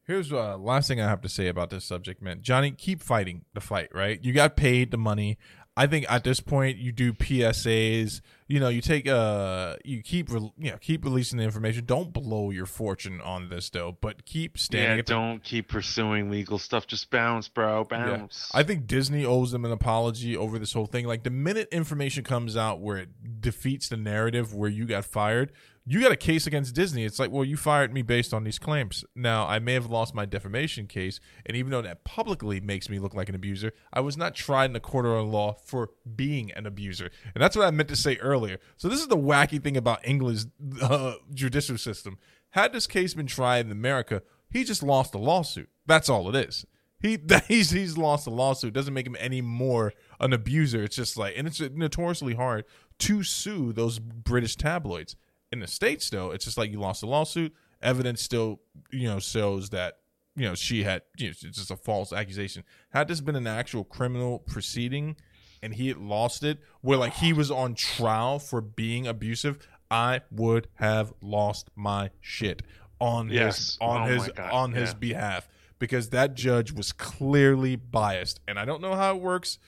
here's 0.07 0.33
uh 0.33 0.57
last 0.59 0.89
thing 0.89 1.01
I 1.01 1.09
have 1.09 1.23
to 1.23 1.29
say 1.29 1.49
about 1.49 1.71
this 1.71 1.85
subject, 1.85 2.23
man. 2.23 2.43
Johnny, 2.43 2.71
keep 2.73 3.03
fighting 3.03 3.45
the 3.55 3.61
fight, 3.61 3.89
right? 3.95 4.23
You 4.23 4.33
got 4.33 4.57
paid 4.57 4.91
the 4.91 4.99
money. 4.99 5.39
I 5.77 5.87
think 5.87 6.05
at 6.11 6.25
this 6.25 6.41
point 6.41 6.79
you 6.79 6.93
do 6.93 7.13
PSAs. 7.13 8.21
You 8.51 8.59
know, 8.59 8.69
you 8.69 8.81
take 8.81 9.07
uh, 9.07 9.77
you 9.85 10.03
keep 10.03 10.29
re- 10.33 10.53
you 10.59 10.73
know 10.73 10.77
keep 10.79 11.05
releasing 11.05 11.39
the 11.39 11.45
information. 11.45 11.85
Don't 11.85 12.13
blow 12.13 12.51
your 12.51 12.67
fortune 12.67 13.21
on 13.21 13.49
this 13.49 13.71
though, 13.71 13.97
but 14.01 14.25
keep 14.25 14.59
standing. 14.59 14.97
Yeah, 14.97 15.03
don't 15.03 15.41
keep 15.41 15.69
pursuing 15.69 16.33
legal 16.33 16.59
stuff. 16.59 16.89
Just 16.89 17.11
bounce, 17.11 17.47
bro, 17.47 17.85
bounce. 17.85 18.51
I 18.53 18.65
think 18.65 18.89
Disney 18.89 19.25
owes 19.25 19.53
them 19.53 19.65
an 19.65 19.71
apology 19.71 20.37
over 20.37 20.59
this 20.59 20.73
whole 20.73 20.87
thing. 20.87 21.07
Like 21.07 21.23
the 21.23 21.31
minute 21.31 21.69
information 21.71 22.25
comes 22.25 22.57
out 22.57 22.81
where 22.81 22.97
it 22.97 23.41
defeats 23.41 23.89
the 23.89 23.97
narrative 23.97 24.53
where 24.53 24.69
you 24.69 24.85
got 24.85 25.05
fired, 25.05 25.53
you 25.91 26.01
got 26.01 26.13
a 26.13 26.17
case 26.17 26.47
against 26.47 26.73
Disney. 26.73 27.05
It's 27.05 27.19
like, 27.19 27.33
well, 27.33 27.45
you 27.45 27.57
fired 27.57 27.93
me 27.93 28.03
based 28.03 28.33
on 28.33 28.45
these 28.45 28.61
claims. 28.61 29.05
Now, 29.17 29.49
I 29.49 29.59
may 29.59 29.75
have 29.75 29.91
lost 29.91 30.15
my 30.15 30.25
defamation 30.25 30.87
case, 30.87 31.19
and 31.45 31.57
even 31.57 31.73
though 31.73 31.83
that 31.83 32.05
publicly 32.05 32.61
makes 32.61 32.89
me 32.89 33.01
look 33.01 33.13
like 33.13 33.29
an 33.29 33.35
abuser, 33.35 33.73
I 33.93 33.99
was 33.99 34.17
not 34.17 34.37
tried 34.37 34.71
in 34.71 34.77
a 34.77 34.81
court 34.81 35.05
of 35.05 35.27
law 35.27 35.55
for 35.65 35.91
being 36.15 36.53
an 36.53 36.65
abuser. 36.65 37.11
And 37.35 37.43
that's 37.43 37.57
what 37.57 37.67
I 37.67 37.73
meant 37.73 37.89
to 37.89 37.97
say 37.97 38.19
earlier. 38.19 38.59
So 38.77 38.89
this 38.89 39.01
is 39.01 39.09
the 39.09 39.17
wacky 39.17 39.61
thing 39.61 39.77
about 39.77 40.07
England's 40.07 40.47
uh, 40.81 41.15
judicial 41.35 41.77
system. 41.77 42.19
Had 42.51 42.73
this 42.73 42.87
case 42.87 43.15
been 43.15 43.27
tried 43.27 43.67
in 43.67 43.73
America, 43.73 44.23
he 44.49 44.63
just 44.63 44.85
lost 44.85 45.13
a 45.17 45.19
lawsuit. 45.19 45.71
That's 45.87 46.09
all 46.09 46.29
it 46.29 46.37
is. 46.37 46.65
He 47.01 47.19
he's 47.49 47.71
he's 47.71 47.99
lost 47.99 48.29
a 48.29 48.31
lawsuit. 48.31 48.75
Doesn't 48.75 48.95
make 48.95 49.09
him 49.09 49.17
any 49.19 49.41
more 49.41 49.93
an 50.21 50.33
abuser. 50.33 50.85
It's 50.85 50.95
just 50.95 51.17
like, 51.17 51.35
and 51.37 51.49
it's 51.49 51.61
notoriously 51.61 52.35
hard 52.35 52.65
to 53.01 53.25
sue 53.25 53.73
those 53.73 53.99
British 53.99 54.55
tabloids. 54.55 55.17
In 55.53 55.61
the 55.61 55.67
states, 55.67 56.09
though, 56.11 56.31
it's 56.31 56.45
just 56.45 56.57
like 56.57 56.71
you 56.71 56.79
lost 56.81 57.03
a 57.03 57.07
lawsuit. 57.07 57.53
Evidence 57.83 58.23
still, 58.23 58.61
you 58.91 59.09
know, 59.09 59.19
shows 59.19 59.71
that 59.71 59.99
you 60.37 60.45
know 60.45 60.55
she 60.55 60.85
had. 60.85 61.03
You 61.17 61.29
know, 61.29 61.31
it's 61.31 61.41
just 61.59 61.71
a 61.71 61.77
false 61.77 62.13
accusation. 62.13 62.63
Had 62.91 63.09
this 63.09 63.21
been 63.21 63.37
an 63.37 63.47
actual 63.47 63.85
criminal 63.85 64.39
proceeding, 64.39 65.17
and 65.63 65.75
he 65.75 65.89
had 65.89 65.97
lost 65.97 66.45
it, 66.45 66.59
where 66.83 66.99
like 66.99 67.15
he 67.15 67.33
was 67.33 67.51
on 67.51 67.75
trial 67.75 68.39
for 68.39 68.61
being 68.61 69.07
abusive, 69.07 69.67
I 69.91 70.21
would 70.31 70.69
have 70.75 71.13
lost 71.21 71.71
my 71.75 72.11
shit 72.21 72.63
on 73.01 73.29
his 73.31 73.77
on 73.81 74.03
Oh 74.03 74.13
his 74.13 74.31
on 74.53 74.73
his 74.73 74.91
Yeah. 74.91 74.97
behalf 74.99 75.49
because 75.79 76.11
that 76.11 76.35
judge 76.35 76.71
was 76.71 76.93
clearly 76.93 77.75
biased, 77.75 78.41
and 78.47 78.59
I 78.59 78.65
don't 78.65 78.83
know 78.83 78.95
how 78.95 79.17
it 79.17 79.23
works 79.23 79.59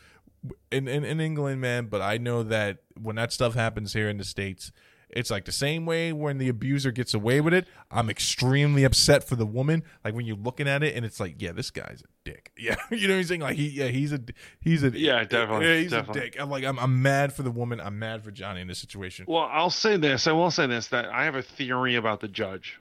in, 0.71 0.87
in 0.87 1.03
in 1.03 1.21
England, 1.21 1.61
man, 1.61 1.87
but 1.87 2.03
I 2.03 2.19
know 2.19 2.43
that 2.45 2.79
when 3.01 3.17
that 3.17 3.33
stuff 3.33 3.55
happens 3.55 3.95
here 3.95 4.09
in 4.09 4.19
the 4.19 4.25
states. 4.25 4.71
It's 5.13 5.31
like 5.31 5.45
the 5.45 5.53
same 5.53 5.85
way 5.85 6.13
when 6.13 6.39
the 6.39 6.49
abuser 6.49 6.91
gets 6.91 7.13
away 7.15 7.41
with 7.41 7.53
it. 7.53 7.67
I'm 7.91 8.09
extremely 8.09 8.83
upset 8.85 9.25
for 9.25 9.37
the 9.37 9.45
woman. 9.47 9.83
Like 10.05 10.15
when 10.15 10.25
you're 10.25 10.37
looking 10.37 10.67
at 10.67 10.83
it, 10.83 10.97
and 10.97 11.05
it's 11.05 11.21
like, 11.21 11.37
yeah, 11.41 11.53
this 11.53 11.71
guy's 11.71 12.03
a 12.03 12.09
dick. 12.25 12.51
Yeah, 12.59 12.77
you 12.91 13.09
know 13.09 13.15
what 13.15 13.19
I'm 13.21 13.25
saying? 13.25 13.41
Like 13.41 13.57
he, 13.57 13.69
yeah, 13.69 13.89
he's 13.89 14.13
a, 14.13 14.21
he's 14.61 14.83
a, 14.85 14.91
Yeah, 14.91 15.25
definitely, 15.25 15.67
yeah, 15.67 15.77
he's 15.81 15.91
definitely. 15.91 16.21
a 16.21 16.25
dick. 16.25 16.41
I'm 16.41 16.49
like, 16.51 16.65
I'm, 16.65 16.79
I'm 16.79 17.03
mad 17.03 17.33
for 17.33 17.43
the 17.43 17.51
woman. 17.51 17.81
I'm 17.81 17.99
mad 17.99 18.23
for 18.25 18.31
Johnny 18.31 18.61
in 18.61 18.69
this 18.69 18.79
situation. 18.79 19.27
Well, 19.29 19.49
I'll 19.51 19.69
say 19.71 19.97
this. 19.97 20.27
I 20.27 20.33
will 20.33 20.51
say 20.51 20.67
this 20.67 20.89
that 20.89 21.07
I 21.07 21.25
have 21.25 21.35
a 21.35 21.43
theory 21.43 21.97
about 21.97 22.21
the 22.21 22.29
judge. 22.29 22.79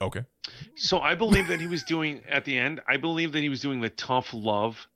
Okay, 0.00 0.22
So 0.76 1.00
I 1.00 1.16
believe 1.16 1.48
that 1.48 1.60
he 1.60 1.66
was 1.66 1.82
doing 1.82 2.22
at 2.28 2.44
the 2.44 2.56
end. 2.56 2.80
I 2.88 2.98
believe 2.98 3.32
that 3.32 3.40
he 3.40 3.48
was 3.48 3.60
doing 3.60 3.80
the 3.80 3.90
tough 3.90 4.32
love 4.32 4.86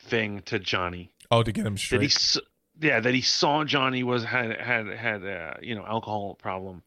thing 0.00 0.40
to 0.42 0.58
Johnny. 0.60 1.12
oh, 1.32 1.42
to 1.42 1.50
get 1.52 1.66
him 1.66 1.74
That 1.74 2.00
he, 2.00 2.08
straight. 2.08 2.44
Yeah, 2.82 3.00
that 3.00 3.14
he 3.14 3.22
saw 3.22 3.64
Johnny 3.64 4.02
was 4.02 4.24
had 4.24 4.58
had 4.60 4.86
had 4.86 5.22
a 5.22 5.58
you 5.62 5.74
know 5.74 5.84
alcohol 5.84 6.34
problem, 6.34 6.82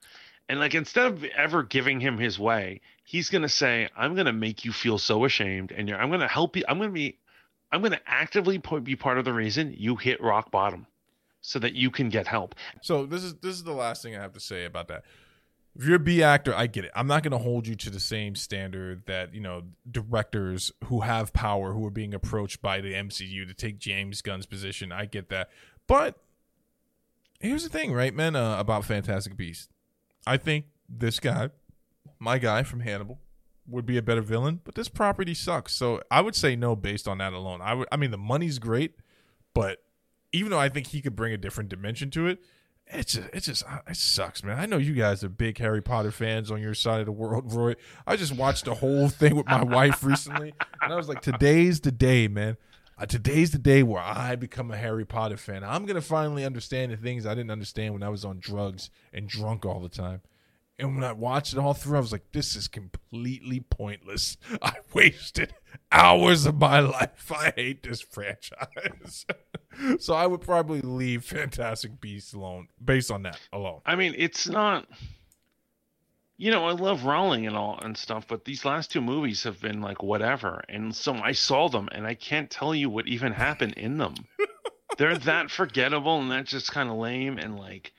and 0.50 0.60
like 0.60 0.76
instead 0.76 1.06
of 1.06 1.24
ever 1.24 1.64
giving 1.64 2.00
him 2.00 2.18
his 2.18 2.38
way, 2.38 2.82
he's 3.04 3.30
gonna 3.30 3.50
say, 3.50 3.90
"I'm 3.96 4.16
gonna 4.16 4.34
make 4.34 4.66
you 4.66 4.72
feel 4.72 4.98
so 4.98 5.26
ashamed, 5.26 5.72
and 5.72 5.90
I'm 5.92 6.12
gonna 6.12 6.28
help 6.28 6.56
you. 6.56 6.64
I'm 6.68 6.78
gonna 6.78 6.92
be, 6.92 7.18
I'm 7.72 7.82
gonna 7.82 8.02
actively 8.06 8.58
be 8.84 8.96
part 8.96 9.18
of 9.18 9.26
the 9.26 9.34
reason 9.34 9.74
you 9.78 9.96
hit 9.96 10.22
rock 10.22 10.52
bottom, 10.52 10.88
so 11.42 11.60
that 11.60 11.74
you 11.74 11.92
can 11.92 12.10
get 12.10 12.28
help." 12.28 12.56
So 12.82 13.06
this 13.06 13.24
is 13.24 13.36
this 13.36 13.56
is 13.56 13.64
the 13.64 13.74
last 13.74 14.04
thing 14.04 14.16
I 14.16 14.22
have 14.22 14.34
to 14.34 14.40
say 14.40 14.66
about 14.66 14.88
that. 14.90 15.04
If 15.78 15.84
you're 15.84 15.98
a 15.98 16.00
B 16.00 16.24
actor, 16.24 16.56
I 16.56 16.68
get 16.68 16.86
it. 16.86 16.92
I'm 16.96 17.08
not 17.08 17.24
to 17.24 17.38
hold 17.38 17.68
you 17.68 17.76
to 17.76 17.90
the 17.90 18.00
same 18.00 18.36
standard 18.36 19.06
that 19.08 19.34
you 19.34 19.42
know 19.42 19.64
directors 19.90 20.72
who 20.86 21.02
have 21.02 21.34
power 21.34 21.74
who 21.74 21.86
are 21.86 21.92
being 21.92 22.14
approached 22.14 22.62
by 22.62 22.80
the 22.80 22.94
MCU 22.94 23.46
to 23.46 23.54
take 23.54 23.78
James 23.78 24.22
Gunn's 24.22 24.46
position. 24.46 24.94
I 24.94 25.06
get 25.06 25.28
that, 25.30 25.50
but 25.88 26.16
here's 27.40 27.64
the 27.64 27.70
thing, 27.70 27.94
right, 27.94 28.14
man? 28.14 28.36
Uh, 28.36 28.58
about 28.60 28.86
Fantastic 28.86 29.38
Beast, 29.38 29.70
I 30.26 30.38
think 30.38 30.66
this 30.90 31.20
guy, 31.20 31.50
my 32.20 32.38
guy 32.38 32.64
from 32.64 32.82
Hannibal, 32.82 33.20
would 33.68 33.86
be 33.86 33.98
a 33.98 34.02
better 34.02 34.22
villain. 34.22 34.62
But 34.64 34.76
this 34.76 34.90
property 34.90 35.34
sucks, 35.34 35.74
so 35.74 36.02
I 36.12 36.22
would 36.22 36.36
say 36.36 36.56
no 36.56 36.76
based 36.76 37.08
on 37.08 37.18
that 37.20 37.34
alone. 37.34 37.62
I 37.62 37.74
would. 37.74 37.88
I 37.92 37.98
mean, 37.98 38.12
the 38.12 38.18
money's 38.18 38.60
great, 38.60 38.96
but 39.54 39.84
even 40.32 40.52
though 40.52 40.60
I 40.60 40.70
think 40.70 40.88
he 40.88 41.02
could 41.02 41.16
bring 41.16 41.34
a 41.34 41.38
different 41.38 41.70
dimension 41.70 42.10
to 42.12 42.28
it, 42.28 42.40
it's 42.88 43.14
just, 43.14 43.30
it 43.34 43.40
just 43.42 43.64
uh, 43.66 43.80
it 43.88 43.98
sucks, 43.98 44.44
man. 44.44 44.60
I 44.60 44.66
know 44.66 44.78
you 44.78 44.94
guys 44.94 45.24
are 45.24 45.30
big 45.30 45.58
Harry 45.58 45.82
Potter 45.82 46.12
fans 46.12 46.52
on 46.52 46.62
your 46.62 46.76
side 46.76 47.00
of 47.00 47.06
the 47.08 47.12
world, 47.12 47.52
Roy. 47.52 47.76
I 48.06 48.16
just 48.16 48.34
watched 48.34 48.66
the 48.66 48.76
whole 48.76 49.10
thing 49.10 49.36
with 49.36 49.48
my 49.48 49.64
wife 49.64 50.04
recently, 50.04 50.54
and 50.82 50.94
I 50.94 50.96
was 50.96 51.08
like, 51.08 51.22
today's 51.22 51.80
the 51.80 51.92
day, 51.92 52.28
man. 52.28 52.58
Uh, 52.98 53.06
today's 53.06 53.52
the 53.52 53.58
day 53.58 53.84
where 53.84 54.02
I 54.02 54.38
become 54.38 54.72
a 54.72 54.78
Harry 54.78 55.06
Potter 55.06 55.36
fan. 55.36 55.66
I'm 55.66 55.86
gonna 55.86 56.00
finally 56.00 56.46
understand 56.46 56.94
the 56.94 56.98
things 56.98 57.26
I 57.26 57.36
didn't 57.36 57.52
understand 57.52 57.94
when 57.94 58.04
I 58.04 58.10
was 58.10 58.24
on 58.24 58.40
drugs 58.40 58.90
and 59.12 59.28
drunk 59.28 59.66
all 59.66 59.82
the 59.82 59.90
time. 59.90 60.22
And 60.80 60.96
when 60.96 61.04
I 61.04 61.14
watched 61.14 61.54
it 61.54 61.60
all 61.60 61.74
through, 61.74 61.98
I 61.98 62.02
was 62.02 62.12
like, 62.12 62.32
this 62.32 62.56
is 62.56 62.68
completely 62.68 63.62
pointless. 63.62 64.38
I 64.62 64.76
wasted 64.94 65.54
hours 65.92 66.46
of 66.46 66.56
my 66.56 66.80
life. 66.80 67.32
I 67.32 67.54
hate 67.56 67.84
this 67.84 68.02
franchise. 68.02 69.26
so 70.00 70.14
I 70.14 70.26
would 70.26 70.42
probably 70.42 70.82
leave 70.82 71.24
Fantastic 71.24 72.00
Beasts 72.02 72.34
alone 72.34 72.68
based 72.84 73.12
on 73.12 73.24
that 73.24 73.40
alone. 73.54 73.82
I 73.86 73.96
mean, 73.96 74.16
it's 74.18 74.48
not. 74.48 74.86
You 76.38 76.52
know, 76.52 76.66
I 76.66 76.72
love 76.72 77.06
Rowling 77.06 77.48
and 77.48 77.56
all 77.56 77.80
and 77.82 77.98
stuff, 77.98 78.28
but 78.28 78.44
these 78.44 78.66
last 78.66 78.92
two 78.92 79.02
movies 79.02 79.44
have 79.44 79.62
been 79.62 79.82
like 79.82 80.04
whatever. 80.04 80.64
And 80.68 80.94
so 80.94 81.14
I 81.16 81.32
saw 81.32 81.70
them, 81.70 81.88
and 81.92 82.06
I 82.06 82.14
can't 82.14 82.50
tell 82.50 82.76
you 82.76 82.90
what 82.90 83.08
even 83.08 83.32
happened 83.32 83.74
in 83.74 83.98
them. 83.98 84.16
They're 84.98 85.18
that 85.20 85.50
forgettable 85.52 86.20
and 86.22 86.32
that's 86.32 86.52
just 86.52 86.72
kind 86.72 86.90
of 86.90 86.98
lame. 86.98 87.38
And 87.38 87.58
like, 87.58 87.94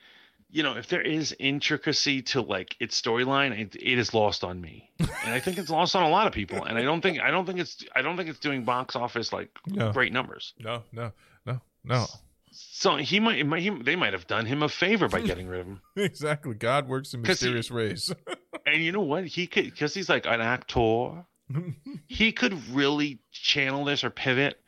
you 0.49 0.63
know, 0.63 0.77
if 0.77 0.87
there 0.87 1.01
is 1.01 1.35
intricacy 1.37 2.21
to 2.23 2.41
like 2.41 2.75
its 2.79 2.99
storyline, 2.99 3.57
it, 3.59 3.75
it 3.75 3.97
is 3.97 4.13
lost 4.13 4.43
on 4.43 4.61
me, 4.61 4.89
and 4.97 5.33
I 5.33 5.39
think 5.39 5.57
it's 5.57 5.69
lost 5.69 5.95
on 5.95 6.03
a 6.03 6.09
lot 6.09 6.25
of 6.25 6.33
people. 6.33 6.63
And 6.63 6.77
I 6.77 6.83
don't 6.83 7.01
think 7.01 7.19
I 7.19 7.31
don't 7.31 7.45
think 7.45 7.59
it's 7.59 7.83
I 7.95 8.01
don't 8.01 8.17
think 8.17 8.29
it's 8.29 8.39
doing 8.39 8.63
box 8.63 8.95
office 8.95 9.33
like 9.33 9.49
No. 9.67 9.91
great 9.91 10.13
numbers. 10.13 10.53
No, 10.59 10.83
no, 10.91 11.11
no, 11.45 11.59
no. 11.83 12.05
So 12.59 12.95
he 12.97 13.19
might, 13.19 13.45
might 13.45 13.61
he, 13.61 13.69
they 13.69 13.95
might 13.95 14.13
have 14.13 14.27
done 14.27 14.45
him 14.45 14.63
a 14.63 14.69
favor 14.69 15.07
by 15.07 15.21
getting 15.21 15.47
rid 15.47 15.61
of 15.61 15.67
him. 15.67 15.81
exactly. 15.95 16.53
God 16.55 16.87
works 16.87 17.13
in 17.13 17.21
'Cause 17.23 17.39
he- 17.39 17.47
mysterious 17.53 17.71
ways. 17.71 18.13
And 18.65 18.83
you 18.83 18.91
know 18.91 19.01
what? 19.01 19.25
He 19.25 19.47
could 19.47 19.63
because 19.65 19.93
he's 19.93 20.09
like 20.09 20.25
an 20.25 20.41
actor. 20.41 21.25
he 22.07 22.33
could 22.33 22.67
really 22.69 23.19
channel 23.31 23.85
this 23.85 24.03
or 24.03 24.09
pivot 24.09 24.59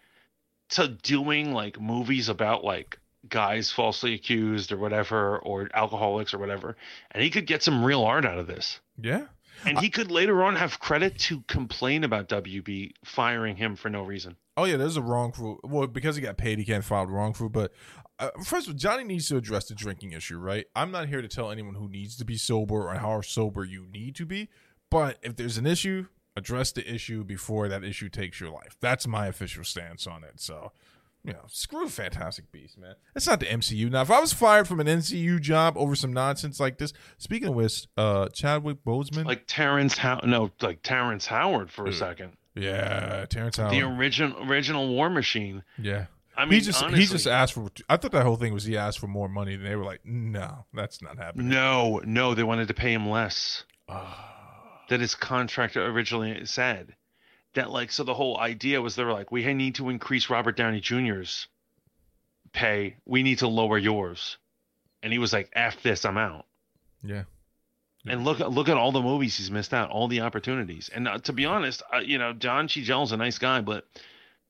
to 0.70 0.88
doing 0.88 1.54
like 1.54 1.82
movies 1.82 2.30
about 2.30 2.64
like 2.64 2.98
guys 3.28 3.72
falsely 3.72 4.14
accused 4.14 4.72
or 4.72 4.78
whatever 4.78 5.38
or 5.40 5.70
alcoholics 5.74 6.34
or 6.34 6.38
whatever 6.38 6.78
and 7.12 7.22
he 7.22 7.30
could 7.30 7.46
get 7.46 7.62
some 7.62 7.84
real 7.84 8.04
art 8.04 8.26
out 8.26 8.38
of 8.38 8.48
this 8.48 8.80
yeah. 9.02 9.26
And 9.66 9.80
he 9.80 9.90
could 9.90 10.12
later 10.12 10.44
on 10.44 10.56
have 10.56 10.80
credit 10.80 11.18
to 11.18 11.42
complain 11.48 12.04
about 12.04 12.30
WB 12.30 12.92
firing 13.04 13.56
him 13.56 13.76
for 13.76 13.90
no 13.90 14.04
reason 14.04 14.36
Oh 14.60 14.66
yeah, 14.66 14.76
there's 14.76 14.98
a 14.98 15.02
wrongful. 15.02 15.62
Well, 15.64 15.88
because 15.88 16.18
he 16.18 16.22
got 16.22 16.36
paid, 16.36 16.60
he 16.60 16.66
can't 16.66 16.84
file 16.84 17.06
wrongful. 17.06 17.48
But 17.48 17.72
uh, 18.20 18.32
first 18.44 18.68
of 18.68 18.74
all, 18.74 18.78
Johnny 18.78 19.06
needs 19.06 19.30
to 19.30 19.38
address 19.38 19.70
the 19.70 19.74
drinking 19.74 20.12
issue, 20.12 20.38
right? 20.38 20.66
I'm 20.76 20.92
not 20.92 21.08
here 21.08 21.22
to 21.22 21.30
tell 21.30 21.50
anyone 21.50 21.76
who 21.76 21.88
needs 21.88 22.18
to 22.18 22.26
be 22.26 22.36
sober 22.36 22.90
or 22.90 22.96
how 22.96 23.22
sober 23.22 23.64
you 23.64 23.88
need 23.90 24.16
to 24.18 24.26
be. 24.26 24.50
But 24.92 25.18
if 25.22 25.38
there's 25.38 25.58
an 25.58 25.66
issue, 25.66 26.08
address 26.36 26.74
the 26.74 26.94
issue 26.94 27.24
before 27.24 27.70
that 27.70 27.86
issue 27.86 28.10
takes 28.10 28.42
your 28.42 28.50
life. 28.50 28.76
That's 28.82 29.08
my 29.08 29.28
official 29.28 29.64
stance 29.64 30.06
on 30.06 30.26
it. 30.26 30.42
So, 30.42 30.74
you 31.24 31.34
know, 31.34 31.44
screw 31.48 31.88
Fantastic 31.90 32.52
Beast, 32.52 32.78
man. 32.78 32.96
That's 33.14 33.28
not 33.28 33.40
the 33.40 33.46
MCU. 33.48 33.90
Now, 33.92 34.02
if 34.02 34.12
I 34.12 34.20
was 34.20 34.32
fired 34.34 34.68
from 34.68 34.80
an 34.80 34.88
MCU 34.88 35.40
job 35.42 35.78
over 35.78 35.96
some 35.96 36.14
nonsense 36.14 36.60
like 36.60 36.78
this, 36.78 36.94
speaking 37.18 37.50
of 37.50 37.56
which, 37.56 37.88
uh, 37.98 38.30
Chadwick 38.30 38.84
Boseman, 38.86 39.26
like 39.26 39.44
Terrence 39.48 39.98
How 39.98 40.22
no 40.24 40.52
like 40.62 40.82
Terrence 40.82 41.26
Howard 41.28 41.72
for 41.72 41.86
a 41.86 41.94
second 41.94 42.34
yeah, 42.56 43.26
Terrence 43.30 43.58
Howard, 43.58 43.74
the 43.74 43.82
original 43.82 44.50
original 44.50 44.88
War 44.90 45.10
Machine 45.10 45.64
yeah. 45.78 46.06
I 46.38 46.46
mean 46.46 46.54
he 46.54 46.62
just 46.62 46.82
honestly, 46.82 47.02
he 47.02 47.06
just 47.06 47.28
asked 47.28 47.54
for. 47.54 47.68
I 47.90 47.98
thought 47.98 48.12
that 48.14 48.26
whole 48.26 48.38
thing 48.38 48.54
was 48.54 48.64
he 48.64 48.78
asked 48.78 49.00
for 49.00 49.08
more 49.08 49.28
money, 49.28 49.56
and 49.56 49.66
they 49.66 49.76
were 49.76 49.84
like, 49.84 50.00
"No, 50.06 50.66
that's 50.74 51.02
not 51.02 51.18
happening." 51.18 51.50
no 51.50 52.02
no 52.06 52.34
they 52.34 52.44
wanted 52.44 52.70
to 52.70 52.74
pay 52.74 52.94
him 52.94 53.10
less 53.10 53.66
Ah. 53.90 54.84
that 54.90 55.02
his 55.02 55.16
contract 55.16 55.76
originally 55.76 56.46
said. 56.46 56.96
That 57.56 57.72
like 57.72 57.92
so 57.92 58.04
the 58.04 58.14
whole 58.14 58.38
idea 58.40 58.82
was 58.82 58.96
they 58.96 59.04
were 59.04 59.14
like 59.14 59.32
we 59.32 59.54
need 59.54 59.76
to 59.76 59.90
increase 59.90 60.30
Robert 60.30 60.56
Downey 60.56 60.80
Jr.'s 60.82 61.48
pay. 62.54 62.96
We 63.06 63.24
need 63.24 63.40
to 63.40 63.48
lower 63.48 63.78
yours. 63.78 64.38
And 65.02 65.12
he 65.14 65.20
was 65.20 65.34
like, 65.34 65.50
"F 65.54 65.82
this, 65.82 66.06
I'm 66.06 66.18
out." 66.18 66.46
yeah, 67.04 67.24
And 68.06 68.26
look 68.26 68.40
look 68.40 68.68
at 68.70 68.78
all 68.78 68.92
the 68.92 69.02
movies 69.02 69.38
he's 69.38 69.50
missed 69.50 69.74
out, 69.74 69.90
all 69.90 70.08
the 70.08 70.22
opportunities. 70.22 70.90
And 70.94 71.08
uh, 71.08 71.20
to 71.20 71.34
be 71.34 71.46
honest, 71.46 71.82
uh, 71.94 72.00
you 72.00 72.18
know, 72.18 72.34
Don 72.34 72.68
Cheadle's 72.68 73.12
a 73.12 73.18
nice 73.18 73.38
guy, 73.38 73.62
but 73.62 73.88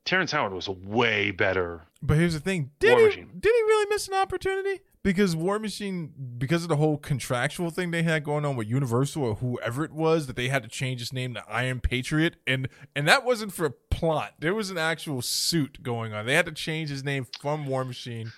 Terrence 0.06 0.32
Howard 0.32 0.54
was 0.54 0.68
way 0.68 1.32
better. 1.32 1.84
but 2.02 2.18
here's 2.18 2.34
the 2.34 2.40
thing: 2.40 2.72
did 2.80 2.92
War 2.92 3.00
he 3.00 3.06
Machine. 3.06 3.30
did 3.40 3.54
he 3.54 3.62
really 3.62 3.86
miss 3.90 4.08
an 4.08 4.16
opportunity? 4.16 4.82
Because 5.02 5.34
War 5.34 5.60
Machine, 5.60 6.12
because 6.38 6.64
of 6.64 6.70
the 6.70 6.76
whole 6.76 6.98
contractual 6.98 7.70
thing 7.70 7.92
they 7.92 8.04
had 8.04 8.26
going 8.26 8.44
on 8.46 8.58
with 8.58 8.68
Universal 8.68 9.24
or 9.24 9.36
whoever 9.36 9.86
it 9.86 9.94
was, 9.94 10.28
that 10.28 10.36
they 10.36 10.50
had 10.50 10.62
to 10.64 10.68
change 10.70 11.00
his 11.00 11.14
name 11.14 11.34
to 11.36 11.44
Iron 11.50 11.80
Patriot, 11.80 12.36
and 12.46 12.68
and 12.96 13.08
that 13.08 13.24
wasn't 13.24 13.54
for 13.54 13.66
a 13.66 13.72
plot. 13.72 14.34
There 14.40 14.54
was 14.54 14.70
an 14.70 14.78
actual 14.78 15.22
suit 15.22 15.82
going 15.84 16.14
on. 16.14 16.26
They 16.26 16.36
had 16.36 16.46
to 16.48 16.52
change 16.52 16.90
his 16.90 17.04
name 17.04 17.26
from 17.42 17.66
War 17.66 17.86
Machine. 17.86 18.34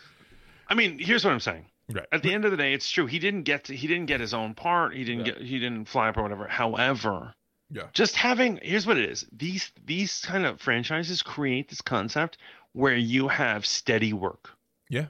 I 0.67 0.75
mean, 0.75 0.99
here's 0.99 1.25
what 1.25 1.33
I'm 1.33 1.39
saying. 1.39 1.65
Right. 1.91 2.05
At 2.11 2.21
the 2.21 2.31
end 2.31 2.45
of 2.45 2.51
the 2.51 2.57
day, 2.57 2.73
it's 2.73 2.89
true. 2.89 3.07
He 3.07 3.17
didn't 3.19 3.43
get 3.43 3.65
to, 3.65 3.75
he 3.75 3.87
didn't 3.87 4.05
get 4.05 4.19
his 4.21 4.33
own 4.33 4.53
part. 4.53 4.93
He 4.95 5.03
didn't 5.03 5.25
Yeah. 5.25 5.33
get 5.33 5.41
he 5.41 5.57
didn't 5.59 5.85
fly 5.85 6.09
up 6.09 6.17
or 6.17 6.21
whatever. 6.21 6.47
However, 6.47 7.33
Yeah. 7.71 7.87
just 7.93 8.15
having 8.15 8.59
here's 8.61 8.85
what 8.85 8.97
it 8.97 9.09
is. 9.09 9.25
These 9.31 9.71
these 9.83 10.21
kind 10.21 10.45
of 10.45 10.61
franchises 10.61 11.23
create 11.23 11.69
this 11.69 11.81
concept 11.81 12.37
where 12.73 12.95
you 12.95 13.27
have 13.29 13.65
steady 13.65 14.13
work. 14.13 14.51
Yeah. 14.89 15.07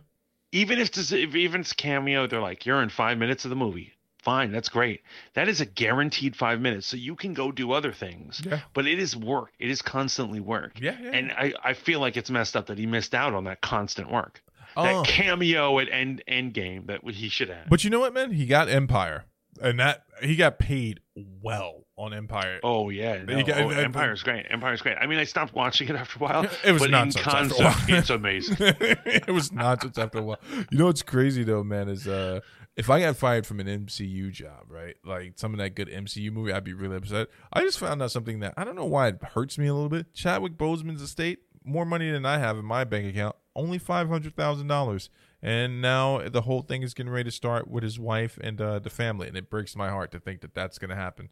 Even 0.51 0.79
if 0.79 0.97
if 0.97 1.35
even 1.35 1.61
it's 1.61 1.73
cameo, 1.73 2.27
they're 2.27 2.41
like 2.41 2.65
you're 2.65 2.81
in 2.81 2.89
five 2.89 3.17
minutes 3.17 3.45
of 3.45 3.49
the 3.49 3.55
movie. 3.55 3.93
Fine, 4.23 4.51
that's 4.51 4.69
great. 4.69 5.01
That 5.33 5.47
is 5.47 5.61
a 5.61 5.65
guaranteed 5.65 6.35
five 6.35 6.61
minutes, 6.61 6.85
so 6.85 6.95
you 6.95 7.15
can 7.15 7.33
go 7.33 7.51
do 7.51 7.71
other 7.71 7.91
things. 7.91 8.39
Yeah. 8.45 8.59
But 8.73 8.85
it 8.85 8.99
is 8.99 9.15
work. 9.15 9.49
It 9.57 9.71
is 9.71 9.81
constantly 9.81 10.39
work. 10.39 10.79
Yeah. 10.79 10.95
Yeah. 11.01 11.09
And 11.11 11.31
I, 11.31 11.53
I 11.63 11.73
feel 11.73 11.99
like 11.99 12.17
it's 12.17 12.29
messed 12.29 12.55
up 12.55 12.67
that 12.67 12.77
he 12.77 12.85
missed 12.85 13.15
out 13.15 13.33
on 13.33 13.45
that 13.45 13.61
constant 13.61 14.11
work 14.11 14.41
Oh. 14.77 14.83
that 14.83 15.05
cameo 15.07 15.79
at 15.79 15.89
end 15.91 16.23
end 16.27 16.53
game 16.53 16.85
that 16.85 17.03
he 17.09 17.29
should 17.29 17.49
have. 17.49 17.67
But 17.69 17.83
you 17.83 17.89
know 17.89 17.99
what, 17.99 18.13
man? 18.13 18.31
He 18.31 18.45
got 18.45 18.69
Empire, 18.69 19.25
and 19.61 19.79
that 19.79 20.03
he 20.21 20.35
got 20.35 20.59
paid 20.59 20.99
well 21.15 21.85
on 21.97 22.13
Empire. 22.13 22.59
oh 22.63 22.89
yeah, 22.89 23.23
no. 23.23 23.43
Got- 23.43 23.57
oh, 23.61 23.69
and- 23.69 23.79
Empire's 23.79 24.23
great. 24.23 24.45
Empire's 24.49 24.81
great. 24.81 24.97
I 24.99 25.07
mean, 25.07 25.19
I 25.19 25.23
stopped 25.23 25.53
watching 25.53 25.89
it 25.89 25.95
after 25.95 26.17
a 26.17 26.21
while. 26.21 26.45
It 26.63 26.71
was 26.71 26.81
but 26.81 26.85
in 26.85 26.91
nonsense 26.91 27.25
concept, 27.25 27.89
it's 27.89 28.09
amazing. 28.09 28.57
it 28.59 29.29
was 29.31 29.51
not 29.51 29.63
nonsense 29.83 29.97
after 29.97 30.19
a 30.19 30.21
while. 30.23 30.39
You 30.71 30.77
know 30.77 30.85
what's 30.85 31.03
crazy 31.03 31.43
though, 31.43 31.63
man, 31.63 31.89
is 31.89 32.07
uh 32.07 32.39
if 32.77 32.89
I 32.89 33.01
got 33.01 33.17
fired 33.17 33.45
from 33.45 33.59
an 33.59 33.67
MCU 33.67 34.31
job, 34.31 34.65
right? 34.69 34.95
Like 35.03 35.33
some 35.35 35.53
of 35.53 35.59
that 35.59 35.75
good 35.75 35.89
MCU 35.89 36.31
movie, 36.31 36.53
I'd 36.53 36.63
be 36.63 36.73
really 36.73 36.95
upset. 36.95 37.27
I 37.51 37.61
just 37.61 37.77
found 37.77 38.01
out 38.01 38.11
something 38.11 38.39
that 38.39 38.53
I 38.55 38.63
don't 38.63 38.75
know 38.75 38.85
why 38.85 39.09
it 39.09 39.21
hurts 39.21 39.57
me 39.57 39.67
a 39.67 39.73
little 39.73 39.89
bit. 39.89 40.13
Chadwick 40.13 40.53
Boseman's 40.57 41.01
estate, 41.01 41.39
more 41.65 41.85
money 41.85 42.09
than 42.09 42.25
I 42.25 42.37
have 42.37 42.57
in 42.57 42.65
my 42.65 42.83
bank 42.85 43.07
account, 43.07 43.35
only 43.55 43.77
five 43.77 44.07
hundred 44.07 44.35
thousand 44.35 44.67
dollars. 44.67 45.09
And 45.43 45.81
now 45.81 46.27
the 46.29 46.41
whole 46.41 46.61
thing 46.61 46.83
is 46.83 46.93
getting 46.93 47.11
ready 47.11 47.23
to 47.29 47.35
start 47.35 47.67
with 47.67 47.83
his 47.83 47.99
wife 47.99 48.37
and 48.41 48.61
uh, 48.61 48.79
the 48.79 48.91
family, 48.91 49.27
and 49.27 49.35
it 49.35 49.49
breaks 49.49 49.75
my 49.75 49.89
heart 49.89 50.11
to 50.11 50.19
think 50.19 50.41
that 50.41 50.53
that's 50.53 50.77
going 50.77 50.89
to 50.89 50.95
happen. 50.95 51.29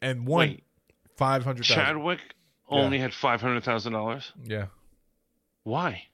And 0.00 0.26
one 0.26 0.60
five 1.16 1.42
hundred 1.42 1.66
five 1.66 1.66
hundred 1.66 1.66
thousand. 1.66 1.84
Chadwick 1.84 2.20
only 2.68 2.98
had 2.98 3.12
five 3.12 3.40
hundred 3.40 3.64
thousand 3.64 3.92
dollars. 3.94 4.32
Yeah. 4.44 4.66
Why? 5.64 6.04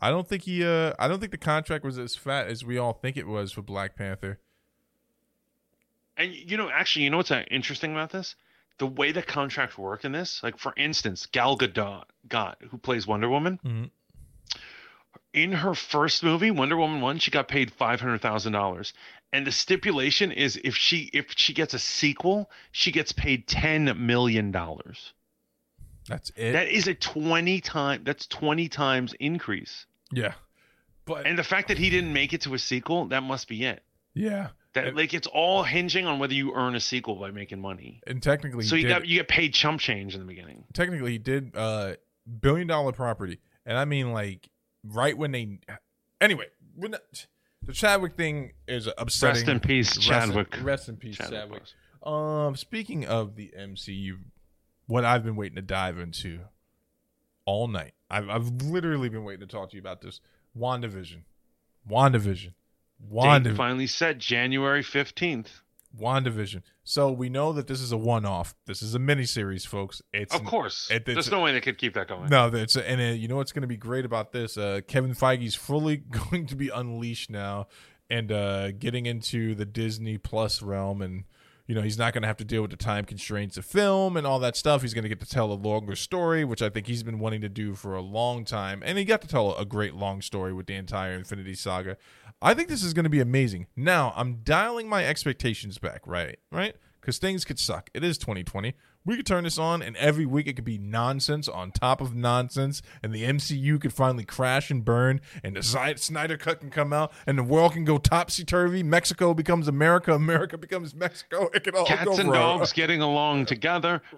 I 0.00 0.10
don't 0.10 0.26
think 0.26 0.42
he. 0.44 0.64
Uh, 0.64 0.94
I 0.98 1.06
don't 1.06 1.20
think 1.20 1.30
the 1.32 1.38
contract 1.38 1.84
was 1.84 1.98
as 1.98 2.16
fat 2.16 2.48
as 2.48 2.64
we 2.64 2.76
all 2.78 2.92
think 2.94 3.16
it 3.16 3.26
was 3.26 3.52
for 3.52 3.62
Black 3.62 3.94
Panther. 3.96 4.40
And 6.16 6.32
you 6.34 6.56
know, 6.56 6.70
actually, 6.70 7.04
you 7.04 7.10
know 7.10 7.18
what's 7.18 7.30
uh, 7.30 7.44
interesting 7.50 7.92
about 7.92 8.10
this? 8.10 8.34
The 8.78 8.86
way 8.86 9.12
the 9.12 9.22
contracts 9.22 9.76
work 9.78 10.04
in 10.04 10.12
this, 10.12 10.42
like 10.42 10.58
for 10.58 10.72
instance, 10.76 11.26
Gal 11.26 11.56
Gadot, 11.56 12.04
got 12.28 12.58
who 12.70 12.78
plays 12.78 13.06
Wonder 13.06 13.28
Woman. 13.28 13.60
Mhm. 13.64 13.90
In 15.32 15.52
her 15.52 15.74
first 15.74 16.24
movie, 16.24 16.50
Wonder 16.50 16.76
Woman 16.76 17.00
one, 17.00 17.18
she 17.18 17.30
got 17.30 17.46
paid 17.46 17.72
five 17.72 18.00
hundred 18.00 18.20
thousand 18.20 18.52
dollars, 18.52 18.92
and 19.32 19.46
the 19.46 19.52
stipulation 19.52 20.32
is 20.32 20.60
if 20.64 20.74
she 20.76 21.08
if 21.12 21.26
she 21.36 21.52
gets 21.54 21.72
a 21.72 21.78
sequel, 21.78 22.50
she 22.72 22.90
gets 22.90 23.12
paid 23.12 23.46
ten 23.46 24.06
million 24.06 24.50
dollars. 24.50 25.12
That's 26.08 26.30
it. 26.34 26.52
That 26.52 26.68
is 26.68 26.88
a 26.88 26.94
twenty 26.94 27.60
time. 27.60 28.02
That's 28.04 28.26
twenty 28.26 28.68
times 28.68 29.14
increase. 29.20 29.86
yeah, 30.12 30.32
but 31.04 31.26
And 31.26 31.38
the 31.38 31.44
fact 31.44 31.68
that 31.68 31.78
he 31.78 31.90
didn't 31.90 32.12
make 32.12 32.32
it 32.32 32.40
to 32.42 32.54
a 32.54 32.58
sequel, 32.58 33.06
that 33.08 33.22
must 33.22 33.46
be 33.46 33.64
it. 33.64 33.84
yeah, 34.14 34.48
That 34.72 34.88
And- 34.88 34.96
like 34.96 35.14
it's 35.14 35.28
all 35.28 35.62
hinging 35.62 36.06
on 36.06 36.18
whether 36.18 36.34
you 36.34 36.52
earn 36.54 36.74
a 36.74 36.80
sequel 36.80 37.14
by 37.14 37.30
making 37.30 37.60
money. 37.60 38.00
and 38.08 38.20
technically, 38.20 38.64
So 38.64 38.74
you 38.74 38.82
did, 38.82 38.88
got 38.88 39.06
you 39.06 39.18
get 39.20 39.28
paid 39.28 39.54
chump 39.54 39.80
change 39.80 40.14
in 40.14 40.20
the 40.20 40.26
beginning. 40.26 40.64
technically 40.72 41.12
he 41.12 41.18
did 41.18 41.54
uh 41.54 41.94
billion 42.40 42.66
dollar 42.66 42.90
property, 42.90 43.38
and 43.64 43.78
I 43.78 43.84
mean 43.84 44.12
like 44.12 44.48
right 44.84 45.16
when 45.16 45.32
they. 45.32 45.58
Anyway, 46.20 46.46
when 46.74 46.92
the, 46.92 47.00
the 47.62 47.72
Chadwick 47.72 48.14
thing 48.16 48.52
is 48.66 48.88
upsetting. 48.98 49.36
Rest 49.36 49.48
in 49.48 49.60
peace, 49.60 49.96
Rest 49.96 50.08
in- 50.08 50.34
Chadwick. 50.34 50.56
Rest 50.62 50.88
in 50.88 50.96
peace, 50.96 51.16
Chadwick 51.16 51.40
Chadwick. 51.40 51.62
Um, 52.02 52.56
speaking 52.56 53.04
of 53.06 53.36
the 53.36 53.52
MCU, 53.58 54.18
what 54.86 55.04
I've 55.04 55.22
been 55.24 55.36
waiting 55.36 55.56
to 55.56 55.62
dive 55.62 55.98
into 55.98 56.40
all 57.44 57.68
night. 57.68 57.92
I've 58.10 58.28
I've 58.28 58.48
literally 58.62 59.08
been 59.08 59.24
waiting 59.24 59.46
to 59.46 59.52
talk 59.52 59.70
to 59.70 59.76
you 59.76 59.80
about 59.80 60.00
this. 60.00 60.20
WandaVision. 60.58 61.22
WandaVision. 61.88 62.52
Date 62.52 63.12
WandaVision. 63.12 63.56
finally 63.56 63.86
set 63.86 64.18
January 64.18 64.82
fifteenth. 64.82 65.62
WandaVision. 65.98 66.62
So 66.84 67.10
we 67.10 67.28
know 67.28 67.52
that 67.52 67.66
this 67.66 67.80
is 67.80 67.92
a 67.92 67.96
one-off. 67.96 68.54
This 68.66 68.82
is 68.82 68.94
a 68.94 68.98
miniseries, 68.98 69.66
folks. 69.66 70.02
It's 70.12 70.34
Of 70.34 70.44
course, 70.44 70.88
it- 70.90 70.96
it's- 71.08 71.14
there's 71.14 71.30
no 71.30 71.40
way 71.42 71.52
they 71.52 71.60
could 71.60 71.78
keep 71.78 71.94
that 71.94 72.08
going. 72.08 72.28
no, 72.30 72.48
it's 72.48 72.76
and 72.76 73.00
uh, 73.00 73.04
you 73.04 73.28
know 73.28 73.36
what's 73.36 73.52
going 73.52 73.62
to 73.62 73.68
be 73.68 73.76
great 73.76 74.04
about 74.04 74.32
this? 74.32 74.56
Uh, 74.56 74.80
Kevin 74.86 75.14
Feige's 75.14 75.54
fully 75.54 75.96
going 76.30 76.46
to 76.46 76.56
be 76.56 76.68
unleashed 76.68 77.30
now, 77.30 77.68
and 78.08 78.30
uh, 78.32 78.72
getting 78.72 79.06
into 79.06 79.54
the 79.54 79.64
Disney 79.66 80.18
Plus 80.18 80.62
realm, 80.62 81.02
and 81.02 81.24
you 81.66 81.74
know 81.74 81.82
he's 81.82 81.98
not 81.98 82.12
going 82.12 82.22
to 82.22 82.28
have 82.28 82.36
to 82.38 82.44
deal 82.44 82.62
with 82.62 82.70
the 82.70 82.76
time 82.76 83.04
constraints 83.04 83.56
of 83.56 83.64
film 83.64 84.16
and 84.16 84.26
all 84.26 84.38
that 84.40 84.56
stuff. 84.56 84.82
He's 84.82 84.94
going 84.94 85.02
to 85.02 85.08
get 85.08 85.20
to 85.20 85.28
tell 85.28 85.52
a 85.52 85.54
longer 85.54 85.96
story, 85.96 86.44
which 86.44 86.62
I 86.62 86.68
think 86.68 86.86
he's 86.86 87.02
been 87.02 87.18
wanting 87.18 87.40
to 87.42 87.48
do 87.48 87.74
for 87.74 87.94
a 87.94 88.00
long 88.00 88.44
time, 88.44 88.82
and 88.84 88.98
he 88.98 89.04
got 89.04 89.20
to 89.22 89.28
tell 89.28 89.56
a 89.56 89.64
great 89.64 89.94
long 89.94 90.22
story 90.22 90.52
with 90.52 90.66
the 90.66 90.74
entire 90.74 91.12
Infinity 91.12 91.54
Saga. 91.54 91.96
I 92.42 92.54
think 92.54 92.68
this 92.68 92.82
is 92.82 92.94
going 92.94 93.04
to 93.04 93.10
be 93.10 93.20
amazing. 93.20 93.66
Now 93.76 94.12
I'm 94.16 94.40
dialing 94.44 94.88
my 94.88 95.04
expectations 95.04 95.78
back, 95.78 96.06
right? 96.06 96.38
Right? 96.50 96.74
Because 97.00 97.18
things 97.18 97.44
could 97.44 97.58
suck. 97.58 97.90
It 97.94 98.04
is 98.04 98.18
2020. 98.18 98.74
We 99.04 99.16
could 99.16 99.24
turn 99.24 99.44
this 99.44 99.56
on, 99.56 99.80
and 99.80 99.96
every 99.96 100.26
week 100.26 100.46
it 100.46 100.56
could 100.56 100.64
be 100.64 100.76
nonsense 100.76 101.48
on 101.48 101.72
top 101.72 102.02
of 102.02 102.14
nonsense, 102.14 102.82
and 103.02 103.14
the 103.14 103.24
MCU 103.24 103.80
could 103.80 103.94
finally 103.94 104.24
crash 104.24 104.70
and 104.70 104.84
burn, 104.84 105.22
and 105.42 105.56
the 105.56 105.62
Snyder 105.62 106.36
Cut 106.36 106.60
can 106.60 106.68
come 106.68 106.92
out, 106.92 107.10
and 107.26 107.38
the 107.38 107.42
world 107.42 107.72
can 107.72 107.84
go 107.84 107.96
topsy 107.96 108.44
turvy. 108.44 108.82
Mexico 108.82 109.32
becomes 109.32 109.68
America, 109.68 110.12
America 110.12 110.58
becomes 110.58 110.94
Mexico. 110.94 111.48
It 111.54 111.64
could 111.64 111.74
all 111.74 111.84
go 111.86 111.94
Cats 111.94 112.18
and 112.18 112.30
wrong. 112.30 112.58
dogs 112.58 112.72
getting 112.74 113.00
along 113.00 113.46
together. 113.46 114.02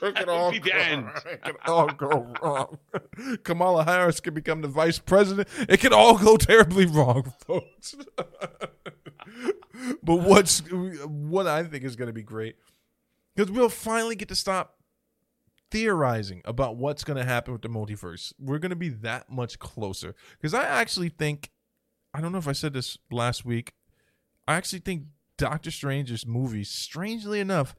It 0.00 0.14
could 0.14 0.28
all 0.28 0.52
go. 0.52 0.56
It 0.56 1.42
could 1.42 1.56
all 1.66 1.88
go 1.88 2.32
wrong. 2.40 2.78
Kamala 3.42 3.84
Harris 3.84 4.20
could 4.20 4.34
become 4.34 4.62
the 4.62 4.68
vice 4.68 5.00
president. 5.00 5.48
It 5.68 5.80
could 5.80 5.92
all 5.92 6.18
go 6.18 6.36
terribly 6.36 6.86
wrong, 6.86 7.32
folks. 7.46 7.96
but 10.02 10.16
what's 10.16 10.60
what 10.70 11.48
I 11.48 11.64
think 11.64 11.82
is 11.82 11.96
going 11.96 12.06
to 12.06 12.12
be 12.12 12.22
great 12.22 12.54
because 13.34 13.50
we'll 13.50 13.68
finally 13.68 14.16
get 14.16 14.28
to 14.28 14.34
stop 14.34 14.78
theorizing 15.70 16.42
about 16.44 16.76
what's 16.76 17.02
going 17.02 17.16
to 17.16 17.24
happen 17.24 17.52
with 17.52 17.62
the 17.62 17.68
multiverse. 17.68 18.32
We're 18.38 18.58
going 18.58 18.70
to 18.70 18.76
be 18.76 18.90
that 18.90 19.30
much 19.30 19.58
closer 19.58 20.14
because 20.36 20.54
I 20.54 20.64
actually 20.64 21.08
think 21.08 21.50
I 22.14 22.20
don't 22.20 22.32
know 22.32 22.38
if 22.38 22.48
I 22.48 22.52
said 22.52 22.74
this 22.74 22.98
last 23.10 23.44
week. 23.44 23.72
I 24.46 24.54
actually 24.54 24.80
think 24.80 25.04
Doctor 25.38 25.70
Strange's 25.70 26.26
movie, 26.26 26.64
strangely 26.64 27.40
enough, 27.40 27.74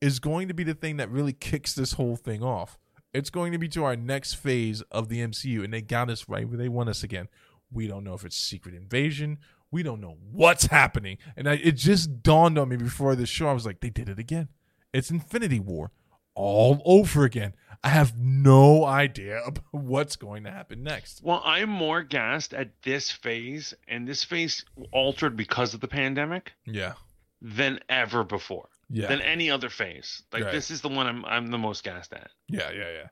is 0.00 0.18
going 0.18 0.48
to 0.48 0.54
be 0.54 0.64
the 0.64 0.74
thing 0.74 0.96
that 0.96 1.10
really 1.10 1.32
kicks 1.32 1.74
this 1.74 1.92
whole 1.92 2.16
thing 2.16 2.42
off. 2.42 2.78
It's 3.12 3.30
going 3.30 3.52
to 3.52 3.58
be 3.58 3.68
to 3.68 3.84
our 3.84 3.94
next 3.94 4.34
phase 4.34 4.82
of 4.90 5.08
the 5.08 5.20
MCU, 5.20 5.62
and 5.62 5.72
they 5.72 5.82
got 5.82 6.10
us 6.10 6.28
right 6.28 6.48
where 6.48 6.56
they 6.56 6.68
want 6.68 6.88
us 6.88 7.02
again. 7.02 7.28
We 7.70 7.86
don't 7.86 8.04
know 8.04 8.14
if 8.14 8.24
it's 8.24 8.36
Secret 8.36 8.74
Invasion. 8.74 9.38
We 9.70 9.82
don't 9.82 10.00
know 10.00 10.16
what's 10.32 10.66
happening. 10.66 11.18
And 11.36 11.48
I, 11.48 11.54
it 11.54 11.72
just 11.72 12.22
dawned 12.22 12.58
on 12.58 12.68
me 12.68 12.76
before 12.76 13.14
the 13.14 13.26
show. 13.26 13.48
I 13.48 13.52
was 13.52 13.66
like, 13.66 13.80
they 13.80 13.90
did 13.90 14.08
it 14.08 14.18
again. 14.18 14.48
It's 14.94 15.10
Infinity 15.10 15.60
War 15.60 15.90
all 16.34 16.80
over 16.84 17.24
again. 17.24 17.54
I 17.82 17.88
have 17.90 18.16
no 18.18 18.84
idea 18.84 19.40
about 19.46 19.64
what's 19.72 20.16
going 20.16 20.44
to 20.44 20.50
happen 20.50 20.82
next. 20.82 21.20
Well, 21.22 21.42
I'm 21.44 21.68
more 21.68 22.02
gassed 22.02 22.54
at 22.54 22.70
this 22.82 23.10
phase, 23.10 23.74
and 23.88 24.08
this 24.08 24.24
phase 24.24 24.64
altered 24.92 25.36
because 25.36 25.74
of 25.74 25.80
the 25.80 25.88
pandemic 25.88 26.52
Yeah. 26.66 26.94
than 27.42 27.80
ever 27.88 28.24
before. 28.24 28.68
Yeah. 28.90 29.08
Than 29.08 29.20
any 29.20 29.50
other 29.50 29.68
phase. 29.68 30.22
Like 30.32 30.44
Right. 30.44 30.52
this 30.52 30.70
is 30.70 30.80
the 30.80 30.88
one 30.88 31.06
I'm 31.06 31.24
I'm 31.24 31.50
the 31.50 31.58
most 31.58 31.84
gassed 31.84 32.12
at. 32.12 32.30
yeah, 32.48 32.70
yeah, 32.70 32.90
yeah. 32.90 33.08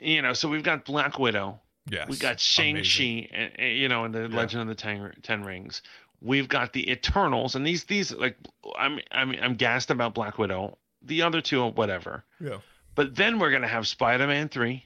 You 0.00 0.22
know, 0.22 0.32
so 0.32 0.48
we've 0.48 0.62
got 0.62 0.84
Black 0.84 1.18
Widow, 1.18 1.60
Yes. 1.90 2.08
we 2.08 2.16
got 2.16 2.40
Shang. 2.40 2.76
Chi, 2.76 3.28
and, 3.32 3.52
and, 3.58 3.76
you 3.76 3.88
know, 3.88 4.04
and 4.04 4.14
the 4.14 4.28
Legend 4.28 4.62
of 4.62 4.68
the 4.68 4.74
Ten, 4.74 5.12
Ten 5.22 5.42
Rings. 5.42 5.82
We've 6.20 6.48
got 6.48 6.72
the 6.72 6.90
Eternals, 6.90 7.54
and 7.54 7.66
these 7.66 7.84
these 7.84 8.12
like 8.12 8.36
I'm 8.78 8.98
I'm 9.10 9.32
I'm 9.42 9.54
gassed 9.56 9.90
about 9.90 10.14
Black 10.14 10.38
Widow. 10.38 10.78
The 11.04 11.22
other 11.22 11.40
two, 11.40 11.64
whatever. 11.68 12.24
Yeah. 12.40 12.58
But 12.94 13.14
then 13.14 13.38
we're 13.38 13.50
gonna 13.50 13.68
have 13.68 13.86
Spider 13.86 14.26
Man 14.26 14.48
three, 14.48 14.84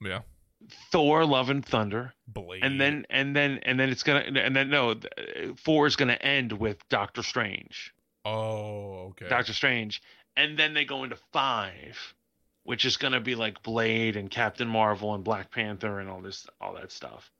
Yeah. 0.00 0.20
Thor: 0.90 1.24
Love 1.24 1.50
and 1.50 1.64
Thunder, 1.64 2.12
Blade. 2.26 2.62
and 2.64 2.80
then 2.80 3.06
and 3.10 3.34
then 3.34 3.58
and 3.62 3.78
then 3.78 3.90
it's 3.90 4.02
gonna 4.02 4.20
and 4.20 4.54
then 4.54 4.70
no, 4.70 4.94
four 5.56 5.86
is 5.86 5.96
gonna 5.96 6.14
end 6.14 6.52
with 6.52 6.76
Doctor 6.88 7.22
Strange. 7.22 7.92
Oh, 8.24 9.08
okay. 9.10 9.28
Doctor 9.28 9.52
Strange, 9.52 10.02
and 10.36 10.58
then 10.58 10.74
they 10.74 10.84
go 10.84 11.04
into 11.04 11.16
five, 11.32 12.14
which 12.64 12.84
is 12.84 12.96
gonna 12.96 13.20
be 13.20 13.34
like 13.34 13.62
Blade 13.62 14.16
and 14.16 14.30
Captain 14.30 14.68
Marvel 14.68 15.14
and 15.14 15.24
Black 15.24 15.50
Panther 15.50 16.00
and 16.00 16.08
all 16.08 16.20
this 16.20 16.46
all 16.60 16.74
that 16.74 16.92
stuff. 16.92 17.30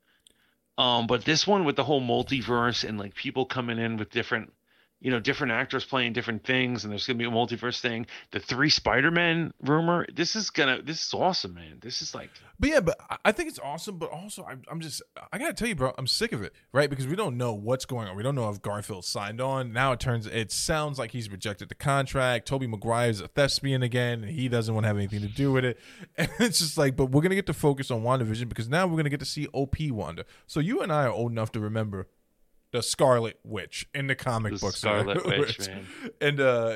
Um, 0.77 1.05
but 1.05 1.23
this 1.25 1.45
one 1.45 1.65
with 1.65 1.75
the 1.75 1.83
whole 1.83 2.01
multiverse 2.01 2.87
and 2.87 2.97
like 2.97 3.13
people 3.13 3.45
coming 3.45 3.77
in 3.77 3.97
with 3.97 4.09
different, 4.09 4.51
you 5.01 5.09
know, 5.11 5.19
different 5.19 5.51
actors 5.51 5.83
playing 5.83 6.13
different 6.13 6.43
things, 6.45 6.83
and 6.83 6.91
there's 6.91 7.07
gonna 7.07 7.17
be 7.17 7.25
a 7.25 7.29
multiverse 7.29 7.81
thing. 7.81 8.05
The 8.31 8.39
three 8.39 8.69
Spider-Man 8.69 9.51
rumor. 9.61 10.05
This 10.13 10.35
is 10.35 10.49
gonna. 10.51 10.81
This 10.81 11.05
is 11.07 11.13
awesome, 11.13 11.55
man. 11.55 11.79
This 11.81 12.01
is 12.01 12.13
like. 12.13 12.29
But 12.59 12.69
yeah, 12.69 12.79
but 12.79 12.97
I- 13.25 13.31
think 13.31 13.49
it's 13.49 13.57
awesome. 13.57 13.97
But 13.97 14.11
also, 14.11 14.45
I'm, 14.47 14.61
I'm 14.69 14.79
just, 14.79 15.01
I 15.33 15.39
gotta 15.39 15.53
tell 15.53 15.67
you, 15.67 15.73
bro, 15.75 15.93
I'm 15.97 16.05
sick 16.05 16.31
of 16.31 16.43
it, 16.43 16.53
right? 16.71 16.89
Because 16.89 17.07
we 17.07 17.15
don't 17.15 17.35
know 17.35 17.53
what's 17.53 17.85
going 17.85 18.07
on. 18.07 18.15
We 18.15 18.21
don't 18.21 18.35
know 18.35 18.49
if 18.49 18.61
Garfield 18.61 19.03
signed 19.03 19.41
on. 19.41 19.73
Now 19.73 19.93
it 19.93 19.99
turns, 19.99 20.27
it 20.27 20.51
sounds 20.51 20.99
like 20.99 21.11
he's 21.11 21.31
rejected 21.31 21.69
the 21.69 21.75
contract. 21.75 22.47
Tobey 22.47 22.67
Maguire's 22.67 23.19
a 23.19 23.27
thespian 23.27 23.81
again, 23.81 24.23
and 24.23 24.31
he 24.31 24.47
doesn't 24.47 24.71
want 24.73 24.83
to 24.83 24.87
have 24.89 24.97
anything 24.97 25.21
to 25.21 25.27
do 25.27 25.51
with 25.51 25.65
it. 25.65 25.79
And 26.17 26.29
it's 26.39 26.59
just 26.59 26.77
like, 26.77 26.95
but 26.95 27.07
we're 27.07 27.21
gonna 27.21 27.33
get 27.35 27.47
to 27.47 27.53
focus 27.53 27.89
on 27.89 28.03
WandaVision 28.03 28.47
because 28.47 28.69
now 28.69 28.85
we're 28.85 28.97
gonna 28.97 29.09
get 29.09 29.21
to 29.21 29.25
see 29.25 29.47
OP 29.53 29.77
Wanda. 29.89 30.25
So 30.45 30.59
you 30.59 30.81
and 30.81 30.91
I 30.91 31.05
are 31.05 31.11
old 31.11 31.31
enough 31.31 31.51
to 31.53 31.59
remember 31.59 32.07
the 32.71 32.81
Scarlet 32.81 33.39
Witch 33.43 33.87
in 33.93 34.07
the 34.07 34.15
comic 34.15 34.53
The 34.53 34.59
books. 34.59 34.77
Scarlet 34.77 35.25
Witch, 35.25 35.67
man. 35.67 35.87
and 36.19 36.39
uh, 36.39 36.75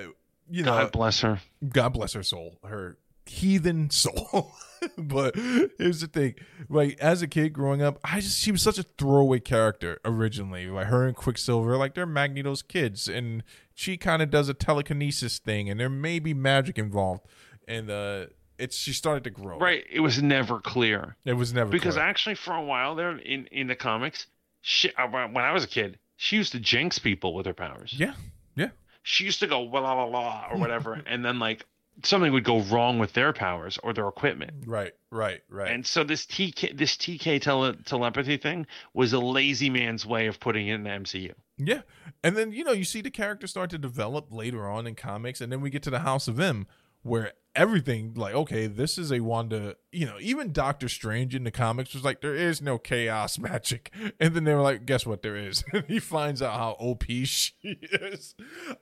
you 0.49 0.63
know, 0.63 0.71
God 0.71 0.91
bless 0.91 1.21
her. 1.21 1.39
God 1.67 1.89
bless 1.93 2.13
her 2.13 2.23
soul, 2.23 2.59
her 2.65 2.97
heathen 3.25 3.89
soul. 3.89 4.53
but 4.97 5.35
here's 5.35 6.01
the 6.01 6.07
thing: 6.07 6.35
like 6.69 6.99
as 6.99 7.21
a 7.21 7.27
kid 7.27 7.53
growing 7.53 7.81
up, 7.81 7.99
I 8.03 8.19
just 8.19 8.39
she 8.39 8.51
was 8.51 8.61
such 8.61 8.77
a 8.77 8.83
throwaway 8.83 9.39
character 9.39 9.99
originally. 10.05 10.67
Like 10.67 10.87
her 10.87 11.07
and 11.07 11.15
Quicksilver, 11.15 11.77
like 11.77 11.95
they're 11.95 12.05
Magneto's 12.05 12.61
kids, 12.61 13.07
and 13.07 13.43
she 13.73 13.97
kind 13.97 14.21
of 14.21 14.29
does 14.29 14.49
a 14.49 14.53
telekinesis 14.53 15.39
thing, 15.39 15.69
and 15.69 15.79
there 15.79 15.89
may 15.89 16.19
be 16.19 16.33
magic 16.33 16.77
involved, 16.77 17.25
and 17.67 17.89
uh, 17.89 18.25
it's 18.57 18.77
she 18.77 18.93
started 18.93 19.23
to 19.23 19.29
grow. 19.29 19.57
Right. 19.57 19.83
It 19.91 20.01
was 20.01 20.21
never 20.21 20.59
clear. 20.59 21.15
It 21.25 21.33
was 21.33 21.53
never 21.53 21.69
clear. 21.69 21.79
because 21.79 21.95
clear. 21.95 22.05
actually 22.05 22.35
for 22.35 22.53
a 22.53 22.61
while 22.63 22.95
there 22.95 23.17
in 23.17 23.47
in 23.47 23.67
the 23.67 23.75
comics 23.75 24.27
she, 24.65 24.91
uh, 24.95 25.07
when 25.07 25.43
i 25.43 25.51
was 25.51 25.63
a 25.63 25.67
kid 25.67 25.99
she 26.17 26.35
used 26.35 26.51
to 26.51 26.59
jinx 26.59 26.97
people 26.97 27.33
with 27.33 27.45
her 27.45 27.53
powers 27.53 27.93
yeah, 27.95 28.13
yeah, 28.55 28.69
she 29.03 29.23
used 29.23 29.39
to 29.39 29.47
go 29.47 29.61
la 29.61 29.79
la 29.79 29.93
la 29.93 30.05
la 30.05 30.47
or 30.51 30.57
whatever 30.57 30.93
and 31.05 31.23
then 31.23 31.37
like 31.39 31.65
something 32.03 32.33
would 32.33 32.43
go 32.43 32.61
wrong 32.63 32.99
with 32.99 33.13
their 33.13 33.31
powers 33.31 33.77
or 33.83 33.93
their 33.93 34.07
equipment 34.07 34.51
right, 34.65 34.93
right, 35.11 35.41
right. 35.49 35.71
and 35.71 35.85
so 35.85 36.03
this 36.03 36.25
tk 36.25 36.75
this 36.75 36.97
tk 36.97 37.39
tele, 37.41 37.75
telepathy 37.85 38.37
thing 38.37 38.65
was 38.93 39.13
a 39.13 39.19
lazy 39.19 39.69
man's 39.69 40.05
way 40.05 40.27
of 40.27 40.39
putting 40.39 40.67
it 40.67 40.73
in 40.73 40.83
the 40.83 40.89
mcu 40.89 41.31
Yeah. 41.57 41.81
And 42.23 42.35
then, 42.35 42.51
you 42.51 42.63
know, 42.63 42.71
you 42.71 42.83
see 42.83 43.01
the 43.01 43.11
character 43.11 43.47
start 43.47 43.69
to 43.69 43.77
develop 43.77 44.27
later 44.31 44.67
on 44.67 44.87
in 44.87 44.95
comics, 44.95 45.39
and 45.41 45.51
then 45.51 45.61
we 45.61 45.69
get 45.69 45.83
to 45.83 45.89
the 45.89 45.99
House 45.99 46.27
of 46.27 46.39
M, 46.39 46.67
where 47.05 47.33
everything, 47.55 48.15
like, 48.15 48.33
okay, 48.33 48.65
this 48.65 48.97
is 48.97 49.11
a 49.11 49.19
Wanda, 49.19 49.75
you 49.91 50.07
know, 50.07 50.17
even 50.19 50.51
Doctor 50.51 50.89
Strange 50.89 51.35
in 51.35 51.43
the 51.43 51.51
comics 51.51 51.93
was 51.93 52.03
like, 52.03 52.21
there 52.21 52.33
is 52.33 52.63
no 52.63 52.79
chaos 52.79 53.37
magic. 53.39 53.93
And 54.19 54.33
then 54.33 54.43
they 54.43 54.55
were 54.55 54.63
like, 54.63 54.87
guess 54.87 55.05
what? 55.05 55.21
There 55.21 55.35
is. 55.35 55.63
And 55.73 55.85
he 55.87 55.99
finds 55.99 56.41
out 56.41 56.57
how 56.57 56.71
OP 56.79 57.03
she 57.25 57.53
is. 57.63 58.33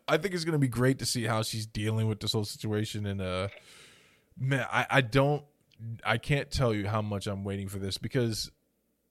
I 0.08 0.16
think 0.16 0.34
it's 0.34 0.46
going 0.46 0.54
to 0.54 0.60
be 0.60 0.70
great 0.70 1.00
to 1.00 1.06
see 1.06 1.26
how 1.26 1.44
she's 1.44 1.66
dealing 1.66 2.08
with 2.08 2.22
this 2.22 2.32
whole 2.32 2.46
situation. 2.46 3.06
And, 3.06 3.20
uh, 3.20 3.50
man, 4.40 4.66
I, 4.72 4.86
I 4.90 5.02
don't, 5.02 5.44
I 6.06 6.18
can't 6.18 6.50
tell 6.50 6.74
you 6.74 6.88
how 6.88 7.02
much 7.02 7.28
I'm 7.28 7.44
waiting 7.44 7.68
for 7.68 7.80
this 7.80 7.98
because 7.98 8.50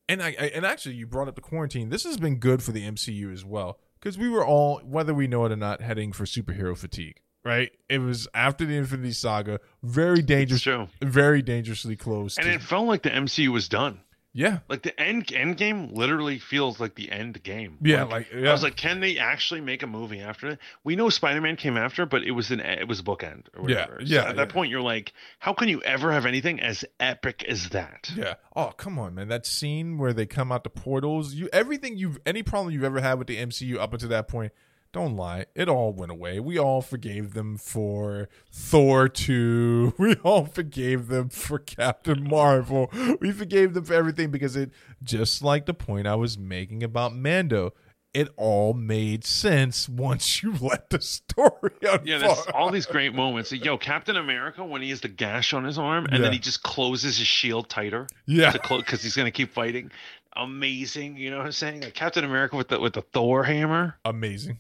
and 0.09 0.23
I, 0.23 0.29
I 0.29 0.47
and 0.55 0.65
actually 0.65 0.95
you 0.95 1.07
brought 1.07 1.29
up 1.29 1.35
the 1.35 1.43
quarantine. 1.43 1.91
This 1.91 2.05
has 2.05 2.17
been 2.17 2.37
good 2.37 2.63
for 2.63 2.73
the 2.73 2.83
MCU 2.83 3.31
as 3.31 3.45
well 3.45 3.79
because 4.01 4.17
we 4.17 4.31
were 4.31 4.45
all, 4.45 4.79
whether 4.79 5.13
we 5.13 5.27
know 5.27 5.45
it 5.45 5.53
or 5.53 5.57
not, 5.57 5.83
heading 5.83 6.13
for 6.13 6.25
superhero 6.25 6.75
fatigue. 6.75 7.21
Right? 7.45 7.73
It 7.89 7.99
was 7.99 8.29
after 8.35 8.65
the 8.65 8.77
Infinity 8.77 9.13
Saga, 9.13 9.59
very 9.83 10.23
dangerous, 10.23 10.63
true 10.63 10.89
very 11.03 11.43
dangerously 11.43 11.97
close. 11.97 12.37
and 12.37 12.47
to- 12.47 12.53
it 12.55 12.63
felt 12.63 12.87
like 12.87 13.03
the 13.03 13.11
mcu 13.11 13.49
was 13.49 13.69
done 13.69 14.01
yeah, 14.35 14.61
like 14.67 14.81
the 14.83 14.99
end 14.99 15.31
end 15.35 15.59
game 15.59 15.93
literally 15.93 16.39
feels 16.39 16.81
like 16.81 16.95
the 16.95 17.13
end 17.13 17.43
game 17.43 17.77
yeah, 17.83 18.05
like, 18.05 18.29
yeah. 18.35 18.49
I 18.49 18.53
was 18.53 18.63
like, 18.63 18.77
can 18.77 19.01
they 19.01 19.19
actually 19.19 19.61
make 19.61 19.83
a 19.83 19.87
movie 19.87 20.21
after 20.21 20.49
it? 20.49 20.59
We 20.85 20.97
know 20.97 21.11
Spider-Man 21.11 21.57
came 21.57 21.77
after, 21.77 22.07
but 22.07 22.23
it 22.23 22.31
was 22.31 22.51
an 22.51 22.61
it 22.61 22.89
was 22.89 23.01
a 23.01 23.03
bookend 23.03 23.49
or 23.55 23.69
Yeah, 23.69 23.81
whatever. 23.81 23.99
yeah, 24.03 24.23
So 24.23 24.29
at 24.29 24.37
that 24.37 24.49
yeah. 24.49 24.53
point, 24.55 24.71
you're 24.71 24.81
like, 24.81 25.13
how 25.39 25.53
can 25.53 25.69
you 25.69 25.83
ever 25.83 26.11
have 26.13 26.25
anything 26.25 26.61
as 26.61 26.83
epic 26.99 27.45
as 27.47 27.69
that? 27.71 28.11
Yeah. 28.17 28.37
Oh, 28.57 28.73
come 28.75 28.99
on, 28.99 29.15
man. 29.17 29.29
That 29.29 29.45
scene 29.45 29.99
where 29.99 30.15
they 30.15 30.25
come 30.25 30.51
out 30.51 30.65
the 30.65 30.71
portals, 30.71 31.35
you 31.35 31.51
everything 31.53 31.99
you've 31.99 32.19
any 32.25 32.43
problem 32.43 32.73
you've 32.73 32.85
ever 32.85 33.03
had 33.03 33.19
with 33.19 33.27
the 33.27 33.37
MCU 33.37 33.77
up 33.79 33.93
until 33.93 34.09
that 34.09 34.29
point, 34.29 34.53
don't 34.93 35.17
lie. 35.17 35.47
It 35.55 35.69
all 35.69 35.93
went 35.93 36.13
away. 36.13 36.39
We 36.39 36.59
all 36.59 36.83
forgave 36.83 37.33
them 37.35 37.57
for 37.57 38.29
Thor 38.51 39.09
2. 39.09 39.95
We 39.99 40.15
all 40.17 40.45
forgave 40.47 41.09
them 41.09 41.29
for 41.31 41.59
Captain 41.59 42.23
Marvel. 42.29 42.91
We 43.21 43.33
forgave 43.33 43.73
them 43.75 43.85
for 43.85 43.95
everything 43.95 44.31
because 44.31 44.57
it 44.57 44.71
just 45.03 45.43
like 45.43 45.67
the 45.67 45.75
point 45.75 46.07
I 46.07 46.15
was 46.17 46.37
making 46.39 46.83
about 46.83 47.15
Mando, 47.15 47.73
it 48.13 48.29
all 48.37 48.75
made 48.75 49.25
sense 49.25 49.89
once 49.89 50.43
you 50.43 50.53
let 50.61 50.91
the 50.91 51.01
story 51.01 51.73
unfold. 51.81 52.07
Yeah, 52.07 52.19
there's 52.19 52.47
all 52.55 52.71
these 52.71 52.85
great 52.87 53.15
moments. 53.15 53.51
Yo, 53.53 53.79
Captain 53.79 54.17
America 54.17 54.63
when 54.65 54.83
he 54.83 54.91
has 54.91 55.01
the 55.01 55.09
gash 55.09 55.55
on 55.55 55.65
his 55.65 55.79
arm, 55.79 56.05
and 56.07 56.15
Yeah. 56.17 56.21
then 56.23 56.33
he 56.35 56.39
just 56.39 56.63
closes 56.63 57.17
his 57.17 57.27
shield 57.27 57.71
tighter 57.71 58.07
yeah. 58.27 58.53
because 58.53 59.03
he's 59.03 59.17
gonna 59.17 59.31
keep 59.31 59.53
fighting. 59.55 59.91
Amazing, 60.37 61.17
you 61.17 61.31
know 61.31 61.39
what 61.39 61.47
I'm 61.47 61.53
saying? 61.53 61.83
Like 61.83 61.95
Captain 61.95 62.25
America 62.25 62.57
with 62.57 62.69
the 62.69 62.81
with 62.81 62.95
the 62.95 63.03
Thor 63.03 63.45
hammer. 63.45 63.99
Amazing. 64.05 64.59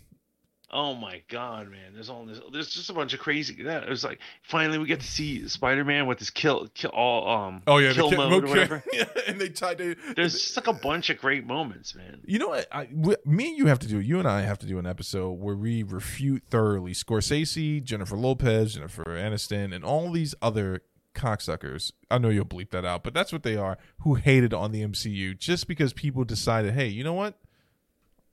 Oh 0.75 0.95
my 0.95 1.23
god, 1.29 1.71
man! 1.71 1.93
There's 1.93 2.09
all 2.09 2.25
this. 2.25 2.41
There's 2.51 2.71
just 2.71 2.89
a 2.89 2.95
bunch 2.95 3.13
of 3.13 3.21
crazy. 3.21 3.63
That 3.63 3.83
it 3.83 3.91
was 3.91 4.03
like 4.03 4.21
finally 4.43 4.79
we 4.79 4.87
get 4.87 5.01
to 5.01 5.07
see 5.07 5.47
Spider-Man 5.47 6.07
with 6.07 6.19
his 6.19 6.31
kill, 6.31 6.69
kill 6.73 6.91
all 6.91 7.29
um. 7.29 7.63
Oh 7.67 7.77
yeah, 7.77 7.93
kill 7.93 8.09
the 8.09 8.17
mode 8.17 8.45
or 8.45 8.47
whatever. 8.49 8.83
yeah, 8.91 9.05
and 9.29 9.39
they 9.39 9.51
tied 9.51 9.83
it. 9.83 9.99
There's 10.17 10.33
just 10.33 10.57
like 10.57 10.69
a 10.69 10.73
bunch 10.73 11.11
of 11.11 11.19
great 11.19 11.47
moments, 11.47 11.95
man. 11.95 12.21
You 12.25 12.39
know 12.39 12.49
what? 12.49 12.69
I, 12.73 12.89
we, 12.91 13.17
me 13.27 13.49
and 13.49 13.59
you 13.59 13.67
have 13.67 13.81
to 13.81 13.87
do. 13.87 14.01
You 14.01 14.19
and 14.19 14.27
I 14.27 14.41
have 14.43 14.59
to 14.61 14.67
do 14.67 14.79
an 14.79 14.87
episode 14.87 15.33
where 15.33 15.57
we 15.57 15.83
refute 15.83 16.45
thoroughly 16.49 16.93
Scorsese, 16.93 17.83
Jennifer 17.85 18.17
Lopez, 18.17 18.75
Jennifer 18.75 19.05
Aniston, 19.05 19.75
and 19.75 19.85
all 19.85 20.11
these 20.11 20.35
other 20.41 20.81
cocksuckers. 21.15 21.93
I 22.11 22.17
know 22.17 22.31
you'll 22.31 22.45
bleep 22.45 22.71
that 22.71 22.87
out, 22.87 23.05
but 23.05 23.15
that's 23.15 23.33
what 23.33 23.43
they 23.43 23.57
are. 23.57 23.79
Who 24.01 24.15
hated 24.15 24.55
on 24.55 24.73
the 24.73 24.83
MCU 24.83 25.39
just 25.39 25.69
because 25.69 25.93
people 25.93 26.25
decided, 26.25 26.75
hey, 26.75 26.89
you 26.89 27.05
know 27.05 27.13
what? 27.13 27.39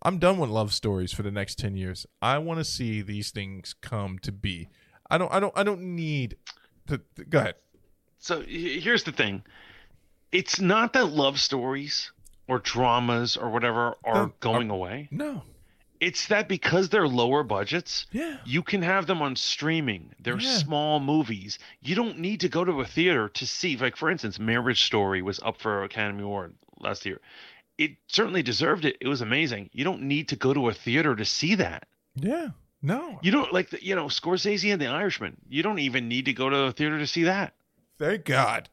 I'm 0.01 0.17
done 0.19 0.37
with 0.37 0.49
love 0.49 0.73
stories 0.73 1.11
for 1.11 1.23
the 1.23 1.31
next 1.31 1.55
ten 1.59 1.75
years. 1.75 2.05
I 2.21 2.37
want 2.37 2.59
to 2.59 2.63
see 2.63 3.01
these 3.01 3.31
things 3.31 3.75
come 3.81 4.17
to 4.19 4.31
be. 4.31 4.69
I 5.09 5.17
don't. 5.17 5.31
I 5.33 5.39
don't. 5.39 5.53
I 5.57 5.63
don't 5.63 5.81
need. 5.95 6.37
To, 6.87 7.01
to- 7.15 7.25
go 7.25 7.39
ahead. 7.39 7.55
So 8.19 8.41
here's 8.41 9.03
the 9.03 9.11
thing. 9.11 9.43
It's 10.31 10.59
not 10.59 10.93
that 10.93 11.05
love 11.05 11.39
stories 11.39 12.11
or 12.47 12.59
dramas 12.59 13.37
or 13.37 13.49
whatever 13.49 13.95
are 14.03 14.13
No, 14.27 14.33
going 14.39 14.69
away. 14.69 15.07
No. 15.11 15.43
It's 15.99 16.27
that 16.27 16.47
because 16.47 16.89
they're 16.89 17.07
lower 17.07 17.43
budgets, 17.43 18.07
Yeah. 18.11 18.37
you 18.45 18.63
can 18.63 18.81
have 18.81 19.05
them 19.05 19.21
on 19.21 19.35
streaming. 19.35 20.13
They're 20.19 20.39
Yeah. 20.39 20.57
small 20.57 20.99
movies. 20.99 21.59
You 21.81 21.95
don't 21.95 22.19
need 22.19 22.39
to 22.41 22.49
go 22.49 22.63
to 22.63 22.79
a 22.81 22.85
theater 22.85 23.27
to 23.29 23.45
see. 23.47 23.75
Like 23.77 23.95
for 23.97 24.09
instance, 24.09 24.39
Marriage 24.39 24.83
Story 24.83 25.21
was 25.21 25.39
up 25.41 25.59
for 25.61 25.83
Academy 25.83 26.23
Award 26.23 26.55
last 26.79 27.05
year. 27.05 27.19
It 27.79 27.91
certainly 28.07 28.43
deserved 28.43 28.83
it. 28.83 28.97
It 28.99 29.07
was 29.07 29.21
amazing. 29.21 29.69
You 29.71 29.85
don't 29.85 30.01
need 30.01 30.27
to 30.29 30.35
go 30.35 30.53
to 30.53 30.67
a 30.67 30.73
theater 30.73 31.15
to 31.15 31.23
see 31.23 31.55
that. 31.55 31.87
Yeah. 32.15 32.49
No. 32.81 33.19
You 33.23 33.31
don't 33.31 33.53
like 33.53 33.69
the, 33.69 33.83
you 33.83 33.95
know 33.95 34.07
Scorsese 34.07 34.71
and 34.71 34.81
The 34.81 34.87
Irishman. 34.87 35.37
You 35.47 35.63
don't 35.63 35.79
even 35.79 36.09
need 36.09 36.25
to 36.25 36.33
go 36.33 36.49
to 36.49 36.63
a 36.63 36.71
theater 36.73 36.99
to 36.99 37.07
see 37.07 37.23
that. 37.23 37.53
Thank 37.97 38.25
God. 38.25 38.67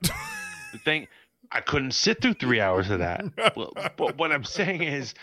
The 0.73 0.79
thing 0.85 1.07
I 1.53 1.61
couldn't 1.61 1.93
sit 1.93 2.21
through 2.21 2.35
three 2.35 2.61
hours 2.61 2.91
of 2.91 2.99
that. 2.99 3.25
well, 3.57 3.73
but 3.97 4.19
what 4.19 4.33
I'm 4.33 4.45
saying 4.45 4.83
is, 4.83 5.15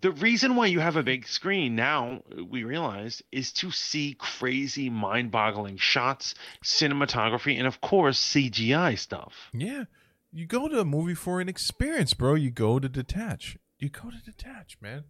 the 0.00 0.10
reason 0.12 0.56
why 0.56 0.66
you 0.66 0.80
have 0.80 0.96
a 0.96 1.02
big 1.02 1.26
screen 1.26 1.74
now, 1.74 2.22
we 2.50 2.64
realize, 2.64 3.22
is 3.32 3.52
to 3.54 3.70
see 3.70 4.16
crazy, 4.18 4.90
mind-boggling 4.90 5.76
shots, 5.76 6.34
cinematography, 6.64 7.56
and 7.58 7.66
of 7.66 7.80
course 7.80 8.20
CGI 8.20 8.98
stuff. 8.98 9.34
Yeah. 9.52 9.84
You 10.32 10.46
go 10.46 10.68
to 10.68 10.80
a 10.80 10.84
movie 10.84 11.14
for 11.14 11.40
an 11.40 11.48
experience, 11.48 12.14
bro. 12.14 12.34
You 12.34 12.50
go 12.50 12.78
to 12.78 12.88
detach. 12.88 13.56
You 13.78 13.88
go 13.88 14.10
to 14.10 14.18
detach, 14.24 14.76
man. 14.80 15.04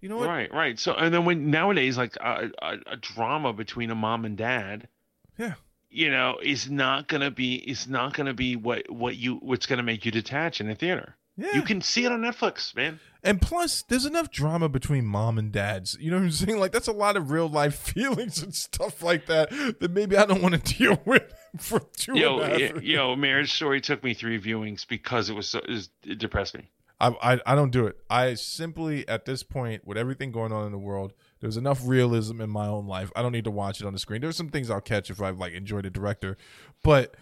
You 0.00 0.08
know 0.08 0.16
what? 0.18 0.28
Right, 0.28 0.52
right. 0.52 0.78
So, 0.78 0.94
and 0.94 1.12
then 1.12 1.24
when 1.24 1.50
nowadays, 1.50 1.98
like 1.98 2.16
a, 2.16 2.50
a, 2.62 2.76
a 2.92 2.96
drama 2.96 3.52
between 3.52 3.90
a 3.90 3.94
mom 3.94 4.24
and 4.24 4.36
dad, 4.36 4.88
Yeah. 5.36 5.54
you 5.90 6.10
know, 6.10 6.38
is 6.42 6.70
not 6.70 7.08
gonna 7.08 7.30
be 7.30 7.56
is 7.56 7.86
not 7.88 8.14
gonna 8.14 8.32
be 8.34 8.56
what 8.56 8.88
what 8.90 9.16
you 9.16 9.36
what's 9.36 9.66
gonna 9.66 9.82
make 9.82 10.04
you 10.06 10.10
detach 10.12 10.60
in 10.60 10.70
a 10.70 10.74
theater. 10.74 11.16
Yeah. 11.36 11.54
You 11.54 11.62
can 11.62 11.80
see 11.80 12.04
it 12.04 12.12
on 12.12 12.20
Netflix, 12.20 12.74
man. 12.76 13.00
and 13.22 13.40
plus, 13.40 13.82
there's 13.82 14.04
enough 14.04 14.30
drama 14.30 14.68
between 14.68 15.04
mom 15.06 15.38
and 15.38 15.50
dads. 15.52 15.96
You 16.00 16.10
know 16.10 16.16
what 16.18 16.24
I'm 16.24 16.30
saying? 16.32 16.58
Like 16.58 16.72
that's 16.72 16.88
a 16.88 16.92
lot 16.92 17.16
of 17.16 17.30
real 17.30 17.48
life 17.48 17.74
feelings 17.94 18.42
and 18.42 18.54
stuff 18.54 19.02
like 19.02 19.26
that 19.26 19.50
that 19.80 19.90
maybe 19.90 20.16
I 20.16 20.24
don't 20.26 20.42
want 20.42 20.54
to 20.64 20.74
deal 20.78 21.00
with 21.04 21.32
for 21.58 21.80
two 21.96 22.16
Yo, 22.18 22.38
and 22.40 22.52
a 22.52 22.56
y- 22.56 22.72
half. 22.74 22.82
yo, 22.82 23.16
Marriage 23.16 23.52
Story 23.52 23.80
took 23.80 24.02
me 24.04 24.14
three 24.14 24.40
viewings 24.40 24.86
because 24.86 25.30
it 25.30 25.34
was 25.34 25.48
so 25.48 25.58
it, 25.60 25.68
was, 25.70 25.90
it 26.04 26.18
depressed 26.18 26.54
me. 26.54 26.70
I, 27.00 27.08
I 27.34 27.40
I 27.46 27.54
don't 27.54 27.70
do 27.70 27.86
it. 27.86 27.96
I 28.10 28.34
simply 28.34 29.08
at 29.08 29.24
this 29.24 29.42
point, 29.42 29.86
with 29.86 29.96
everything 29.96 30.32
going 30.32 30.52
on 30.52 30.66
in 30.66 30.72
the 30.72 30.78
world, 30.78 31.12
there's 31.40 31.56
enough 31.56 31.80
realism 31.84 32.40
in 32.40 32.50
my 32.50 32.66
own 32.66 32.86
life. 32.86 33.10
I 33.16 33.22
don't 33.22 33.32
need 33.32 33.44
to 33.44 33.50
watch 33.50 33.80
it 33.80 33.86
on 33.86 33.92
the 33.92 33.98
screen. 33.98 34.20
There's 34.20 34.36
some 34.36 34.50
things 34.50 34.70
I'll 34.70 34.80
catch 34.82 35.10
if 35.10 35.20
I've 35.22 35.38
like 35.38 35.52
enjoyed 35.54 35.84
the 35.86 35.90
director, 35.90 36.36
but 36.82 37.16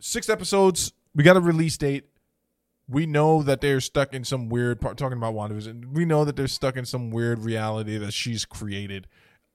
six 0.00 0.28
episodes. 0.28 0.92
We 1.14 1.24
got 1.24 1.36
a 1.36 1.40
release 1.40 1.76
date. 1.76 2.04
We 2.88 3.06
know 3.06 3.42
that 3.44 3.60
they're 3.60 3.80
stuck 3.80 4.14
in 4.14 4.24
some 4.24 4.48
weird 4.48 4.80
part. 4.80 4.96
Talking 4.96 5.18
about 5.18 5.34
WandaVision, 5.34 5.92
we 5.92 6.04
know 6.04 6.24
that 6.24 6.34
they're 6.36 6.48
stuck 6.48 6.76
in 6.76 6.84
some 6.84 7.10
weird 7.10 7.40
reality 7.40 7.98
that 7.98 8.12
she's 8.12 8.44
created. 8.44 9.06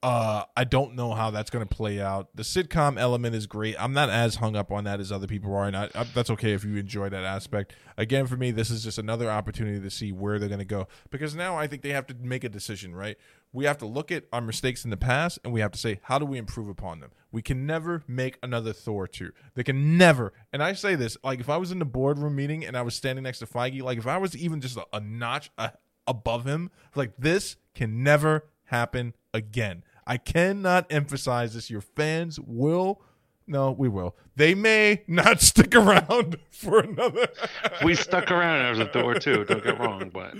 Uh, 0.06 0.44
I 0.56 0.62
don't 0.62 0.94
know 0.94 1.14
how 1.14 1.32
that's 1.32 1.50
going 1.50 1.66
to 1.66 1.74
play 1.74 2.00
out. 2.00 2.28
The 2.36 2.44
sitcom 2.44 2.96
element 2.96 3.34
is 3.34 3.48
great. 3.48 3.74
I'm 3.76 3.92
not 3.92 4.08
as 4.08 4.36
hung 4.36 4.54
up 4.54 4.70
on 4.70 4.84
that 4.84 5.00
as 5.00 5.10
other 5.10 5.26
people 5.26 5.52
are, 5.52 5.64
and 5.64 5.76
I, 5.76 5.90
I, 5.96 6.04
that's 6.04 6.30
okay 6.30 6.52
if 6.52 6.64
you 6.64 6.76
enjoy 6.76 7.08
that 7.08 7.24
aspect. 7.24 7.74
Again, 7.96 8.28
for 8.28 8.36
me, 8.36 8.52
this 8.52 8.70
is 8.70 8.84
just 8.84 8.98
another 8.98 9.28
opportunity 9.28 9.80
to 9.80 9.90
see 9.90 10.12
where 10.12 10.38
they're 10.38 10.48
going 10.48 10.60
to 10.60 10.64
go 10.64 10.86
because 11.10 11.34
now 11.34 11.56
I 11.56 11.66
think 11.66 11.82
they 11.82 11.88
have 11.88 12.06
to 12.06 12.14
make 12.14 12.44
a 12.44 12.48
decision. 12.48 12.94
Right? 12.94 13.16
We 13.52 13.64
have 13.64 13.78
to 13.78 13.86
look 13.86 14.12
at 14.12 14.26
our 14.32 14.40
mistakes 14.40 14.84
in 14.84 14.90
the 14.90 14.96
past, 14.96 15.40
and 15.42 15.52
we 15.52 15.58
have 15.58 15.72
to 15.72 15.78
say 15.78 15.98
how 16.04 16.20
do 16.20 16.24
we 16.24 16.38
improve 16.38 16.68
upon 16.68 17.00
them. 17.00 17.10
We 17.32 17.42
can 17.42 17.66
never 17.66 18.04
make 18.06 18.38
another 18.44 18.72
Thor 18.72 19.08
two. 19.08 19.32
They 19.56 19.64
can 19.64 19.98
never. 19.98 20.32
And 20.52 20.62
I 20.62 20.74
say 20.74 20.94
this 20.94 21.16
like 21.24 21.40
if 21.40 21.50
I 21.50 21.56
was 21.56 21.72
in 21.72 21.80
the 21.80 21.84
boardroom 21.84 22.36
meeting 22.36 22.64
and 22.64 22.76
I 22.76 22.82
was 22.82 22.94
standing 22.94 23.24
next 23.24 23.40
to 23.40 23.46
Feige, 23.46 23.82
like 23.82 23.98
if 23.98 24.06
I 24.06 24.18
was 24.18 24.36
even 24.36 24.60
just 24.60 24.76
a, 24.76 24.86
a 24.92 25.00
notch 25.00 25.50
a, 25.58 25.72
above 26.06 26.44
him, 26.44 26.70
like 26.94 27.16
this 27.18 27.56
can 27.74 28.04
never 28.04 28.44
happen 28.66 29.12
again. 29.34 29.82
I 30.06 30.16
cannot 30.18 30.86
emphasize 30.90 31.54
this. 31.54 31.70
Your 31.70 31.80
fans 31.80 32.38
will. 32.40 33.02
No, 33.48 33.70
we 33.72 33.88
will. 33.88 34.16
They 34.34 34.54
may 34.54 35.02
not 35.06 35.40
stick 35.50 35.74
around 35.74 36.38
for 36.50 36.80
another. 36.80 37.28
We 37.84 37.94
stuck 37.94 38.30
around 38.30 38.80
after 38.80 38.86
Thor 39.00 39.14
two. 39.16 39.44
Don't 39.44 39.62
get 39.62 39.78
wrong, 39.78 40.10
but 40.12 40.34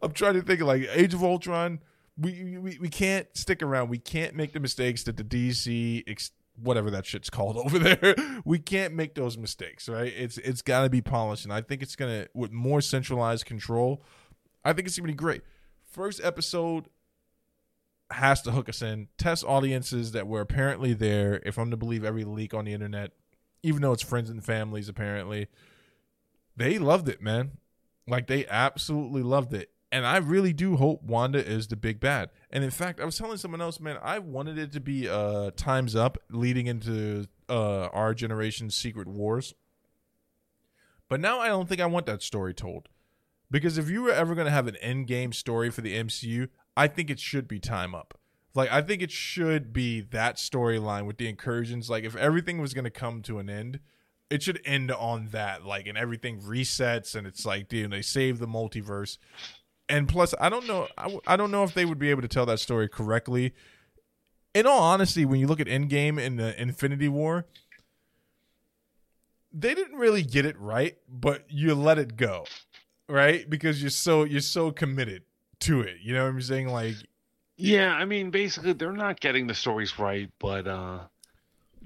I'm 0.00 0.12
trying 0.12 0.34
to 0.34 0.42
think 0.42 0.60
of 0.60 0.66
like 0.66 0.88
Age 0.92 1.12
of 1.12 1.22
Ultron. 1.22 1.80
We, 2.16 2.58
we 2.58 2.78
we 2.80 2.88
can't 2.88 3.28
stick 3.34 3.62
around. 3.62 3.90
We 3.90 3.98
can't 3.98 4.34
make 4.34 4.52
the 4.52 4.60
mistakes 4.60 5.02
that 5.04 5.16
the 5.16 5.22
DC 5.24 6.02
ex- 6.08 6.32
whatever 6.60 6.90
that 6.90 7.06
shit's 7.06 7.30
called 7.30 7.56
over 7.58 7.78
there. 7.78 8.14
We 8.44 8.58
can't 8.58 8.94
make 8.94 9.14
those 9.14 9.36
mistakes, 9.36 9.88
right? 9.88 10.12
It's 10.16 10.38
it's 10.38 10.62
got 10.62 10.82
to 10.82 10.90
be 10.90 11.00
polished, 11.02 11.44
and 11.44 11.52
I 11.52 11.60
think 11.60 11.82
it's 11.82 11.94
gonna 11.94 12.26
with 12.34 12.52
more 12.52 12.80
centralized 12.80 13.44
control. 13.44 14.02
I 14.64 14.72
think 14.72 14.88
it's 14.88 14.98
gonna 14.98 15.08
be 15.08 15.14
great. 15.14 15.42
First 15.84 16.20
episode 16.24 16.86
has 18.10 18.42
to 18.42 18.50
hook 18.50 18.68
us 18.68 18.82
in. 18.82 19.08
Test 19.18 19.44
audiences 19.44 20.12
that 20.12 20.26
were 20.26 20.40
apparently 20.40 20.94
there. 20.94 21.42
If 21.44 21.58
I'm 21.58 21.70
to 21.70 21.76
believe 21.76 22.04
every 22.04 22.24
leak 22.24 22.54
on 22.54 22.64
the 22.64 22.72
internet, 22.72 23.12
even 23.62 23.82
though 23.82 23.92
it's 23.92 24.02
friends 24.02 24.30
and 24.30 24.44
families, 24.44 24.88
apparently 24.88 25.48
they 26.56 26.78
loved 26.78 27.08
it, 27.08 27.22
man. 27.22 27.52
Like 28.06 28.26
they 28.26 28.46
absolutely 28.46 29.22
loved 29.22 29.52
it. 29.52 29.70
And 29.90 30.06
I 30.06 30.18
really 30.18 30.52
do 30.52 30.76
hope 30.76 31.02
Wanda 31.02 31.44
is 31.44 31.68
the 31.68 31.76
big 31.76 31.98
bad. 31.98 32.30
And 32.50 32.62
in 32.62 32.70
fact, 32.70 33.00
I 33.00 33.04
was 33.04 33.16
telling 33.16 33.38
someone 33.38 33.60
else, 33.60 33.80
man, 33.80 33.98
I 34.02 34.18
wanted 34.18 34.58
it 34.58 34.72
to 34.72 34.80
be 34.80 35.08
uh 35.08 35.50
times 35.56 35.96
up 35.96 36.18
leading 36.30 36.66
into 36.66 37.26
uh 37.48 37.86
our 37.86 38.14
generation's 38.14 38.74
secret 38.74 39.08
wars. 39.08 39.54
But 41.08 41.20
now 41.20 41.40
I 41.40 41.48
don't 41.48 41.68
think 41.68 41.80
I 41.80 41.86
want 41.86 42.06
that 42.06 42.22
story 42.22 42.52
told. 42.52 42.88
Because 43.50 43.78
if 43.78 43.88
you 43.88 44.02
were 44.02 44.12
ever 44.12 44.34
going 44.34 44.44
to 44.44 44.50
have 44.50 44.66
an 44.66 44.76
end 44.76 45.06
game 45.06 45.32
story 45.32 45.70
for 45.70 45.80
the 45.80 45.96
MCU, 45.96 46.48
I 46.78 46.86
think 46.86 47.10
it 47.10 47.18
should 47.18 47.48
be 47.48 47.58
time 47.58 47.92
up. 47.92 48.14
Like 48.54 48.70
I 48.70 48.82
think 48.82 49.02
it 49.02 49.10
should 49.10 49.72
be 49.72 50.00
that 50.00 50.36
storyline 50.36 51.06
with 51.06 51.18
the 51.18 51.28
incursions. 51.28 51.90
Like 51.90 52.04
if 52.04 52.14
everything 52.14 52.60
was 52.60 52.72
to 52.72 52.88
come 52.88 53.20
to 53.22 53.40
an 53.40 53.50
end, 53.50 53.80
it 54.30 54.44
should 54.44 54.60
end 54.64 54.92
on 54.92 55.30
that. 55.32 55.64
Like 55.66 55.88
and 55.88 55.98
everything 55.98 56.40
resets 56.40 57.16
and 57.16 57.26
it's 57.26 57.44
like, 57.44 57.68
dude, 57.68 57.90
they 57.90 58.00
save 58.00 58.38
the 58.38 58.46
multiverse. 58.46 59.18
And 59.88 60.08
plus, 60.08 60.34
I 60.40 60.48
don't 60.48 60.68
know. 60.68 60.86
I, 60.96 61.02
w- 61.04 61.20
I 61.26 61.36
don't 61.36 61.50
know 61.50 61.64
if 61.64 61.74
they 61.74 61.84
would 61.84 61.98
be 61.98 62.10
able 62.10 62.22
to 62.22 62.28
tell 62.28 62.46
that 62.46 62.60
story 62.60 62.88
correctly. 62.88 63.54
In 64.54 64.64
all 64.64 64.80
honesty, 64.80 65.24
when 65.24 65.40
you 65.40 65.48
look 65.48 65.60
at 65.60 65.66
Endgame 65.66 66.24
and 66.24 66.38
the 66.38 66.60
Infinity 66.60 67.08
War, 67.08 67.46
they 69.52 69.74
didn't 69.74 69.98
really 69.98 70.22
get 70.22 70.46
it 70.46 70.58
right, 70.60 70.96
but 71.08 71.44
you 71.48 71.74
let 71.74 71.98
it 71.98 72.16
go, 72.16 72.44
right? 73.08 73.48
Because 73.50 73.82
you're 73.82 73.90
so 73.90 74.22
you're 74.22 74.40
so 74.40 74.70
committed 74.70 75.22
to 75.60 75.80
it. 75.82 75.96
You 76.02 76.14
know 76.14 76.24
what 76.24 76.30
I'm 76.30 76.40
saying? 76.42 76.68
Like, 76.68 76.94
yeah, 77.56 77.92
I 77.92 78.04
mean, 78.04 78.30
basically, 78.30 78.72
they're 78.72 78.92
not 78.92 79.20
getting 79.20 79.46
the 79.46 79.54
stories 79.54 79.98
right, 79.98 80.30
but 80.38 80.66
uh, 80.66 81.00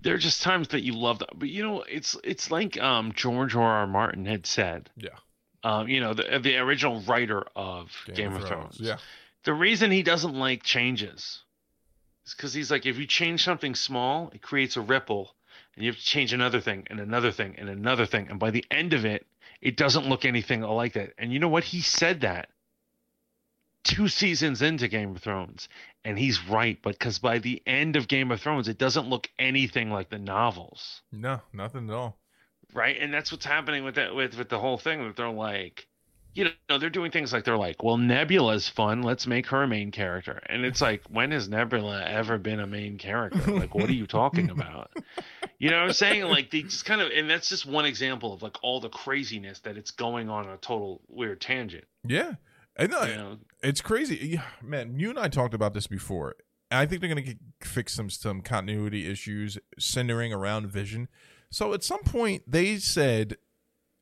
there 0.03 0.15
are 0.15 0.19
just 0.19 0.43
times 0.43 0.69
that 0.69 0.83
you 0.83 0.95
love 0.95 1.19
them. 1.19 1.29
But 1.35 1.49
you 1.49 1.63
know, 1.63 1.83
it's 1.83 2.17
it's 2.25 2.51
like 2.51 2.81
um 2.81 3.13
George 3.15 3.55
R. 3.55 3.63
R. 3.63 3.87
Martin 3.87 4.27
had 4.27 4.47
said. 4.47 4.91
Yeah. 4.97 5.11
Um, 5.65 5.89
you 5.89 6.01
know, 6.01 6.13
the 6.13 6.41
the 6.43 6.57
original 6.59 7.01
writer 7.03 7.45
of 7.55 7.91
Game, 8.13 8.35
of, 8.35 8.47
Thrones. 8.47 8.79
Yeah, 8.81 8.97
The 9.45 9.55
reason 9.55 9.91
he 9.91 10.03
doesn't 10.03 10.35
like 10.35 10.63
changes 10.63 11.43
is 12.27 12.35
because 12.35 12.53
he's 12.53 12.71
like, 12.71 12.85
if 12.85 12.99
you 12.99 13.07
change 13.07 13.45
something 13.45 13.75
small, 13.75 14.31
it 14.35 14.43
creates 14.43 14.77
a 14.77 14.81
ripple, 14.81 15.35
and 15.75 15.85
you 15.85 15.91
have 15.91 15.99
to 15.99 16.05
change 16.05 16.33
another 16.33 16.61
thing 16.61 16.87
and 16.91 16.99
another 16.99 17.31
thing 17.31 17.55
and 17.59 17.69
another 17.69 18.07
thing, 18.07 18.29
and 18.29 18.41
by 18.41 18.51
the 18.51 18.65
end 18.71 18.93
of 18.93 19.05
it, 19.05 19.25
it 19.61 19.77
doesn't 19.77 20.09
look 20.09 20.25
anything 20.25 20.63
like 20.63 20.95
that. 20.95 21.13
And 21.17 21.33
you 21.33 21.39
know 21.39 21.49
what? 21.49 21.65
He 21.65 21.81
said 21.81 22.23
that 22.23 22.49
two 23.85 24.09
seasons 24.09 24.63
into 24.63 24.89
Game 24.89 25.15
of 25.15 25.23
Thrones, 25.23 25.69
and 26.05 26.19
he's 26.19 26.45
right. 26.47 26.79
but 26.83 26.99
Because 26.99 27.19
by 27.19 27.39
the 27.39 27.63
end 27.67 27.97
of 27.97 28.09
Game 28.09 28.31
of 28.31 28.41
Thrones, 28.41 28.69
it 28.69 28.79
doesn't 28.79 29.09
look 29.09 29.29
anything 29.39 29.91
like 29.91 30.09
the 30.11 30.19
novels 30.19 31.03
no, 31.13 31.41
nothing 31.53 31.89
at 31.89 31.95
all. 31.95 32.19
right? 32.75 32.97
And 33.01 33.13
that's 33.13 33.31
what's 33.33 33.45
happening 33.47 33.85
with 33.85 33.97
that 33.97 34.15
with 34.15 34.37
with 34.37 34.49
the 34.49 34.59
whole 34.59 34.79
thing 34.79 35.05
that 35.05 35.17
they're 35.17 35.29
like, 35.29 35.87
you 36.35 36.49
know 36.69 36.79
they're 36.79 36.89
doing 36.91 37.11
things 37.11 37.33
like 37.33 37.45
they're 37.45 37.59
like, 37.59 37.83
well, 37.83 37.99
Nebula's 37.99 38.69
fun. 38.69 39.03
Let's 39.03 39.27
make 39.27 39.47
her 39.49 39.65
a 39.65 39.69
main 39.69 39.91
character. 39.91 40.41
And 40.47 40.65
it's 40.65 40.81
like, 40.81 41.03
when 41.11 41.31
has 41.33 41.49
Nebula 41.49 42.03
ever 42.05 42.39
been 42.39 42.61
a 42.61 42.67
main 42.67 42.97
character? 42.99 43.53
Like, 43.53 43.75
what 43.75 43.91
are 43.91 43.95
you 43.95 44.07
talking 44.07 44.49
about? 44.57 44.91
You 45.59 45.71
know 45.71 45.77
what 45.81 45.87
I'm 45.89 45.93
saying? 45.93 46.23
Like 46.25 46.51
they 46.51 46.63
just 46.63 46.85
kind 46.87 47.01
of, 47.03 47.11
and 47.11 47.29
that's 47.29 47.49
just 47.49 47.67
one 47.67 47.85
example 47.85 48.33
of 48.33 48.43
like 48.43 48.57
all 48.63 48.81
the 48.81 48.89
craziness 48.89 49.61
that 49.61 49.77
it's 49.77 49.91
going 49.91 50.29
on 50.31 50.49
a 50.49 50.57
total 50.57 51.01
weird 51.09 51.41
tangent. 51.41 51.85
Yeah, 52.05 52.33
I 52.79 52.87
know. 52.87 53.03
You 53.03 53.15
know? 53.15 53.39
It's 53.63 53.81
crazy, 53.81 54.41
man. 54.63 54.99
You 54.99 55.11
and 55.11 55.19
I 55.19 55.29
talked 55.29 55.55
about 55.55 55.75
this 55.75 55.87
before. 55.87 56.37
I 56.71 56.87
think 56.87 57.01
they're 57.01 57.09
gonna 57.09 57.21
get, 57.21 57.39
fix 57.61 57.95
some 57.95 58.09
some 58.09 58.41
continuity 58.41 59.11
issues 59.11 59.59
centering 59.79 60.33
around 60.33 60.69
Vision. 60.69 61.09
So 61.51 61.75
at 61.75 61.85
some 61.85 62.03
point, 62.03 62.45
they 62.47 62.79
said, 62.79 63.37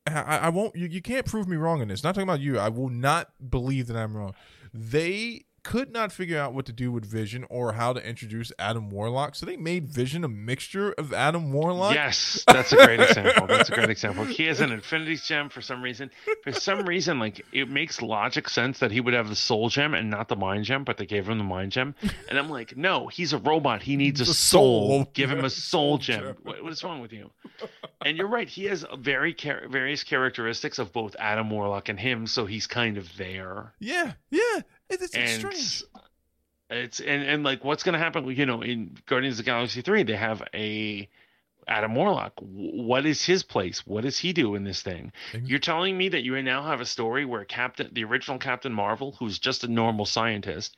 "I, 0.06 0.38
I 0.38 0.48
won't. 0.51 0.76
You, 0.76 0.86
you 0.86 1.02
can't 1.02 1.26
prove 1.26 1.48
me 1.48 1.56
wrong 1.56 1.82
in 1.82 1.88
this." 1.88 2.05
Not 2.05 2.14
talking 2.14 2.28
about 2.28 2.40
you. 2.40 2.59
I 2.59 2.68
will 2.68 2.88
not 2.88 3.32
believe 3.51 3.88
that 3.88 3.97
I'm 3.97 4.16
wrong. 4.16 4.34
They 4.72 5.47
could 5.62 5.93
not 5.93 6.12
figure 6.12 6.39
out 6.39 6.55
what 6.55 6.66
to 6.66 6.73
do 6.73 6.91
with 6.91 7.05
Vision 7.05 7.45
or 7.51 7.73
how 7.74 7.93
to 7.93 8.07
introduce 8.07 8.53
Adam 8.59 8.91
Warlock, 8.91 9.35
so 9.35 9.47
they 9.47 9.57
made 9.57 9.89
Vision 9.89 10.24
a 10.24 10.28
mixture 10.28 10.93
of 10.93 11.12
Adam 11.12 11.53
Warlock. 11.53 11.95
Yes, 11.95 12.43
that's 12.47 12.73
a 12.73 12.77
great 12.77 13.01
example. 13.01 13.47
That's 13.47 13.69
a 13.69 13.74
great 13.74 13.91
example. 13.91 14.24
He 14.24 14.45
has 14.47 14.61
an 14.61 14.73
Infinity 14.73 15.16
Gem 15.16 15.49
for 15.49 15.61
some 15.61 15.82
reason. 15.82 16.11
For 16.45 16.53
some 16.53 16.87
reason, 16.87 17.19
like 17.19 17.45
it 17.53 17.69
makes 17.69 18.01
logic 18.03 18.49
sense 18.49 18.78
that 18.81 18.91
he 18.91 19.01
would 19.01 19.15
have 19.15 19.28
the 19.28 19.37
Soul 19.37 19.69
Gem 19.69 19.95
and 19.95 20.11
not 20.11 20.28
the 20.28 20.37
Mind 20.37 20.65
Gem, 20.65 20.85
but 20.85 20.97
they 20.97 21.07
gave 21.07 21.28
him 21.28 21.39
the 21.39 21.45
Mind 21.45 21.73
Gem. 21.73 21.95
And 22.28 22.39
I'm 22.39 22.49
like, 22.51 22.77
no, 22.77 23.09
he's 23.09 23.32
a 23.32 23.39
robot. 23.39 23.82
He 23.82 23.97
needs 23.97 24.20
a 24.20 24.27
soul. 24.27 24.35
soul. 24.35 25.11
Give 25.15 25.31
him 25.31 25.45
a 25.45 25.51
Soul 25.51 25.81
Soul 25.91 25.99
Gem. 25.99 26.23
Gem. 26.23 26.37
What, 26.43 26.62
what 26.62 26.73
is 26.73 26.82
wrong 26.85 27.01
with 27.01 27.12
you? 27.12 27.31
And 28.05 28.16
you're 28.16 28.28
right. 28.28 28.49
He 28.49 28.65
has 28.65 28.85
very 28.99 29.35
char- 29.35 29.69
various 29.69 30.05
characteristics 30.05 30.78
of 30.78 30.93
both 30.93 31.15
Adam 31.19 31.51
Warlock 31.51 31.89
and 31.89 31.99
him, 32.01 32.27
so 32.27 32.47
he's 32.47 32.66
kind 32.66 32.97
of 32.97 33.16
there. 33.16 33.73
yeah, 33.78 34.12
yeah. 34.31 34.61
It, 34.90 35.00
it's 35.02 35.14
and 35.14 35.28
strange. 35.28 35.84
it's 36.68 37.00
and 37.00 37.22
and 37.22 37.44
like 37.44 37.64
what's 37.64 37.82
gonna 37.82 37.98
happen? 37.98 38.28
You 38.30 38.46
know, 38.46 38.62
in 38.62 38.96
Guardians 39.06 39.38
of 39.38 39.44
the 39.44 39.50
Galaxy 39.50 39.82
three, 39.82 40.02
they 40.02 40.16
have 40.16 40.42
a 40.52 41.08
Adam 41.68 41.94
Warlock. 41.94 42.32
What 42.40 43.06
is 43.06 43.24
his 43.24 43.42
place? 43.42 43.86
What 43.86 44.02
does 44.02 44.18
he 44.18 44.32
do 44.32 44.54
in 44.54 44.64
this 44.64 44.82
thing? 44.82 45.12
You're 45.44 45.58
telling 45.58 45.96
me 45.96 46.08
that 46.08 46.22
you 46.22 46.40
now 46.42 46.62
have 46.64 46.80
a 46.80 46.86
story 46.86 47.24
where 47.24 47.44
Captain, 47.44 47.88
the 47.92 48.04
original 48.04 48.38
Captain 48.38 48.72
Marvel, 48.72 49.16
who's 49.18 49.38
just 49.38 49.62
a 49.64 49.68
normal 49.68 50.04
scientist, 50.04 50.76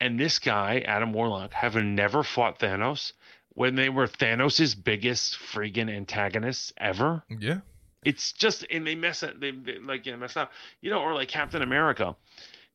and 0.00 0.18
this 0.18 0.38
guy 0.38 0.80
Adam 0.80 1.12
Warlock 1.12 1.52
have 1.52 1.76
never 1.76 2.22
fought 2.22 2.58
Thanos 2.58 3.12
when 3.54 3.74
they 3.76 3.88
were 3.88 4.06
Thanos' 4.06 4.74
biggest 4.82 5.38
friggin' 5.38 5.94
antagonists 5.94 6.72
ever 6.78 7.22
Yeah, 7.28 7.58
it's 8.04 8.32
just 8.32 8.66
and 8.70 8.86
they 8.86 8.94
mess 8.94 9.22
it 9.22 9.38
they, 9.40 9.50
they 9.50 9.78
like 9.78 10.06
you 10.06 10.12
know, 10.12 10.18
mess 10.18 10.36
up 10.36 10.52
you 10.80 10.90
know 10.90 11.00
or 11.00 11.14
like 11.14 11.28
captain 11.28 11.62
america 11.62 12.16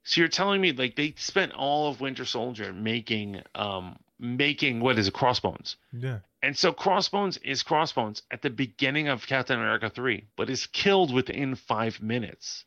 so 0.08 0.22
you're 0.22 0.30
telling 0.30 0.62
me 0.62 0.72
like 0.72 0.96
they 0.96 1.14
spent 1.18 1.52
all 1.52 1.90
of 1.90 2.00
winter 2.00 2.24
soldier 2.26 2.72
making 2.72 3.42
um 3.56 3.98
making 4.20 4.80
what 4.80 4.98
is 4.98 5.08
it 5.08 5.14
crossbones? 5.14 5.76
Yeah. 5.92 6.20
and 6.42 6.58
so 6.58 6.72
crossbones 6.72 7.38
is 7.38 7.62
crossbones 7.62 8.24
at 8.32 8.42
the 8.42 8.50
beginning 8.50 9.10
of 9.10 9.28
captain 9.28 9.58
america 9.60 9.90
3 9.90 10.26
but 10.38 10.50
is 10.50 10.66
killed 10.68 11.14
within 11.14 11.56
five 11.56 12.02
minutes. 12.02 12.64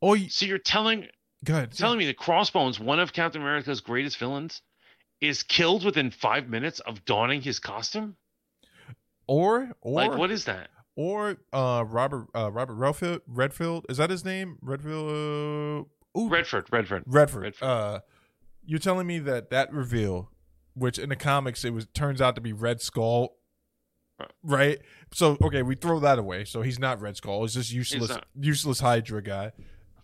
Oh, 0.00 0.14
you, 0.14 0.28
so 0.30 0.46
you're 0.46 0.58
telling 0.58 1.08
go 1.44 1.54
ahead. 1.54 1.72
telling 1.72 1.98
me 1.98 2.06
that 2.06 2.16
crossbones 2.16 2.78
one 2.78 3.00
of 3.00 3.12
captain 3.12 3.42
america's 3.42 3.80
greatest 3.80 4.16
villains 4.18 4.62
is 5.20 5.42
killed 5.42 5.84
within 5.84 6.10
five 6.10 6.48
minutes 6.48 6.78
of 6.80 7.04
donning 7.04 7.42
his 7.42 7.58
costume? 7.58 8.16
Or 9.26 9.72
or 9.80 9.92
like 9.92 10.16
what 10.18 10.30
is 10.30 10.44
that? 10.44 10.68
or 10.96 11.38
uh 11.52 11.82
Robert 11.86 12.28
uh 12.36 12.52
Robert 12.52 12.74
Redfield 12.74 13.22
Redfield 13.26 13.86
is 13.88 13.96
that 13.96 14.10
his 14.10 14.24
name? 14.24 14.58
Redfield 14.62 15.88
ooh, 16.16 16.28
redford 16.28 16.66
redford 16.70 17.02
Redford. 17.06 17.42
Redford. 17.42 17.66
Uh, 17.66 18.00
you're 18.64 18.78
telling 18.78 19.06
me 19.06 19.18
that 19.20 19.50
that 19.50 19.72
reveal, 19.72 20.30
which 20.74 20.98
in 20.98 21.08
the 21.08 21.16
comics 21.16 21.64
it 21.64 21.72
was 21.72 21.86
turns 21.94 22.20
out 22.20 22.34
to 22.34 22.40
be 22.40 22.52
Red 22.52 22.80
Skull, 22.80 23.36
right? 24.42 24.80
So 25.12 25.36
okay, 25.42 25.62
we 25.62 25.74
throw 25.74 26.00
that 26.00 26.18
away. 26.18 26.44
So 26.44 26.62
he's 26.62 26.78
not 26.78 27.00
Red 27.00 27.16
Skull. 27.16 27.42
He's 27.42 27.54
just 27.54 27.72
useless, 27.72 28.16
useless 28.38 28.80
Hydra 28.80 29.22
guy. 29.22 29.52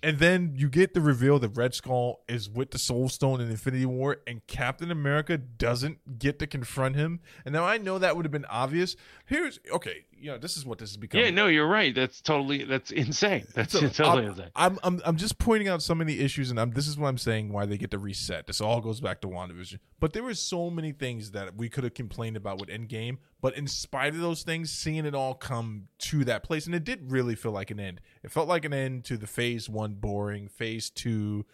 And 0.03 0.19
then 0.19 0.55
you 0.57 0.71
get 0.71 0.95
the 0.95 1.01
reveal 1.03 1.39
that 1.41 1.51
Red 1.51 1.75
Skull 1.75 2.23
is 2.27 2.49
with 2.49 2.71
the 2.71 2.79
Soul 2.79 3.11
Stone 3.11 3.43
in 3.43 3.51
Infinity 3.51 3.85
War, 3.85 4.17
and 4.27 4.41
Captain 4.47 4.91
America 4.91 5.37
doesn't 5.37 6.19
get 6.19 6.39
to 6.39 6.47
confront 6.47 6.97
him. 6.97 7.21
And 7.45 7.53
now 7.53 7.65
I 7.65 7.77
know 7.77 7.99
that 7.99 8.17
would 8.17 8.25
have 8.25 8.33
been 8.33 8.47
obvious. 8.47 8.97
Here's 9.31 9.61
okay, 9.71 10.07
you 10.11 10.29
know, 10.29 10.39
this 10.39 10.57
is 10.57 10.67
what 10.67 10.79
this 10.81 10.91
is 10.91 10.97
becoming. 10.97 11.25
Yeah, 11.25 11.31
no, 11.31 11.47
you're 11.47 11.69
right. 11.69 11.95
That's 11.95 12.21
totally 12.21 12.65
that's 12.65 12.91
insane. 12.91 13.47
That's 13.55 13.73
So, 13.73 13.89
totally 13.89 14.25
I'm, 14.25 14.31
insane. 14.31 14.51
I'm, 14.57 14.79
I'm 14.83 15.03
I'm 15.05 15.17
just 15.17 15.39
pointing 15.39 15.69
out 15.69 15.83
so 15.83 15.95
many 15.95 16.19
issues, 16.19 16.51
and 16.51 16.59
I'm, 16.59 16.73
this 16.73 16.89
is 16.89 16.99
what 16.99 17.07
I'm 17.07 17.17
saying 17.17 17.53
why 17.53 17.65
they 17.65 17.79
get 17.79 17.93
to 17.93 17.99
reset. 17.99 18.49
This 18.49 18.61
all 18.61 18.81
goes 18.81 19.01
back 19.01 19.21
to 19.21 19.29
WandaVision. 19.29 19.79
But 20.01 20.15
there 20.15 20.25
were 20.25 20.35
so 20.35 20.69
many 20.69 20.91
things 20.91 21.31
that 21.31 21.57
we 21.57 21.69
could 21.69 21.85
have 21.85 21.95
complained 21.95 22.37
about 22.37 22.59
with 22.59 22.71
Endgame, 22.71 23.19
but 23.41 23.57
in 23.57 23.69
spite 23.69 24.15
of 24.17 24.21
those 24.21 24.43
things, 24.43 24.73
seeing 24.73 25.07
it 25.07 25.15
all 25.15 25.35
come 25.35 25.87
to 25.99 26.25
that 26.25 26.43
place, 26.43 26.67
and 26.67 26.75
it 26.75 26.83
did 26.83 27.13
really 27.13 27.37
feel 27.37 27.53
like 27.53 27.71
an 27.71 27.79
end. 27.79 28.01
It 28.25 28.33
felt 28.33 28.49
like 28.49 28.65
an 28.65 28.75
end 28.75 29.05
to 29.05 29.17
the 29.17 29.29
Phase 29.29 29.69
One 29.69 29.95
boring, 29.95 30.49
Phase 30.49 30.91
Two 30.91 31.47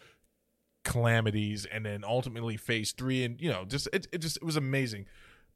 calamities, 0.82 1.66
and 1.66 1.84
then 1.84 2.04
ultimately 2.04 2.56
Phase 2.56 2.92
Three, 2.92 3.22
and 3.22 3.38
you 3.38 3.50
know, 3.50 3.66
just 3.66 3.86
it, 3.92 4.06
it 4.12 4.18
just 4.22 4.38
it 4.38 4.44
was 4.44 4.56
amazing. 4.56 5.04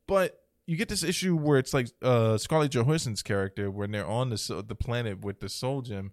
But 0.07 0.40
you 0.71 0.77
get 0.77 0.89
this 0.89 1.03
issue 1.03 1.35
where 1.35 1.59
it's 1.59 1.75
like 1.75 1.89
uh 2.01 2.39
Scarlett 2.39 2.71
Johansson's 2.71 3.25
character 3.25 3.73
when 3.73 3.91
they're 3.91 4.07
on 4.07 4.31
the 4.31 4.65
the 4.65 4.77
planet 4.77 5.25
with 5.25 5.41
the 5.41 5.49
Soul 5.49 5.83
Gem. 5.83 6.13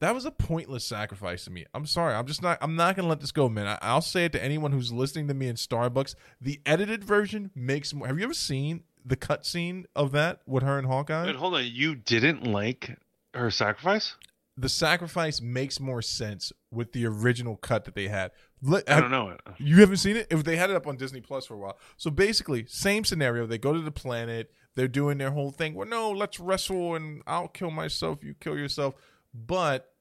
That 0.00 0.14
was 0.14 0.24
a 0.24 0.30
pointless 0.30 0.82
sacrifice 0.86 1.44
to 1.44 1.50
me. 1.50 1.66
I'm 1.74 1.84
sorry. 1.84 2.14
I'm 2.14 2.26
just 2.26 2.40
not. 2.40 2.56
I'm 2.62 2.74
not 2.74 2.96
gonna 2.96 3.08
let 3.08 3.20
this 3.20 3.32
go, 3.32 3.50
man. 3.50 3.66
I, 3.66 3.78
I'll 3.82 4.00
say 4.00 4.24
it 4.24 4.32
to 4.32 4.42
anyone 4.42 4.72
who's 4.72 4.94
listening 4.94 5.28
to 5.28 5.34
me 5.34 5.48
in 5.48 5.56
Starbucks. 5.56 6.14
The 6.40 6.58
edited 6.64 7.04
version 7.04 7.50
makes 7.54 7.92
more. 7.92 8.06
Have 8.06 8.18
you 8.18 8.24
ever 8.24 8.32
seen 8.32 8.84
the 9.04 9.16
cutscene 9.16 9.84
of 9.94 10.12
that 10.12 10.40
with 10.46 10.62
her 10.62 10.78
and 10.78 10.86
Hawkeye? 10.86 11.26
Wait, 11.26 11.36
hold 11.36 11.54
on. 11.54 11.66
You 11.66 11.96
didn't 11.96 12.44
like 12.44 12.96
her 13.34 13.50
sacrifice? 13.50 14.16
The 14.56 14.68
sacrifice 14.68 15.40
makes 15.40 15.78
more 15.78 16.00
sense 16.00 16.52
with 16.70 16.92
the 16.92 17.06
original 17.06 17.56
cut 17.56 17.84
that 17.84 17.94
they 17.94 18.08
had. 18.08 18.30
Let- 18.62 18.88
I 18.88 18.94
uh, 18.94 19.00
don't 19.02 19.10
know 19.10 19.28
it. 19.28 19.40
You 19.58 19.80
haven't 19.80 19.98
seen 19.98 20.16
it? 20.16 20.28
If 20.30 20.44
they 20.44 20.56
had 20.56 20.70
it 20.70 20.76
up 20.76 20.86
on 20.86 20.96
Disney 20.96 21.20
Plus 21.20 21.46
for 21.46 21.54
a 21.54 21.58
while. 21.58 21.78
So 21.96 22.10
basically, 22.10 22.64
same 22.66 23.04
scenario. 23.04 23.46
They 23.46 23.58
go 23.58 23.72
to 23.72 23.80
the 23.80 23.90
planet. 23.90 24.50
They're 24.74 24.88
doing 24.88 25.18
their 25.18 25.30
whole 25.30 25.50
thing. 25.50 25.74
Well, 25.74 25.88
no, 25.88 26.10
let's 26.10 26.40
wrestle 26.40 26.94
and 26.94 27.22
I'll 27.26 27.48
kill 27.48 27.70
myself. 27.70 28.22
You 28.22 28.34
kill 28.38 28.56
yourself. 28.56 28.94
But 29.34 29.92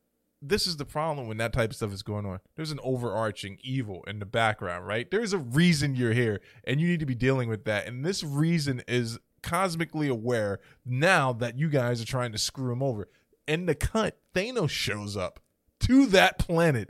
this 0.41 0.68
is 0.68 0.77
the 0.77 0.86
problem 0.86 1.27
when 1.27 1.38
that 1.38 1.53
type 1.53 1.72
of 1.72 1.76
stuff 1.76 1.94
is 1.94 2.03
going 2.03 2.26
on. 2.26 2.40
There's 2.56 2.72
an 2.72 2.80
overarching 2.84 3.57
evil 3.61 4.03
in 4.07 4.19
the 4.19 4.26
background, 4.26 4.86
right? 4.86 5.10
There's 5.10 5.34
a 5.34 5.38
reason 5.38 5.95
you're 5.95 6.14
here, 6.14 6.41
and 6.65 6.80
you 6.80 6.88
need 6.88 6.99
to 6.99 7.06
be 7.06 7.15
dealing 7.15 7.49
with 7.49 7.65
that. 7.65 7.88
And 7.88 8.06
this 8.06 8.23
reason 8.23 8.84
is 8.88 9.18
cosmically 9.41 10.07
aware 10.07 10.60
now 10.86 11.34
that 11.34 11.57
you 11.57 11.69
guys 11.69 12.02
are 12.02 12.06
trying 12.06 12.32
to 12.32 12.38
screw 12.38 12.72
him 12.72 12.84
over. 12.84 13.10
In 13.48 13.65
the 13.65 13.76
cut, 13.76 14.18
Thanos 14.36 14.70
shows 14.70 15.16
up 15.16 15.40
to 15.82 16.06
that 16.07 16.38
planet. 16.38 16.90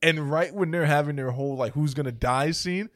And 0.00 0.30
right 0.30 0.54
when 0.54 0.70
they're 0.70 0.86
having 0.86 1.16
their 1.16 1.32
whole 1.32 1.56
like 1.56 1.74
who's 1.74 1.94
gonna 1.94 2.12
die 2.12 2.52
scene, 2.52 2.88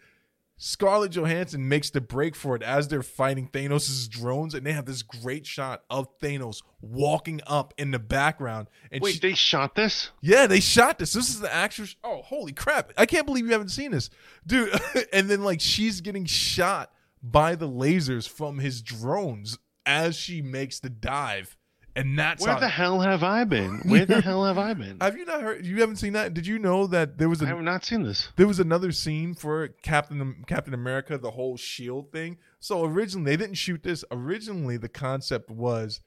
Scarlett 0.57 1.11
Johansson 1.11 1.69
makes 1.69 1.91
the 1.91 2.01
break 2.01 2.37
for 2.37 2.55
it 2.55 2.63
as 2.63 2.87
they're 2.87 3.03
fighting 3.03 3.49
Thanos' 3.49 4.09
drones, 4.09 4.55
and 4.55 4.65
they 4.65 4.73
have 4.73 4.87
this 4.87 5.03
great 5.03 5.45
shot 5.45 5.83
of 5.91 6.07
Thanos 6.21 6.63
walking 6.81 7.41
up 7.49 7.75
in 7.77 7.91
the 7.91 7.99
background. 7.99 8.69
And 8.93 9.03
Wait, 9.03 9.15
she- 9.15 9.21
they 9.21 9.35
shot 9.35 9.75
this? 9.75 10.11
yeah, 10.21 10.47
they 10.47 10.61
shot 10.61 11.01
this. 11.01 11.13
This 11.13 11.31
is 11.31 11.41
the 11.41 11.53
actual. 11.53 11.87
Sh- 11.87 11.97
oh, 12.05 12.23
holy 12.23 12.53
crap! 12.53 12.93
I 12.97 13.07
can't 13.07 13.27
believe 13.27 13.45
you 13.47 13.53
haven't 13.53 13.71
seen 13.71 13.91
this, 13.91 14.09
dude. 14.47 14.73
and 15.13 15.29
then 15.29 15.43
like 15.43 15.61
she's 15.61 16.01
getting 16.01 16.27
shot 16.27 16.93
by 17.21 17.57
the 17.57 17.69
lasers 17.69 18.29
from 18.29 18.61
his 18.61 18.83
drones 18.83 19.59
as 19.85 20.15
she 20.15 20.43
makes 20.43 20.79
the 20.79 20.91
dive, 20.91 21.57
and 21.95 22.19
that's 22.19 22.43
Where 22.45 22.55
how- 22.55 22.61
the 22.61 22.69
hell 22.69 23.01
have 23.01 23.23
I 23.23 23.45
been? 23.45 23.79
Where 23.87 24.07
the 24.07 24.21
hell 24.21 24.45
have 24.45 24.59
I 24.59 24.75
been? 24.75 24.99
Have 25.01 25.17
you 25.17 25.25
not 25.25 25.43
heard? 25.43 25.65
You 25.67 25.81
haven't 25.81 25.97
seen 25.97 26.13
that? 26.15 26.35
Did 26.35 26.47
you 26.47 26.59
know 26.59 26.87
that 26.89 27.19
there 27.19 27.29
was 27.29 27.43
I 27.43 27.47
a 27.47 27.49
have 27.49 27.61
not 27.61 27.85
seen 27.85 28.03
this. 28.03 28.29
there 28.37 28.47
was 28.47 28.61
another 28.61 28.93
scene 28.93 29.35
for 29.35 29.69
Captain 29.83 30.45
Captain 30.47 30.75
America, 30.75 31.19
the 31.19 31.33
whole 31.33 31.57
shield 31.57 32.13
thing. 32.13 32.39
So 32.61 32.85
originally 32.85 33.31
they 33.33 33.37
didn't 33.37 33.57
shoot 33.57 33.83
this. 33.83 34.05
Originally 34.11 34.77
the 34.77 34.89
concept 34.89 35.51
was 35.51 36.01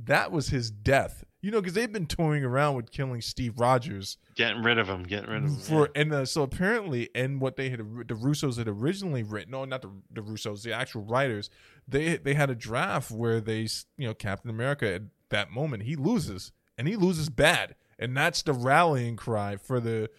that 0.00 0.30
was 0.32 0.48
his 0.48 0.70
death. 0.70 1.24
You 1.40 1.52
know, 1.52 1.60
because 1.60 1.74
they've 1.74 1.92
been 1.92 2.06
toying 2.06 2.42
around 2.42 2.74
with 2.74 2.90
killing 2.90 3.20
Steve 3.20 3.60
Rogers 3.60 4.16
Getting 4.34 4.62
rid 4.64 4.76
of 4.78 4.88
him. 4.88 5.04
Getting 5.04 5.30
rid 5.30 5.44
of 5.44 5.50
him. 5.50 5.56
for, 5.56 5.88
and 5.94 6.12
uh, 6.12 6.24
so 6.24 6.42
apparently, 6.42 7.10
and 7.14 7.40
what 7.40 7.54
they 7.54 7.70
had 7.70 7.78
the 7.78 8.14
Russos 8.14 8.58
had 8.58 8.66
originally 8.66 9.22
written. 9.22 9.52
No, 9.52 9.64
not 9.64 9.82
the 9.82 9.90
the 10.10 10.20
Russos, 10.20 10.62
the 10.62 10.72
actual 10.72 11.02
writers. 11.02 11.48
They 11.86 12.16
they 12.16 12.34
had 12.34 12.50
a 12.50 12.56
draft 12.56 13.12
where 13.12 13.40
they, 13.40 13.68
you 13.96 14.06
know, 14.08 14.14
Captain 14.14 14.50
America 14.50 14.92
at 14.94 15.02
that 15.30 15.50
moment 15.50 15.84
he 15.84 15.96
loses 15.96 16.52
and 16.76 16.86
he 16.88 16.96
loses 16.96 17.28
bad, 17.28 17.74
and 17.98 18.16
that's 18.16 18.42
the 18.42 18.52
rallying 18.52 19.16
cry 19.16 19.56
for 19.56 19.80
the. 19.80 20.10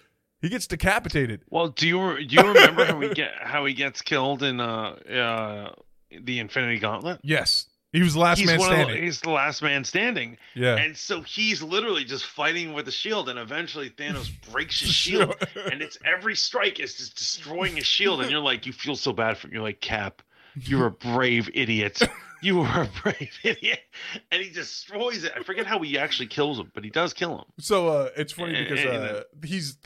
He 0.42 0.48
gets 0.50 0.68
decapitated. 0.68 1.42
Well, 1.50 1.70
do 1.70 1.88
you 1.88 2.26
do 2.26 2.36
you 2.36 2.42
remember 2.42 2.86
how 2.86 3.00
he 3.00 3.10
get 3.14 3.32
how 3.42 3.66
he 3.66 3.74
gets 3.74 4.02
killed 4.02 4.44
in 4.44 4.60
uh 4.62 4.96
uh 5.12 5.74
the 6.22 6.40
Infinity 6.40 6.80
Gauntlet? 6.80 7.20
Yes. 7.24 7.68
He 7.92 8.04
was 8.04 8.14
the 8.14 8.20
last 8.20 8.38
he's 8.38 8.48
man 8.48 8.60
standing. 8.60 8.96
the, 8.96 9.02
he's 9.02 9.22
the 9.22 9.32
last 9.32 9.64
man 9.64 9.84
standing. 9.84 10.38
yeah. 10.54 10.76
And 10.76 10.96
so 10.96 11.22
he's 11.22 11.64
literally 11.64 12.04
just 12.04 12.24
fighting 12.24 12.74
with 12.74 12.86
the 12.86 12.92
shield, 12.92 13.30
and 13.30 13.40
eventually 13.40 13.90
Thanos 13.90 14.30
breaks 14.52 14.80
his 14.80 14.92
shield, 14.92 15.36
and 15.56 15.82
it's 15.82 15.98
every 16.06 16.36
strike 16.36 16.80
is 16.80 16.96
just 16.96 17.16
destroying 17.18 17.78
his 17.78 17.88
shield, 17.88 18.22
and 18.22 18.30
you're 18.30 18.42
like, 18.42 18.68
you 18.68 18.74
feel 18.74 18.96
so 18.96 19.12
bad 19.12 19.40
for 19.40 19.48
him. 19.48 19.54
You're 19.54 19.64
like, 19.64 19.82
Cap, 19.82 20.22
you're 20.56 20.86
a 20.86 20.92
brave 21.16 21.50
idiot. 21.56 22.00
You 22.42 22.58
were 22.58 22.68
a 22.68 22.90
brave 23.02 23.38
idiot, 23.44 23.82
and 24.32 24.42
he 24.42 24.50
destroys 24.50 25.24
it. 25.24 25.34
I 25.36 25.44
forget 25.44 25.66
how 25.66 25.80
he 25.80 25.98
actually 25.98 26.28
kills 26.28 26.60
him, 26.60 26.72
but 26.74 26.84
he 26.84 26.90
does 26.90 27.14
kill 27.14 27.38
him. 27.40 27.46
So 27.60 27.88
uh, 27.90 28.10
it's 28.16 28.32
funny 28.32 28.64
because 28.64 28.86
uh, 28.86 29.24
he's 29.44 29.78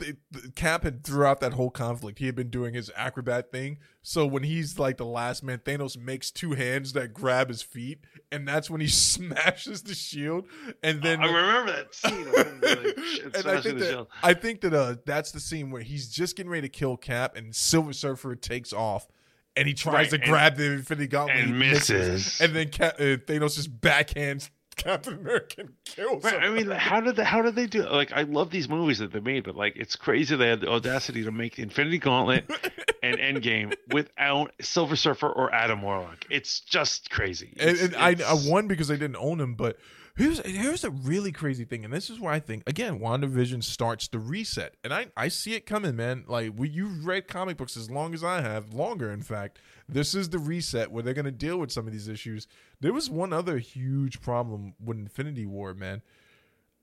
Cap 0.54 0.84
had 0.84 1.04
throughout 1.04 1.40
that 1.40 1.54
whole 1.54 1.70
conflict 1.70 2.18
he 2.18 2.26
had 2.26 2.36
been 2.36 2.50
doing 2.50 2.74
his 2.74 2.90
acrobat 2.96 3.50
thing. 3.50 3.78
So 4.02 4.26
when 4.26 4.42
he's 4.42 4.78
like 4.78 4.98
the 4.98 5.06
last 5.06 5.42
man, 5.42 5.58
Thanos 5.58 5.96
makes 5.96 6.30
two 6.30 6.52
hands 6.52 6.92
that 6.92 7.12
grab 7.12 7.48
his 7.48 7.62
feet, 7.62 8.00
and 8.30 8.46
that's 8.46 8.70
when 8.70 8.80
he 8.80 8.88
smashes 8.88 9.82
the 9.82 9.94
shield. 9.94 10.46
And 10.82 11.02
then 11.02 11.20
I 11.20 11.26
remember 11.26 11.72
that 11.72 11.94
scene. 11.94 12.32
Like, 12.32 12.46
and 13.34 13.46
I 13.48 13.60
think 13.60 13.78
the 13.78 13.84
that. 13.84 14.06
I 14.22 14.34
think 14.34 14.60
that 14.60 14.74
uh, 14.74 14.96
that's 15.04 15.32
the 15.32 15.40
scene 15.40 15.70
where 15.70 15.82
he's 15.82 16.08
just 16.08 16.36
getting 16.36 16.50
ready 16.50 16.68
to 16.68 16.72
kill 16.72 16.96
Cap, 16.96 17.36
and 17.36 17.54
Silver 17.54 17.92
Surfer 17.92 18.36
takes 18.36 18.72
off, 18.72 19.08
and 19.56 19.66
he 19.68 19.74
tries 19.74 19.94
Right, 19.94 20.10
to 20.10 20.16
and- 20.16 20.24
grab 20.24 20.56
the 20.56 20.72
Infinity 20.72 21.06
Gauntlet 21.08 21.38
and 21.38 21.46
he 21.48 21.52
misses. 21.52 22.40
and 22.40 22.54
then 22.54 22.68
Cap, 22.70 22.94
uh, 22.98 23.02
Thanos 23.26 23.54
just 23.56 23.80
backhands 23.80 24.50
Captain 24.76 25.14
America 25.14 25.60
and 25.60 25.70
kills 25.84 26.24
Right, 26.24 26.34
him. 26.34 26.42
I 26.42 26.48
mean, 26.50 26.68
how 26.70 27.00
did 27.00 27.14
the, 27.16 27.24
how 27.24 27.42
did 27.42 27.54
they 27.54 27.66
do? 27.66 27.82
it? 27.82 27.92
Like, 27.92 28.12
I 28.12 28.22
love 28.22 28.50
these 28.50 28.68
movies 28.68 28.98
that 28.98 29.12
they 29.12 29.20
made, 29.20 29.44
but 29.44 29.54
like, 29.54 29.74
it's 29.76 29.94
crazy 29.94 30.34
they 30.36 30.48
had 30.48 30.60
the 30.62 30.68
audacity 30.68 31.22
to 31.24 31.30
make 31.30 31.58
Infinity 31.60 31.98
Gauntlet 31.98 32.50
and 33.02 33.16
Endgame 33.18 33.74
without 33.92 34.50
Silver 34.60 34.96
Surfer 34.96 35.28
or 35.28 35.54
Adam 35.54 35.80
Warlock. 35.82 36.24
It's 36.28 36.58
just 36.60 37.08
crazy. 37.10 37.56
and, 37.60 37.70
It's- 37.78 37.94
I, 37.96 38.16
I 38.28 38.34
won 38.50 38.66
because 38.66 38.90
I 38.90 38.94
didn't 38.94 39.16
own 39.16 39.40
him. 39.40 39.54
But 39.54 39.78
here's 40.16 40.38
here's 40.46 40.84
a 40.84 40.90
really 40.90 41.32
crazy 41.32 41.64
thing, 41.64 41.84
and 41.84 41.92
this 41.92 42.08
is 42.08 42.20
where 42.20 42.32
I 42.32 42.40
think 42.40 42.68
again, 42.68 42.98
WandaVision 43.00 43.62
starts 43.64 44.08
the 44.08 44.18
reset, 44.18 44.76
and 44.84 44.92
I 44.92 45.06
I 45.16 45.28
see 45.28 45.54
it 45.54 45.66
coming, 45.66 45.96
man. 45.96 46.24
Like 46.26 46.52
you've 46.58 47.06
read 47.06 47.28
comic 47.28 47.56
books 47.56 47.76
as 47.76 47.90
long 47.90 48.14
as 48.14 48.22
I 48.22 48.40
have, 48.40 48.72
longer 48.72 49.10
in 49.10 49.22
fact. 49.22 49.58
This 49.88 50.14
is 50.14 50.30
the 50.30 50.38
reset 50.38 50.90
where 50.90 51.02
they're 51.02 51.14
going 51.14 51.24
to 51.26 51.30
deal 51.30 51.58
with 51.58 51.70
some 51.70 51.86
of 51.86 51.92
these 51.92 52.08
issues. 52.08 52.46
There 52.80 52.92
was 52.92 53.10
one 53.10 53.32
other 53.32 53.58
huge 53.58 54.20
problem 54.22 54.74
with 54.82 54.98
Infinity 54.98 55.46
War, 55.46 55.74
man. 55.74 56.00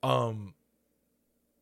Um, 0.04 0.54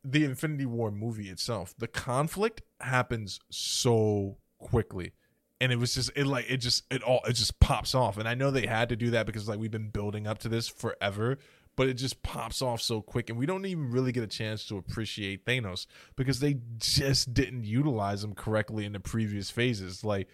the 0.04 0.24
Infinity 0.24 0.66
War 0.66 0.90
movie 0.90 1.30
itself, 1.30 1.74
the 1.78 1.88
conflict 1.88 2.62
happens 2.80 3.40
so 3.50 4.36
quickly 4.58 5.12
and 5.60 5.72
it 5.72 5.76
was 5.76 5.94
just 5.94 6.10
it 6.16 6.26
like 6.26 6.46
it 6.48 6.56
just 6.56 6.84
it 6.90 7.02
all 7.02 7.20
it 7.26 7.34
just 7.34 7.60
pops 7.60 7.94
off 7.94 8.16
and 8.16 8.28
i 8.28 8.34
know 8.34 8.50
they 8.50 8.66
had 8.66 8.88
to 8.88 8.96
do 8.96 9.10
that 9.10 9.26
because 9.26 9.48
like 9.48 9.58
we've 9.58 9.70
been 9.70 9.88
building 9.88 10.26
up 10.26 10.38
to 10.38 10.48
this 10.48 10.68
forever 10.68 11.38
but 11.80 11.88
it 11.88 11.94
just 11.94 12.22
pops 12.22 12.60
off 12.60 12.82
so 12.82 13.00
quick 13.00 13.30
and 13.30 13.38
we 13.38 13.46
don't 13.46 13.64
even 13.64 13.90
really 13.90 14.12
get 14.12 14.22
a 14.22 14.26
chance 14.26 14.66
to 14.66 14.76
appreciate 14.76 15.46
thanos 15.46 15.86
because 16.14 16.38
they 16.38 16.58
just 16.76 17.32
didn't 17.32 17.64
utilize 17.64 18.22
him 18.22 18.34
correctly 18.34 18.84
in 18.84 18.92
the 18.92 19.00
previous 19.00 19.50
phases 19.50 20.04
like 20.04 20.28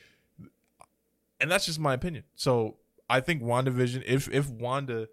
and 1.38 1.48
that's 1.48 1.66
just 1.66 1.78
my 1.78 1.94
opinion. 1.94 2.24
So 2.34 2.78
i 3.08 3.20
think 3.20 3.44
wandavision 3.44 4.02
if 4.04 4.28
if 4.34 4.50
wanda 4.50 5.08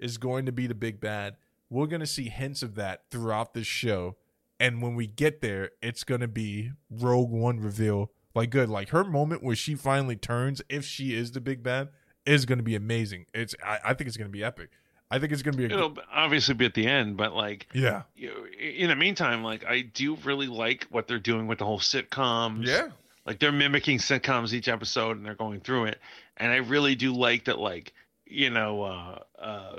is 0.00 0.18
going 0.18 0.44
to 0.44 0.50
be 0.50 0.66
the 0.66 0.74
big 0.74 0.98
bad 1.00 1.36
we're 1.70 1.86
going 1.86 2.00
to 2.00 2.06
see 2.06 2.30
hints 2.30 2.64
of 2.64 2.74
that 2.74 3.04
throughout 3.12 3.54
this 3.54 3.68
show 3.68 4.16
and 4.58 4.82
when 4.82 4.96
we 4.96 5.06
get 5.06 5.40
there 5.40 5.70
it's 5.80 6.02
going 6.02 6.20
to 6.20 6.26
be 6.26 6.72
rogue 6.90 7.30
one 7.30 7.60
reveal. 7.60 8.10
Like 8.34 8.50
good 8.50 8.68
like 8.68 8.88
her 8.88 9.04
moment 9.04 9.44
where 9.44 9.54
she 9.54 9.76
finally 9.76 10.16
turns 10.16 10.60
if 10.68 10.84
she 10.84 11.14
is 11.14 11.30
the 11.30 11.40
big 11.40 11.62
bad 11.62 11.90
is 12.24 12.44
going 12.44 12.58
to 12.58 12.64
be 12.64 12.74
amazing. 12.74 13.26
It's 13.32 13.54
I, 13.64 13.78
I 13.84 13.94
think 13.94 14.08
it's 14.08 14.16
going 14.16 14.28
to 14.28 14.36
be 14.36 14.42
epic 14.42 14.70
i 15.10 15.18
think 15.18 15.32
it's 15.32 15.42
going 15.42 15.52
to 15.56 15.58
be 15.58 15.64
a 15.64 15.76
It'll 15.76 15.96
obviously 16.12 16.54
be 16.54 16.64
at 16.66 16.74
the 16.74 16.86
end, 16.86 17.16
but 17.16 17.34
like, 17.34 17.66
yeah. 17.72 18.02
you 18.16 18.28
know, 18.28 18.46
in 18.60 18.88
the 18.88 18.96
meantime, 18.96 19.42
like, 19.44 19.64
I 19.64 19.82
do 19.82 20.16
really 20.24 20.46
like 20.46 20.86
what 20.90 21.06
they're 21.06 21.18
doing 21.18 21.46
with 21.46 21.58
the 21.58 21.64
whole 21.64 21.78
sitcoms. 21.80 22.66
yeah. 22.66 22.88
Like 23.24 23.40
they're 23.40 23.52
mimicking 23.52 23.98
sitcoms 23.98 24.52
each 24.52 24.68
episode 24.68 25.16
and 25.16 25.26
they're 25.26 25.34
going 25.34 25.60
through 25.60 25.86
it. 25.86 25.98
And 26.36 26.52
i 26.52 26.56
really 26.56 26.94
do 26.94 27.12
like 27.14 27.46
that 27.46 27.58
like 27.58 27.92
you 28.26 28.50
know 28.50 28.82
uh 28.82 29.18
uh 29.38 29.76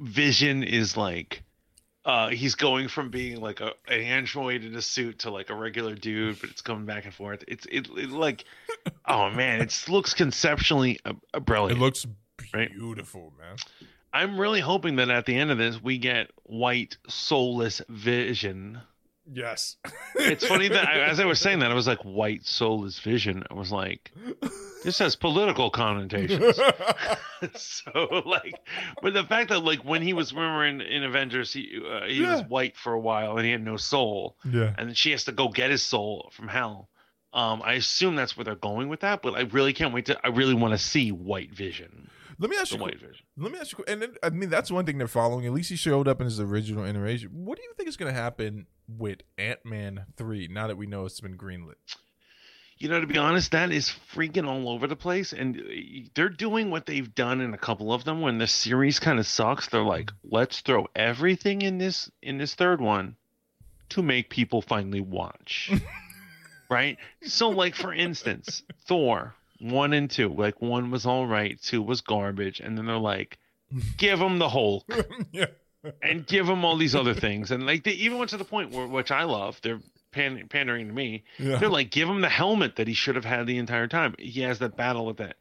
vision 0.00 0.62
is 0.64 0.96
like 0.96 1.42
uh 2.04 2.28
he's 2.30 2.54
going 2.56 2.88
from 2.88 3.10
being 3.10 3.40
like 3.40 3.60
a 3.60 3.72
an 3.88 4.00
android 4.00 4.64
in 4.64 4.74
a 4.74 4.82
suit 4.82 5.20
to 5.20 5.30
like 5.30 5.50
a 5.50 5.54
regular 5.54 5.94
dude 5.94 6.40
but 6.40 6.50
it's 6.50 6.62
coming 6.62 6.84
back 6.86 7.04
and 7.04 7.14
forth. 7.14 7.44
It's 7.46 7.66
it, 7.66 7.88
it 7.96 8.10
like 8.10 8.44
oh 9.06 9.30
man 9.30 9.60
it 9.60 9.84
looks 9.88 10.14
conceptually 10.14 10.98
uh, 11.04 11.10
uh, 11.10 11.38
it 11.38 11.44
brilliant 11.44 11.80
looks 11.80 12.06
Right. 12.54 12.72
beautiful 12.72 13.32
man 13.38 13.56
i'm 14.12 14.38
really 14.38 14.60
hoping 14.60 14.96
that 14.96 15.10
at 15.10 15.26
the 15.26 15.36
end 15.36 15.50
of 15.50 15.58
this 15.58 15.82
we 15.82 15.98
get 15.98 16.30
white 16.44 16.96
soulless 17.08 17.80
vision. 17.88 18.80
Yes. 19.32 19.76
It's 20.16 20.44
funny 20.44 20.66
that 20.68 20.88
I, 20.88 21.00
as 21.10 21.20
i 21.20 21.24
was 21.24 21.38
saying 21.38 21.60
that 21.60 21.70
i 21.70 21.74
was 21.74 21.86
like 21.86 22.00
white 22.00 22.44
soulless 22.44 22.98
vision. 22.98 23.44
I 23.50 23.54
was 23.54 23.70
like 23.70 24.10
this 24.82 24.98
has 24.98 25.16
political 25.16 25.70
connotations. 25.70 26.58
So 27.54 28.22
like 28.26 28.60
but 29.00 29.14
the 29.14 29.24
fact 29.24 29.48
that 29.48 29.60
like 29.60 29.82
when 29.82 30.02
he 30.02 30.12
was 30.12 30.34
remember 30.34 30.66
in, 30.66 30.82
in 30.82 31.04
avengers 31.04 31.50
he 31.50 31.80
uh, 31.90 32.04
he 32.04 32.20
was 32.20 32.42
white 32.48 32.76
for 32.76 32.92
a 32.92 33.00
while 33.00 33.38
and 33.38 33.46
he 33.46 33.52
had 33.52 33.64
no 33.64 33.78
soul 33.78 34.36
yeah. 34.44 34.74
and 34.76 34.88
then 34.88 34.94
she 34.94 35.12
has 35.12 35.24
to 35.24 35.32
go 35.32 35.48
get 35.48 35.70
his 35.70 35.82
soul 35.82 36.30
from 36.34 36.48
hell. 36.48 36.90
Um 37.32 37.62
i 37.64 37.74
assume 37.74 38.14
that's 38.14 38.36
where 38.36 38.44
they're 38.44 38.56
going 38.56 38.90
with 38.90 39.00
that 39.00 39.22
but 39.22 39.36
i 39.36 39.40
really 39.40 39.72
can't 39.72 39.94
wait 39.94 40.04
to 40.06 40.18
i 40.22 40.28
really 40.28 40.52
want 40.52 40.72
to 40.72 40.78
see 40.78 41.12
white 41.12 41.54
vision 41.54 42.10
let 42.40 42.48
me 42.48 42.56
ask 42.56 42.72
you 42.72 42.78
Let 43.36 43.52
me 43.52 43.58
ask 43.58 43.76
you, 43.76 43.84
and 43.86 44.00
then, 44.00 44.14
I 44.22 44.30
mean 44.30 44.48
that's 44.48 44.70
one 44.70 44.86
thing 44.86 44.96
they're 44.96 45.06
following. 45.06 45.44
At 45.44 45.52
least 45.52 45.68
he 45.68 45.76
showed 45.76 46.08
up 46.08 46.20
in 46.20 46.24
his 46.24 46.40
original 46.40 46.84
iteration. 46.86 47.28
What 47.32 47.58
do 47.58 47.62
you 47.62 47.72
think 47.76 47.88
is 47.88 47.98
going 47.98 48.12
to 48.12 48.18
happen 48.18 48.66
with 48.88 49.18
Ant 49.36 49.60
Man 49.64 50.06
three? 50.16 50.48
Now 50.50 50.66
that 50.66 50.78
we 50.78 50.86
know 50.86 51.04
it's 51.04 51.20
been 51.20 51.36
greenlit, 51.36 51.74
You 52.78 52.88
know, 52.88 52.98
to 52.98 53.06
be 53.06 53.18
honest, 53.18 53.50
that 53.50 53.70
is 53.70 53.92
freaking 54.14 54.48
all 54.48 54.70
over 54.70 54.86
the 54.86 54.96
place, 54.96 55.34
and 55.34 55.58
uh, 55.58 56.08
they're 56.14 56.30
doing 56.30 56.70
what 56.70 56.86
they've 56.86 57.14
done 57.14 57.42
in 57.42 57.52
a 57.52 57.58
couple 57.58 57.92
of 57.92 58.04
them. 58.04 58.22
When 58.22 58.38
the 58.38 58.46
series 58.46 58.98
kind 58.98 59.18
of 59.18 59.26
sucks, 59.26 59.68
they're 59.68 59.82
like, 59.82 60.10
"Let's 60.24 60.60
throw 60.62 60.88
everything 60.96 61.60
in 61.60 61.76
this 61.76 62.10
in 62.22 62.38
this 62.38 62.54
third 62.54 62.80
one 62.80 63.16
to 63.90 64.02
make 64.02 64.30
people 64.30 64.62
finally 64.62 65.00
watch." 65.00 65.70
right? 66.70 66.96
So, 67.22 67.50
like 67.50 67.74
for 67.74 67.92
instance, 67.92 68.62
Thor 68.86 69.34
one 69.60 69.92
and 69.92 70.10
two, 70.10 70.28
like 70.30 70.60
one 70.60 70.90
was 70.90 71.06
all 71.06 71.26
right, 71.26 71.60
two 71.60 71.82
was 71.82 72.00
garbage, 72.00 72.60
and 72.60 72.76
then 72.78 72.86
they're 72.86 72.96
like, 72.96 73.38
"Give 73.96 74.18
them 74.18 74.38
the 74.38 74.48
Hulk." 74.48 74.84
yeah, 75.32 75.46
and 76.02 76.26
give 76.26 76.46
them 76.46 76.64
all 76.64 76.76
these 76.76 76.94
other 76.94 77.14
things. 77.14 77.50
And 77.50 77.66
like 77.66 77.84
they 77.84 77.92
even 77.92 78.18
went 78.18 78.30
to 78.30 78.36
the 78.36 78.44
point 78.44 78.70
where, 78.72 78.86
which 78.86 79.10
I 79.10 79.24
love, 79.24 79.60
they're 79.62 79.80
pan- 80.12 80.46
pandering 80.48 80.88
to 80.88 80.92
me. 80.92 81.24
yeah, 81.38 81.56
They're 81.56 81.68
like, 81.68 81.90
give 81.90 82.08
him 82.08 82.20
the 82.20 82.28
helmet 82.28 82.76
that 82.76 82.88
he 82.88 82.94
should 82.94 83.14
have 83.16 83.24
had 83.24 83.46
the 83.46 83.58
entire 83.58 83.86
time. 83.86 84.14
He 84.18 84.40
has 84.42 84.58
that 84.60 84.76
battle 84.76 85.06
with 85.06 85.18
that, 85.18 85.36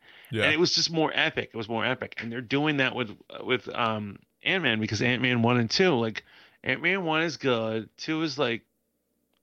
and 0.45 0.53
it 0.53 0.59
was 0.59 0.73
just 0.75 0.91
more 0.91 1.11
epic. 1.13 1.49
It 1.53 1.57
was 1.57 1.67
more 1.69 1.85
epic, 1.85 2.15
and 2.17 2.31
they're 2.31 2.41
doing 2.41 2.77
that 2.77 2.95
with 2.95 3.11
with 3.43 3.67
um 3.73 4.19
Ant 4.43 4.63
Man 4.63 4.79
because 4.79 5.01
Ant 5.01 5.21
Man 5.21 5.41
one 5.41 5.57
and 5.59 5.69
two, 5.69 5.91
like 5.95 6.23
Ant 6.63 6.81
Man 6.81 7.03
one 7.03 7.23
is 7.23 7.37
good, 7.37 7.89
two 7.97 8.21
is 8.21 8.37
like 8.37 8.61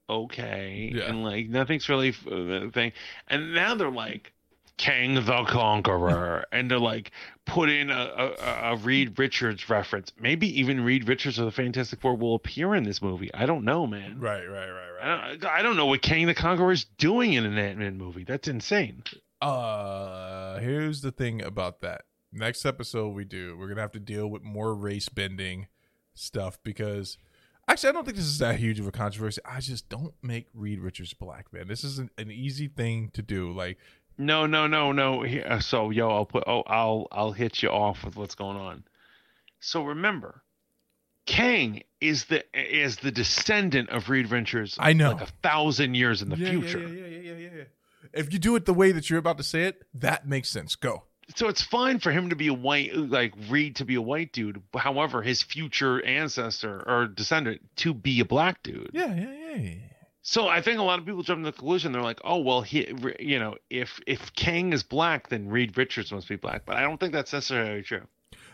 okay, 0.09 0.91
Yeah. 0.95 1.03
and 1.05 1.23
like 1.23 1.49
nothing's 1.49 1.89
really 1.89 2.09
f- 2.09 2.27
uh, 2.27 2.69
thing, 2.71 2.93
and 3.27 3.53
now 3.53 3.75
they're 3.75 3.91
like. 3.91 4.33
Kang 4.77 5.15
the 5.15 5.43
Conqueror, 5.45 6.45
and 6.51 6.69
to 6.69 6.77
like 6.77 7.11
put 7.45 7.69
in 7.69 7.89
a, 7.89 8.33
a, 8.39 8.73
a 8.73 8.75
Reed 8.77 9.17
Richards 9.17 9.69
reference. 9.69 10.11
Maybe 10.19 10.59
even 10.59 10.81
Reed 10.81 11.07
Richards 11.07 11.39
of 11.39 11.45
the 11.45 11.51
Fantastic 11.51 11.99
Four 11.99 12.15
will 12.15 12.35
appear 12.35 12.75
in 12.75 12.83
this 12.83 13.01
movie. 13.01 13.33
I 13.33 13.45
don't 13.45 13.65
know, 13.65 13.87
man. 13.87 14.19
right, 14.19 14.45
right, 14.45 14.69
right, 14.69 14.89
right. 14.99 15.03
I 15.03 15.27
don't, 15.27 15.45
I 15.45 15.61
don't 15.61 15.77
know 15.77 15.87
what 15.87 16.01
Kang 16.01 16.27
the 16.27 16.33
Conqueror 16.33 16.71
is 16.71 16.85
doing 16.97 17.33
in 17.33 17.45
an 17.45 17.57
Ant 17.57 17.79
Man 17.79 17.97
movie. 17.97 18.23
That's 18.23 18.47
insane. 18.47 19.03
Uh, 19.41 20.59
here's 20.59 21.01
the 21.01 21.11
thing 21.11 21.41
about 21.41 21.81
that. 21.81 22.03
Next 22.31 22.65
episode 22.65 23.15
we 23.15 23.23
do, 23.23 23.57
we're 23.57 23.67
gonna 23.69 23.81
have 23.81 23.91
to 23.93 23.99
deal 23.99 24.27
with 24.27 24.43
more 24.43 24.75
race 24.75 25.09
bending 25.09 25.67
stuff 26.13 26.57
because 26.63 27.17
actually 27.67 27.89
I 27.89 27.93
don't 27.93 28.05
think 28.05 28.17
this 28.17 28.25
is 28.25 28.39
that 28.39 28.57
huge 28.57 28.79
of 28.79 28.87
a 28.87 28.91
controversy. 28.91 29.41
I 29.45 29.59
just 29.59 29.89
don't 29.89 30.13
make 30.21 30.47
Reed 30.53 30.79
Richards 30.79 31.13
black, 31.13 31.51
man. 31.53 31.67
This 31.67 31.83
is 31.83 31.99
an, 31.99 32.09
an 32.17 32.31
easy 32.31 32.67
thing 32.67 33.09
to 33.13 33.21
do. 33.21 33.51
Like, 33.51 33.77
No, 34.17 34.45
no, 34.45 34.67
no, 34.67 34.91
no. 34.91 35.25
Uh, 35.25 35.59
so, 35.59 35.89
yo, 35.91 36.09
I'll 36.09 36.25
put. 36.25 36.43
Oh, 36.47 36.63
I'll 36.65 37.07
I'll 37.11 37.31
hit 37.31 37.61
you 37.61 37.69
off 37.69 38.03
with 38.03 38.15
what's 38.15 38.35
going 38.35 38.57
on. 38.57 38.83
So 39.59 39.83
remember, 39.83 40.41
Kang 41.25 41.83
is 42.01 42.25
the 42.25 42.43
is 42.53 42.97
the 42.97 43.11
descendant 43.11 43.89
of 43.89 44.09
Reed 44.09 44.31
Richards. 44.31 44.77
I 44.79 44.93
know. 44.93 45.11
like 45.11 45.21
a 45.21 45.31
thousand 45.43 45.95
years 45.95 46.21
in 46.21 46.29
the 46.29 46.37
Yeah, 46.37 46.49
future. 46.49 46.79
Yeah, 46.79 46.87
yeah, 46.87 47.07
yeah, 47.07 47.19
yeah, 47.19 47.33
yeah, 47.33 47.49
yeah. 47.57 47.63
If 48.13 48.31
you 48.33 48.39
do 48.39 48.55
it 48.55 48.65
the 48.65 48.73
way 48.73 48.91
that 48.91 49.09
you're 49.09 49.19
about 49.19 49.37
to 49.37 49.43
say 49.43 49.63
it, 49.63 49.83
that 49.95 50.27
makes 50.27 50.49
sense. 50.49 50.75
Go. 50.75 51.03
So 51.35 51.49
it's 51.49 51.61
fine 51.61 51.99
for 51.99 52.11
him 52.11 52.29
to 52.29 52.37
be 52.37 52.47
a 52.47 52.53
white, 52.53 52.95
like 52.95 53.33
Reed 53.49 53.75
to 53.77 53.85
be 53.85 53.95
a 53.95 54.01
white 54.01 54.31
dude. 54.31 54.61
However, 54.73 55.21
his 55.21 55.43
future 55.43 56.03
ancestor 56.05 56.81
or 56.87 57.07
descendant 57.07 57.61
to 57.77 57.93
be 57.93 58.21
a 58.21 58.25
black 58.25 58.63
dude. 58.63 58.91
Yeah, 58.93 59.13
yeah, 59.13 59.33
yeah. 59.33 59.55
yeah. 59.57 59.73
So 60.29 60.49
I 60.49 60.61
think 60.61 60.77
a 60.77 60.83
lot 60.83 60.99
of 60.99 61.05
people 61.05 61.23
jump 61.23 61.39
to 61.39 61.45
the 61.45 61.53
conclusion. 61.53 61.93
They're 61.93 62.01
like, 62.01 62.19
"Oh 62.25 62.39
well, 62.39 62.61
he, 62.61 62.93
you 63.17 63.39
know, 63.39 63.55
if 63.69 63.97
if 64.05 64.33
Kang 64.33 64.73
is 64.73 64.83
black, 64.83 65.29
then 65.29 65.47
Reed 65.47 65.77
Richards 65.77 66.11
must 66.11 66.27
be 66.27 66.35
black." 66.35 66.65
But 66.65 66.75
I 66.75 66.81
don't 66.81 66.99
think 66.99 67.13
that's 67.13 67.31
necessarily 67.31 67.81
true. 67.81 68.01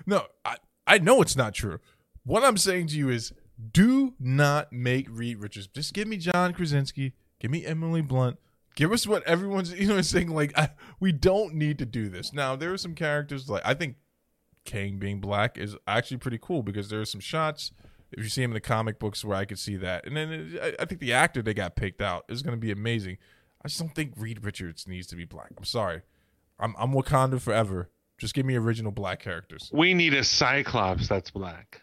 No, 0.06 0.28
I, 0.46 0.58
I 0.86 1.00
know 1.00 1.20
it's 1.24 1.36
not 1.36 1.56
true. 1.56 1.80
What 2.26 2.44
I'm 2.44 2.58
saying 2.58 2.88
to 2.88 2.96
you 2.96 3.10
is 3.10 3.34
do 3.72 4.14
not 4.20 4.72
make 4.72 5.08
Reed 5.10 5.40
Richards. 5.40 5.66
Just 5.66 5.96
give 5.96 6.08
me 6.08 6.18
John 6.18 6.54
Krasinski. 6.54 7.14
Give 7.40 7.50
me 7.50 7.66
Emily 7.66 8.04
Blunt. 8.04 8.38
Give 8.76 8.92
us 8.92 9.08
what 9.08 9.24
everyone's 9.24 9.74
you 9.74 9.88
know 9.88 10.00
saying. 10.04 10.30
Like 10.30 10.56
I, 10.56 10.70
we 11.00 11.12
don't 11.12 11.56
need 11.56 11.80
to 11.80 11.88
do 11.88 12.08
this. 12.08 12.34
Now 12.34 12.56
there 12.56 12.72
are 12.72 12.78
some 12.78 12.94
characters 12.94 13.50
like 13.50 13.64
I 13.66 13.74
think 13.74 13.96
Kang 14.64 15.00
being 15.00 15.20
black 15.20 15.58
is 15.58 15.76
actually 15.88 16.18
pretty 16.18 16.40
cool 16.40 16.62
because 16.62 16.90
there 16.90 17.02
are 17.02 17.06
some 17.06 17.20
shots 17.20 17.72
if 18.18 18.24
you 18.24 18.30
see 18.30 18.44
him 18.44 18.52
in 18.52 18.56
the 18.56 18.62
comic 18.62 19.00
books 19.00 19.24
where 19.24 19.38
I 19.38 19.46
could 19.46 19.60
see 19.60 19.76
that. 19.78 20.06
And 20.06 20.16
then 20.16 20.32
it, 20.32 20.62
I, 20.80 20.84
I 20.84 20.86
think 20.86 21.02
the 21.02 21.14
actor 21.14 21.42
they 21.42 21.54
got 21.54 21.76
picked 21.76 22.02
out 22.02 22.26
is 22.30 22.42
going 22.42 22.56
to 22.56 22.60
be 22.60 22.72
amazing. 22.72 23.18
I 23.64 23.68
just 23.68 23.80
don't 23.80 23.96
think 23.96 24.14
Reed 24.18 24.44
Richards 24.44 24.88
needs 24.88 25.08
to 25.08 25.16
be 25.16 25.26
black. 25.26 25.52
I'm 25.58 25.64
sorry. 25.64 26.02
I'm 26.60 26.76
I'm 26.78 26.92
Wakanda 26.92 27.42
forever. 27.42 27.90
Just 28.18 28.34
give 28.34 28.46
me 28.46 28.56
original 28.56 28.92
black 28.92 29.20
characters. 29.20 29.70
We 29.74 29.94
need 29.94 30.14
a 30.14 30.24
Cyclops 30.24 31.08
that's 31.08 31.32
black. 31.32 31.82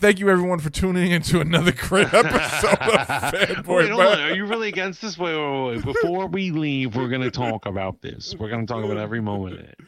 Thank 0.00 0.20
you 0.20 0.30
everyone 0.30 0.60
for 0.60 0.70
tuning 0.70 1.10
into 1.10 1.40
another 1.40 1.72
great 1.72 2.12
episode 2.14 2.70
of 2.70 2.78
Fanboy. 3.08 3.66
Wait, 3.66 3.90
hold 3.90 4.02
on. 4.04 4.20
Are 4.20 4.34
you 4.34 4.46
really 4.46 4.68
against 4.68 5.02
this? 5.02 5.18
Wait, 5.18 5.36
wait, 5.36 5.76
wait. 5.76 5.84
Before 5.84 6.26
we 6.28 6.52
leave, 6.52 6.94
we're 6.94 7.08
going 7.08 7.22
to 7.22 7.30
talk 7.32 7.66
about 7.66 8.00
this. 8.00 8.34
We're 8.38 8.48
going 8.48 8.64
to 8.66 8.72
talk 8.72 8.84
about 8.84 8.96
every 8.96 9.20
moment 9.20 9.54
of 9.54 9.60
it. 9.60 9.80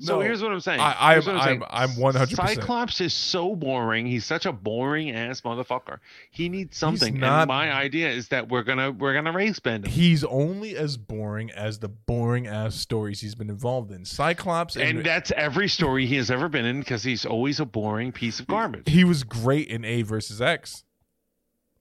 So 0.00 0.16
No, 0.16 0.20
here's 0.20 0.42
what 0.42 0.50
I'm 0.52 0.60
saying. 0.60 0.80
I, 0.80 1.20
saying. 1.20 1.38
I'm- 1.38 1.62
I'm 1.70 1.90
100%. 1.90 2.34
Cyclops 2.34 3.00
is 3.00 3.14
so 3.14 3.54
boring. 3.54 4.06
He's 4.06 4.24
such 4.26 4.44
a 4.44 4.52
boring 4.52 5.10
ass 5.12 5.40
motherfucker. 5.42 5.98
He 6.30 6.48
needs 6.48 6.76
something. 6.76 7.18
not- 7.18 7.42
And 7.42 7.48
my 7.48 7.72
idea 7.72 8.10
is 8.10 8.28
that 8.28 8.48
we're 8.48 8.62
gonna 8.64 8.90
we're 8.90 9.14
gonna 9.14 9.32
race 9.32 9.60
bend 9.60 9.84
him. 9.86 9.92
He's 9.92 10.24
only 10.24 10.76
as 10.76 10.96
boring 10.96 11.50
as 11.52 11.78
the 11.78 11.88
boring 11.88 12.46
ass 12.46 12.74
stories 12.74 13.20
he's 13.20 13.34
been 13.34 13.50
involved 13.50 13.92
in. 13.92 14.04
Cyclops 14.04 14.76
and, 14.76 14.98
And 14.98 15.06
that's 15.06 15.30
every 15.36 15.68
story 15.68 16.06
he 16.06 16.16
has 16.16 16.30
ever 16.30 16.48
been 16.48 16.64
in 16.64 16.80
because 16.80 17.02
he's 17.04 17.24
always 17.24 17.60
a 17.60 17.64
boring 17.66 18.10
piece 18.12 18.40
of 18.40 18.46
garbage. 18.46 18.88
he 18.88 19.04
was 19.04 19.22
great 19.42 19.68
in 19.68 19.84
A 19.84 20.02
versus 20.02 20.40
X. 20.40 20.84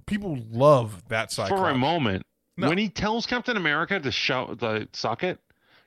People 0.05 0.37
love 0.51 1.07
that 1.09 1.31
Cyclops. 1.31 1.61
For 1.61 1.69
a 1.69 1.75
moment, 1.77 2.25
No. 2.57 2.67
when 2.69 2.77
he 2.77 2.89
tells 2.89 3.25
Captain 3.25 3.55
America 3.57 3.99
to 3.99 4.11
show 4.11 4.55
the 4.59 4.87
socket, 4.91 5.39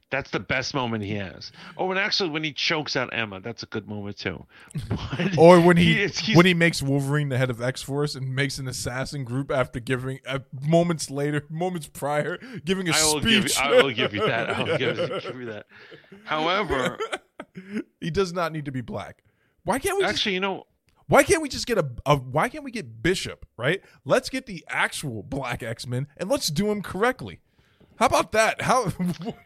that's 0.09 0.31
the 0.31 0.39
best 0.41 0.73
moment 0.73 1.03
he 1.03 1.17
has. 1.17 1.51
Oh, 1.77 1.91
and 1.91 1.99
actually, 1.99 2.31
when 2.31 2.45
he 2.45 2.53
chokes 2.53 2.95
out 2.97 3.11
Emma, 3.13 3.41
that's 3.41 3.65
a 3.65 3.67
good 3.67 3.89
moment 3.89 4.17
too. 4.17 4.47
But 4.89 5.37
Or 5.39 5.61
when 5.61 5.77
he, 5.77 5.95
he's- 5.95 6.35
when 6.37 6.47
he 6.47 6.55
makes 6.55 6.81
Wolverine 6.81 7.29
the 7.29 7.37
head 7.37 7.51
of 7.51 7.61
X 7.61 7.83
Force 7.83 8.15
and 8.15 8.35
makes 8.35 8.59
an 8.59 8.69
assassin 8.69 9.25
group 9.25 9.51
after 9.51 9.81
giving 9.81 10.21
uh, 10.27 10.39
moments 10.63 11.11
later, 11.11 11.45
moments 11.51 11.89
prior, 11.89 12.39
giving 12.65 12.89
a 12.89 12.93
I 12.93 13.03
will 13.05 13.21
give 13.21 13.31
you, 13.33 13.49
speech. 13.49 13.59
I 13.61 13.83
will 13.83 13.91
give 13.93 14.15
you 14.15 14.27
that. 14.27 14.49
I 14.57 14.63
will 14.63 14.69
Yeah. 14.71 14.77
give, 14.79 15.23
give 15.25 15.41
you 15.41 15.47
that. 15.47 15.67
However, 16.25 16.99
he 18.01 18.11
does 18.11 18.33
not 18.33 18.53
need 18.53 18.65
to 18.67 18.73
be 18.73 18.81
black. 18.81 19.25
Why 19.65 19.79
can't 19.81 19.97
we? 19.99 20.05
just, 20.05 20.15
actually, 20.15 20.35
you 20.35 20.41
know, 20.41 20.65
why 21.09 21.23
can't 21.23 21.43
we 21.43 21.49
just 21.49 21.67
get 21.67 21.79
a, 21.79 21.89
a? 22.05 22.17
Why 22.17 22.49
can't 22.49 22.65
we 22.65 22.71
get 22.71 23.03
Bishop? 23.03 23.47
Right? 23.57 23.83
Let's 24.05 24.29
get 24.29 24.47
the 24.47 24.65
actual 24.69 25.23
black 25.23 25.63
X 25.63 25.87
Men 25.87 26.09
and 26.17 26.29
let's 26.29 26.49
do 26.49 26.71
him 26.71 26.83
correctly. 26.83 27.41
How 27.97 28.07
about 28.07 28.33
that? 28.33 28.63
How 28.63 28.93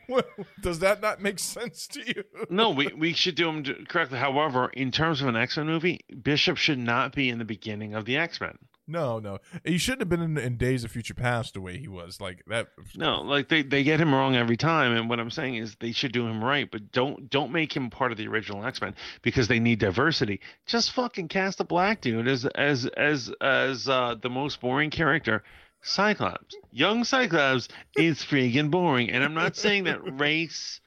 does 0.60 0.80
that 0.80 1.00
not 1.00 1.20
make 1.20 1.38
sense 1.38 1.86
to 1.88 2.00
you? 2.04 2.24
no, 2.48 2.70
we, 2.70 2.88
we 2.88 3.12
should 3.12 3.36
do 3.36 3.48
him 3.48 3.86
correctly. 3.88 4.18
However, 4.18 4.70
in 4.72 4.90
terms 4.90 5.22
of 5.22 5.28
an 5.28 5.36
X 5.36 5.56
Men 5.56 5.66
movie, 5.66 6.00
Bishop 6.22 6.56
should 6.56 6.78
not 6.78 7.14
be 7.14 7.28
in 7.28 7.38
the 7.38 7.44
beginning 7.44 7.94
of 7.94 8.06
the 8.06 8.16
X 8.16 8.40
Men. 8.40 8.58
No, 8.90 9.20
no. 9.20 9.38
He 9.64 9.78
shouldn't 9.78 10.00
have 10.00 10.08
been 10.08 10.22
in, 10.22 10.36
in 10.36 10.56
Days 10.56 10.82
of 10.82 10.90
Future 10.90 11.14
Past 11.14 11.54
the 11.54 11.60
way 11.60 11.78
he 11.78 11.86
was. 11.86 12.20
Like 12.20 12.42
that. 12.48 12.68
No, 12.96 13.22
like 13.22 13.48
they, 13.48 13.62
they 13.62 13.84
get 13.84 14.00
him 14.00 14.12
wrong 14.12 14.34
every 14.34 14.56
time, 14.56 14.92
and 14.92 15.08
what 15.08 15.20
I'm 15.20 15.30
saying 15.30 15.56
is 15.56 15.76
they 15.78 15.92
should 15.92 16.12
do 16.12 16.26
him 16.26 16.42
right, 16.42 16.68
but 16.70 16.90
don't 16.90 17.30
don't 17.30 17.52
make 17.52 17.74
him 17.74 17.88
part 17.88 18.10
of 18.10 18.18
the 18.18 18.26
original 18.26 18.64
X 18.66 18.80
Men 18.80 18.94
because 19.22 19.46
they 19.46 19.60
need 19.60 19.78
diversity. 19.78 20.40
Just 20.66 20.92
fucking 20.92 21.28
cast 21.28 21.60
a 21.60 21.64
black 21.64 22.00
dude 22.00 22.26
as 22.26 22.44
as 22.46 22.86
as 22.86 23.32
as 23.40 23.88
uh, 23.88 24.16
the 24.20 24.30
most 24.30 24.60
boring 24.60 24.90
character, 24.90 25.44
Cyclops. 25.82 26.56
Young 26.72 27.04
Cyclops 27.04 27.68
is 27.96 28.18
freaking 28.18 28.70
boring, 28.70 29.10
and 29.10 29.22
I'm 29.22 29.34
not 29.34 29.56
saying 29.56 29.84
that 29.84 30.00
race 30.18 30.80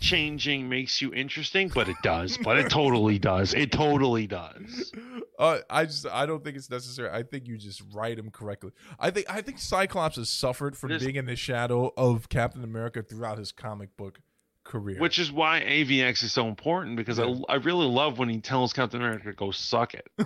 changing 0.00 0.68
makes 0.68 1.00
you 1.00 1.12
interesting, 1.12 1.70
but 1.74 1.88
it 1.88 1.96
does. 2.02 2.38
But 2.38 2.58
it 2.58 2.70
totally 2.70 3.18
does. 3.18 3.54
It 3.54 3.72
totally 3.72 4.26
does. 4.26 4.92
Uh, 5.36 5.58
I 5.68 5.84
just 5.84 6.06
I 6.06 6.26
don't 6.26 6.44
think 6.44 6.56
it's 6.56 6.70
necessary. 6.70 7.10
I 7.10 7.24
think 7.24 7.48
you 7.48 7.58
just 7.58 7.82
write 7.92 8.20
him 8.20 8.30
correctly. 8.30 8.70
I 9.00 9.10
think 9.10 9.26
I 9.28 9.40
think 9.42 9.58
Cyclops 9.58 10.14
has 10.14 10.30
suffered 10.30 10.76
from 10.76 10.96
being 10.96 11.16
in 11.16 11.26
the 11.26 11.34
shadow 11.34 11.92
of 11.96 12.28
Captain 12.28 12.62
America 12.62 13.02
throughout 13.02 13.38
his 13.38 13.50
comic 13.50 13.96
book 13.96 14.20
career. 14.62 15.00
Which 15.00 15.18
is 15.18 15.32
why 15.32 15.60
AVX 15.60 16.22
is 16.22 16.30
so 16.30 16.46
important 16.46 16.94
because 16.96 17.18
Yeah. 17.18 17.34
I, 17.48 17.54
I 17.54 17.56
really 17.56 17.88
love 17.88 18.20
when 18.20 18.28
he 18.28 18.38
tells 18.38 18.72
Captain 18.72 19.00
America 19.00 19.24
to 19.24 19.32
go 19.32 19.50
suck 19.50 19.94
it. 19.94 20.06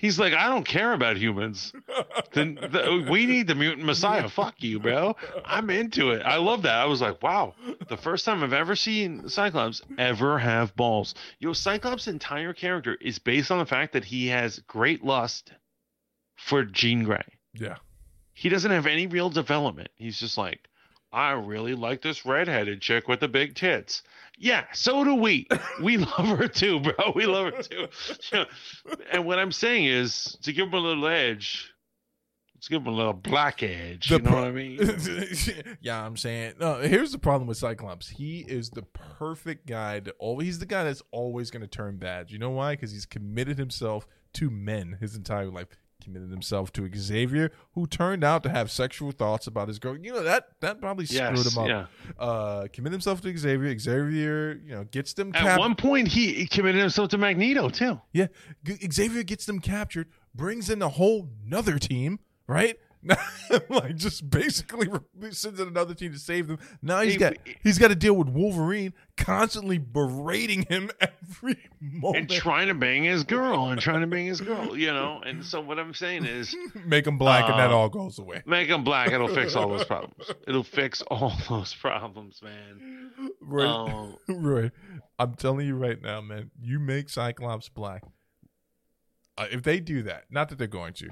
He's 0.00 0.18
like, 0.18 0.32
I 0.32 0.48
don't 0.48 0.64
care 0.66 0.94
about 0.94 1.18
humans. 1.18 1.74
Then 2.32 2.54
the, 2.54 3.06
we 3.10 3.26
need 3.26 3.46
the 3.46 3.54
mutant 3.54 3.84
messiah. 3.86 4.30
Fuck 4.30 4.62
you, 4.62 4.80
bro. 4.80 5.14
I'm 5.44 5.68
into 5.68 6.10
it. 6.12 6.22
I 6.24 6.36
love 6.38 6.62
that. 6.62 6.74
I 6.76 6.86
was 6.86 7.02
like, 7.02 7.22
wow, 7.22 7.54
the 7.88 7.98
first 7.98 8.24
time 8.24 8.42
I've 8.42 8.54
ever 8.54 8.74
seen 8.74 9.28
Cyclops 9.28 9.82
ever 9.98 10.38
have 10.38 10.74
balls. 10.74 11.14
Yo, 11.38 11.52
Cyclops' 11.52 12.08
entire 12.08 12.54
character 12.54 12.96
is 12.98 13.18
based 13.18 13.50
on 13.50 13.58
the 13.58 13.66
fact 13.66 13.92
that 13.92 14.04
he 14.04 14.28
has 14.28 14.58
great 14.60 15.04
lust 15.04 15.52
for 16.36 16.64
Jean 16.64 17.04
Grey. 17.04 17.24
yeah. 17.52 17.76
He 18.32 18.48
doesn't 18.48 18.70
have 18.70 18.86
any 18.86 19.06
real 19.06 19.28
development. 19.28 19.90
He's 19.96 20.18
just 20.18 20.38
like, 20.38 20.60
I 21.12 21.32
really 21.32 21.74
like 21.74 22.00
this 22.00 22.24
redheaded 22.24 22.80
chick 22.80 23.06
with 23.06 23.20
the 23.20 23.28
big 23.28 23.54
tits. 23.54 24.02
Yeah, 24.42 24.64
so 24.72 25.04
do 25.04 25.14
we. 25.14 25.46
We 25.82 25.98
love 25.98 26.38
her 26.38 26.48
too, 26.48 26.80
bro. 26.80 27.12
We 27.14 27.26
love 27.26 27.52
her 27.52 27.62
too. 27.62 27.86
Yeah. 28.32 28.44
And 29.12 29.24
what 29.26 29.38
I'm 29.38 29.52
saying 29.52 29.84
is 29.84 30.36
to 30.42 30.52
give 30.52 30.68
him 30.68 30.74
a 30.74 30.78
little 30.78 31.06
edge, 31.06 31.70
let's 32.54 32.68
give 32.68 32.82
him 32.82 32.88
a 32.88 32.90
little 32.96 33.12
black 33.12 33.62
edge. 33.62 34.08
The 34.08 34.16
you 34.16 34.22
know 34.22 34.30
pro- 34.30 34.38
what 34.40 34.48
I 34.48 34.50
mean? 34.52 35.76
yeah, 35.80 36.04
I'm 36.04 36.16
saying. 36.16 36.54
No, 36.58 36.76
here's 36.80 37.12
the 37.12 37.18
problem 37.18 37.48
with 37.48 37.58
Cyclops. 37.58 38.08
He 38.08 38.40
is 38.40 38.70
the 38.70 38.82
perfect 38.82 39.66
guy 39.66 40.00
to 40.00 40.12
always. 40.18 40.46
He's 40.46 40.58
the 40.58 40.66
guy 40.66 40.84
that's 40.84 41.02
always 41.10 41.50
going 41.50 41.62
to 41.62 41.68
turn 41.68 41.98
bad. 41.98 42.30
You 42.30 42.38
know 42.38 42.50
why? 42.50 42.72
Because 42.72 42.92
he's 42.92 43.06
committed 43.06 43.58
himself 43.58 44.06
to 44.34 44.50
men 44.50 44.96
his 45.00 45.16
entire 45.16 45.50
life. 45.50 45.68
Committed 46.02 46.30
himself 46.30 46.72
to 46.72 46.88
Xavier, 46.96 47.50
who 47.74 47.86
turned 47.86 48.24
out 48.24 48.42
to 48.44 48.48
have 48.50 48.70
sexual 48.70 49.12
thoughts 49.12 49.46
about 49.46 49.68
his 49.68 49.78
girl. 49.78 49.96
You 49.96 50.12
know 50.12 50.22
that 50.22 50.48
that 50.60 50.80
probably 50.80 51.06
screwed 51.06 51.36
Yes, 51.36 51.52
him 51.56 51.62
up. 51.62 51.68
yeah. 51.68 51.86
Uh, 52.18 52.66
committed 52.72 52.92
himself 52.92 53.20
to 53.22 53.36
Xavier. 53.36 53.78
Xavier, 53.78 54.60
you 54.64 54.72
know, 54.74 54.84
gets 54.84 55.12
them. 55.12 55.32
Captured. 55.32 55.48
At 55.50 55.58
one 55.58 55.74
point, 55.74 56.08
he 56.08 56.32
he 56.34 56.46
committed 56.46 56.80
himself 56.80 57.10
to 57.10 57.18
Magneto 57.18 57.68
too. 57.68 58.00
yeah, 58.12 58.26
G- 58.64 58.78
Xavier 58.92 59.22
gets 59.22 59.44
them 59.46 59.60
captured, 59.60 60.08
brings 60.34 60.70
in 60.70 60.80
a 60.82 60.88
whole 60.88 61.28
nother 61.44 61.78
team, 61.78 62.18
right? 62.46 62.76
like 63.70 63.96
just 63.96 64.28
basically 64.28 64.88
sends 65.30 65.58
in 65.58 65.68
another 65.68 65.94
team 65.94 66.12
to 66.12 66.18
save 66.18 66.48
them. 66.48 66.58
Now 66.82 67.00
he's 67.00 67.14
He- 67.14 67.18
got 67.18 67.34
he's 67.62 67.78
got 67.78 67.88
to 67.88 67.94
deal 67.94 68.14
with 68.14 68.28
Wolverine 68.28 68.92
constantly 69.16 69.78
berating 69.78 70.62
him 70.68 70.90
every 71.00 71.56
moment 71.80 72.30
And 72.30 72.40
trying 72.40 72.68
to 72.68 72.74
bang 72.74 73.04
his 73.04 73.24
girl 73.24 73.68
and 73.70 73.80
trying 73.80 74.02
to 74.02 74.06
bang 74.06 74.26
his 74.26 74.40
girl, 74.40 74.76
you 74.76 74.92
know. 74.92 75.20
And 75.24 75.44
so 75.44 75.60
what 75.60 75.78
I'm 75.78 75.94
saying 75.94 76.26
is, 76.26 76.54
make 76.86 77.06
him 77.06 77.16
black, 77.18 77.48
and 77.48 77.58
that 77.58 77.70
Uh, 77.70 77.76
all 77.76 77.88
goes 77.88 78.18
away. 78.18 78.42
make 78.46 78.68
him 78.68 78.84
black. 78.84 79.10
It'll 79.12 79.28
fix 79.28 79.56
all 79.56 79.68
those 79.68 79.84
problems. 79.84 80.30
It'll 80.46 80.62
fix 80.62 81.00
all 81.10 81.32
those 81.48 81.72
problems, 81.74 82.40
man. 82.42 83.10
Roy, 83.40 83.66
Um, 83.66 84.16
Roy, 84.28 84.70
I'm 85.18 85.34
telling 85.34 85.66
you 85.66 85.74
right 85.76 86.00
now, 86.00 86.20
man. 86.20 86.50
You 86.60 86.78
make 86.78 87.08
Cyclops 87.08 87.68
black. 87.70 88.02
Uh, 89.38 89.46
if 89.50 89.62
they 89.62 89.80
do 89.80 90.02
that, 90.02 90.24
not 90.30 90.48
that 90.50 90.58
they're 90.58 90.66
going 90.66 90.92
to, 90.92 91.08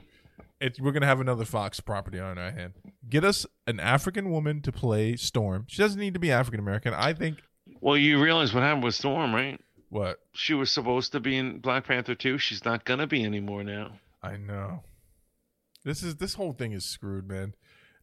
it's, 0.61 0.81
we're 0.81 0.93
gonna 0.93 1.07
have 1.07 1.21
another 1.21 1.45
Fox 1.45 1.81
property 1.81 2.19
on 2.19 2.39
our 2.39 2.51
hand. 2.51 2.75
Get 3.09 3.25
us 3.25 3.47
an 3.67 3.81
African 3.81 4.31
woman 4.31 4.61
to 4.63 4.73
play 4.73 5.17
Storm. 5.17 5.65
She 5.69 5.83
doesn't 5.83 6.01
need 6.01 6.15
to 6.15 6.21
be 6.21 6.31
African 6.33 6.61
American. 6.61 6.95
I 6.95 7.13
think. 7.13 7.39
Well, 7.81 7.97
you 7.97 8.23
realize 8.23 8.55
what 8.55 8.63
happened 8.63 8.85
with 8.85 8.95
Storm, 8.95 9.35
right? 9.35 9.61
What 9.91 10.19
She 10.33 10.55
was 10.55 10.71
supposed 10.71 11.13
to 11.13 11.21
be 11.21 11.37
in 11.37 11.61
Black 11.61 11.87
Panther 11.87 12.15
2. 12.15 12.39
She's 12.39 12.65
not 12.65 12.85
going 12.85 12.99
to 12.99 13.07
be 13.07 13.25
anymore 13.25 13.65
now. 13.65 13.93
I 14.23 14.37
know. 14.37 14.83
This 15.85 16.03
is 16.03 16.17
this 16.17 16.35
whole 16.35 16.53
thing 16.53 16.73
is 16.73 16.85
screwed, 16.85 17.29
man. 17.29 17.55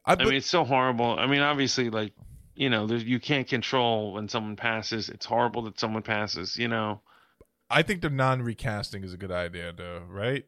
I, 0.05 0.13
I 0.13 0.15
but- 0.15 0.27
mean, 0.27 0.35
it's 0.35 0.47
so 0.47 0.63
horrible. 0.63 1.17
I 1.17 1.27
mean, 1.27 1.41
obviously, 1.41 1.89
like, 1.89 2.13
you 2.55 2.69
know, 2.69 2.87
there's, 2.87 3.03
you 3.03 3.19
can't 3.19 3.47
control 3.47 4.13
when 4.13 4.29
someone 4.29 4.55
passes. 4.55 5.09
It's 5.09 5.25
horrible 5.25 5.63
that 5.63 5.79
someone 5.79 6.03
passes, 6.03 6.57
you 6.57 6.67
know. 6.67 7.01
I 7.69 7.81
think 7.81 8.01
the 8.01 8.09
non-recasting 8.09 9.03
is 9.03 9.13
a 9.13 9.17
good 9.17 9.31
idea, 9.31 9.73
though, 9.75 10.03
right? 10.07 10.45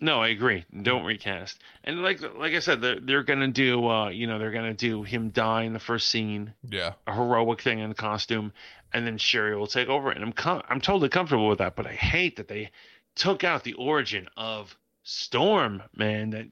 No, 0.00 0.20
I 0.20 0.28
agree. 0.28 0.64
Don't 0.82 1.04
recast. 1.04 1.60
And 1.84 2.02
like 2.02 2.20
like 2.36 2.52
I 2.52 2.58
said, 2.58 2.80
they're 2.80 3.00
they're 3.00 3.22
gonna 3.22 3.48
do 3.48 3.86
uh 3.88 4.08
you 4.08 4.26
know 4.26 4.38
they're 4.38 4.50
gonna 4.50 4.74
do 4.74 5.02
him 5.02 5.30
die 5.30 5.62
in 5.62 5.72
the 5.72 5.78
first 5.78 6.08
scene, 6.08 6.52
Yeah. 6.68 6.94
a 7.06 7.14
heroic 7.14 7.62
thing 7.62 7.78
in 7.78 7.88
the 7.90 7.94
costume, 7.94 8.52
and 8.92 9.06
then 9.06 9.18
Shuri 9.18 9.56
will 9.56 9.66
take 9.68 9.88
over. 9.88 10.10
And 10.10 10.22
I'm 10.24 10.32
com- 10.32 10.62
I'm 10.68 10.80
totally 10.80 11.08
comfortable 11.08 11.48
with 11.48 11.58
that. 11.58 11.76
But 11.76 11.86
I 11.86 11.92
hate 11.92 12.36
that 12.36 12.48
they 12.48 12.70
took 13.14 13.44
out 13.44 13.62
the 13.64 13.74
origin 13.74 14.28
of 14.36 14.76
Storm, 15.04 15.82
man. 15.94 16.30
That 16.30 16.46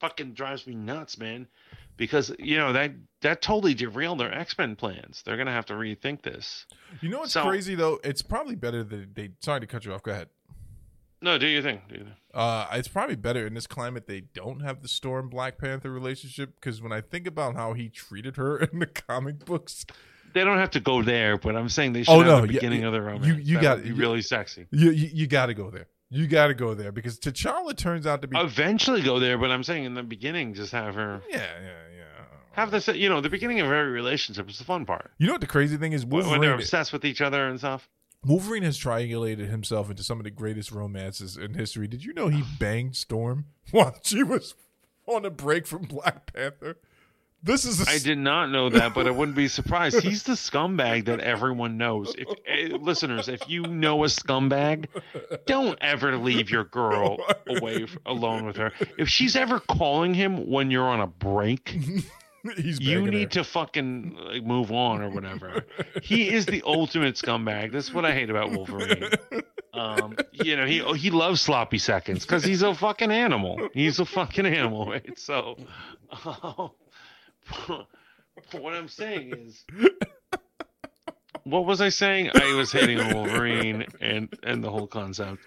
fucking 0.00 0.34
drives 0.34 0.66
me 0.66 0.74
nuts, 0.74 1.18
man. 1.18 1.46
Because 1.96 2.30
you 2.38 2.58
know 2.58 2.74
that 2.74 2.92
that 3.22 3.40
totally 3.40 3.72
derailed 3.72 4.20
their 4.20 4.32
X 4.32 4.58
Men 4.58 4.76
plans. 4.76 5.22
They're 5.24 5.38
gonna 5.38 5.50
have 5.52 5.66
to 5.66 5.72
rethink 5.72 6.20
this. 6.22 6.66
You 7.00 7.08
know 7.08 7.20
what's 7.20 7.32
So- 7.32 7.46
crazy 7.46 7.74
though? 7.74 7.98
It's 8.04 8.20
probably 8.20 8.54
better 8.54 8.84
that 8.84 9.14
they. 9.14 9.30
Sorry 9.40 9.60
to 9.60 9.66
cut 9.66 9.86
you 9.86 9.94
off. 9.94 10.02
Go 10.02 10.10
ahead. 10.12 10.28
No, 11.22 11.38
do 11.38 11.46
you 11.46 11.62
think? 11.62 11.88
Do 11.88 11.94
you 11.96 12.04
think? 12.04 12.16
Uh, 12.34 12.66
it's 12.72 12.88
probably 12.88 13.16
better 13.16 13.46
in 13.46 13.54
this 13.54 13.66
climate 13.66 14.06
they 14.06 14.20
don't 14.20 14.60
have 14.60 14.82
the 14.82 14.88
Storm 14.88 15.28
Black 15.30 15.56
Panther 15.58 15.90
relationship 15.90 16.54
because 16.56 16.82
when 16.82 16.92
I 16.92 17.00
think 17.00 17.26
about 17.26 17.54
how 17.54 17.72
he 17.72 17.88
treated 17.88 18.36
her 18.36 18.58
in 18.72 18.78
the 18.80 18.86
comic 18.86 19.44
books, 19.44 19.86
They 20.34 20.44
don't 20.44 20.58
have 20.58 20.70
to 20.72 20.80
go 20.80 21.02
there, 21.02 21.38
but 21.38 21.56
I'm 21.56 21.70
saying 21.70 21.94
they 21.94 22.02
should 22.02 22.12
Oh, 22.12 22.18
have 22.18 22.26
no, 22.26 22.40
the 22.42 22.48
beginning 22.48 22.82
yeah, 22.82 22.88
of 22.88 22.92
the 22.92 23.00
romance. 23.00 23.26
you- 23.26 23.34
you 23.42 23.54
That 23.56 23.62
got- 23.62 23.76
would 23.78 23.82
be 23.84 23.88
you- 23.90 23.94
really 23.96 24.20
sexy. 24.22 24.66
you 24.70 24.90
you, 24.90 25.08
you 25.12 25.26
got 25.26 25.46
to 25.46 25.54
go 25.54 25.70
there. 25.70 25.86
You 26.10 26.26
got 26.28 26.48
to 26.48 26.54
go 26.54 26.74
there 26.74 26.92
because 26.92 27.18
T'Challa 27.18 27.74
turns 27.76 28.06
out 28.06 28.20
to 28.22 28.28
be. 28.28 28.38
Eventually 28.38 29.00
go 29.02 29.18
there, 29.18 29.38
but 29.38 29.50
I'm 29.50 29.64
saying 29.64 29.84
in 29.84 29.94
the 29.94 30.02
beginning, 30.04 30.54
just 30.54 30.70
have 30.72 30.94
her 30.94 31.20
yeah, 31.30 31.38
yeah, 31.38 31.68
yeah. 31.96 32.04
have 32.52 32.70
this. 32.70 32.86
You 32.88 33.08
know, 33.08 33.20
the 33.20 33.28
beginning 33.30 33.58
of 33.60 33.66
every 33.66 33.90
relationship 33.90 34.48
is 34.48 34.58
the 34.58 34.64
fun 34.64 34.84
part. 34.84 35.10
You 35.18 35.26
know 35.26 35.32
what 35.32 35.40
the 35.40 35.48
crazy 35.48 35.76
thing 35.78 35.92
is? 35.94 36.04
When 36.06 36.28
when 36.28 36.40
they're 36.42 36.54
obsessed 36.54 36.92
with 36.92 37.04
each 37.04 37.20
other 37.22 37.48
and 37.48 37.58
stuff. 37.58 37.88
Wolverine 38.26 38.64
has 38.64 38.78
triangulated 38.78 39.48
himself 39.48 39.88
into 39.88 40.02
some 40.02 40.18
of 40.18 40.24
the 40.24 40.30
greatest 40.30 40.72
romances 40.72 41.36
in 41.36 41.54
history. 41.54 41.86
Did 41.86 42.04
you 42.04 42.12
know 42.12 42.28
he 42.28 42.42
banged 42.58 42.96
Storm 42.96 43.46
while 43.70 43.96
she 44.02 44.22
was 44.22 44.54
on 45.06 45.24
a 45.24 45.30
break 45.30 45.66
from 45.66 45.82
Black 45.82 46.32
Panther? 46.32 46.76
This 47.42 47.64
is 47.64 47.86
a 47.86 47.88
I 47.88 47.98
did 47.98 48.18
not 48.18 48.50
know 48.50 48.70
that, 48.70 48.92
but 48.92 49.06
I 49.06 49.12
wouldn't 49.12 49.36
be 49.36 49.46
surprised. 49.46 50.00
He's 50.00 50.24
the 50.24 50.32
scumbag 50.32 51.04
that 51.04 51.20
everyone 51.20 51.76
knows. 51.76 52.12
If 52.18 52.26
eh, 52.44 52.76
listeners, 52.76 53.28
if 53.28 53.48
you 53.48 53.62
know 53.62 54.02
a 54.02 54.08
scumbag, 54.08 54.86
don't 55.46 55.78
ever 55.80 56.16
leave 56.16 56.50
your 56.50 56.64
girl 56.64 57.18
away 57.46 57.86
alone 58.04 58.46
with 58.46 58.56
her. 58.56 58.72
If 58.98 59.08
she's 59.08 59.36
ever 59.36 59.60
calling 59.60 60.12
him 60.12 60.50
when 60.50 60.72
you're 60.72 60.88
on 60.88 61.00
a 61.00 61.06
break, 61.06 61.78
He's 62.56 62.80
you 62.80 63.06
need 63.10 63.30
to 63.32 63.44
fucking 63.44 64.16
like, 64.16 64.44
move 64.44 64.72
on 64.72 65.02
or 65.02 65.10
whatever. 65.10 65.64
He 66.02 66.28
is 66.28 66.46
the 66.46 66.62
ultimate 66.66 67.14
scumbag. 67.16 67.72
That's 67.72 67.92
what 67.92 68.04
I 68.04 68.12
hate 68.12 68.30
about 68.30 68.52
Wolverine. 68.52 69.10
Um, 69.76 70.16
you 70.32 70.56
know, 70.56 70.64
he 70.64 70.82
he 70.96 71.10
loves 71.10 71.40
sloppy 71.40 71.78
seconds 71.78 72.24
because 72.24 72.44
he's 72.44 72.62
a 72.62 72.74
fucking 72.74 73.10
animal. 73.10 73.68
He's 73.74 73.98
a 74.00 74.04
fucking 74.04 74.46
animal, 74.46 74.86
right? 74.90 75.18
So, 75.18 75.56
um, 76.24 76.70
what 78.52 78.74
I'm 78.74 78.88
saying 78.88 79.34
is, 79.36 79.64
what 81.44 81.66
was 81.66 81.80
I 81.80 81.90
saying? 81.90 82.30
I 82.34 82.54
was 82.54 82.72
hating 82.72 83.00
on 83.00 83.14
Wolverine 83.14 83.86
and 84.00 84.28
and 84.42 84.64
the 84.64 84.70
whole 84.70 84.86
concept. 84.86 85.42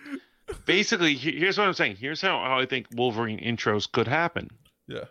Basically, 0.66 1.16
here's 1.16 1.58
what 1.58 1.68
I'm 1.68 1.74
saying. 1.74 1.98
Here's 1.98 2.22
how, 2.22 2.40
how 2.44 2.60
I 2.60 2.66
think 2.66 2.88
Wolverine 2.96 3.40
intros 3.40 3.92
could 3.92 4.08
happen. 4.08 4.50
Yeah. 4.88 5.06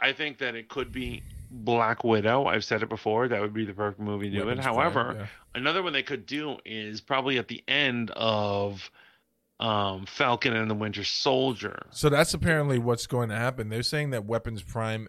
I 0.00 0.12
think 0.12 0.38
that 0.38 0.54
it 0.54 0.68
could 0.68 0.92
be 0.92 1.22
Black 1.50 2.04
Widow. 2.04 2.46
I've 2.46 2.64
said 2.64 2.82
it 2.82 2.88
before. 2.88 3.28
That 3.28 3.40
would 3.40 3.54
be 3.54 3.64
the 3.64 3.72
perfect 3.72 4.00
movie 4.00 4.30
to 4.30 4.40
do 4.40 4.48
it. 4.48 4.58
However, 4.58 5.16
yeah. 5.18 5.26
another 5.54 5.82
one 5.82 5.92
they 5.92 6.02
could 6.02 6.26
do 6.26 6.56
is 6.64 7.00
probably 7.00 7.38
at 7.38 7.48
the 7.48 7.62
end 7.68 8.10
of 8.10 8.90
um, 9.60 10.04
Falcon 10.06 10.54
and 10.54 10.70
the 10.70 10.74
Winter 10.74 11.04
Soldier. 11.04 11.86
So 11.90 12.08
that's 12.08 12.34
apparently 12.34 12.78
what's 12.78 13.06
going 13.06 13.28
to 13.28 13.36
happen. 13.36 13.68
They're 13.68 13.82
saying 13.82 14.10
that 14.10 14.24
Weapons 14.24 14.62
Prime, 14.62 15.08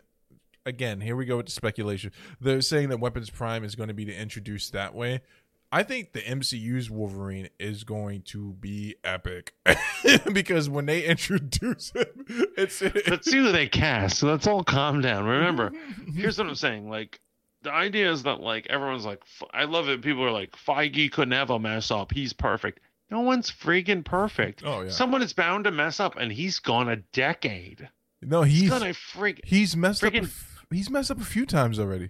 again, 0.66 1.02
here 1.02 1.16
we 1.16 1.26
go 1.26 1.38
with 1.38 1.48
the 1.48 1.52
speculation. 1.52 2.12
They're 2.40 2.62
saying 2.62 2.90
that 2.90 3.00
Weapons 3.00 3.30
Prime 3.30 3.64
is 3.64 3.76
going 3.76 3.90
to 3.90 3.96
be 3.96 4.06
to 4.06 4.14
introduce 4.14 4.70
that 4.70 4.94
way. 4.94 5.22
I 5.72 5.84
think 5.84 6.14
the 6.14 6.22
MCU's 6.22 6.90
Wolverine 6.90 7.50
is 7.60 7.84
going 7.84 8.22
to 8.28 8.54
be 8.54 8.96
epic 9.04 9.54
because 10.34 10.70
when 10.70 10.86
they 10.86 11.04
introduce 11.06 11.92
him, 11.92 12.06
it's 12.58 12.82
Let's 12.82 13.30
see 13.30 13.38
who 13.38 13.52
they 13.52 13.68
cast. 13.68 14.20
So 14.20 14.28
let's 14.28 14.48
all 14.48 14.64
calm 14.64 15.02
down. 15.02 15.26
Remember, 15.26 15.72
here's 16.16 16.38
what 16.38 16.48
I'm 16.48 16.56
saying. 16.56 16.90
Like, 16.90 17.20
the 17.64 17.72
idea 17.74 18.12
is 18.12 18.24
that 18.24 18.40
like 18.40 18.68
everyone's 18.70 19.06
like, 19.06 19.22
"F- 19.42 19.48
I 19.54 19.66
love 19.66 19.90
it. 19.90 20.02
People 20.02 20.24
are 20.24 20.32
like, 20.32 20.52
Feige 20.56 21.12
could 21.12 21.30
never 21.30 21.58
mess 21.60 21.92
up. 21.92 22.12
He's 22.14 22.32
perfect. 22.32 22.80
No 23.12 23.22
one's 23.22 23.52
freaking 23.52 24.04
perfect. 24.06 24.64
oh 24.66 24.82
yeah, 24.82 24.90
Someone 24.90 25.22
is 25.22 25.34
bound 25.34 25.66
to 25.66 25.72
mess 25.72 26.00
up, 26.00 26.16
and 26.18 26.32
he's 26.32 26.60
gone 26.60 26.90
a 26.90 26.96
decade. 26.96 27.90
no, 28.22 28.44
He's 28.44 28.62
he's 28.62 28.70
gonna 28.70 28.94
freak. 28.94 29.42
he's 29.44 29.76
messed 29.76 30.04
up. 30.04 30.14
a 30.14 30.22
He's 30.72 30.90
messed 30.90 31.12
up 31.12 31.20
a 31.22 31.26
few 31.26 31.46
times 31.46 31.80
already. 31.80 32.10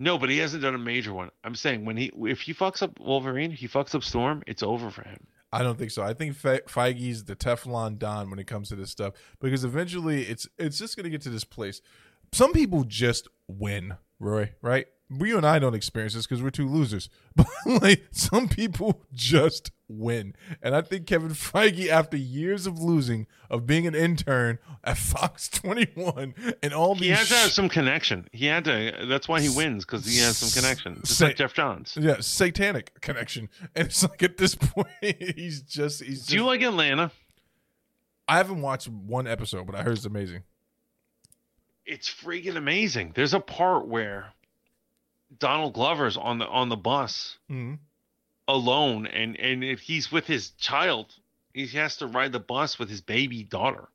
No, 0.00 0.16
but 0.16 0.30
he 0.30 0.38
hasn't 0.38 0.62
done 0.62 0.76
a 0.76 0.78
major 0.78 1.12
one. 1.12 1.30
I'm 1.42 1.56
saying 1.56 1.84
when 1.84 1.96
he 1.96 2.12
if 2.20 2.42
he 2.42 2.54
fucks 2.54 2.82
up 2.82 2.98
Wolverine, 3.00 3.50
he 3.50 3.66
fucks 3.66 3.94
up 3.94 4.04
Storm, 4.04 4.42
it's 4.46 4.62
over 4.62 4.90
for 4.90 5.02
him. 5.02 5.26
I 5.52 5.62
don't 5.62 5.78
think 5.78 5.90
so. 5.90 6.02
I 6.02 6.14
think 6.14 6.36
Fe- 6.36 6.60
Feige's 6.68 7.24
the 7.24 7.34
Teflon 7.34 7.98
Don 7.98 8.30
when 8.30 8.38
it 8.38 8.46
comes 8.46 8.68
to 8.68 8.76
this 8.76 8.90
stuff 8.90 9.14
because 9.40 9.64
eventually 9.64 10.22
it's 10.22 10.46
it's 10.58 10.78
just 10.78 10.96
going 10.96 11.04
to 11.04 11.10
get 11.10 11.22
to 11.22 11.30
this 11.30 11.44
place. 11.44 11.80
Some 12.32 12.52
people 12.52 12.84
just 12.84 13.28
win, 13.48 13.96
Roy. 14.20 14.52
Right? 14.62 14.86
We 15.10 15.34
and 15.34 15.46
I 15.46 15.58
don't 15.58 15.74
experience 15.74 16.12
this 16.14 16.26
because 16.26 16.42
we're 16.42 16.50
two 16.50 16.68
losers. 16.68 17.08
But 17.36 17.46
like 17.82 18.06
some 18.10 18.48
people 18.48 19.02
just 19.14 19.70
win, 19.88 20.34
and 20.62 20.74
I 20.74 20.82
think 20.82 21.06
Kevin 21.06 21.30
Feige, 21.30 21.86
after 21.88 22.16
years 22.16 22.66
of 22.66 22.78
losing, 22.80 23.26
of 23.48 23.64
being 23.64 23.86
an 23.86 23.94
intern 23.94 24.58
at 24.84 24.98
Fox 24.98 25.48
Twenty 25.52 25.86
One, 25.94 26.34
and 26.62 26.74
all 26.74 26.94
these. 26.94 27.04
He 27.04 27.08
had 27.10 27.26
to 27.28 27.34
have 27.34 27.52
some 27.52 27.68
connection. 27.68 28.28
He 28.32 28.46
had 28.46 28.64
to. 28.64 29.06
That's 29.08 29.28
why 29.28 29.40
he 29.40 29.48
wins 29.48 29.84
because 29.86 30.04
he 30.04 30.18
has 30.18 30.36
some 30.36 30.50
connection. 30.62 30.96
Just 31.04 31.16
Say- 31.18 31.26
like 31.26 31.36
Geoff 31.36 31.54
Johns. 31.54 31.96
yeah 31.98 32.16
satanic 32.20 33.00
connection, 33.00 33.48
and 33.76 33.86
it's 33.86 34.02
like 34.02 34.22
at 34.22 34.36
this 34.36 34.54
point 34.56 34.88
he's 35.00 35.62
just 35.62 36.02
he's. 36.02 36.18
Just, 36.18 36.28
Do 36.30 36.34
you 36.36 36.44
like 36.44 36.60
Atlanta? 36.62 37.12
I 38.26 38.36
haven't 38.36 38.60
watched 38.60 38.88
one 38.88 39.26
episode, 39.26 39.64
but 39.66 39.74
I 39.74 39.82
heard 39.82 39.92
it's 39.96 40.04
amazing. 40.04 40.42
It's 41.86 42.10
freaking 42.12 42.56
amazing. 42.56 43.12
There's 43.14 43.32
a 43.32 43.40
part 43.40 43.86
where 43.88 44.32
Donald 45.38 45.74
Glover's 45.74 46.16
on 46.16 46.38
the 46.38 46.46
on 46.46 46.68
the 46.68 46.76
bus 46.76 47.36
Mm-hmm. 47.50 47.74
alone, 48.46 49.06
and 49.06 49.38
and 49.38 49.62
if 49.64 49.80
he's 49.80 50.10
with 50.12 50.26
his 50.26 50.50
child, 50.50 51.14
he 51.52 51.66
has 51.68 51.96
to 51.98 52.06
ride 52.06 52.32
the 52.32 52.40
bus 52.40 52.78
with 52.78 52.88
his 52.88 53.00
baby 53.00 53.42
daughter, 53.42 53.88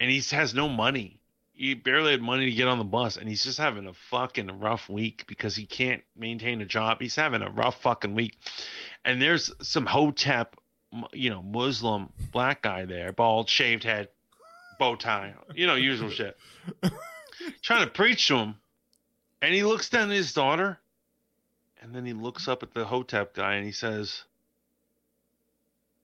and 0.00 0.10
he 0.10 0.20
has 0.34 0.54
no 0.54 0.68
money. 0.68 1.18
He 1.54 1.74
barely 1.74 2.12
had 2.12 2.22
money 2.22 2.46
to 2.46 2.50
get 2.56 2.66
on 2.66 2.78
the 2.78 2.84
bus, 2.84 3.16
and 3.16 3.28
he's 3.28 3.44
just 3.44 3.58
having 3.58 3.86
a 3.86 3.92
fucking 4.10 4.58
rough 4.58 4.88
week 4.88 5.24
because 5.28 5.54
he 5.54 5.66
can't 5.66 6.02
maintain 6.16 6.60
a 6.60 6.64
job. 6.64 7.00
He's 7.00 7.14
having 7.14 7.42
a 7.42 7.50
rough 7.50 7.80
fucking 7.82 8.14
week, 8.14 8.36
and 9.04 9.20
there's 9.22 9.52
some 9.60 9.86
hotep, 9.86 10.56
you 11.12 11.30
know, 11.30 11.42
Muslim 11.42 12.08
black 12.32 12.62
guy 12.62 12.86
there, 12.86 13.12
bald, 13.12 13.48
shaved 13.48 13.84
head, 13.84 14.08
bow 14.80 14.96
tie, 14.96 15.34
you 15.54 15.66
know, 15.66 15.74
usual 15.76 16.10
shit, 16.10 16.36
trying 17.62 17.84
to 17.84 17.90
preach 17.90 18.26
to 18.28 18.36
him, 18.38 18.54
and 19.42 19.52
he 19.52 19.64
looks 19.64 19.90
down 19.90 20.10
at 20.10 20.16
his 20.16 20.32
daughter, 20.32 20.78
and 21.82 21.94
then 21.94 22.06
he 22.06 22.12
looks 22.12 22.46
up 22.48 22.62
at 22.62 22.72
the 22.72 22.84
hotep 22.84 23.34
guy 23.34 23.54
and 23.54 23.66
he 23.66 23.72
says, 23.72 24.22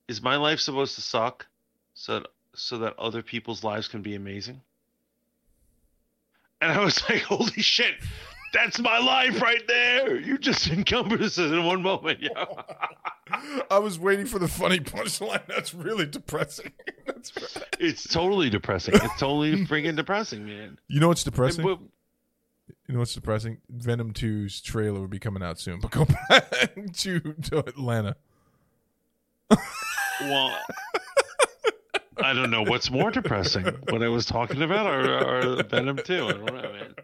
"Is 0.07 0.21
my 0.21 0.35
life 0.35 0.59
supposed 0.59 0.95
to 0.95 1.01
suck, 1.01 1.47
so 1.93 2.19
that, 2.19 2.27
so 2.53 2.77
that 2.79 2.99
other 2.99 3.23
people's 3.23 3.63
lives 3.63 3.87
can 3.87 4.01
be 4.01 4.13
amazing?" 4.15 4.61
And 6.61 6.71
I 6.71 6.83
was 6.83 7.01
like, 7.09 7.21
"Holy 7.21 7.61
shit, 7.61 7.95
that's 8.53 8.77
my 8.79 8.99
life 8.99 9.41
right 9.41 9.65
there! 9.67 10.19
You 10.19 10.37
just 10.37 10.67
encompassed 10.71 11.39
it 11.39 11.51
in 11.53 11.63
one 11.63 11.81
moment, 11.81 12.19
yo." 12.21 12.31
I 13.71 13.77
was 13.77 13.99
waiting 13.99 14.25
for 14.25 14.39
the 14.39 14.47
funny 14.47 14.79
punchline. 14.79 15.45
That's 15.47 15.73
really 15.73 16.07
depressing. 16.07 16.73
That's 17.05 17.31
right. 17.37 17.75
it's 17.79 18.03
totally 18.07 18.49
depressing. 18.49 18.95
It's 18.95 19.19
totally 19.19 19.65
freaking 19.65 19.95
depressing, 19.95 20.45
man. 20.47 20.79
You 20.87 20.99
know 20.99 21.07
what's 21.07 21.23
depressing? 21.23 21.63
But- 21.63 21.79
You 22.87 22.93
know 22.93 22.99
what's 22.99 23.13
depressing? 23.13 23.59
Venom 23.69 24.13
2's 24.13 24.61
trailer 24.61 24.99
will 24.99 25.07
be 25.07 25.19
coming 25.19 25.43
out 25.43 25.59
soon. 25.59 25.79
But 25.79 25.91
go 25.91 26.05
back 26.29 26.73
to, 26.93 27.19
to 27.19 27.59
Atlanta. 27.59 28.15
Well, 30.21 30.55
I 32.21 32.33
don't 32.33 32.51
know 32.51 32.63
what's 32.63 32.91
more 32.91 33.11
depressing, 33.11 33.65
what 33.89 34.03
I 34.03 34.09
was 34.09 34.25
talking 34.25 34.61
about, 34.61 34.85
or, 34.85 35.59
or 35.59 35.63
Venom 35.63 35.97
Two. 36.03 36.27
I 36.27 36.31
don't 36.33 36.45
know, 36.45 36.73
man. 36.73 36.95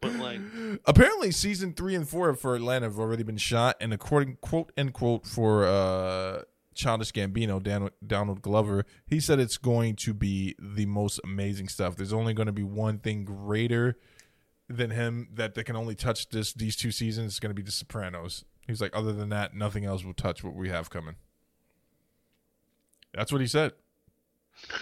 But 0.00 0.14
like, 0.16 0.40
Apparently, 0.84 1.30
season 1.30 1.72
three 1.72 1.94
and 1.94 2.08
four 2.08 2.34
for 2.34 2.54
Atlanta 2.54 2.86
have 2.86 2.98
already 2.98 3.22
been 3.22 3.38
shot, 3.38 3.76
and 3.80 3.92
according 3.92 4.36
quote 4.40 4.72
unquote 4.76 5.26
for 5.26 5.64
uh, 5.64 6.42
Childish 6.74 7.12
Gambino, 7.12 7.62
Dan, 7.62 7.88
Donald 8.06 8.42
Glover, 8.42 8.84
he 9.06 9.20
said 9.20 9.40
it's 9.40 9.56
going 9.56 9.96
to 9.96 10.14
be 10.14 10.54
the 10.58 10.86
most 10.86 11.20
amazing 11.24 11.68
stuff. 11.68 11.96
There's 11.96 12.12
only 12.12 12.34
going 12.34 12.46
to 12.46 12.52
be 12.52 12.62
one 12.62 12.98
thing 12.98 13.24
greater 13.24 13.96
than 14.68 14.90
him 14.90 15.28
that 15.34 15.54
they 15.54 15.64
can 15.64 15.76
only 15.76 15.94
touch 15.94 16.28
this 16.28 16.52
these 16.52 16.76
two 16.76 16.90
seasons. 16.90 17.34
is 17.34 17.40
going 17.40 17.50
to 17.50 17.54
be 17.54 17.62
The 17.62 17.72
Sopranos. 17.72 18.44
He's 18.66 18.80
like, 18.80 18.94
other 18.94 19.12
than 19.12 19.30
that, 19.30 19.54
nothing 19.54 19.86
else 19.86 20.04
will 20.04 20.14
touch 20.14 20.44
what 20.44 20.54
we 20.54 20.68
have 20.68 20.90
coming. 20.90 21.16
That's 23.14 23.32
what 23.32 23.40
he 23.40 23.46
said. 23.46 23.72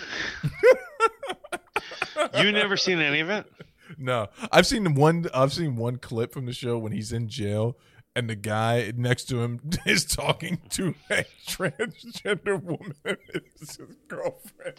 you 2.39 2.51
never 2.51 2.77
seen 2.77 3.01
any 3.01 3.21
of 3.21 3.31
it? 3.31 3.47
No, 3.97 4.29
I've 4.51 4.67
seen 4.67 4.95
one. 4.95 5.27
I've 5.33 5.53
seen 5.53 5.77
one 5.77 5.99
clip 5.99 6.33
from 6.33 6.47
the 6.47 6.53
show 6.53 6.79
when 6.79 6.93
he's 6.93 7.13
in 7.13 7.29
jail, 7.29 7.77
and 8.17 8.31
the 8.31 8.35
guy 8.35 8.93
next 8.97 9.25
to 9.25 9.43
him 9.43 9.61
is 9.87 10.07
talking 10.07 10.59
to 10.71 10.95
a 11.11 11.25
transgender 11.47 12.61
woman. 12.61 12.95
It's 13.59 13.77
his 13.77 13.97
girlfriend. 14.09 14.75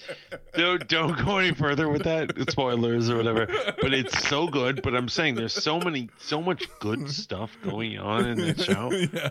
No, 0.58 0.78
don't 0.78 1.18
go 1.26 1.38
any 1.38 1.54
further 1.54 1.90
with 1.90 2.04
that. 2.04 2.32
Spoilers 2.50 3.10
or 3.10 3.18
whatever. 3.18 3.46
But 3.82 3.94
it's 3.94 4.28
so 4.28 4.48
good. 4.48 4.82
But 4.82 4.96
I'm 4.96 5.10
saying 5.10 5.36
there's 5.36 5.54
so 5.54 5.80
many, 5.80 6.10
so 6.20 6.42
much 6.42 6.68
good 6.80 7.10
stuff 7.10 7.58
going 7.64 7.98
on 7.98 8.26
in 8.28 8.38
that 8.40 8.62
show. 8.62 8.92
yeah. 9.14 9.30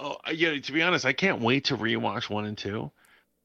Oh, 0.00 0.16
yeah. 0.32 0.58
To 0.58 0.72
be 0.72 0.82
honest, 0.82 1.04
I 1.04 1.12
can't 1.12 1.40
wait 1.40 1.64
to 1.66 1.76
rewatch 1.76 2.30
one 2.30 2.46
and 2.46 2.56
two. 2.56 2.90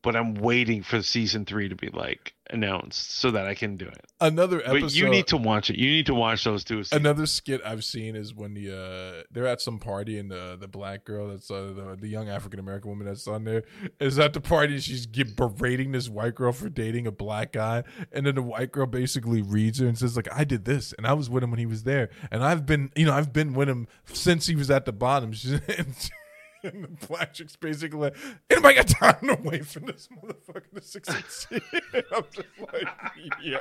But 0.02 0.16
I'm 0.16 0.36
waiting 0.36 0.82
for 0.82 1.02
season 1.02 1.46
three 1.46 1.70
to 1.70 1.76
be 1.76 1.90
like 1.90 2.34
announced 2.50 3.12
so 3.12 3.32
that 3.32 3.46
I 3.46 3.54
can 3.54 3.78
do 3.78 3.86
it. 3.86 4.06
Another 4.20 4.60
episode. 4.60 4.82
But 4.82 4.96
you 4.96 5.10
need 5.10 5.28
to 5.28 5.38
watch 5.38 5.70
it. 5.70 5.78
You 5.78 5.90
need 5.90 6.08
to 6.08 6.14
watch 6.14 6.44
those 6.44 6.64
two. 6.64 6.84
seasons. 6.84 7.00
Another 7.00 7.26
skit 7.26 7.62
I've 7.66 7.84
seen 7.84 8.16
is 8.16 8.34
when 8.34 8.54
the 8.54 8.72
uh, 8.72 9.24
they're 9.32 9.48
at 9.48 9.62
some 9.62 9.80
party 9.80 10.18
and 10.20 10.30
the 10.30 10.58
the 10.60 10.68
black 10.68 11.06
girl 11.06 11.30
that's 11.30 11.50
uh, 11.50 11.74
the, 11.76 11.98
the 12.00 12.08
young 12.08 12.30
African 12.30 12.60
American 12.60 12.90
woman 12.90 13.08
that's 13.08 13.28
on 13.28 13.44
there 13.44 13.64
is 14.00 14.20
at 14.20 14.34
the 14.34 14.42
party. 14.42 14.80
She's 14.80 15.06
get, 15.06 15.36
berating 15.36 15.92
this 15.92 16.10
white 16.10 16.36
girl 16.36 16.52
for 16.52 16.70
dating 16.70 17.08
a 17.08 17.12
black 17.12 17.54
guy, 17.54 17.84
and 18.12 18.26
then 18.26 18.36
the 18.36 18.42
white 18.42 18.72
girl 18.72 18.88
basically 18.88 19.42
reads 19.42 19.80
her 19.80 19.88
and 19.88 19.98
says 19.98 20.16
like, 20.16 20.32
"I 20.34 20.44
did 20.44 20.66
this, 20.66 20.94
and 20.94 21.06
I 21.06 21.14
was 21.14 21.30
with 21.30 21.44
him 21.44 21.52
when 21.52 21.60
he 21.60 21.66
was 21.66 21.84
there, 21.84 22.10
and 22.32 22.44
I've 22.44 22.66
been 22.66 22.92
you 22.96 23.06
know 23.06 23.14
I've 23.14 23.34
been 23.34 23.54
with 23.54 23.70
him 23.70 23.88
since 24.06 24.48
he 24.48 24.56
was 24.56 24.72
at 24.72 24.86
the 24.86 24.94
bottom." 24.94 25.34
And 26.64 26.84
the 26.84 27.08
black 27.08 27.34
chick's 27.34 27.56
basically 27.56 28.00
like, 28.00 28.18
anybody 28.50 28.76
got 28.76 28.88
time 28.88 29.28
to 29.28 29.38
wait 29.42 29.66
for 29.66 29.80
this 29.80 30.10
motherfucker 30.10 30.76
to 30.76 30.82
succeed? 30.82 31.62
I'm 32.14 32.24
just 32.32 32.48
like, 32.74 32.88
yo. 33.42 33.60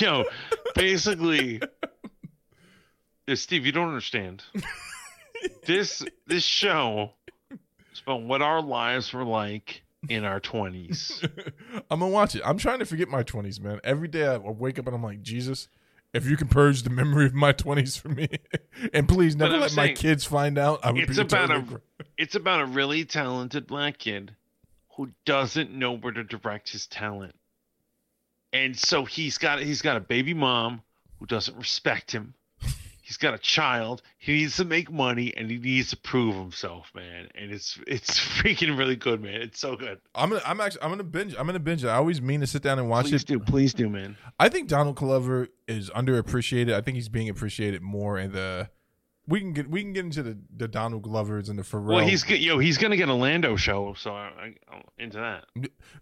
Yo, 0.00 0.24
basically, 0.74 1.60
Steve, 3.34 3.66
you 3.66 3.72
don't 3.72 3.88
understand. 3.88 4.44
this 5.66 6.02
this 6.26 6.42
show 6.42 7.12
is 7.50 8.00
about 8.02 8.22
what 8.22 8.42
our 8.42 8.62
lives 8.62 9.12
were 9.12 9.24
like 9.24 9.82
in 10.08 10.24
our 10.24 10.40
twenties. 10.40 11.22
I'm 11.90 12.00
gonna 12.00 12.08
watch 12.08 12.34
it. 12.34 12.42
I'm 12.44 12.58
trying 12.58 12.78
to 12.78 12.86
forget 12.86 13.08
my 13.08 13.22
20s, 13.22 13.60
man. 13.60 13.80
Every 13.84 14.08
day 14.08 14.26
I 14.26 14.38
wake 14.38 14.78
up 14.78 14.86
and 14.86 14.96
I'm 14.96 15.02
like, 15.02 15.22
Jesus, 15.22 15.68
if 16.12 16.26
you 16.26 16.36
can 16.36 16.48
purge 16.48 16.82
the 16.82 16.90
memory 16.90 17.26
of 17.26 17.34
my 17.34 17.52
20s 17.52 17.98
for 17.98 18.08
me, 18.08 18.28
and 18.92 19.08
please 19.08 19.36
never 19.36 19.58
let 19.58 19.74
my 19.74 19.92
kids 19.92 20.24
find 20.24 20.58
out. 20.58 20.80
I 20.82 20.90
would 20.90 21.02
It's 21.02 21.16
be 21.16 21.22
about 21.22 21.48
totally 21.48 21.76
a 21.76 22.02
it's 22.16 22.34
about 22.34 22.60
a 22.60 22.66
really 22.66 23.04
talented 23.04 23.66
black 23.66 23.98
kid 23.98 24.34
who 24.96 25.10
doesn't 25.24 25.72
know 25.72 25.92
where 25.92 26.12
to 26.12 26.24
direct 26.24 26.70
his 26.70 26.86
talent. 26.86 27.34
And 28.52 28.76
so 28.76 29.04
he's 29.04 29.38
got 29.38 29.60
he's 29.60 29.82
got 29.82 29.96
a 29.96 30.00
baby 30.00 30.34
mom 30.34 30.82
who 31.18 31.26
doesn't 31.26 31.56
respect 31.56 32.10
him. 32.10 32.34
He's 33.08 33.16
got 33.16 33.32
a 33.32 33.38
child. 33.38 34.02
He 34.18 34.34
needs 34.34 34.56
to 34.58 34.66
make 34.66 34.92
money 34.92 35.34
and 35.34 35.50
he 35.50 35.56
needs 35.56 35.88
to 35.90 35.96
prove 35.96 36.34
himself, 36.34 36.92
man. 36.94 37.28
And 37.34 37.50
it's 37.50 37.80
it's 37.86 38.20
freaking 38.38 38.76
really 38.76 38.96
good, 38.96 39.22
man. 39.22 39.40
It's 39.40 39.58
so 39.58 39.76
good. 39.76 39.98
I'm 40.14 40.28
gonna. 40.28 40.42
I'm 40.44 40.60
actually. 40.60 40.82
I'm 40.82 40.90
gonna 40.90 41.04
binge. 41.04 41.34
I'm 41.34 41.46
gonna 41.46 41.58
binge 41.58 41.84
it. 41.84 41.88
I 41.88 41.94
always 41.94 42.20
mean 42.20 42.40
to 42.40 42.46
sit 42.46 42.62
down 42.62 42.78
and 42.78 42.90
watch 42.90 43.06
Please 43.06 43.22
it. 43.22 43.26
Please 43.26 43.38
do, 43.38 43.40
please 43.40 43.74
do, 43.74 43.88
man. 43.88 44.18
I 44.38 44.50
think 44.50 44.68
Donald 44.68 44.96
Glover 44.96 45.48
is 45.66 45.88
underappreciated. 45.88 46.74
I 46.74 46.82
think 46.82 46.96
he's 46.96 47.08
being 47.08 47.30
appreciated 47.30 47.80
more 47.80 48.18
in 48.18 48.32
the. 48.32 48.68
We 49.28 49.40
can 49.40 49.52
get 49.52 49.68
we 49.68 49.82
can 49.82 49.92
get 49.92 50.06
into 50.06 50.22
the, 50.22 50.38
the 50.56 50.66
Donald 50.66 51.02
Glovers 51.02 51.50
and 51.50 51.58
the 51.58 51.62
Pharrell. 51.62 51.96
Well, 51.96 52.06
he's 52.06 52.26
yo, 52.28 52.58
he's 52.58 52.78
gonna 52.78 52.96
get 52.96 53.10
a 53.10 53.14
Lando 53.14 53.56
show, 53.56 53.92
so 53.98 54.12
I, 54.12 54.30
I, 54.40 54.54
I'm 54.72 54.82
into 54.98 55.18
that. 55.18 55.44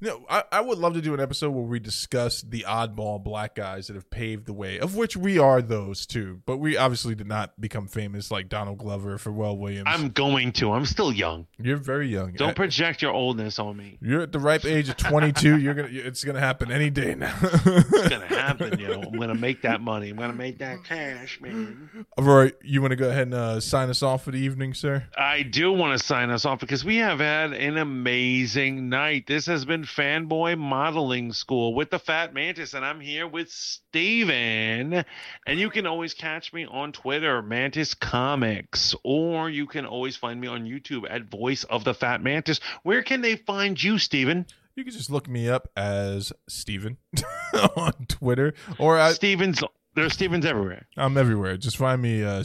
No, 0.00 0.24
I, 0.30 0.44
I 0.52 0.60
would 0.60 0.78
love 0.78 0.94
to 0.94 1.00
do 1.00 1.12
an 1.12 1.18
episode 1.18 1.50
where 1.50 1.64
we 1.64 1.80
discuss 1.80 2.42
the 2.42 2.64
oddball 2.68 3.20
black 3.22 3.56
guys 3.56 3.88
that 3.88 3.94
have 3.94 4.08
paved 4.10 4.46
the 4.46 4.52
way, 4.52 4.78
of 4.78 4.94
which 4.94 5.16
we 5.16 5.38
are 5.40 5.60
those 5.60 6.06
too. 6.06 6.40
But 6.46 6.58
we 6.58 6.76
obviously 6.76 7.16
did 7.16 7.26
not 7.26 7.60
become 7.60 7.88
famous 7.88 8.30
like 8.30 8.48
Donald 8.48 8.78
Glover 8.78 9.14
or 9.14 9.18
Pharrell 9.18 9.58
Williams. 9.58 9.88
I'm 9.88 10.10
going 10.10 10.52
to. 10.52 10.70
I'm 10.72 10.86
still 10.86 11.12
young. 11.12 11.48
You're 11.58 11.78
very 11.78 12.06
young. 12.08 12.32
Don't 12.34 12.50
I- 12.50 12.54
project 12.54 13.02
your 13.02 13.12
oldness 13.12 13.58
on 13.58 13.76
me. 13.76 13.98
you're 14.00 14.20
at 14.22 14.30
the 14.30 14.38
ripe 14.38 14.64
age 14.64 14.88
of 14.88 14.98
22. 14.98 15.58
You're 15.58 15.74
gonna. 15.74 15.88
It's 15.90 16.22
gonna 16.22 16.38
happen 16.38 16.70
any 16.70 16.90
day 16.90 17.16
now. 17.16 17.34
It's 17.42 18.08
gonna 18.08 18.26
happen, 18.28 18.78
yo. 18.78 19.00
I'm 19.02 19.18
gonna 19.18 19.34
make 19.34 19.62
that 19.62 19.80
money. 19.80 20.10
I'm 20.10 20.16
gonna 20.16 20.32
make 20.32 20.58
that 20.58 20.84
cash, 20.84 21.40
man. 21.40 22.06
All 22.16 22.22
right, 22.24 22.54
you 22.62 22.80
want 22.80 22.92
to 22.92 22.96
go 22.96 23.08
ahead 23.08 23.15
and 23.16 23.32
uh, 23.32 23.60
sign 23.60 23.88
us 23.88 24.02
off 24.02 24.24
for 24.24 24.30
the 24.30 24.38
evening, 24.38 24.74
sir? 24.74 25.04
I 25.16 25.42
do 25.42 25.72
want 25.72 25.98
to 25.98 26.04
sign 26.04 26.30
us 26.30 26.44
off 26.44 26.60
because 26.60 26.84
we 26.84 26.96
have 26.96 27.18
had 27.18 27.52
an 27.52 27.78
amazing 27.78 28.88
night. 28.90 29.26
This 29.26 29.46
has 29.46 29.64
been 29.64 29.84
Fanboy 29.84 30.58
Modeling 30.58 31.32
School 31.32 31.74
with 31.74 31.90
the 31.90 31.98
Fat 31.98 32.34
Mantis, 32.34 32.74
and 32.74 32.84
I'm 32.84 33.00
here 33.00 33.26
with 33.26 33.50
Steven. 33.50 35.04
And 35.46 35.58
you 35.58 35.70
can 35.70 35.86
always 35.86 36.12
catch 36.12 36.52
me 36.52 36.66
on 36.66 36.92
Twitter, 36.92 37.40
Mantis 37.40 37.94
Comics, 37.94 38.94
or 39.02 39.48
you 39.48 39.66
can 39.66 39.86
always 39.86 40.16
find 40.16 40.40
me 40.40 40.48
on 40.48 40.64
YouTube 40.64 41.04
at 41.08 41.24
Voice 41.30 41.64
of 41.64 41.84
the 41.84 41.94
Fat 41.94 42.22
Mantis. 42.22 42.60
Where 42.82 43.02
can 43.02 43.22
they 43.22 43.36
find 43.36 43.82
you, 43.82 43.98
Steven? 43.98 44.46
You 44.76 44.84
can 44.84 44.92
just 44.92 45.10
look 45.10 45.26
me 45.26 45.48
up 45.48 45.70
as 45.74 46.34
Steven 46.50 46.98
on 47.76 47.92
Twitter, 48.08 48.52
or 48.78 48.98
I, 48.98 49.14
Stevens, 49.14 49.62
there's 49.96 50.12
Stevens 50.12 50.44
everywhere. 50.44 50.86
I'm 50.96 51.16
everywhere. 51.16 51.56
Just 51.56 51.76
find 51.76 52.00
me 52.00 52.22
uh, 52.22 52.44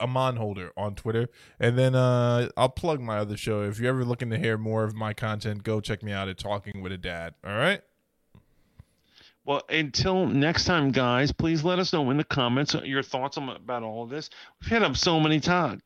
Amon 0.00 0.36
Holder 0.36 0.72
on 0.76 0.94
Twitter, 0.94 1.28
and 1.60 1.78
then 1.78 1.94
uh, 1.94 2.48
I'll 2.56 2.70
plug 2.70 3.00
my 3.00 3.18
other 3.18 3.36
show. 3.36 3.62
If 3.62 3.78
you're 3.78 3.90
ever 3.90 4.04
looking 4.04 4.30
to 4.30 4.38
hear 4.38 4.58
more 4.58 4.82
of 4.82 4.94
my 4.94 5.12
content, 5.12 5.62
go 5.62 5.80
check 5.80 6.02
me 6.02 6.12
out 6.12 6.28
at 6.28 6.38
Talking 6.38 6.82
with 6.82 6.92
a 6.92 6.98
Dad. 6.98 7.34
All 7.46 7.56
right. 7.56 7.82
Well, 9.44 9.62
until 9.68 10.26
next 10.26 10.64
time, 10.64 10.90
guys, 10.90 11.30
please 11.30 11.62
let 11.62 11.78
us 11.78 11.92
know 11.92 12.10
in 12.10 12.16
the 12.16 12.24
comments 12.24 12.74
your 12.82 13.02
thoughts 13.02 13.36
about 13.36 13.84
all 13.84 14.02
of 14.02 14.10
this. 14.10 14.28
We've 14.60 14.70
hit 14.70 14.82
up 14.82 14.96
so 14.96 15.20
many 15.20 15.38
times. 15.38 15.82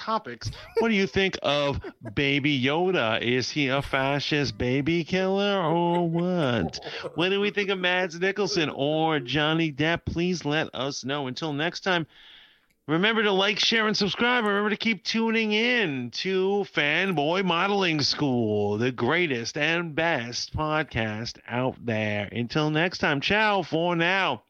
Topics. 0.00 0.50
What 0.78 0.88
do 0.88 0.94
you 0.94 1.06
think 1.06 1.36
of 1.42 1.78
Baby 2.14 2.58
Yoda? 2.58 3.20
Is 3.20 3.50
he 3.50 3.68
a 3.68 3.82
fascist 3.82 4.56
baby 4.56 5.04
killer 5.04 5.62
or 5.62 6.08
what? 6.08 6.80
What 7.16 7.28
do 7.28 7.38
we 7.38 7.50
think 7.50 7.68
of 7.68 7.78
Mads 7.78 8.18
Mikkelsen 8.18 8.72
or 8.74 9.20
Johnny 9.20 9.70
Depp? 9.70 10.06
Please 10.06 10.46
let 10.46 10.74
us 10.74 11.04
know. 11.04 11.26
Until 11.26 11.52
next 11.52 11.80
time, 11.80 12.06
remember 12.88 13.22
to 13.22 13.30
like, 13.30 13.58
share, 13.58 13.86
and 13.86 13.96
subscribe. 13.96 14.44
Remember 14.44 14.70
to 14.70 14.76
keep 14.76 15.04
tuning 15.04 15.52
in 15.52 16.10
to 16.12 16.64
Fanboy 16.74 17.44
Modeling 17.44 18.00
School, 18.00 18.78
the 18.78 18.92
greatest 18.92 19.58
and 19.58 19.94
best 19.94 20.56
podcast 20.56 21.38
out 21.46 21.76
there. 21.84 22.26
Until 22.32 22.70
next 22.70 22.98
time, 22.98 23.20
ciao 23.20 23.62
for 23.62 23.94
now. 23.94 24.44